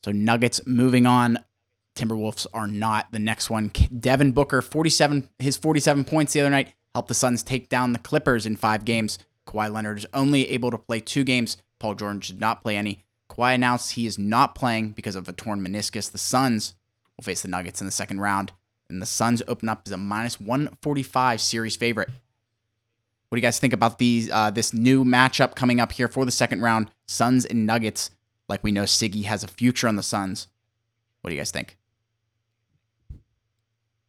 So 0.06 0.12
Nuggets 0.12 0.62
moving 0.68 1.08
on 1.08 1.40
Timberwolves 1.96 2.46
are 2.54 2.68
not 2.68 3.12
the 3.12 3.18
next 3.18 3.50
one. 3.50 3.72
Devin 4.00 4.34
Booker, 4.34 4.62
47, 4.62 5.30
his 5.40 5.58
47 5.58 6.04
points 6.04 6.32
the 6.32 6.42
other 6.42 6.52
night 6.52 6.76
helped 6.94 7.08
the 7.08 7.16
Suns 7.16 7.42
take 7.42 7.70
down 7.70 7.92
the 7.92 7.98
Clippers 7.98 8.46
in 8.46 8.56
five 8.56 8.86
games. 8.86 9.18
Kawhi 9.48 9.74
Leonard 9.74 9.98
is 9.98 10.06
only 10.14 10.48
able 10.52 10.70
to 10.70 10.78
play 10.78 11.00
two 11.00 11.24
games. 11.24 11.58
Paul 11.80 11.96
George 11.96 12.28
did 12.28 12.40
not 12.40 12.62
play 12.62 12.78
any. 12.78 13.04
Kawhi 13.32 13.56
announced 13.56 13.94
he 13.94 14.06
is 14.06 14.20
not 14.20 14.54
playing 14.54 14.92
because 14.92 15.16
of 15.16 15.28
a 15.28 15.34
torn 15.34 15.66
meniscus. 15.66 16.12
The 16.12 16.20
Suns 16.20 16.76
will 17.18 17.24
face 17.24 17.42
the 17.42 17.48
Nuggets 17.48 17.82
in 17.82 17.88
the 17.88 17.92
second 17.92 18.22
round, 18.22 18.52
and 18.88 19.02
the 19.02 19.08
Suns 19.08 19.42
open 19.48 19.70
up 19.70 19.82
as 19.88 19.92
a 19.92 19.98
minus 19.98 20.40
145 20.40 21.42
series 21.42 21.76
favorite. 21.76 22.10
What 23.30 23.38
do 23.38 23.40
you 23.40 23.42
guys 23.42 23.58
think 23.58 23.74
about 23.74 23.98
these 23.98 24.30
uh, 24.30 24.52
this 24.52 24.72
new 24.72 25.04
matchup 25.04 25.56
coming 25.56 25.80
up 25.80 25.94
here 25.94 26.08
for 26.08 26.26
the 26.26 26.32
second 26.32 26.62
round? 26.62 26.92
Suns 27.08 27.44
and 27.44 27.66
Nuggets. 27.66 28.12
Like 28.48 28.64
we 28.64 28.72
know, 28.72 28.84
Siggie 28.84 29.26
has 29.26 29.44
a 29.44 29.48
future 29.48 29.88
on 29.88 29.96
the 29.96 30.04
Suns. 30.04 30.48
What 31.22 31.30
do 31.30 31.36
you 31.36 31.40
guys 31.40 31.52
think? 31.52 31.78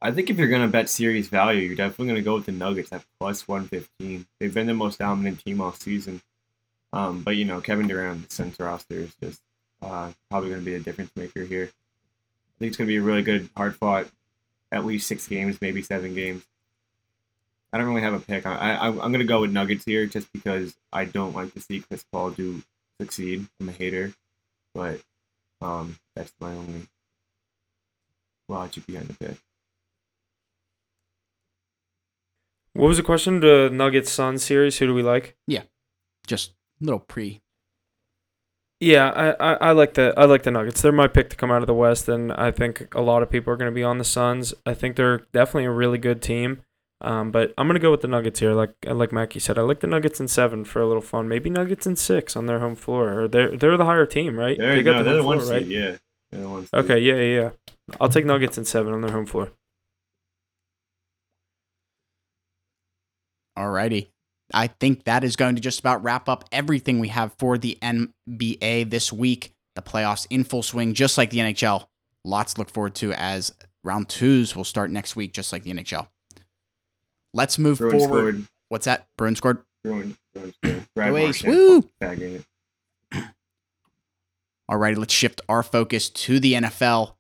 I 0.01 0.11
think 0.13 0.29
if 0.29 0.37
you're 0.37 0.49
gonna 0.49 0.69
bet 0.69 0.91
series 0.91 1.29
value, 1.29 1.63
you're 1.63 1.77
definitely 1.77 2.09
gonna 2.09 2.23
go 2.23 2.35
with 2.35 2.47
the 2.47 2.53
Nuggets 2.53 2.93
at 2.93 3.05
plus 3.19 3.49
one 3.49 3.67
fifteen. 3.67 4.27
They've 4.39 4.53
been 4.53 4.67
the 4.67 4.75
most 4.75 4.99
dominant 4.99 5.43
team 5.43 5.61
all 5.61 5.73
season. 5.73 6.21
Um, 6.93 7.23
but 7.23 7.37
you 7.37 7.45
know, 7.45 7.61
Kevin 7.61 7.89
Durant, 7.89 8.29
the 8.29 8.35
Suns 8.35 8.61
roster 8.61 8.97
is 8.97 9.15
just 9.23 9.41
uh, 9.81 10.13
probably 10.31 10.51
gonna 10.51 10.63
be 10.63 10.75
a 10.75 10.81
difference 10.81 11.11
maker 11.17 11.45
here. 11.45 11.65
I 11.65 12.55
think 12.59 12.69
it's 12.69 12.77
gonna 12.77 12.89
be 12.89 12.97
a 12.97 13.03
really 13.03 13.23
good, 13.23 13.49
hard 13.57 13.75
fought, 13.77 14.07
at 14.71 14.85
least 14.85 15.09
six 15.09 15.27
games, 15.27 15.61
maybe 15.61 15.83
seven 15.83 16.15
games. 16.15 16.45
I 17.73 17.79
don't 17.79 17.89
really 17.89 18.03
have 18.03 18.15
a 18.15 18.21
pick. 18.21 18.47
I, 18.47 18.75
I 18.75 18.87
I'm 18.89 19.13
gonna 19.13 19.25
go 19.25 19.41
with 19.41 19.51
Nuggets 19.53 19.85
here 19.85 20.07
just 20.07 20.31
because 20.33 20.77
I 20.93 21.07
don't 21.07 21.35
like 21.35 21.55
to 21.55 21.61
see 21.61 21.81
Chris 21.81 22.05
Paul 22.13 22.31
do 22.31 22.63
succeed. 23.01 23.47
I'm 23.61 23.69
a 23.71 23.73
hater, 23.73 24.13
but 24.77 25.01
um, 25.63 25.97
that's 26.15 26.33
my 26.39 26.53
only 26.53 26.83
logic 28.49 28.87
behind 28.87 29.09
the 29.09 29.15
pick. 29.15 29.39
What 32.75 32.89
was 32.89 32.99
the 32.99 33.03
question? 33.03 33.41
The 33.41 33.71
Nuggets 33.73 34.13
Sun 34.13 34.39
series. 34.39 34.79
Who 34.79 34.87
do 34.87 34.95
we 34.95 35.03
like? 35.03 35.35
Yeah, 35.47 35.63
just 36.27 36.51
a 36.81 36.85
little 36.85 37.01
pre. 37.01 37.41
Yeah, 38.79 39.09
I, 39.09 39.53
I, 39.53 39.55
I 39.55 39.73
like 39.73 39.95
the 39.95 40.13
I 40.19 40.27
like 40.27 40.43
the 40.43 40.51
Nuggets. 40.51 40.83
They're 40.83 40.93
my 40.93 41.09
pick 41.09 41.31
to 41.31 41.37
come 41.37 41.51
out 41.51 41.63
of 41.63 41.67
the 41.67 41.75
West, 41.75 42.07
and 42.07 42.31
I 42.35 42.51
think 42.51 42.95
a 42.95 43.01
lot 43.01 43.23
of 43.23 43.31
people 43.31 43.51
are 43.51 43.57
going 43.57 43.71
to 43.71 43.75
be 43.75 43.83
on 43.83 43.97
the 43.97 44.05
Suns. 44.05 44.53
I 44.67 44.75
think 44.75 44.97
they're 44.97 45.23
definitely 45.33 45.65
a 45.65 45.71
really 45.71 45.97
good 45.97 46.21
team. 46.21 46.61
Um, 47.03 47.31
but 47.31 47.53
I'm 47.59 47.67
gonna 47.67 47.79
go 47.79 47.91
with 47.91 48.01
the 48.01 48.09
Nuggets 48.09 48.41
here. 48.41 48.55
Like 48.55 48.75
like 48.87 49.13
Mackey 49.13 49.39
said, 49.39 49.59
I 49.59 49.63
like 49.63 49.81
the 49.81 49.87
Nuggets 49.87 50.19
in 50.19 50.29
seven 50.29 50.65
for 50.65 50.81
a 50.81 50.87
little 50.87 51.03
fun. 51.03 51.29
Maybe 51.29 51.51
Nuggets 51.51 51.87
in 51.87 51.97
six 51.97 52.37
on 52.37 52.47
their 52.47 52.61
home 52.61 52.75
floor. 52.75 53.21
Or 53.21 53.29
they're 53.29 53.57
they're 53.57 53.77
the 53.77 53.85
higher 53.85 54.07
team, 54.07 54.39
right? 54.39 54.57
They're, 54.57 54.77
they 54.77 54.83
got 54.83 54.93
no, 54.93 54.99
the 54.99 55.05
they're 55.05 55.17
the 55.17 55.23
home 55.23 55.41
floor, 55.41 55.61
seed, 55.61 55.63
right? 55.63 55.67
yeah. 55.67 55.97
The. 56.31 56.69
Okay, 56.75 56.99
yeah, 56.99 57.15
yeah, 57.15 57.41
yeah. 57.41 57.51
I'll 58.01 58.09
take 58.09 58.25
Nuggets 58.25 58.59
in 58.59 58.65
seven 58.65 58.93
on 58.93 59.01
their 59.01 59.13
home 59.13 59.27
floor. 59.27 59.53
Alrighty. 63.57 64.09
I 64.53 64.67
think 64.69 65.05
that 65.05 65.25
is 65.25 65.37
going 65.37 65.57
to 65.57 65.61
just 65.61 65.81
about 65.81 66.03
wrap 66.03 66.29
up 66.29 66.45
everything 66.53 66.99
we 66.99 67.09
have 67.09 67.33
for 67.39 67.59
the 67.59 67.79
NBA 67.83 68.91
this 68.91 69.13
week. 69.13 69.53
The 69.75 69.83
playoffs 69.83 70.27
in 70.31 70.45
full 70.45 70.63
swing, 70.63 70.95
just 70.95 71.19
like 71.19 71.31
the 71.31 71.39
NHL. 71.39 71.87
Lots 72.25 72.55
to 72.55 72.61
look 72.61 72.71
forward 72.71 72.95
to 72.97 73.13
as 73.13 73.53
round 73.85 74.09
twos 74.09 74.57
will 74.57 74.65
start 74.65 74.91
next 74.91 75.17
week, 75.17 75.33
just 75.33 75.53
like 75.53 75.63
the 75.63 75.73
NHL. 75.73 76.09
Let's 77.37 77.59
move 77.59 77.77
Bruins 77.77 78.03
forward. 78.03 78.35
scored. 78.35 78.49
What's 78.71 78.87
that? 78.87 79.07
Bruin 79.19 79.37
scored. 79.37 79.63
Bruins, 79.85 80.17
Bruins 80.33 80.55
scored. 80.57 80.87
Brad. 80.95 81.13
Woo! 81.45 81.91
it. 82.01 82.45
Alrighty, 84.71 84.97
let's 84.97 85.13
shift 85.13 85.43
our 85.47 85.63
focus 85.63 86.09
to 86.09 86.41
the 86.41 86.55
NFL. 86.55 87.13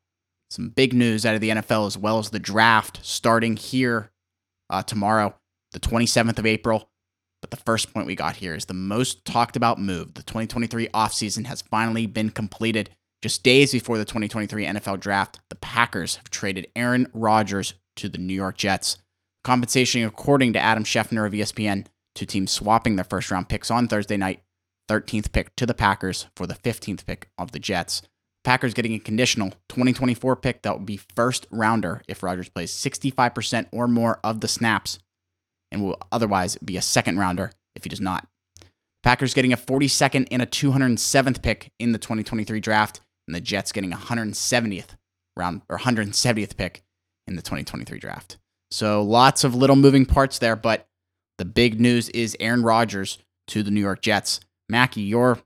Some 0.50 0.70
big 0.70 0.94
news 0.94 1.26
out 1.26 1.34
of 1.34 1.42
the 1.42 1.50
NFL 1.50 1.86
as 1.86 1.98
well 1.98 2.18
as 2.18 2.30
the 2.30 2.38
draft 2.38 3.00
starting 3.02 3.56
here 3.56 4.10
uh, 4.70 4.82
tomorrow, 4.82 5.34
the 5.72 5.80
27th 5.80 6.38
of 6.38 6.46
April. 6.46 6.88
But 7.42 7.50
the 7.50 7.58
first 7.58 7.92
point 7.92 8.06
we 8.06 8.16
got 8.16 8.36
here 8.36 8.54
is 8.54 8.64
the 8.64 8.74
most 8.74 9.26
talked 9.26 9.54
about 9.54 9.78
move. 9.78 10.14
The 10.14 10.22
2023 10.22 10.88
offseason 10.88 11.44
has 11.44 11.60
finally 11.60 12.06
been 12.06 12.30
completed. 12.30 12.88
Just 13.20 13.42
days 13.42 13.72
before 13.72 13.98
the 13.98 14.06
2023 14.06 14.64
NFL 14.64 14.98
draft, 14.98 15.40
the 15.50 15.56
Packers 15.56 16.16
have 16.16 16.30
traded 16.30 16.68
Aaron 16.74 17.06
Rodgers 17.12 17.74
to 17.96 18.08
the 18.08 18.18
New 18.18 18.34
York 18.34 18.56
Jets. 18.56 18.96
Compensation, 19.46 20.02
according 20.02 20.54
to 20.54 20.58
Adam 20.58 20.82
Schefter 20.82 21.24
of 21.24 21.32
ESPN, 21.32 21.86
two 22.16 22.26
teams 22.26 22.50
swapping 22.50 22.96
their 22.96 23.04
first 23.04 23.30
round 23.30 23.48
picks 23.48 23.70
on 23.70 23.86
Thursday 23.86 24.16
night 24.16 24.42
13th 24.90 25.30
pick 25.30 25.54
to 25.54 25.64
the 25.64 25.72
Packers 25.72 26.26
for 26.34 26.48
the 26.48 26.56
15th 26.56 27.06
pick 27.06 27.28
of 27.38 27.52
the 27.52 27.60
Jets. 27.60 28.02
Packers 28.42 28.74
getting 28.74 28.92
a 28.92 28.98
conditional 28.98 29.50
2024 29.68 30.34
pick 30.34 30.62
that 30.62 30.72
will 30.72 30.84
be 30.84 30.96
first 30.96 31.46
rounder 31.52 32.02
if 32.08 32.24
Rodgers 32.24 32.48
plays 32.48 32.72
65% 32.72 33.68
or 33.70 33.86
more 33.86 34.18
of 34.24 34.40
the 34.40 34.48
snaps 34.48 34.98
and 35.70 35.80
will 35.80 35.96
otherwise 36.10 36.56
be 36.56 36.76
a 36.76 36.82
second 36.82 37.20
rounder 37.20 37.52
if 37.76 37.84
he 37.84 37.88
does 37.88 38.00
not. 38.00 38.26
Packers 39.04 39.32
getting 39.32 39.52
a 39.52 39.56
42nd 39.56 40.26
and 40.32 40.42
a 40.42 40.46
207th 40.46 41.40
pick 41.40 41.70
in 41.78 41.92
the 41.92 41.98
2023 41.98 42.58
draft 42.58 43.00
and 43.28 43.36
the 43.36 43.40
Jets 43.40 43.70
getting 43.70 43.92
a 43.92 43.96
170th 43.96 44.96
round 45.36 45.62
or 45.68 45.78
170th 45.78 46.56
pick 46.56 46.82
in 47.28 47.36
the 47.36 47.42
2023 47.42 48.00
draft. 48.00 48.38
So 48.76 49.02
lots 49.02 49.42
of 49.42 49.54
little 49.54 49.74
moving 49.74 50.04
parts 50.04 50.38
there, 50.38 50.54
but 50.54 50.86
the 51.38 51.46
big 51.46 51.80
news 51.80 52.10
is 52.10 52.36
Aaron 52.38 52.62
Rodgers 52.62 53.16
to 53.46 53.62
the 53.62 53.70
New 53.70 53.80
York 53.80 54.02
Jets. 54.02 54.38
Mackey, 54.68 55.00
your 55.00 55.38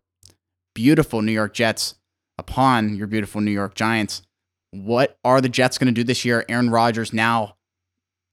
beautiful 0.74 1.22
New 1.22 1.30
York 1.30 1.54
Jets 1.54 1.94
upon 2.38 2.96
your 2.96 3.06
beautiful 3.06 3.40
New 3.40 3.52
York 3.52 3.76
Giants. 3.76 4.22
What 4.72 5.16
are 5.22 5.40
the 5.40 5.48
Jets 5.48 5.78
going 5.78 5.86
to 5.86 5.92
do 5.92 6.02
this 6.02 6.24
year? 6.24 6.44
Aaron 6.48 6.70
Rodgers 6.70 7.12
now 7.12 7.54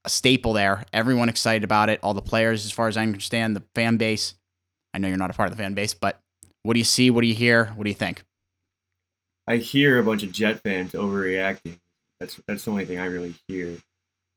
a 0.03 0.09
staple 0.09 0.53
there. 0.53 0.83
Everyone 0.91 1.29
excited 1.29 1.63
about 1.63 1.89
it. 1.89 1.99
All 2.01 2.15
the 2.15 2.21
players, 2.23 2.65
as 2.65 2.71
far 2.71 2.87
as 2.87 2.97
I 2.97 3.03
understand, 3.03 3.55
the 3.55 3.63
fan 3.75 3.97
base. 3.97 4.33
I 4.95 4.97
know 4.97 5.09
you're 5.09 5.17
not 5.17 5.29
a 5.29 5.35
part 5.35 5.51
of 5.51 5.55
the 5.55 5.61
fan 5.61 5.75
base, 5.75 5.93
but 5.93 6.19
what 6.63 6.73
do 6.73 6.79
you 6.79 6.83
see? 6.83 7.11
What 7.11 7.21
do 7.21 7.27
you 7.27 7.35
hear? 7.35 7.65
What 7.75 7.83
do 7.83 7.91
you 7.91 7.95
think? 7.95 8.23
I 9.45 9.57
hear 9.57 9.99
a 9.99 10.03
bunch 10.03 10.23
of 10.23 10.31
Jet 10.31 10.63
fans 10.63 10.93
overreacting. 10.93 11.77
That's 12.19 12.41
that's 12.47 12.65
the 12.65 12.71
only 12.71 12.85
thing 12.85 12.97
I 12.97 13.05
really 13.05 13.35
hear. 13.47 13.77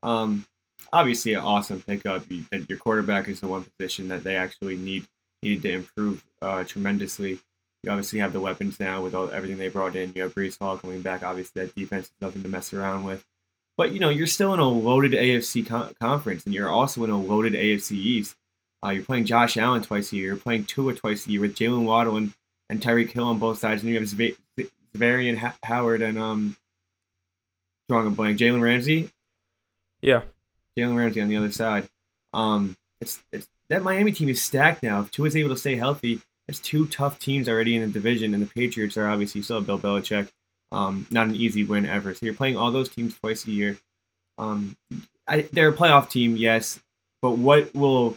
Um, 0.02 0.46
obviously, 0.92 1.34
an 1.34 1.40
awesome 1.40 1.82
pickup. 1.82 2.30
You, 2.30 2.44
your 2.68 2.78
quarterback 2.78 3.28
is 3.28 3.40
the 3.40 3.48
one 3.48 3.64
position 3.64 4.08
that 4.08 4.24
they 4.24 4.36
actually 4.36 4.76
need 4.76 5.06
needed 5.42 5.62
to 5.62 5.72
improve 5.72 6.24
uh, 6.42 6.64
tremendously. 6.64 7.38
You 7.82 7.90
obviously 7.90 8.18
have 8.18 8.32
the 8.34 8.40
weapons 8.40 8.78
now 8.78 9.02
with 9.02 9.14
all 9.14 9.30
everything 9.30 9.56
they 9.56 9.68
brought 9.68 9.96
in. 9.96 10.12
You 10.14 10.22
have 10.22 10.34
Breece 10.34 10.58
Hall 10.58 10.76
coming 10.76 11.00
back. 11.00 11.22
Obviously, 11.22 11.62
that 11.64 11.74
defense 11.74 12.06
is 12.06 12.12
nothing 12.20 12.42
to 12.42 12.48
mess 12.48 12.74
around 12.74 13.04
with. 13.04 13.24
But 13.76 13.92
you 13.92 14.00
know, 14.00 14.10
you're 14.10 14.26
still 14.26 14.52
in 14.52 14.60
a 14.60 14.68
loaded 14.68 15.12
AFC 15.12 15.66
con- 15.66 15.94
conference, 16.00 16.44
and 16.44 16.54
you're 16.54 16.68
also 16.68 17.02
in 17.04 17.10
a 17.10 17.18
loaded 17.18 17.54
AFC 17.54 17.92
East. 17.92 18.36
Uh, 18.84 18.90
you're 18.90 19.04
playing 19.04 19.24
Josh 19.24 19.56
Allen 19.56 19.82
twice 19.82 20.12
a 20.12 20.16
year. 20.16 20.26
You're 20.26 20.36
playing 20.36 20.64
Tua 20.64 20.94
twice 20.94 21.26
a 21.26 21.30
year 21.30 21.40
with 21.40 21.54
Jaylen 21.54 21.84
Waddle 21.84 22.16
and, 22.16 22.32
and 22.68 22.80
Tyreek 22.80 23.10
Hill 23.10 23.24
on 23.28 23.38
both 23.38 23.58
sides, 23.58 23.82
and 23.82 23.90
you 23.90 23.98
have 23.98 24.08
Zavarian 24.96 25.38
ha- 25.38 25.56
Howard 25.62 26.02
and 26.02 26.18
um, 26.18 26.56
drawing 27.88 28.06
a 28.06 28.10
Jalen 28.10 28.60
Ramsey. 28.60 29.10
Yeah. 30.00 30.22
Jalen 30.78 30.96
Ramsey 30.96 31.20
on 31.20 31.28
the 31.28 31.36
other 31.36 31.52
side. 31.52 31.88
Um, 32.32 32.76
it's 33.00 33.20
it's 33.32 33.48
that 33.68 33.82
Miami 33.82 34.12
team 34.12 34.28
is 34.28 34.42
stacked 34.42 34.82
now. 34.82 35.00
If 35.00 35.10
Tua's 35.10 35.36
able 35.36 35.50
to 35.50 35.56
stay 35.56 35.76
healthy, 35.76 36.20
there's 36.46 36.60
two 36.60 36.86
tough 36.86 37.18
teams 37.18 37.48
already 37.48 37.76
in 37.76 37.82
the 37.82 37.88
division, 37.88 38.34
and 38.34 38.42
the 38.42 38.46
Patriots 38.46 38.96
are 38.96 39.08
obviously 39.08 39.42
still 39.42 39.60
Bill 39.60 39.78
Belichick. 39.78 40.28
Um, 40.72 41.06
not 41.10 41.26
an 41.26 41.34
easy 41.34 41.64
win 41.64 41.86
ever. 41.86 42.14
So 42.14 42.26
you're 42.26 42.34
playing 42.34 42.56
all 42.56 42.70
those 42.70 42.88
teams 42.88 43.18
twice 43.18 43.46
a 43.46 43.50
year. 43.50 43.76
Um, 44.38 44.76
I, 45.26 45.42
they're 45.52 45.68
a 45.68 45.72
playoff 45.72 46.10
team, 46.10 46.36
yes, 46.36 46.80
but 47.22 47.32
what 47.32 47.74
will 47.74 48.16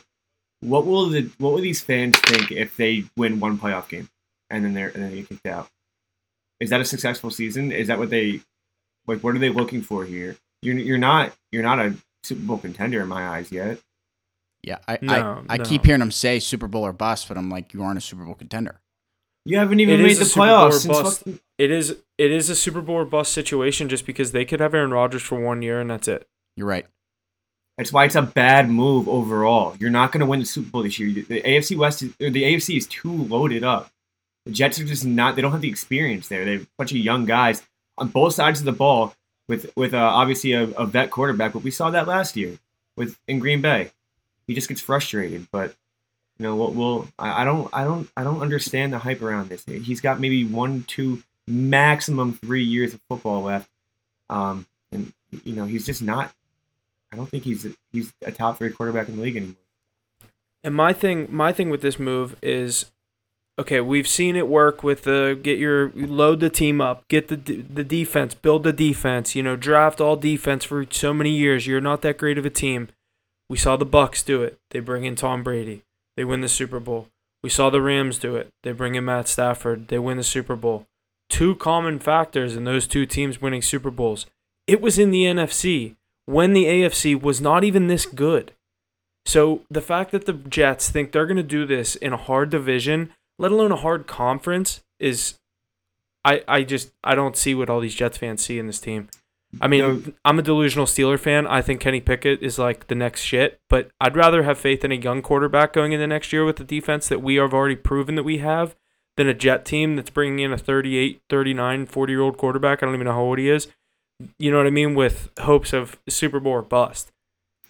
what 0.62 0.86
will 0.86 1.08
the 1.08 1.30
what 1.38 1.54
will 1.54 1.62
these 1.62 1.82
fans 1.82 2.18
think 2.20 2.52
if 2.52 2.76
they 2.78 3.04
win 3.18 3.40
one 3.40 3.58
playoff 3.58 3.90
game 3.90 4.10
and 4.50 4.64
then 4.64 4.74
they're 4.74 4.90
and 4.90 5.04
then 5.04 5.12
they 5.12 5.18
get 5.18 5.30
kicked 5.30 5.46
out? 5.46 5.70
Is 6.60 6.70
that 6.70 6.82
a 6.82 6.86
successful 6.86 7.30
season? 7.30 7.72
Is 7.72 7.88
that 7.88 8.00
what 8.00 8.10
they 8.10 8.42
like? 9.08 9.24
What 9.24 9.36
are 9.36 9.40
they 9.40 9.50
looking 9.50 9.82
for 9.82 10.06
here? 10.06 10.38
You're 10.62 10.78
you're 10.78 10.98
not 10.98 11.34
you're 11.52 11.64
not 11.64 11.80
a 11.80 11.96
Super 12.24 12.42
Bowl 12.42 12.58
contender 12.58 13.02
in 13.02 13.08
my 13.08 13.28
eyes 13.28 13.52
yet. 13.52 13.80
Yeah, 14.64 14.78
I 14.88 14.98
No, 15.02 15.44
I, 15.50 15.56
I 15.56 15.58
keep 15.58 15.86
hearing 15.86 16.00
them 16.00 16.12
say 16.12 16.40
Super 16.40 16.68
Bowl 16.68 16.84
or 16.86 16.94
bust, 16.94 17.28
but 17.28 17.38
I'm 17.38 17.50
like, 17.50 17.74
you 17.74 17.84
aren't 17.84 17.98
a 17.98 18.02
Super 18.02 18.24
Bowl 18.24 18.36
contender. 18.36 18.80
You 19.46 19.58
haven't 19.58 19.82
even 19.82 20.00
It 20.00 20.04
made 20.04 20.18
the 20.18 20.22
a 20.22 20.26
Super 20.26 20.46
Bowl 20.48 20.70
playoffs 20.70 20.74
since 20.74 20.86
bust. 21.02 21.20
fucking- 21.20 21.40
It 21.58 21.70
is 21.72 21.98
it 22.18 22.32
is 22.32 22.50
a 22.50 22.56
Super 22.56 22.82
Bowl 22.82 22.96
or 22.96 23.06
bust 23.06 23.34
situation 23.34 23.90
just 23.90 24.06
because 24.06 24.32
they 24.32 24.46
could 24.46 24.62
have 24.62 24.74
Aaron 24.74 24.92
Rodgers 24.92 25.22
for 25.22 25.40
one 25.40 25.62
year 25.62 25.82
and 25.82 25.90
that's 25.90 26.08
it. 26.08 26.28
You're 26.56 26.68
right. 26.68 26.86
That's 27.78 27.92
why 27.92 28.06
it's 28.06 28.16
a 28.16 28.22
bad 28.22 28.70
move 28.70 29.10
overall. 29.10 29.76
You're 29.80 29.90
not 29.90 30.12
going 30.12 30.20
to 30.22 30.28
win 30.28 30.40
the 30.40 30.46
Super 30.46 30.70
Bowl 30.70 30.84
this 30.84 31.00
year. 31.00 31.12
The 31.28 31.42
AFC 31.42 31.76
West, 31.76 32.04
is, 32.04 32.14
or 32.22 32.30
the 32.30 32.44
AFC 32.44 32.78
is 32.78 32.86
too 32.88 33.12
loaded 33.12 33.64
up. 33.64 33.90
The 34.46 34.52
Jets 34.52 34.80
are 34.80 34.84
just 34.86 35.06
not. 35.06 35.36
They 35.36 35.42
don't 35.42 35.52
have 35.52 35.62
the 35.62 35.70
experience 35.70 36.28
there. 36.28 36.46
They 36.46 36.54
have 36.54 36.62
a 36.64 36.68
bunch 36.78 36.92
of 36.92 36.98
young 36.98 37.26
guys 37.26 37.64
on 37.98 38.10
both 38.10 38.36
sides 38.36 38.60
of 38.60 38.66
the 38.66 38.72
ball 38.72 39.16
with 39.48 39.72
with 39.76 39.94
uh, 39.94 39.98
obviously 39.98 40.54
a, 40.54 40.64
a 40.64 40.86
vet 40.86 41.12
quarterback. 41.12 41.54
But 41.54 41.64
we 41.64 41.72
saw 41.72 41.90
that 41.90 42.08
last 42.08 42.36
year 42.36 42.58
with 42.96 43.18
in 43.28 43.40
Green 43.40 43.62
Bay. 43.62 43.92
He 44.48 44.54
just 44.54 44.68
gets 44.68 44.82
frustrated. 44.82 45.48
But 45.52 45.76
you 46.38 46.44
know 46.44 46.56
what? 46.56 46.74
We'll. 46.74 47.08
I, 47.18 47.42
I 47.42 47.46
don't. 47.46 47.70
I 47.74 47.84
don't. 47.84 48.10
I 48.18 48.24
don't 48.24 48.42
understand 48.42 48.94
the 48.94 49.00
hype 49.00 49.22
around 49.22 49.50
this. 49.50 49.66
He's 49.66 50.02
got 50.02 50.20
maybe 50.20 50.46
one, 50.46 50.84
two, 50.84 51.24
maximum 51.48 52.34
three 52.34 52.64
years 52.64 52.94
of 52.94 53.02
football 53.10 53.44
left. 53.44 53.70
Um, 54.30 54.66
and 54.92 55.14
you 55.44 55.56
know 55.56 55.66
he's 55.66 55.86
just 55.86 56.02
not 56.02 56.34
I 57.14 57.16
don't 57.16 57.30
think 57.30 57.44
he's 57.44 57.68
he's 57.92 58.12
a 58.26 58.32
top 58.32 58.58
three 58.58 58.72
quarterback 58.72 59.08
in 59.08 59.18
the 59.18 59.22
league 59.22 59.38
anymore. 59.38 59.56
And 60.64 60.74
my 60.74 60.94
thing, 60.94 61.28
my 61.30 61.54
thing 61.54 61.70
with 61.70 61.82
this 61.82 62.00
move 62.00 62.36
is, 62.42 62.86
okay, 63.60 63.82
we've 63.82 64.08
seen 64.08 64.36
it 64.36 64.48
work 64.48 64.84
with 64.84 65.04
the 65.04 65.40
get 65.42 65.58
your 65.58 65.92
load 65.96 66.40
the 66.40 66.50
team 66.50 66.82
up, 66.82 67.08
get 67.08 67.28
the 67.28 67.36
the 67.36 67.84
defense, 67.84 68.34
build 68.34 68.64
the 68.64 68.74
defense. 68.74 69.36
You 69.36 69.44
know, 69.44 69.56
draft 69.56 70.02
all 70.02 70.16
defense 70.16 70.64
for 70.64 70.86
so 70.90 71.14
many 71.14 71.32
years. 71.32 71.68
You're 71.68 71.82
not 71.82 72.02
that 72.02 72.18
great 72.18 72.38
of 72.38 72.46
a 72.46 72.50
team. 72.50 72.90
We 73.50 73.58
saw 73.58 73.76
the 73.76 73.86
Bucks 73.86 74.24
do 74.24 74.42
it. 74.42 74.58
They 74.72 74.80
bring 74.80 75.04
in 75.04 75.16
Tom 75.16 75.44
Brady. 75.44 75.84
They 76.16 76.24
win 76.24 76.42
the 76.42 76.50
Super 76.50 76.80
Bowl. 76.80 77.08
We 77.44 77.50
saw 77.50 77.70
the 77.70 77.82
Rams 77.82 78.18
do 78.18 78.36
it. 78.36 78.50
They 78.64 78.72
bring 78.72 78.96
in 78.96 79.06
Matt 79.06 79.28
Stafford. 79.28 79.90
They 79.90 80.00
win 80.00 80.18
the 80.18 80.24
Super 80.24 80.56
Bowl. 80.56 80.86
Two 81.30 81.56
common 81.56 82.00
factors 82.00 82.56
in 82.56 82.64
those 82.64 82.88
two 82.88 83.06
teams 83.06 83.42
winning 83.42 83.62
Super 83.62 83.92
Bowls. 83.92 84.26
It 84.66 84.82
was 84.82 84.98
in 84.98 85.12
the 85.12 85.24
NFC. 85.26 85.96
when 86.26 86.54
the 86.54 86.66
AFC 86.66 87.22
was 87.22 87.42
not 87.42 87.64
even 87.64 87.88
this 87.88 88.06
good. 88.06 88.54
So 89.26 89.62
the 89.70 89.82
fact 89.82 90.12
that 90.12 90.26
the 90.26 90.34
Jets 90.34 90.90
think 90.90 91.12
they're 91.12 91.26
going 91.26 91.38
to 91.38 91.44
do 91.44 91.66
this 91.66 91.96
in 91.96 92.14
a 92.14 92.18
hard 92.18 92.50
division, 92.50 93.12
let 93.38 93.52
alone 93.52 93.72
a 93.72 93.78
hard 93.78 94.08
conference, 94.08 94.84
is 95.00 95.40
I 96.26 96.44
I 96.48 96.64
just 96.64 96.92
I 97.04 97.16
don't 97.16 97.36
see 97.38 97.54
what 97.56 97.70
all 97.70 97.80
these 97.80 97.96
Jets 97.96 98.18
fans 98.18 98.44
see 98.44 98.60
in 98.60 98.68
this 98.68 98.80
team. 98.80 99.10
I 99.62 99.68
mean, 99.68 99.82
No. 99.82 100.14
I'm 100.26 100.40
a 100.40 100.42
delusional 100.42 100.88
Steeler 100.88 101.20
fan. 101.20 101.46
I 101.46 101.62
think 101.62 101.80
Kenny 101.80 102.02
Pickett 102.02 102.42
is 102.42 102.58
like 102.58 102.88
the 102.88 102.96
next 102.96 103.22
shit, 103.22 103.60
but 103.70 103.92
I'd 104.02 104.16
rather 104.16 104.42
have 104.44 104.58
faith 104.58 104.84
in 104.84 104.92
a 104.92 104.96
young 104.96 105.22
quarterback 105.22 105.74
going 105.74 105.92
into 105.92 106.08
next 106.08 106.34
year 106.34 106.44
with 106.44 106.56
the 106.56 106.64
defense 106.64 107.08
that 107.10 107.22
we 107.22 107.36
have 107.36 107.54
already 107.54 107.76
proven 107.76 108.16
that 108.16 108.24
we 108.24 108.40
have 108.40 108.76
than 109.16 109.28
a 109.28 109.34
Jet 109.36 109.64
team 109.64 109.96
that's 109.96 110.10
bringing 110.10 110.40
in 110.40 110.52
a 110.52 110.58
38, 110.58 111.22
39, 111.30 111.86
40 111.86 112.12
year 112.14 112.22
old 112.22 112.38
quarterback. 112.38 112.82
I 112.82 112.88
don't 112.88 112.96
even 112.96 113.06
know 113.06 113.14
how 113.14 113.22
old 113.22 113.38
he 113.38 113.48
is. 113.48 113.68
You 114.40 114.50
know 114.50 114.58
what 114.58 114.66
I 114.66 114.72
mean? 114.72 114.96
With 114.96 115.30
hopes 115.42 115.72
of 115.72 116.00
Super 116.10 116.40
Bowl 116.40 116.54
or 116.54 116.62
bust. 116.64 117.12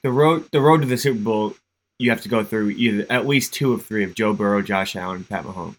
the 0.03 0.11
road 0.11 0.47
the 0.51 0.61
road 0.61 0.81
to 0.81 0.87
the 0.87 0.97
Super 0.97 1.19
Bowl, 1.19 1.55
you 1.99 2.09
have 2.09 2.21
to 2.21 2.29
go 2.29 2.43
through 2.43 2.69
either 2.71 3.05
at 3.09 3.25
least 3.27 3.53
two 3.53 3.73
of 3.73 3.85
three 3.85 4.03
of 4.03 4.15
Joe 4.15 4.33
Burrow, 4.33 4.61
Josh 4.61 4.95
Allen, 4.95 5.17
and 5.17 5.29
Pat 5.29 5.43
Mahomes, 5.45 5.75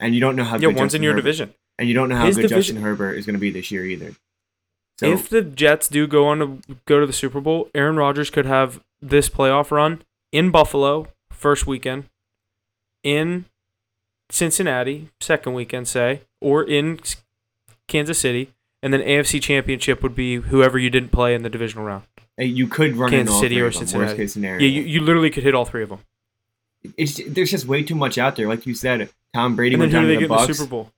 and 0.00 0.14
you 0.14 0.20
don't 0.20 0.36
know 0.36 0.44
how 0.44 0.56
Yeah, 0.56 0.68
good 0.68 0.76
one's 0.78 0.94
in 0.94 1.02
your 1.02 1.12
Herbert- 1.12 1.22
division. 1.22 1.54
and 1.78 1.88
you 1.88 1.94
don't 1.94 2.08
know 2.08 2.16
how 2.16 2.26
His 2.26 2.36
good 2.36 2.42
division- 2.48 2.76
Justin 2.76 2.82
Herbert 2.82 3.14
is 3.14 3.26
going 3.26 3.34
to 3.34 3.40
be 3.40 3.50
this 3.50 3.70
year 3.70 3.84
either. 3.84 4.14
So 4.98 5.10
if 5.12 5.28
the 5.28 5.42
Jets 5.42 5.88
do 5.88 6.06
go 6.06 6.26
on 6.26 6.38
to 6.38 6.76
go 6.86 7.00
to 7.00 7.06
the 7.06 7.12
Super 7.12 7.40
Bowl, 7.40 7.68
Aaron 7.74 7.96
Rodgers 7.96 8.30
could 8.30 8.46
have 8.46 8.80
this 9.00 9.28
playoff 9.28 9.70
run 9.70 10.02
in 10.30 10.50
Buffalo 10.50 11.08
first 11.30 11.66
weekend, 11.66 12.04
in 13.02 13.46
Cincinnati 14.30 15.08
second 15.20 15.54
weekend, 15.54 15.88
say, 15.88 16.20
or 16.40 16.62
in 16.62 17.00
Kansas 17.88 18.18
City, 18.18 18.52
and 18.82 18.92
then 18.92 19.00
AFC 19.02 19.40
Championship 19.42 20.02
would 20.02 20.14
be 20.14 20.36
whoever 20.36 20.78
you 20.78 20.88
didn't 20.90 21.10
play 21.10 21.34
in 21.34 21.42
the 21.42 21.50
divisional 21.50 21.84
round. 21.84 22.04
Uh, 22.42 22.46
you 22.46 22.66
could 22.66 22.96
run 22.96 23.12
in 23.12 23.20
Kansas 23.20 23.34
all 23.34 23.40
City 23.40 23.54
three 23.54 23.62
or 23.62 23.72
Cincinnati. 23.72 24.06
Worst 24.08 24.16
case 24.16 24.32
scenario. 24.32 24.60
Yeah, 24.60 24.68
you, 24.68 24.82
you 24.82 25.00
literally 25.00 25.30
could 25.30 25.42
hit 25.44 25.54
all 25.54 25.64
three 25.64 25.82
of 25.82 25.88
them. 25.90 26.00
it's 26.96 27.20
there's 27.28 27.50
just 27.50 27.66
way 27.66 27.82
too 27.82 27.94
much 27.94 28.18
out 28.18 28.36
there. 28.36 28.48
Like 28.48 28.66
you 28.66 28.74
said, 28.74 29.08
Tom 29.34 29.56
Brady 29.56 29.76
went 29.76 29.92
down 29.92 30.02
to 30.02 30.08
the 30.08 30.14
in 30.14 30.22
the 30.22 30.28
Bucks. 30.28 30.56
Super 30.56 30.68
Bowl? 30.68 30.90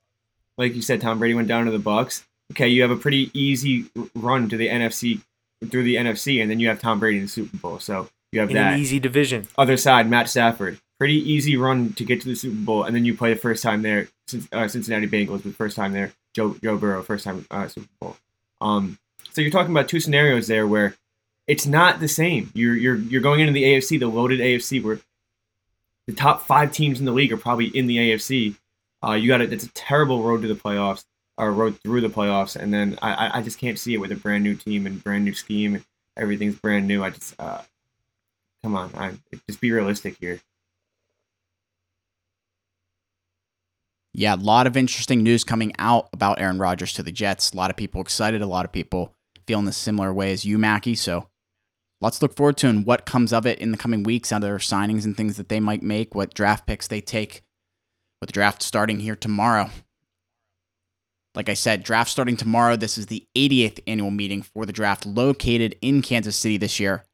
like 0.56 0.74
you 0.74 0.82
said, 0.82 1.00
Tom 1.00 1.18
Brady 1.18 1.34
went 1.34 1.48
down 1.48 1.64
to 1.66 1.70
the 1.70 1.78
Bucks. 1.78 2.24
Okay, 2.52 2.68
you 2.68 2.82
have 2.82 2.90
a 2.90 2.96
pretty 2.96 3.30
easy 3.34 3.86
run 4.14 4.48
to 4.48 4.56
the 4.56 4.68
NFC 4.68 5.20
through 5.70 5.82
the 5.82 5.96
NFC, 5.96 6.40
and 6.42 6.50
then 6.50 6.60
you 6.60 6.68
have 6.68 6.80
Tom 6.80 7.00
Brady 7.00 7.16
in 7.18 7.24
the 7.24 7.28
Super 7.28 7.56
Bowl. 7.56 7.78
So 7.80 8.08
you 8.32 8.40
have 8.40 8.50
In 8.50 8.56
that 8.56 8.74
an 8.74 8.80
easy 8.80 9.00
division. 9.00 9.48
other 9.56 9.76
side, 9.76 10.08
Matt 10.08 10.28
Stafford. 10.28 10.78
Pretty 10.98 11.14
easy 11.16 11.56
run 11.56 11.92
to 11.94 12.04
get 12.04 12.20
to 12.20 12.28
the 12.28 12.34
Super 12.36 12.54
Bowl, 12.56 12.84
and 12.84 12.94
then 12.94 13.04
you 13.04 13.14
play 13.14 13.32
the 13.34 13.40
first 13.40 13.62
time 13.62 13.82
there. 13.82 14.08
Uh, 14.52 14.68
Cincinnati 14.68 15.06
Bengals 15.08 15.42
the 15.42 15.50
first 15.52 15.74
time 15.76 15.92
there. 15.92 16.12
Joe 16.34 16.56
Joe 16.62 16.76
Burrow 16.76 17.02
first 17.02 17.24
time 17.24 17.44
uh, 17.50 17.66
Super 17.68 17.88
Bowl. 18.00 18.16
Um, 18.60 18.98
so 19.32 19.40
you're 19.40 19.50
talking 19.50 19.72
about 19.72 19.88
two 19.88 20.00
scenarios 20.00 20.46
there 20.46 20.66
where 20.66 20.94
it's 21.46 21.66
not 21.66 22.00
the 22.00 22.08
same. 22.08 22.50
You're 22.54 22.74
you're 22.74 22.96
you're 22.96 23.20
going 23.20 23.40
into 23.40 23.52
the 23.52 23.62
AFC, 23.64 23.98
the 23.98 24.06
loaded 24.06 24.40
AFC, 24.40 24.82
where 24.82 25.00
the 26.06 26.14
top 26.14 26.46
five 26.46 26.72
teams 26.72 26.98
in 27.00 27.06
the 27.06 27.12
league 27.12 27.32
are 27.32 27.36
probably 27.36 27.66
in 27.66 27.86
the 27.86 27.96
AFC. 27.98 28.56
Uh, 29.06 29.12
you 29.12 29.28
got 29.28 29.40
it. 29.40 29.52
It's 29.52 29.64
a 29.64 29.72
terrible 29.74 30.22
road 30.22 30.42
to 30.42 30.48
the 30.48 30.54
playoffs, 30.54 31.04
or 31.36 31.52
road 31.52 31.78
through 31.82 32.00
the 32.00 32.08
playoffs, 32.08 32.56
and 32.56 32.72
then 32.72 32.98
I 33.02 33.38
I- 33.38 33.42
just 33.42 33.58
can't 33.58 33.78
see 33.78 33.94
it 33.94 33.98
with 33.98 34.12
a 34.12 34.16
brand 34.16 34.44
new 34.44 34.54
team 34.54 34.86
and 34.86 35.02
brand 35.02 35.24
new 35.24 35.34
scheme. 35.34 35.84
Everything's 36.16 36.56
brand 36.56 36.86
new. 36.86 37.04
I 37.04 37.10
just 37.10 37.34
uh, 37.38 37.60
come 38.62 38.76
on, 38.76 38.90
I, 38.94 39.12
just 39.48 39.60
be 39.60 39.72
realistic 39.72 40.16
here. 40.20 40.40
Yeah, 44.16 44.34
a 44.34 44.36
lot 44.36 44.68
of 44.68 44.76
interesting 44.76 45.24
news 45.24 45.42
coming 45.42 45.72
out 45.78 46.08
about 46.12 46.40
Aaron 46.40 46.58
Rodgers 46.58 46.92
to 46.94 47.02
the 47.02 47.10
Jets. 47.10 47.50
A 47.50 47.56
lot 47.56 47.70
of 47.70 47.76
people 47.76 48.00
excited, 48.00 48.42
a 48.42 48.46
lot 48.46 48.64
of 48.64 48.70
people 48.70 49.12
feeling 49.46 49.64
the 49.64 49.72
similar 49.72 50.14
way 50.14 50.30
as 50.32 50.44
you, 50.44 50.56
Mackey. 50.56 50.94
So 50.94 51.26
let's 52.05 52.22
look 52.22 52.36
forward 52.36 52.56
to 52.59 52.68
and 52.68 52.86
what 52.86 53.06
comes 53.06 53.32
of 53.32 53.47
it 53.47 53.59
in 53.59 53.70
the 53.70 53.78
coming 53.78 54.02
weeks, 54.02 54.31
other 54.31 54.59
signings 54.59 55.05
and 55.05 55.16
things 55.16 55.36
that 55.36 55.48
they 55.48 55.60
might 55.60 55.82
make, 55.82 56.14
what 56.14 56.35
draft 56.35 56.66
picks 56.66 56.86
they 56.86 57.01
take 57.01 57.43
with 58.20 58.28
the 58.28 58.32
draft 58.32 58.62
starting 58.62 59.01
here 59.01 59.16
tomorrow. 59.16 59.70
Like 61.35 61.48
I 61.48 61.55
said, 61.55 61.82
draft 61.82 62.10
starting 62.10 62.36
tomorrow. 62.36 62.76
This 62.76 62.97
is 62.97 63.06
the 63.06 63.26
80th 63.35 63.81
annual 63.86 64.10
meeting 64.10 64.43
for 64.43 64.64
the 64.66 64.72
draft 64.72 65.05
located 65.05 65.76
in 65.81 66.01
Kansas 66.01 66.36
City 66.36 66.56
this 66.56 66.78
year. 66.78 67.05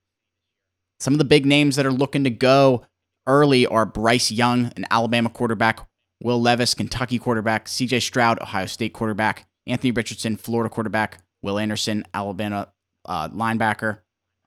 Some 0.99 1.15
of 1.15 1.19
the 1.19 1.25
big 1.25 1.47
names 1.47 1.77
that 1.77 1.87
are 1.87 1.93
looking 1.93 2.25
to 2.25 2.31
go 2.31 2.85
early 3.27 3.67
are 3.67 3.87
Bryce 3.87 4.31
Young, 4.31 4.73
an 4.77 4.85
Alabama 4.91 5.31
quarterback, 5.31 5.81
Will 6.23 6.41
Levis, 6.41 6.75
Kentucky 6.75 7.19
quarterback, 7.19 7.67
CJ 7.67 8.03
Stroud, 8.03 8.41
Ohio 8.43 8.67
State 8.67 8.93
quarterback, 8.93 9.47
Anthony 9.67 9.93
Richardson, 9.93 10.37
Florida 10.37 10.69
quarterback, 10.69 11.23
Will 11.43 11.59
Anderson, 11.59 12.05
Alabama 12.13 12.69
uh, 13.07 13.29
linebacker. 13.31 14.01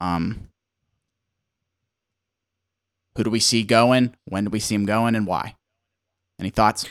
Um, 0.04 0.50
who 3.16 3.24
do 3.24 3.30
we 3.30 3.40
see 3.40 3.64
going? 3.64 4.16
When 4.26 4.46
do 4.46 4.50
we 4.50 4.60
see 4.60 4.76
him 4.76 4.86
going, 4.86 5.16
and 5.16 5.26
why? 5.26 5.56
Any 6.40 6.50
thoughts? 6.50 6.90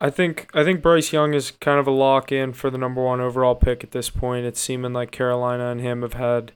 I 0.00 0.08
think 0.08 0.48
I 0.54 0.64
think 0.64 0.80
Bryce 0.80 1.12
Young 1.12 1.34
is 1.34 1.50
kind 1.50 1.78
of 1.78 1.86
a 1.86 1.90
lock 1.90 2.32
in 2.32 2.54
for 2.54 2.70
the 2.70 2.78
number 2.78 3.02
one 3.02 3.20
overall 3.20 3.54
pick 3.54 3.84
at 3.84 3.90
this 3.90 4.08
point. 4.08 4.46
It's 4.46 4.60
seeming 4.60 4.94
like 4.94 5.10
Carolina 5.10 5.70
and 5.70 5.80
him 5.80 6.00
have 6.00 6.14
had 6.14 6.52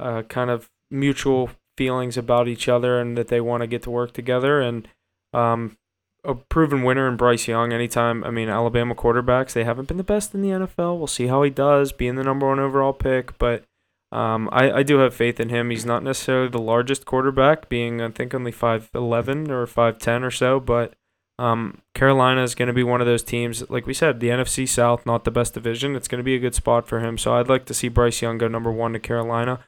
uh, 0.00 0.22
kind 0.22 0.48
of 0.48 0.70
mutual 0.90 1.50
feelings 1.76 2.16
about 2.16 2.48
each 2.48 2.66
other 2.66 2.98
and 2.98 3.18
that 3.18 3.28
they 3.28 3.40
want 3.40 3.60
to 3.62 3.66
get 3.66 3.82
to 3.82 3.90
work 3.90 4.12
together. 4.14 4.62
And 4.62 4.88
um, 5.34 5.76
a 6.24 6.34
proven 6.34 6.84
winner 6.84 7.06
in 7.06 7.16
Bryce 7.16 7.46
Young. 7.46 7.70
Anytime, 7.70 8.24
I 8.24 8.30
mean, 8.30 8.48
Alabama 8.48 8.94
quarterbacks 8.94 9.52
they 9.52 9.64
haven't 9.64 9.88
been 9.88 9.98
the 9.98 10.02
best 10.02 10.34
in 10.34 10.40
the 10.40 10.48
NFL. 10.48 10.96
We'll 10.96 11.06
see 11.06 11.26
how 11.26 11.42
he 11.42 11.50
does, 11.50 11.92
being 11.92 12.14
the 12.14 12.24
number 12.24 12.48
one 12.48 12.60
overall 12.60 12.94
pick. 12.94 13.36
But 13.36 13.64
um, 14.12 14.48
I 14.52 14.70
I 14.70 14.82
do 14.82 14.98
have 14.98 15.14
faith 15.14 15.40
in 15.40 15.48
him. 15.48 15.70
He's 15.70 15.86
not 15.86 16.02
necessarily 16.02 16.48
the 16.48 16.58
largest 16.58 17.06
quarterback, 17.06 17.68
being 17.68 18.00
I 18.00 18.08
think 18.10 18.34
only 18.34 18.52
five 18.52 18.90
eleven 18.94 19.50
or 19.50 19.66
five 19.66 19.98
ten 19.98 20.22
or 20.24 20.30
so, 20.30 20.60
but. 20.60 20.94
Um, 21.38 21.82
Carolina 21.92 22.42
is 22.42 22.54
going 22.54 22.68
to 22.68 22.72
be 22.72 22.82
one 22.82 23.02
of 23.02 23.06
those 23.06 23.22
teams, 23.22 23.68
like 23.68 23.86
we 23.86 23.92
said, 23.92 24.20
the 24.20 24.30
NFC 24.30 24.66
South, 24.66 25.04
not 25.04 25.24
the 25.24 25.30
best 25.30 25.52
division. 25.52 25.94
It's 25.94 26.08
going 26.08 26.18
to 26.18 26.24
be 26.24 26.34
a 26.34 26.38
good 26.38 26.54
spot 26.54 26.88
for 26.88 27.00
him. 27.00 27.18
So 27.18 27.34
I'd 27.34 27.46
like 27.46 27.66
to 27.66 27.74
see 27.74 27.88
Bryce 27.88 28.22
Young 28.22 28.38
go 28.38 28.48
number 28.48 28.72
one 28.72 28.94
to 28.94 28.98
Carolina. 28.98 29.60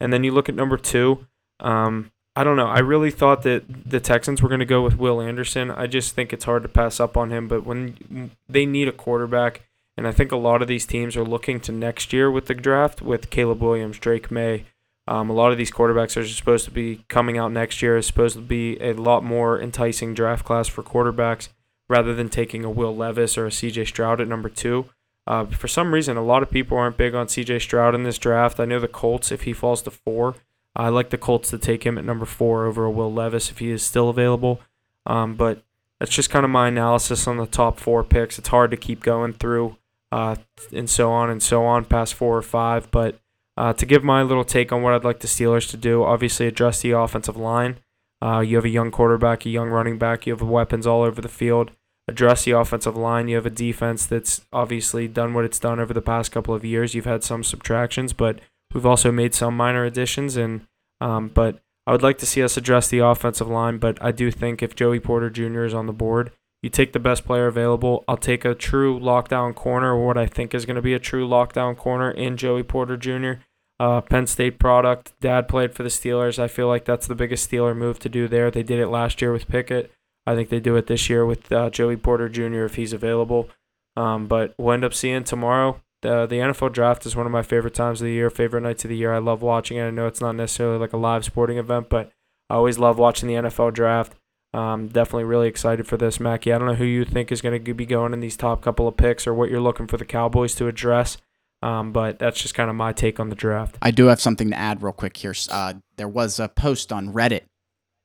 And 0.00 0.14
then 0.14 0.24
you 0.24 0.32
look 0.32 0.48
at 0.48 0.54
number 0.54 0.78
two. 0.78 1.26
Um, 1.60 2.10
I 2.36 2.44
don't 2.44 2.56
know. 2.56 2.68
I 2.68 2.78
really 2.78 3.10
thought 3.10 3.42
that 3.42 3.64
the 3.90 4.00
Texans 4.00 4.40
were 4.40 4.48
going 4.48 4.60
to 4.60 4.66
go 4.66 4.82
with 4.82 4.96
Will 4.96 5.20
Anderson. 5.20 5.70
I 5.70 5.86
just 5.86 6.14
think 6.14 6.32
it's 6.32 6.44
hard 6.44 6.62
to 6.62 6.68
pass 6.68 7.00
up 7.00 7.16
on 7.16 7.30
him. 7.30 7.48
But 7.48 7.66
when 7.66 8.30
they 8.48 8.64
need 8.64 8.88
a 8.88 8.92
quarterback, 8.92 9.68
and 10.00 10.08
I 10.08 10.12
think 10.12 10.32
a 10.32 10.36
lot 10.36 10.62
of 10.62 10.68
these 10.68 10.86
teams 10.86 11.14
are 11.14 11.24
looking 11.24 11.60
to 11.60 11.72
next 11.72 12.10
year 12.10 12.30
with 12.30 12.46
the 12.46 12.54
draft 12.54 13.02
with 13.02 13.28
Caleb 13.28 13.60
Williams, 13.60 13.98
Drake 13.98 14.30
Maye, 14.30 14.64
um, 15.10 15.28
a 15.28 15.32
lot 15.32 15.50
of 15.50 15.58
these 15.58 15.72
quarterbacks 15.72 16.16
are 16.16 16.24
supposed 16.24 16.64
to 16.66 16.70
be 16.70 17.04
coming 17.08 17.36
out 17.36 17.50
next 17.50 17.82
year. 17.82 17.96
Is 17.96 18.06
supposed 18.06 18.36
to 18.36 18.40
be 18.40 18.78
a 18.80 18.92
lot 18.92 19.24
more 19.24 19.60
enticing 19.60 20.14
draft 20.14 20.44
class 20.44 20.68
for 20.68 20.84
quarterbacks 20.84 21.48
rather 21.88 22.14
than 22.14 22.28
taking 22.28 22.64
a 22.64 22.70
Will 22.70 22.96
Levis 22.96 23.36
or 23.36 23.46
a 23.46 23.50
CJ 23.50 23.88
Stroud 23.88 24.20
at 24.20 24.28
number 24.28 24.48
two. 24.48 24.86
Uh, 25.26 25.46
for 25.46 25.66
some 25.66 25.92
reason, 25.92 26.16
a 26.16 26.22
lot 26.22 26.44
of 26.44 26.50
people 26.50 26.78
aren't 26.78 26.96
big 26.96 27.14
on 27.14 27.26
CJ 27.26 27.60
Stroud 27.60 27.94
in 27.94 28.04
this 28.04 28.18
draft. 28.18 28.60
I 28.60 28.64
know 28.64 28.78
the 28.78 28.86
Colts, 28.86 29.32
if 29.32 29.42
he 29.42 29.52
falls 29.52 29.82
to 29.82 29.90
four, 29.90 30.36
I 30.76 30.88
like 30.88 31.10
the 31.10 31.18
Colts 31.18 31.50
to 31.50 31.58
take 31.58 31.84
him 31.84 31.98
at 31.98 32.04
number 32.04 32.24
four 32.24 32.66
over 32.66 32.84
a 32.84 32.90
Will 32.90 33.12
Levis 33.12 33.50
if 33.50 33.58
he 33.58 33.70
is 33.70 33.82
still 33.82 34.08
available. 34.08 34.60
Um, 35.06 35.34
but 35.34 35.64
that's 35.98 36.14
just 36.14 36.30
kind 36.30 36.44
of 36.44 36.50
my 36.50 36.68
analysis 36.68 37.26
on 37.26 37.36
the 37.36 37.46
top 37.46 37.80
four 37.80 38.04
picks. 38.04 38.38
It's 38.38 38.48
hard 38.48 38.70
to 38.70 38.76
keep 38.76 39.02
going 39.02 39.32
through 39.32 39.76
uh, 40.12 40.36
and 40.72 40.88
so 40.88 41.10
on 41.10 41.30
and 41.30 41.42
so 41.42 41.64
on 41.64 41.84
past 41.84 42.14
four 42.14 42.36
or 42.36 42.42
five. 42.42 42.90
But 42.90 43.18
uh, 43.56 43.72
to 43.74 43.86
give 43.86 44.02
my 44.02 44.22
little 44.22 44.44
take 44.44 44.72
on 44.72 44.82
what 44.82 44.94
I'd 44.94 45.04
like 45.04 45.20
the 45.20 45.26
Steelers 45.26 45.68
to 45.70 45.76
do, 45.76 46.02
obviously 46.02 46.46
address 46.46 46.80
the 46.80 46.92
offensive 46.92 47.36
line. 47.36 47.78
Uh, 48.22 48.40
you 48.40 48.56
have 48.56 48.64
a 48.64 48.70
young 48.70 48.90
quarterback, 48.90 49.46
a 49.46 49.50
young 49.50 49.70
running 49.70 49.98
back. 49.98 50.26
You 50.26 50.32
have 50.34 50.42
weapons 50.42 50.86
all 50.86 51.02
over 51.02 51.20
the 51.20 51.28
field. 51.28 51.70
Address 52.08 52.44
the 52.44 52.52
offensive 52.52 52.96
line. 52.96 53.28
You 53.28 53.36
have 53.36 53.46
a 53.46 53.50
defense 53.50 54.04
that's 54.04 54.42
obviously 54.52 55.08
done 55.08 55.32
what 55.32 55.44
it's 55.44 55.58
done 55.58 55.78
over 55.78 55.94
the 55.94 56.02
past 56.02 56.32
couple 56.32 56.54
of 56.54 56.64
years. 56.64 56.94
You've 56.94 57.04
had 57.04 57.22
some 57.22 57.44
subtractions, 57.44 58.12
but 58.12 58.40
we've 58.74 58.86
also 58.86 59.12
made 59.12 59.34
some 59.34 59.56
minor 59.56 59.84
additions. 59.84 60.36
And 60.36 60.66
um, 61.00 61.28
but 61.28 61.60
I 61.86 61.92
would 61.92 62.02
like 62.02 62.18
to 62.18 62.26
see 62.26 62.42
us 62.42 62.56
address 62.56 62.88
the 62.88 62.98
offensive 62.98 63.48
line. 63.48 63.78
But 63.78 64.02
I 64.02 64.12
do 64.12 64.30
think 64.30 64.62
if 64.62 64.74
Joey 64.74 65.00
Porter 65.00 65.30
Jr. 65.30 65.64
is 65.64 65.74
on 65.74 65.86
the 65.86 65.92
board, 65.92 66.32
you 66.62 66.70
take 66.70 66.92
the 66.92 66.98
best 66.98 67.24
player 67.24 67.46
available. 67.46 68.04
I'll 68.06 68.16
take 68.16 68.44
a 68.44 68.54
true 68.54 68.98
lockdown 68.98 69.54
corner, 69.54 69.94
or 69.94 70.06
what 70.06 70.18
I 70.18 70.26
think 70.26 70.54
is 70.54 70.66
going 70.66 70.76
to 70.76 70.82
be 70.82 70.94
a 70.94 70.98
true 70.98 71.26
lockdown 71.26 71.76
corner 71.76 72.10
in 72.10 72.36
Joey 72.36 72.62
Porter 72.62 72.96
Jr. 72.96 73.42
Uh, 73.78 74.02
Penn 74.02 74.26
State 74.26 74.58
product. 74.58 75.14
Dad 75.20 75.48
played 75.48 75.74
for 75.74 75.82
the 75.82 75.88
Steelers. 75.88 76.38
I 76.38 76.48
feel 76.48 76.68
like 76.68 76.84
that's 76.84 77.06
the 77.06 77.14
biggest 77.14 77.50
Steeler 77.50 77.74
move 77.74 77.98
to 78.00 78.10
do 78.10 78.28
there. 78.28 78.50
They 78.50 78.62
did 78.62 78.78
it 78.78 78.88
last 78.88 79.22
year 79.22 79.32
with 79.32 79.48
Pickett. 79.48 79.90
I 80.26 80.34
think 80.34 80.50
they 80.50 80.60
do 80.60 80.76
it 80.76 80.86
this 80.86 81.08
year 81.08 81.24
with 81.24 81.50
uh, 81.50 81.70
Joey 81.70 81.96
Porter 81.96 82.28
Jr. 82.28 82.64
if 82.64 82.74
he's 82.74 82.92
available. 82.92 83.48
Um, 83.96 84.26
but 84.26 84.54
we'll 84.58 84.74
end 84.74 84.84
up 84.84 84.92
seeing 84.92 85.24
tomorrow. 85.24 85.80
The, 86.02 86.26
the 86.26 86.36
NFL 86.36 86.72
draft 86.72 87.04
is 87.06 87.16
one 87.16 87.26
of 87.26 87.32
my 87.32 87.42
favorite 87.42 87.74
times 87.74 88.00
of 88.00 88.06
the 88.06 88.12
year, 88.12 88.30
favorite 88.30 88.62
nights 88.62 88.84
of 88.84 88.90
the 88.90 88.96
year. 88.96 89.12
I 89.12 89.18
love 89.18 89.42
watching 89.42 89.78
it. 89.78 89.84
I 89.84 89.90
know 89.90 90.06
it's 90.06 90.20
not 90.20 90.36
necessarily 90.36 90.78
like 90.78 90.92
a 90.92 90.98
live 90.98 91.24
sporting 91.24 91.58
event, 91.58 91.88
but 91.88 92.10
I 92.48 92.54
always 92.54 92.78
love 92.78 92.98
watching 92.98 93.28
the 93.28 93.34
NFL 93.34 93.74
draft. 93.74 94.14
Um, 94.52 94.88
definitely 94.88 95.24
really 95.24 95.48
excited 95.48 95.86
for 95.86 95.96
this, 95.96 96.18
Mackey. 96.18 96.52
I 96.52 96.58
don't 96.58 96.66
know 96.66 96.74
who 96.74 96.84
you 96.84 97.04
think 97.04 97.30
is 97.30 97.40
going 97.40 97.62
to 97.64 97.74
be 97.74 97.86
going 97.86 98.12
in 98.12 98.20
these 98.20 98.36
top 98.36 98.62
couple 98.62 98.88
of 98.88 98.96
picks 98.96 99.26
or 99.26 99.34
what 99.34 99.50
you're 99.50 99.60
looking 99.60 99.86
for 99.86 99.96
the 99.96 100.04
Cowboys 100.04 100.54
to 100.56 100.66
address 100.66 101.18
Um, 101.62 101.92
but 101.92 102.18
that's 102.18 102.40
just 102.40 102.54
kind 102.54 102.70
of 102.70 102.76
my 102.76 102.92
take 102.92 103.20
on 103.20 103.28
the 103.28 103.36
draft. 103.36 103.76
I 103.82 103.90
do 103.90 104.06
have 104.06 104.20
something 104.20 104.50
to 104.50 104.58
add 104.58 104.82
real 104.82 104.92
quick 104.92 105.16
here. 105.16 105.34
Uh, 105.50 105.74
there 105.96 106.08
was 106.08 106.40
a 106.40 106.48
post 106.48 106.92
on 106.92 107.12
Reddit 107.12 107.42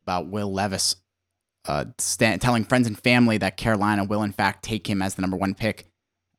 about 0.03 0.27
Will 0.27 0.51
Levis 0.51 0.97
uh, 1.67 1.85
st- 1.97 2.41
telling 2.41 2.63
friends 2.65 2.85
and 2.85 2.99
family 2.99 3.37
that 3.39 3.57
Carolina 3.57 4.03
will, 4.03 4.23
in 4.23 4.33
fact, 4.33 4.63
take 4.63 4.87
him 4.87 5.01
as 5.01 5.15
the 5.15 5.21
number 5.21 5.37
one 5.37 5.55
pick. 5.55 5.85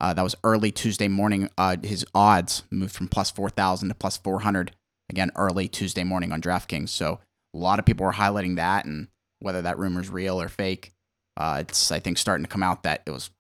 Uh, 0.01 0.12
that 0.12 0.23
was 0.23 0.37
early 0.45 0.70
Tuesday 0.70 1.09
morning. 1.09 1.49
Uh, 1.57 1.77
his 1.83 2.05
odds 2.15 2.65
moved 2.70 2.95
from 2.95 3.09
plus 3.09 3.31
4,000 3.31 3.89
to 3.89 3.95
plus 3.95 4.19
400. 4.19 4.73
Again, 5.09 5.31
early 5.37 5.69
Tuesday 5.69 6.05
morning 6.05 6.33
on 6.33 6.43
DraftKings. 6.43 6.91
So 6.91 7.19
a 7.55 7.59
lot 7.59 7.78
of 7.78 7.87
people 7.87 8.05
were 8.05 8.12
highlighting 8.12 8.57
that 8.57 8.85
and 8.85 9.09
whether 9.41 9.63
that 9.63 9.79
rumor 9.79 10.01
is 10.01 10.11
real 10.11 10.41
or 10.41 10.49
fake. 10.49 10.93
Uh, 11.37 11.59
it's, 11.61 11.93
I 11.93 11.99
think, 11.99 12.19
starting 12.19 12.45
to 12.45 12.51
come 12.51 12.63
out 12.63 12.83
that 12.85 13.03
it 13.07 13.11
was 13.11 13.31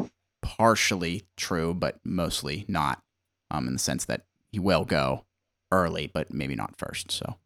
partially 0.42 1.22
true, 1.36 1.74
but 1.74 1.98
mostly 2.04 2.64
not 2.68 3.02
um, 3.50 3.66
in 3.66 3.72
the 3.72 3.78
sense 3.78 4.04
that 4.04 4.22
he 4.52 4.58
will 4.58 4.84
go 4.84 5.24
early, 5.72 6.10
but 6.12 6.32
maybe 6.32 6.54
not 6.54 6.76
first. 6.76 7.10
So, 7.10 7.36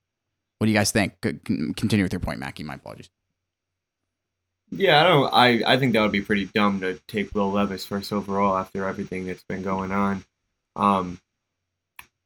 what 0.58 0.66
do 0.66 0.70
you 0.70 0.76
guys 0.76 0.90
think? 0.90 1.20
Continue 1.20 2.04
with 2.04 2.12
your 2.12 2.20
point, 2.20 2.40
Mackey. 2.40 2.62
My 2.62 2.74
apologies. 2.74 3.10
Yeah, 4.70 5.00
I 5.00 5.02
don't. 5.04 5.32
I 5.32 5.74
I 5.74 5.76
think 5.78 5.94
that 5.94 6.02
would 6.02 6.12
be 6.12 6.22
pretty 6.22 6.46
dumb 6.46 6.80
to 6.80 7.00
take 7.08 7.34
Will 7.34 7.50
Levis 7.50 7.84
first 7.84 8.12
overall 8.12 8.56
after 8.56 8.86
everything 8.86 9.26
that's 9.26 9.42
been 9.42 9.62
going 9.62 9.90
on. 9.90 10.24
Um, 10.76 11.20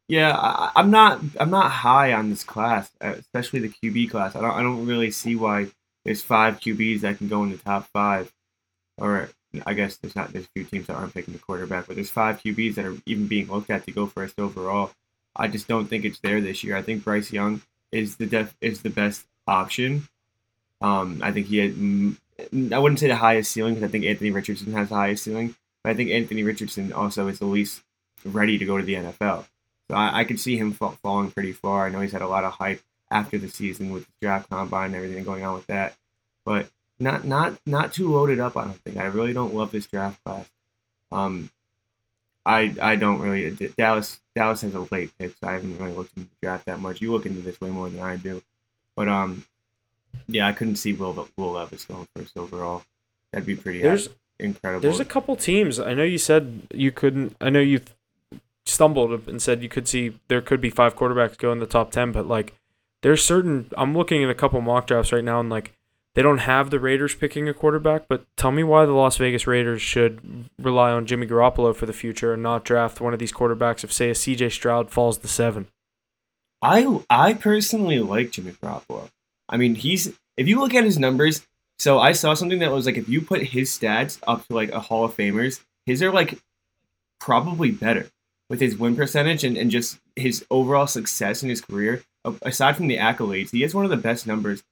yeah, 0.09 0.37
I, 0.37 0.73
I'm 0.77 0.91
not. 0.91 1.21
I'm 1.41 1.51
not 1.51 1.71
high 1.71 2.13
on 2.13 2.29
this 2.31 2.45
class, 2.45 2.91
especially 3.01 3.61
the 3.61 3.69
QB 3.71 4.11
class. 4.11 4.37
I 4.37 4.43
don't. 4.43 4.51
I 4.51 4.63
don't 4.63 4.85
really 4.85 5.11
see 5.11 5.37
why 5.37 5.69
there's 6.05 6.23
five 6.23 6.61
QBs 6.61 7.01
that 7.01 7.19
can 7.19 7.29
go 7.29 7.43
in 7.43 7.51
the 7.51 7.57
top 7.57 7.89
five, 7.93 8.33
or 8.99 9.31
I 9.67 9.75
guess 9.75 9.97
there's 9.97 10.17
not 10.17 10.33
there's 10.33 10.45
a 10.47 10.49
few 10.55 10.65
teams 10.65 10.87
that 10.87 10.95
aren't 10.95 11.15
picking 11.15 11.35
the 11.35 11.41
quarterback, 11.41 11.87
but 11.87 11.97
there's 11.97 12.11
five 12.11 12.43
QBs 12.43 12.75
that 12.75 12.85
are 12.85 12.97
even 13.07 13.27
being 13.27 13.51
looked 13.51 13.71
at 13.71 13.85
to 13.87 13.93
go 13.93 14.07
first 14.07 14.39
overall. 14.39 14.93
I 15.37 15.49
just 15.49 15.69
don't 15.69 15.87
think 15.87 16.05
it's 16.05 16.21
there 16.21 16.41
this 16.41 16.63
year. 16.63 16.77
I 16.77 16.83
think 16.83 17.05
Bryce 17.05 17.33
Young 17.33 17.63
is 17.93 18.17
the 18.17 18.27
def 18.27 18.55
is 18.61 18.83
the 18.83 18.91
best 18.91 19.27
option. 19.47 20.09
Um, 20.81 21.21
I 21.23 21.33
think 21.33 21.47
he 21.47 21.59
had 21.59 22.73
I 22.73 22.79
wouldn't 22.79 22.99
say 22.99 23.09
the 23.09 23.17
highest 23.17 23.53
ceiling 23.53 23.75
because 23.75 23.89
I 23.89 23.91
think 23.91 24.05
Anthony 24.05 24.31
Richardson 24.31 24.73
has 24.73 24.89
the 24.89 24.97
highest 24.97 25.25
ceiling, 25.25 25.55
but 25.83 25.91
I 25.91 25.95
think 25.95 26.11
Anthony 26.11 26.43
Richardson 26.43 26.93
also 26.93 27.29
is 27.29 27.39
the 27.39 27.47
least 27.47 27.83
ready 28.25 28.59
to 28.59 28.65
go 28.65 28.77
to 28.77 28.85
the 28.85 28.95
NFL. 28.95 29.47
So 29.91 29.97
I, 29.97 30.21
I 30.21 30.25
could 30.25 30.41
see 30.41 30.57
him 30.57 30.73
fall, 30.73 30.99
falling 31.03 31.31
pretty 31.31 31.53
far. 31.53 31.87
I 31.87 31.91
know 31.91 32.01
he's 32.01 32.13
had 32.13 32.23
a 32.23 32.29
lot 32.29 32.45
of 32.45 32.53
hype 32.53 32.81
after 33.11 33.39
the 33.39 33.49
season 33.49 33.91
with 33.91 34.07
the 34.07 34.13
draft 34.23 34.51
combine 34.51 34.87
and 34.87 34.97
everything 34.97 35.25
going 35.25 35.45
on 35.45 35.55
with 35.55 35.67
that, 35.67 35.95
but 36.45 36.69
not 36.99 37.25
not 37.25 37.59
not 37.67 37.93
too 37.93 38.13
loaded 38.13 38.41
up. 38.41 38.57
I 38.57 38.65
don't 38.65 38.81
think. 38.81 38.97
I 38.97 39.05
really 39.05 39.33
don't 39.33 39.55
love 39.55 39.71
this 39.71 39.87
draft 39.87 40.23
class. 40.25 40.49
Um, 41.13 41.51
I 42.47 42.75
I 42.81 42.97
don't 42.97 43.21
really. 43.21 43.51
Dallas 43.77 44.21
Dallas 44.35 44.63
has 44.63 44.75
a 44.75 44.87
late 44.91 45.11
pick, 45.19 45.35
so 45.41 45.49
I 45.49 45.53
haven't 45.53 45.79
really 45.79 45.93
looked 45.93 46.17
into 46.17 46.29
the 46.29 46.37
draft 46.43 46.67
that 46.67 46.81
much. 46.81 47.01
You 47.01 47.13
look 47.13 47.27
into 47.27 47.41
this 47.41 47.61
way 47.61 47.71
more 47.71 47.89
than 47.89 48.01
I 48.01 48.17
do, 48.17 48.43
but 48.97 49.09
um, 49.09 49.45
yeah, 50.27 50.47
I 50.47 50.53
couldn't 50.53 50.77
see 50.77 50.93
Will 50.93 51.29
Will 51.37 51.53
Levis 51.53 51.85
going 51.85 52.09
first 52.15 52.37
overall. 52.37 52.83
That'd 53.33 53.47
be 53.47 53.57
pretty 53.57 53.83
there's, 53.83 54.09
incredible. 54.39 54.83
There's 54.83 55.01
a 55.01 55.05
couple 55.05 55.35
teams. 55.37 55.81
I 55.81 55.95
know 55.95 56.05
you 56.05 56.19
said 56.19 56.63
you 56.73 56.93
couldn't. 56.93 57.37
I 57.41 57.51
know 57.51 57.61
you 57.61 57.81
stumbled 58.67 59.29
and 59.29 59.43
said 59.43 59.63
you 59.63 59.69
could 59.69 59.89
see 59.89 60.19
there 60.29 60.41
could 60.41 60.61
be 60.61 60.71
five 60.71 60.97
quarterbacks 60.97 61.37
go 61.37 61.53
in 61.53 61.59
the 61.59 61.67
top 61.67 61.91
ten, 61.91 62.13
but 62.13 62.27
like 62.27 62.55
there's 63.05 63.23
certain. 63.23 63.71
I'm 63.77 63.95
looking 63.95 64.25
at 64.25 64.31
a 64.31 64.35
couple 64.35 64.59
mock 64.63 64.87
drafts 64.87 65.13
right 65.13 65.23
now, 65.23 65.39
and 65.39 65.51
like 65.51 65.73
they 66.15 66.23
don't 66.23 66.39
have 66.39 66.71
the 66.71 66.81
Raiders 66.81 67.15
picking 67.15 67.51
a 67.51 67.53
quarterback, 67.53 68.09
but 68.09 68.25
tell 68.39 68.51
me 68.51 68.65
why 68.65 68.87
the 68.87 68.93
Las 68.93 69.19
Vegas 69.19 69.47
Raiders 69.47 69.83
should 69.83 70.49
rely 70.59 70.91
on 70.91 71.05
Jimmy 71.05 71.27
Garoppolo 71.27 71.77
for 71.77 71.85
the 71.85 71.93
future 71.93 72.33
and 72.33 72.43
not 72.43 72.65
draft 72.65 73.03
one 73.03 73.13
of 73.13 73.19
these 73.19 73.33
quarterbacks 73.33 73.85
if, 73.85 73.93
say, 73.93 74.09
a 74.09 74.15
CJ 74.15 74.53
Stroud 74.53 74.91
falls 74.91 75.19
to 75.19 75.29
seven. 75.29 75.67
I 76.63 77.01
I 77.11 77.35
personally 77.35 77.99
like 77.99 78.31
Jimmy 78.31 78.53
Garoppolo. 78.53 79.11
I 79.51 79.59
mean, 79.59 79.75
he's 79.75 80.15
if 80.39 80.49
you 80.49 80.59
look 80.59 80.73
at 80.75 80.85
his 80.85 80.99
numbers. 80.99 81.47
So 81.79 81.99
I 81.99 82.13
saw 82.13 82.33
something 82.33 82.61
that 82.61 82.73
was 82.73 82.87
like 82.87 82.97
if 82.97 83.09
you 83.09 83.21
put 83.21 83.43
his 83.43 83.69
stats 83.71 84.19
up 84.27 84.47
to 84.47 84.55
like 84.55 84.73
a 84.73 84.81
Hall 84.81 85.05
of 85.05 85.15
Famers, 85.15 85.61
his 85.85 86.03
are 86.03 86.13
like 86.13 86.39
probably 87.21 87.71
better 87.71 88.09
with 88.49 88.61
his 88.61 88.79
win 88.79 88.97
percentage 88.97 89.45
and, 89.45 89.59
and 89.59 89.71
just 89.71 89.99
his 90.17 90.47
overall 90.51 90.87
success 90.87 91.43
in 91.43 91.51
his 91.51 91.61
career. 91.61 92.03
Aside 92.43 92.77
from 92.77 92.89
the 92.89 92.97
accolades, 92.97 93.51
he 93.51 93.63
has 93.63 93.75
one 93.75 93.85
of 93.85 93.91
the 93.91 93.97
best 93.97 94.27
numbers 94.27 94.63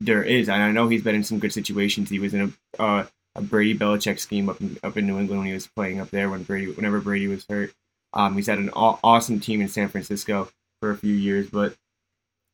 there 0.00 0.22
is, 0.22 0.48
and 0.48 0.62
I 0.62 0.70
know 0.72 0.88
he's 0.88 1.02
been 1.02 1.14
in 1.14 1.24
some 1.24 1.38
good 1.38 1.52
situations. 1.52 2.10
He 2.10 2.18
was 2.18 2.34
in 2.34 2.54
a 2.78 2.82
uh, 2.82 3.06
a 3.34 3.42
Brady 3.42 3.76
Belichick 3.78 4.18
scheme 4.18 4.48
up 4.48 4.60
in, 4.60 4.78
up 4.82 4.96
in 4.96 5.06
New 5.06 5.18
England 5.18 5.40
when 5.40 5.48
he 5.48 5.54
was 5.54 5.66
playing 5.66 6.00
up 6.00 6.10
there 6.10 6.28
when 6.28 6.42
Brady 6.42 6.70
whenever 6.70 7.00
Brady 7.00 7.28
was 7.28 7.46
hurt. 7.48 7.72
Um, 8.12 8.34
he's 8.34 8.46
had 8.46 8.58
an 8.58 8.70
aw- 8.70 8.98
awesome 9.02 9.40
team 9.40 9.60
in 9.62 9.68
San 9.68 9.88
Francisco 9.88 10.50
for 10.80 10.90
a 10.90 10.96
few 10.96 11.14
years, 11.14 11.48
but 11.48 11.74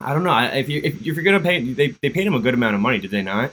I 0.01 0.12
don't 0.12 0.23
know 0.23 0.39
if 0.39 0.69
you 0.69 0.81
if, 0.85 1.01
if 1.01 1.06
you're 1.06 1.24
gonna 1.24 1.40
pay 1.40 1.60
they 1.73 1.89
they 1.89 2.10
paid 2.10 2.27
him 2.27 2.35
a 2.35 2.40
good 2.40 2.55
amount 2.55 2.77
of 2.77 2.81
money, 2.81 2.98
did 2.98 3.10
they 3.10 3.23
not? 3.23 3.52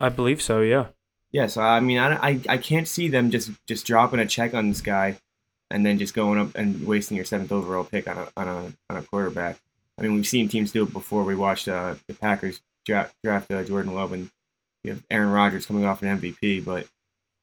I 0.00 0.08
believe 0.08 0.40
so. 0.40 0.60
Yeah. 0.60 0.86
Yeah. 1.32 1.46
So 1.48 1.60
I 1.60 1.80
mean, 1.80 1.98
I, 1.98 2.14
I 2.30 2.40
I 2.48 2.56
can't 2.56 2.88
see 2.88 3.08
them 3.08 3.30
just 3.30 3.50
just 3.66 3.84
dropping 3.86 4.20
a 4.20 4.26
check 4.26 4.54
on 4.54 4.68
this 4.68 4.80
guy, 4.80 5.18
and 5.70 5.84
then 5.84 5.98
just 5.98 6.14
going 6.14 6.38
up 6.38 6.54
and 6.54 6.86
wasting 6.86 7.16
your 7.16 7.26
seventh 7.26 7.52
overall 7.52 7.84
pick 7.84 8.08
on 8.08 8.16
a 8.16 8.28
on 8.36 8.48
a 8.48 8.72
on 8.90 8.96
a 8.96 9.02
quarterback. 9.02 9.58
I 9.98 10.02
mean, 10.02 10.14
we've 10.14 10.26
seen 10.26 10.48
teams 10.48 10.72
do 10.72 10.84
it 10.84 10.92
before. 10.92 11.24
We 11.24 11.34
watched 11.34 11.68
uh, 11.68 11.96
the 12.06 12.14
Packers 12.14 12.60
draft, 12.84 13.14
draft 13.22 13.50
uh, 13.50 13.64
Jordan 13.64 13.94
Love, 13.94 14.12
and 14.12 14.30
you 14.84 14.92
have 14.92 15.02
Aaron 15.10 15.30
Rodgers 15.30 15.66
coming 15.66 15.84
off 15.84 16.02
an 16.02 16.18
MVP. 16.18 16.64
But 16.64 16.86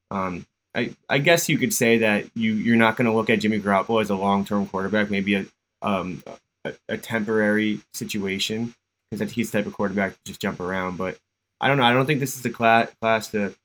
um, 0.10 0.46
I 0.74 0.96
I 1.10 1.18
guess 1.20 1.50
you 1.50 1.58
could 1.58 1.74
say 1.74 2.00
that 2.00 2.30
you 2.36 2.54
you're 2.54 2.78
not 2.78 2.98
going 2.98 3.06
to 3.06 3.14
look 3.14 3.30
at 3.30 3.40
Jimmy 3.40 3.60
Garoppolo 3.60 4.02
as 4.02 4.10
a 4.10 4.16
long 4.16 4.46
term 4.46 4.66
quarterback, 4.68 5.10
maybe 5.10 5.36
a 5.36 5.46
um 5.82 6.24
a, 6.64 6.74
a 6.90 6.98
temporary 6.98 7.80
situation 7.94 8.74
because 9.12 9.32
he's 9.32 9.52
the 9.52 9.60
type 9.60 9.68
of 9.68 9.74
quarterback 9.74 10.14
to 10.14 10.20
just 10.26 10.42
jump 10.42 10.60
around. 10.60 10.98
But 10.98 11.18
I 11.62 11.68
don't 11.68 11.78
know. 11.78 11.84
I 11.84 11.94
don't 11.94 12.06
think 12.06 12.20
this 12.20 12.36
is 12.36 12.42
the 12.42 12.50
class 12.50 12.90
class 13.02 13.30
to. 13.32 13.56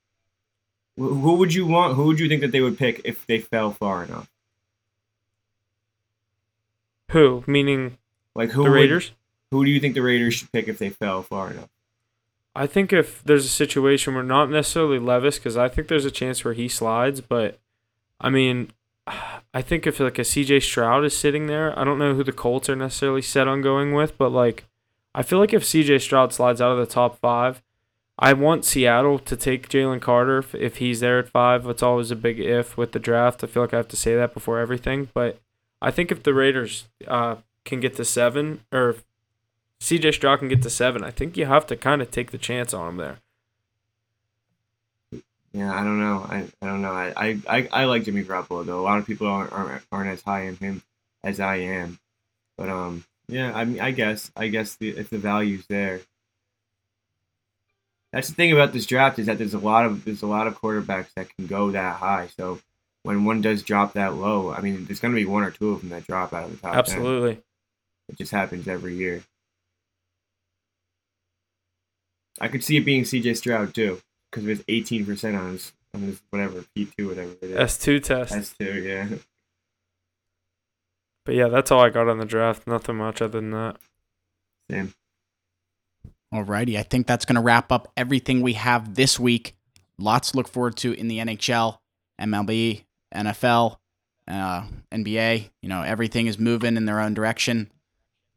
Who 0.96 1.34
would 1.36 1.54
you 1.54 1.66
want? 1.66 1.94
Who 1.94 2.04
would 2.06 2.20
you 2.20 2.28
think 2.28 2.42
that 2.42 2.52
they 2.52 2.60
would 2.60 2.76
pick 2.76 3.00
if 3.04 3.26
they 3.26 3.38
fell 3.38 3.70
far 3.70 4.04
enough? 4.04 4.28
Who? 7.10 7.44
Meaning 7.46 7.98
like 8.34 8.50
who 8.50 8.64
the 8.64 8.70
Raiders? 8.70 9.12
Would, 9.50 9.56
who 9.56 9.64
do 9.64 9.70
you 9.70 9.80
think 9.80 9.94
the 9.94 10.02
Raiders 10.02 10.34
should 10.34 10.52
pick 10.52 10.68
if 10.68 10.78
they 10.78 10.90
fell 10.90 11.22
far 11.22 11.50
enough? 11.50 11.68
I 12.54 12.66
think 12.66 12.92
if 12.92 13.22
there's 13.22 13.44
a 13.44 13.50
situation 13.50 14.14
where 14.14 14.22
not 14.22 14.50
necessarily 14.50 14.98
Levis, 14.98 15.38
because 15.38 15.56
I 15.56 15.68
think 15.68 15.88
there's 15.88 16.04
a 16.04 16.10
chance 16.10 16.44
where 16.44 16.54
he 16.54 16.68
slides, 16.68 17.20
but 17.20 17.58
I 18.20 18.30
mean, 18.30 18.72
I 19.54 19.62
think 19.62 19.86
if 19.86 19.98
like 19.98 20.18
a 20.18 20.22
CJ 20.22 20.62
Stroud 20.62 21.04
is 21.04 21.16
sitting 21.16 21.46
there, 21.46 21.76
I 21.78 21.84
don't 21.84 21.98
know 21.98 22.14
who 22.14 22.24
the 22.24 22.32
Colts 22.32 22.68
are 22.68 22.76
necessarily 22.76 23.22
set 23.22 23.48
on 23.48 23.62
going 23.62 23.92
with, 23.94 24.16
but 24.16 24.30
like 24.30 24.64
I 25.14 25.22
feel 25.22 25.38
like 25.38 25.52
if 25.52 25.64
CJ 25.64 26.00
Stroud 26.00 26.32
slides 26.32 26.60
out 26.60 26.72
of 26.72 26.78
the 26.78 26.92
top 26.92 27.18
five, 27.18 27.62
I 28.18 28.32
want 28.34 28.64
Seattle 28.64 29.18
to 29.18 29.36
take 29.36 29.68
Jalen 29.68 30.00
Carter 30.00 30.38
if, 30.38 30.54
if 30.54 30.76
he's 30.76 31.00
there 31.00 31.18
at 31.18 31.28
five. 31.28 31.66
It's 31.66 31.82
always 31.82 32.10
a 32.10 32.16
big 32.16 32.38
if 32.38 32.76
with 32.76 32.92
the 32.92 32.98
draft. 32.98 33.42
I 33.42 33.46
feel 33.46 33.62
like 33.62 33.74
I 33.74 33.78
have 33.78 33.88
to 33.88 33.96
say 33.96 34.14
that 34.14 34.34
before 34.34 34.60
everything, 34.60 35.08
but 35.14 35.40
I 35.82 35.90
think 35.90 36.10
if 36.12 36.22
the 36.22 36.34
Raiders 36.34 36.88
uh, 37.06 37.36
can 37.64 37.80
get 37.80 37.96
to 37.96 38.04
seven, 38.04 38.60
or 38.72 38.96
CJ 39.80 40.14
Stroud 40.14 40.40
can 40.40 40.48
get 40.48 40.62
to 40.62 40.70
seven, 40.70 41.02
I 41.02 41.10
think 41.10 41.36
you 41.36 41.46
have 41.46 41.66
to 41.68 41.76
kind 41.76 42.02
of 42.02 42.10
take 42.10 42.30
the 42.30 42.38
chance 42.38 42.74
on 42.74 42.88
him 42.88 42.96
there. 42.96 43.18
Yeah, 45.52 45.74
I 45.74 45.82
don't 45.82 45.98
know. 45.98 46.24
I, 46.28 46.46
I 46.62 46.66
don't 46.66 46.82
know. 46.82 46.92
I, 46.92 47.38
I, 47.48 47.68
I 47.72 47.84
like 47.84 48.04
Jimmy 48.04 48.22
Garoppolo 48.22 48.64
though. 48.64 48.78
A 48.78 48.82
lot 48.82 48.98
of 48.98 49.06
people 49.06 49.26
aren't, 49.26 49.52
aren't 49.52 49.82
aren't 49.90 50.10
as 50.10 50.22
high 50.22 50.42
in 50.42 50.56
him 50.56 50.82
as 51.24 51.40
I 51.40 51.56
am. 51.56 51.98
But 52.56 52.68
um, 52.68 53.04
yeah. 53.26 53.52
I 53.54 53.64
mean, 53.64 53.80
I 53.80 53.90
guess 53.90 54.30
I 54.36 54.48
guess 54.48 54.76
the, 54.76 54.90
if 54.90 55.10
the 55.10 55.18
value's 55.18 55.66
there. 55.66 56.00
That's 58.12 58.28
the 58.28 58.34
thing 58.34 58.52
about 58.52 58.72
this 58.72 58.86
draft 58.86 59.18
is 59.18 59.26
that 59.26 59.38
there's 59.38 59.54
a 59.54 59.58
lot 59.58 59.86
of 59.86 60.04
there's 60.04 60.22
a 60.22 60.26
lot 60.26 60.46
of 60.46 60.60
quarterbacks 60.60 61.12
that 61.16 61.34
can 61.34 61.46
go 61.46 61.72
that 61.72 61.96
high. 61.96 62.28
So 62.36 62.60
when 63.02 63.24
one 63.24 63.40
does 63.40 63.62
drop 63.62 63.94
that 63.94 64.14
low, 64.14 64.52
I 64.52 64.60
mean, 64.60 64.84
there's 64.84 65.00
going 65.00 65.14
to 65.14 65.20
be 65.20 65.26
one 65.26 65.42
or 65.42 65.50
two 65.50 65.70
of 65.70 65.80
them 65.80 65.90
that 65.90 66.06
drop 66.06 66.32
out 66.32 66.44
of 66.44 66.52
the 66.52 66.56
top. 66.58 66.76
Absolutely. 66.76 67.34
10. 67.34 67.42
It 68.10 68.18
just 68.18 68.32
happens 68.32 68.68
every 68.68 68.94
year. 68.94 69.22
I 72.40 72.48
could 72.48 72.64
see 72.64 72.76
it 72.76 72.84
being 72.84 73.02
CJ 73.02 73.36
Stroud 73.36 73.74
too, 73.74 74.00
because 74.30 74.46
it 74.46 74.48
was 74.48 74.60
18% 74.62 75.38
on 75.38 75.52
his, 75.52 75.72
on 75.94 76.02
his 76.02 76.20
whatever, 76.30 76.64
P2, 76.76 77.06
whatever 77.06 77.32
it 77.42 77.50
is. 77.50 77.56
S2 77.56 78.02
test. 78.02 78.32
S2, 78.34 78.84
yeah. 78.84 79.16
But 81.26 81.34
yeah, 81.34 81.48
that's 81.48 81.70
all 81.70 81.80
I 81.80 81.90
got 81.90 82.08
on 82.08 82.18
the 82.18 82.24
draft. 82.24 82.66
Nothing 82.66 82.96
much 82.96 83.20
other 83.22 83.40
than 83.40 83.50
that. 83.50 83.76
Same. 84.70 84.94
Alrighty, 86.32 86.78
I 86.78 86.82
think 86.82 87.06
that's 87.06 87.24
going 87.24 87.34
to 87.34 87.40
wrap 87.40 87.72
up 87.72 87.92
everything 87.96 88.40
we 88.40 88.52
have 88.54 88.94
this 88.94 89.18
week. 89.18 89.56
Lots 89.98 90.30
to 90.30 90.36
look 90.36 90.48
forward 90.48 90.76
to 90.78 90.92
in 90.92 91.08
the 91.08 91.18
NHL, 91.18 91.78
MLB, 92.20 92.84
NFL, 93.14 93.76
uh, 94.28 94.64
NBA. 94.92 95.50
You 95.62 95.68
know, 95.68 95.82
everything 95.82 96.26
is 96.26 96.38
moving 96.38 96.76
in 96.76 96.86
their 96.86 97.00
own 97.00 97.14
direction 97.14 97.70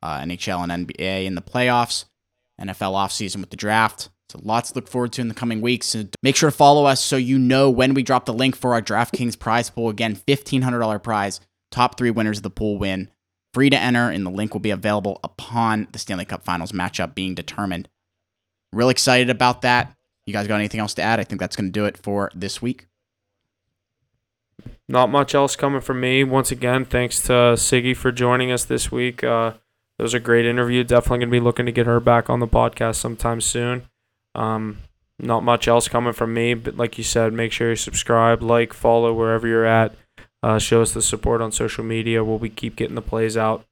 uh, 0.04 0.20
NHL 0.20 0.70
and 0.70 0.88
NBA 0.88 1.26
in 1.26 1.36
the 1.36 1.42
playoffs, 1.42 2.06
NFL 2.62 2.92
offseason 2.92 3.38
with 3.38 3.50
the 3.50 3.58
draft. 3.58 4.10
So 4.30 4.40
lots 4.44 4.72
to 4.72 4.76
look 4.76 4.88
forward 4.88 5.14
to 5.14 5.22
in 5.22 5.30
the 5.30 5.34
coming 5.34 5.62
weeks. 5.62 5.96
And 5.96 6.14
make 6.22 6.36
sure 6.36 6.52
to 6.52 6.56
follow 6.56 6.86
us 6.86 7.02
so 7.02 7.16
you 7.16 7.40
know 7.40 7.70
when 7.70 7.94
we 7.94 8.04
drop 8.04 8.26
the 8.26 8.34
link 8.34 8.56
for 8.56 8.74
our 8.74 8.82
DraftKings 8.82 9.40
prize 9.40 9.70
pool. 9.70 9.90
Again, 9.90 10.16
$1,500 10.16 11.02
prize. 11.02 11.40
Top 11.72 11.98
three 11.98 12.12
winners 12.12 12.38
of 12.38 12.44
the 12.44 12.50
pool 12.50 12.78
win. 12.78 13.10
Free 13.54 13.70
to 13.70 13.78
enter, 13.78 14.10
and 14.10 14.26
the 14.26 14.32
link 14.32 14.54
will 14.54 14.60
be 14.60 14.72
available 14.72 15.20
upon 15.24 15.88
the 15.92 16.00
Stanley 16.00 16.26
Cup 16.26 16.44
Finals 16.44 16.72
matchup 16.72 17.16
being 17.16 17.36
determined. 17.36 17.88
Real 18.72 18.90
excited 18.90 19.30
about 19.30 19.62
that. 19.62 19.96
You 20.26 20.34
guys 20.34 20.48
got 20.48 20.56
anything 20.56 20.80
else 20.80 20.96
to 20.96 21.04
add? 21.04 21.20
I 21.20 21.24
think 21.24 21.40
that's 21.40 21.56
going 21.56 21.68
to 21.68 21.72
do 21.72 21.86
it 21.86 21.98
for 21.98 22.32
this 22.34 22.62
week. 22.62 22.88
Not 24.88 25.10
much 25.10 25.34
else 25.34 25.56
coming 25.56 25.82
from 25.82 26.02
me. 26.02 26.24
Once 26.24 26.52
again, 26.52 26.86
thanks 26.86 27.22
to 27.24 27.56
Siggie 27.58 27.96
for 27.96 28.12
joining 28.12 28.52
us 28.52 28.66
this 28.66 28.92
week. 28.92 29.24
Uh, 29.24 29.54
was 30.04 30.14
a 30.14 30.20
great 30.20 30.46
interview. 30.46 30.84
Definitely 30.84 31.20
going 31.20 31.30
to 31.30 31.32
be 31.32 31.40
looking 31.40 31.66
to 31.66 31.72
get 31.72 31.88
her 31.88 32.00
back 32.00 32.30
on 32.30 32.40
the 32.40 32.48
podcast 32.48 32.96
sometime 32.96 33.42
soon. 33.42 33.84
Um, 34.36 34.80
not 35.18 35.44
much 35.44 35.68
else 35.68 35.88
coming 35.88 36.14
from 36.14 36.34
me, 36.34 36.54
but 36.54 36.78
like 36.78 36.98
you 36.98 37.04
said, 37.04 37.34
make 37.34 37.52
sure 37.52 37.70
you 37.70 37.76
subscribe, 37.76 38.44
like, 38.44 38.74
follow 38.74 39.14
wherever 39.14 39.48
you're 39.48 39.66
at. 39.66 39.96
Uh, 40.44 40.60
show 40.60 40.82
us 40.82 40.92
the 40.92 41.02
support 41.02 41.42
on 41.42 41.52
social 41.52 41.84
media. 41.84 42.24
We'll 42.24 42.40
be 42.40 42.50
keep 42.50 42.76
getting 42.76 42.96
the 42.96 43.02
plays 43.02 43.38
out. 43.38 43.66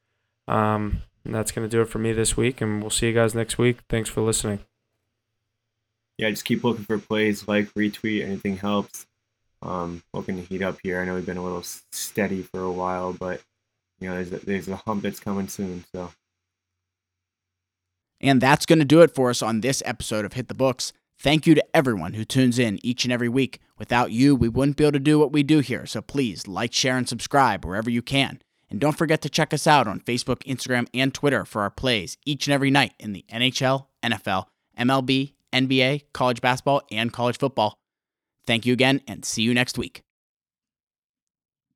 Um, 0.47 1.01
and 1.25 1.35
that's 1.35 1.51
going 1.51 1.67
to 1.67 1.71
do 1.71 1.81
it 1.81 1.89
for 1.89 1.99
me 1.99 2.13
this 2.13 2.37
week, 2.37 2.61
and 2.61 2.81
we'll 2.81 2.89
see 2.89 3.07
you 3.07 3.13
guys 3.13 3.35
next 3.35 3.57
week. 3.57 3.79
Thanks 3.89 4.09
for 4.09 4.21
listening. 4.21 4.59
Yeah, 6.17 6.29
just 6.29 6.45
keep 6.45 6.63
looking 6.63 6.85
for 6.85 6.97
plays, 6.97 7.47
like, 7.47 7.73
retweet, 7.73 8.23
anything 8.23 8.57
helps. 8.57 9.05
Um, 9.61 10.03
looking 10.13 10.37
to 10.37 10.41
heat 10.41 10.61
up 10.61 10.79
here. 10.81 11.01
I 11.01 11.05
know 11.05 11.15
we've 11.15 11.25
been 11.25 11.37
a 11.37 11.43
little 11.43 11.63
steady 11.91 12.41
for 12.41 12.61
a 12.61 12.71
while, 12.71 13.13
but 13.13 13.41
you 13.99 14.09
know, 14.09 14.15
there's 14.15 14.33
a, 14.33 14.45
there's 14.45 14.67
a 14.67 14.75
hump 14.75 15.03
that's 15.03 15.19
coming 15.19 15.47
soon. 15.47 15.85
So. 15.93 16.11
And 18.19 18.41
that's 18.41 18.65
going 18.65 18.79
to 18.79 18.85
do 18.85 19.01
it 19.01 19.13
for 19.13 19.29
us 19.29 19.41
on 19.41 19.61
this 19.61 19.81
episode 19.85 20.25
of 20.25 20.33
Hit 20.33 20.47
the 20.47 20.53
Books. 20.53 20.93
Thank 21.19 21.45
you 21.45 21.53
to 21.53 21.63
everyone 21.75 22.13
who 22.13 22.25
tunes 22.25 22.57
in 22.57 22.79
each 22.83 23.03
and 23.03 23.13
every 23.13 23.29
week. 23.29 23.59
Without 23.77 24.11
you, 24.11 24.35
we 24.35 24.49
wouldn't 24.49 24.77
be 24.77 24.83
able 24.83 24.93
to 24.93 24.99
do 24.99 25.19
what 25.19 25.31
we 25.31 25.43
do 25.43 25.59
here. 25.59 25.85
So 25.85 26.01
please 26.01 26.47
like, 26.47 26.73
share, 26.73 26.97
and 26.97 27.07
subscribe 27.07 27.63
wherever 27.63 27.89
you 27.89 28.01
can. 28.01 28.41
And 28.71 28.79
don't 28.79 28.97
forget 28.97 29.21
to 29.21 29.29
check 29.29 29.53
us 29.53 29.67
out 29.67 29.87
on 29.87 29.99
Facebook, 29.99 30.43
Instagram, 30.45 30.87
and 30.93 31.13
Twitter 31.13 31.45
for 31.45 31.61
our 31.61 31.69
plays 31.69 32.17
each 32.25 32.47
and 32.47 32.53
every 32.53 32.71
night 32.71 32.93
in 32.99 33.13
the 33.13 33.25
NHL, 33.31 33.87
NFL, 34.01 34.45
MLB, 34.79 35.33
NBA, 35.53 36.03
college 36.13 36.41
basketball, 36.41 36.81
and 36.89 37.11
college 37.11 37.37
football. 37.37 37.77
Thank 38.51 38.65
you 38.65 38.73
again, 38.73 38.99
and 39.07 39.23
see 39.23 39.43
you 39.43 39.53
next 39.53 39.77
week. 39.77 40.03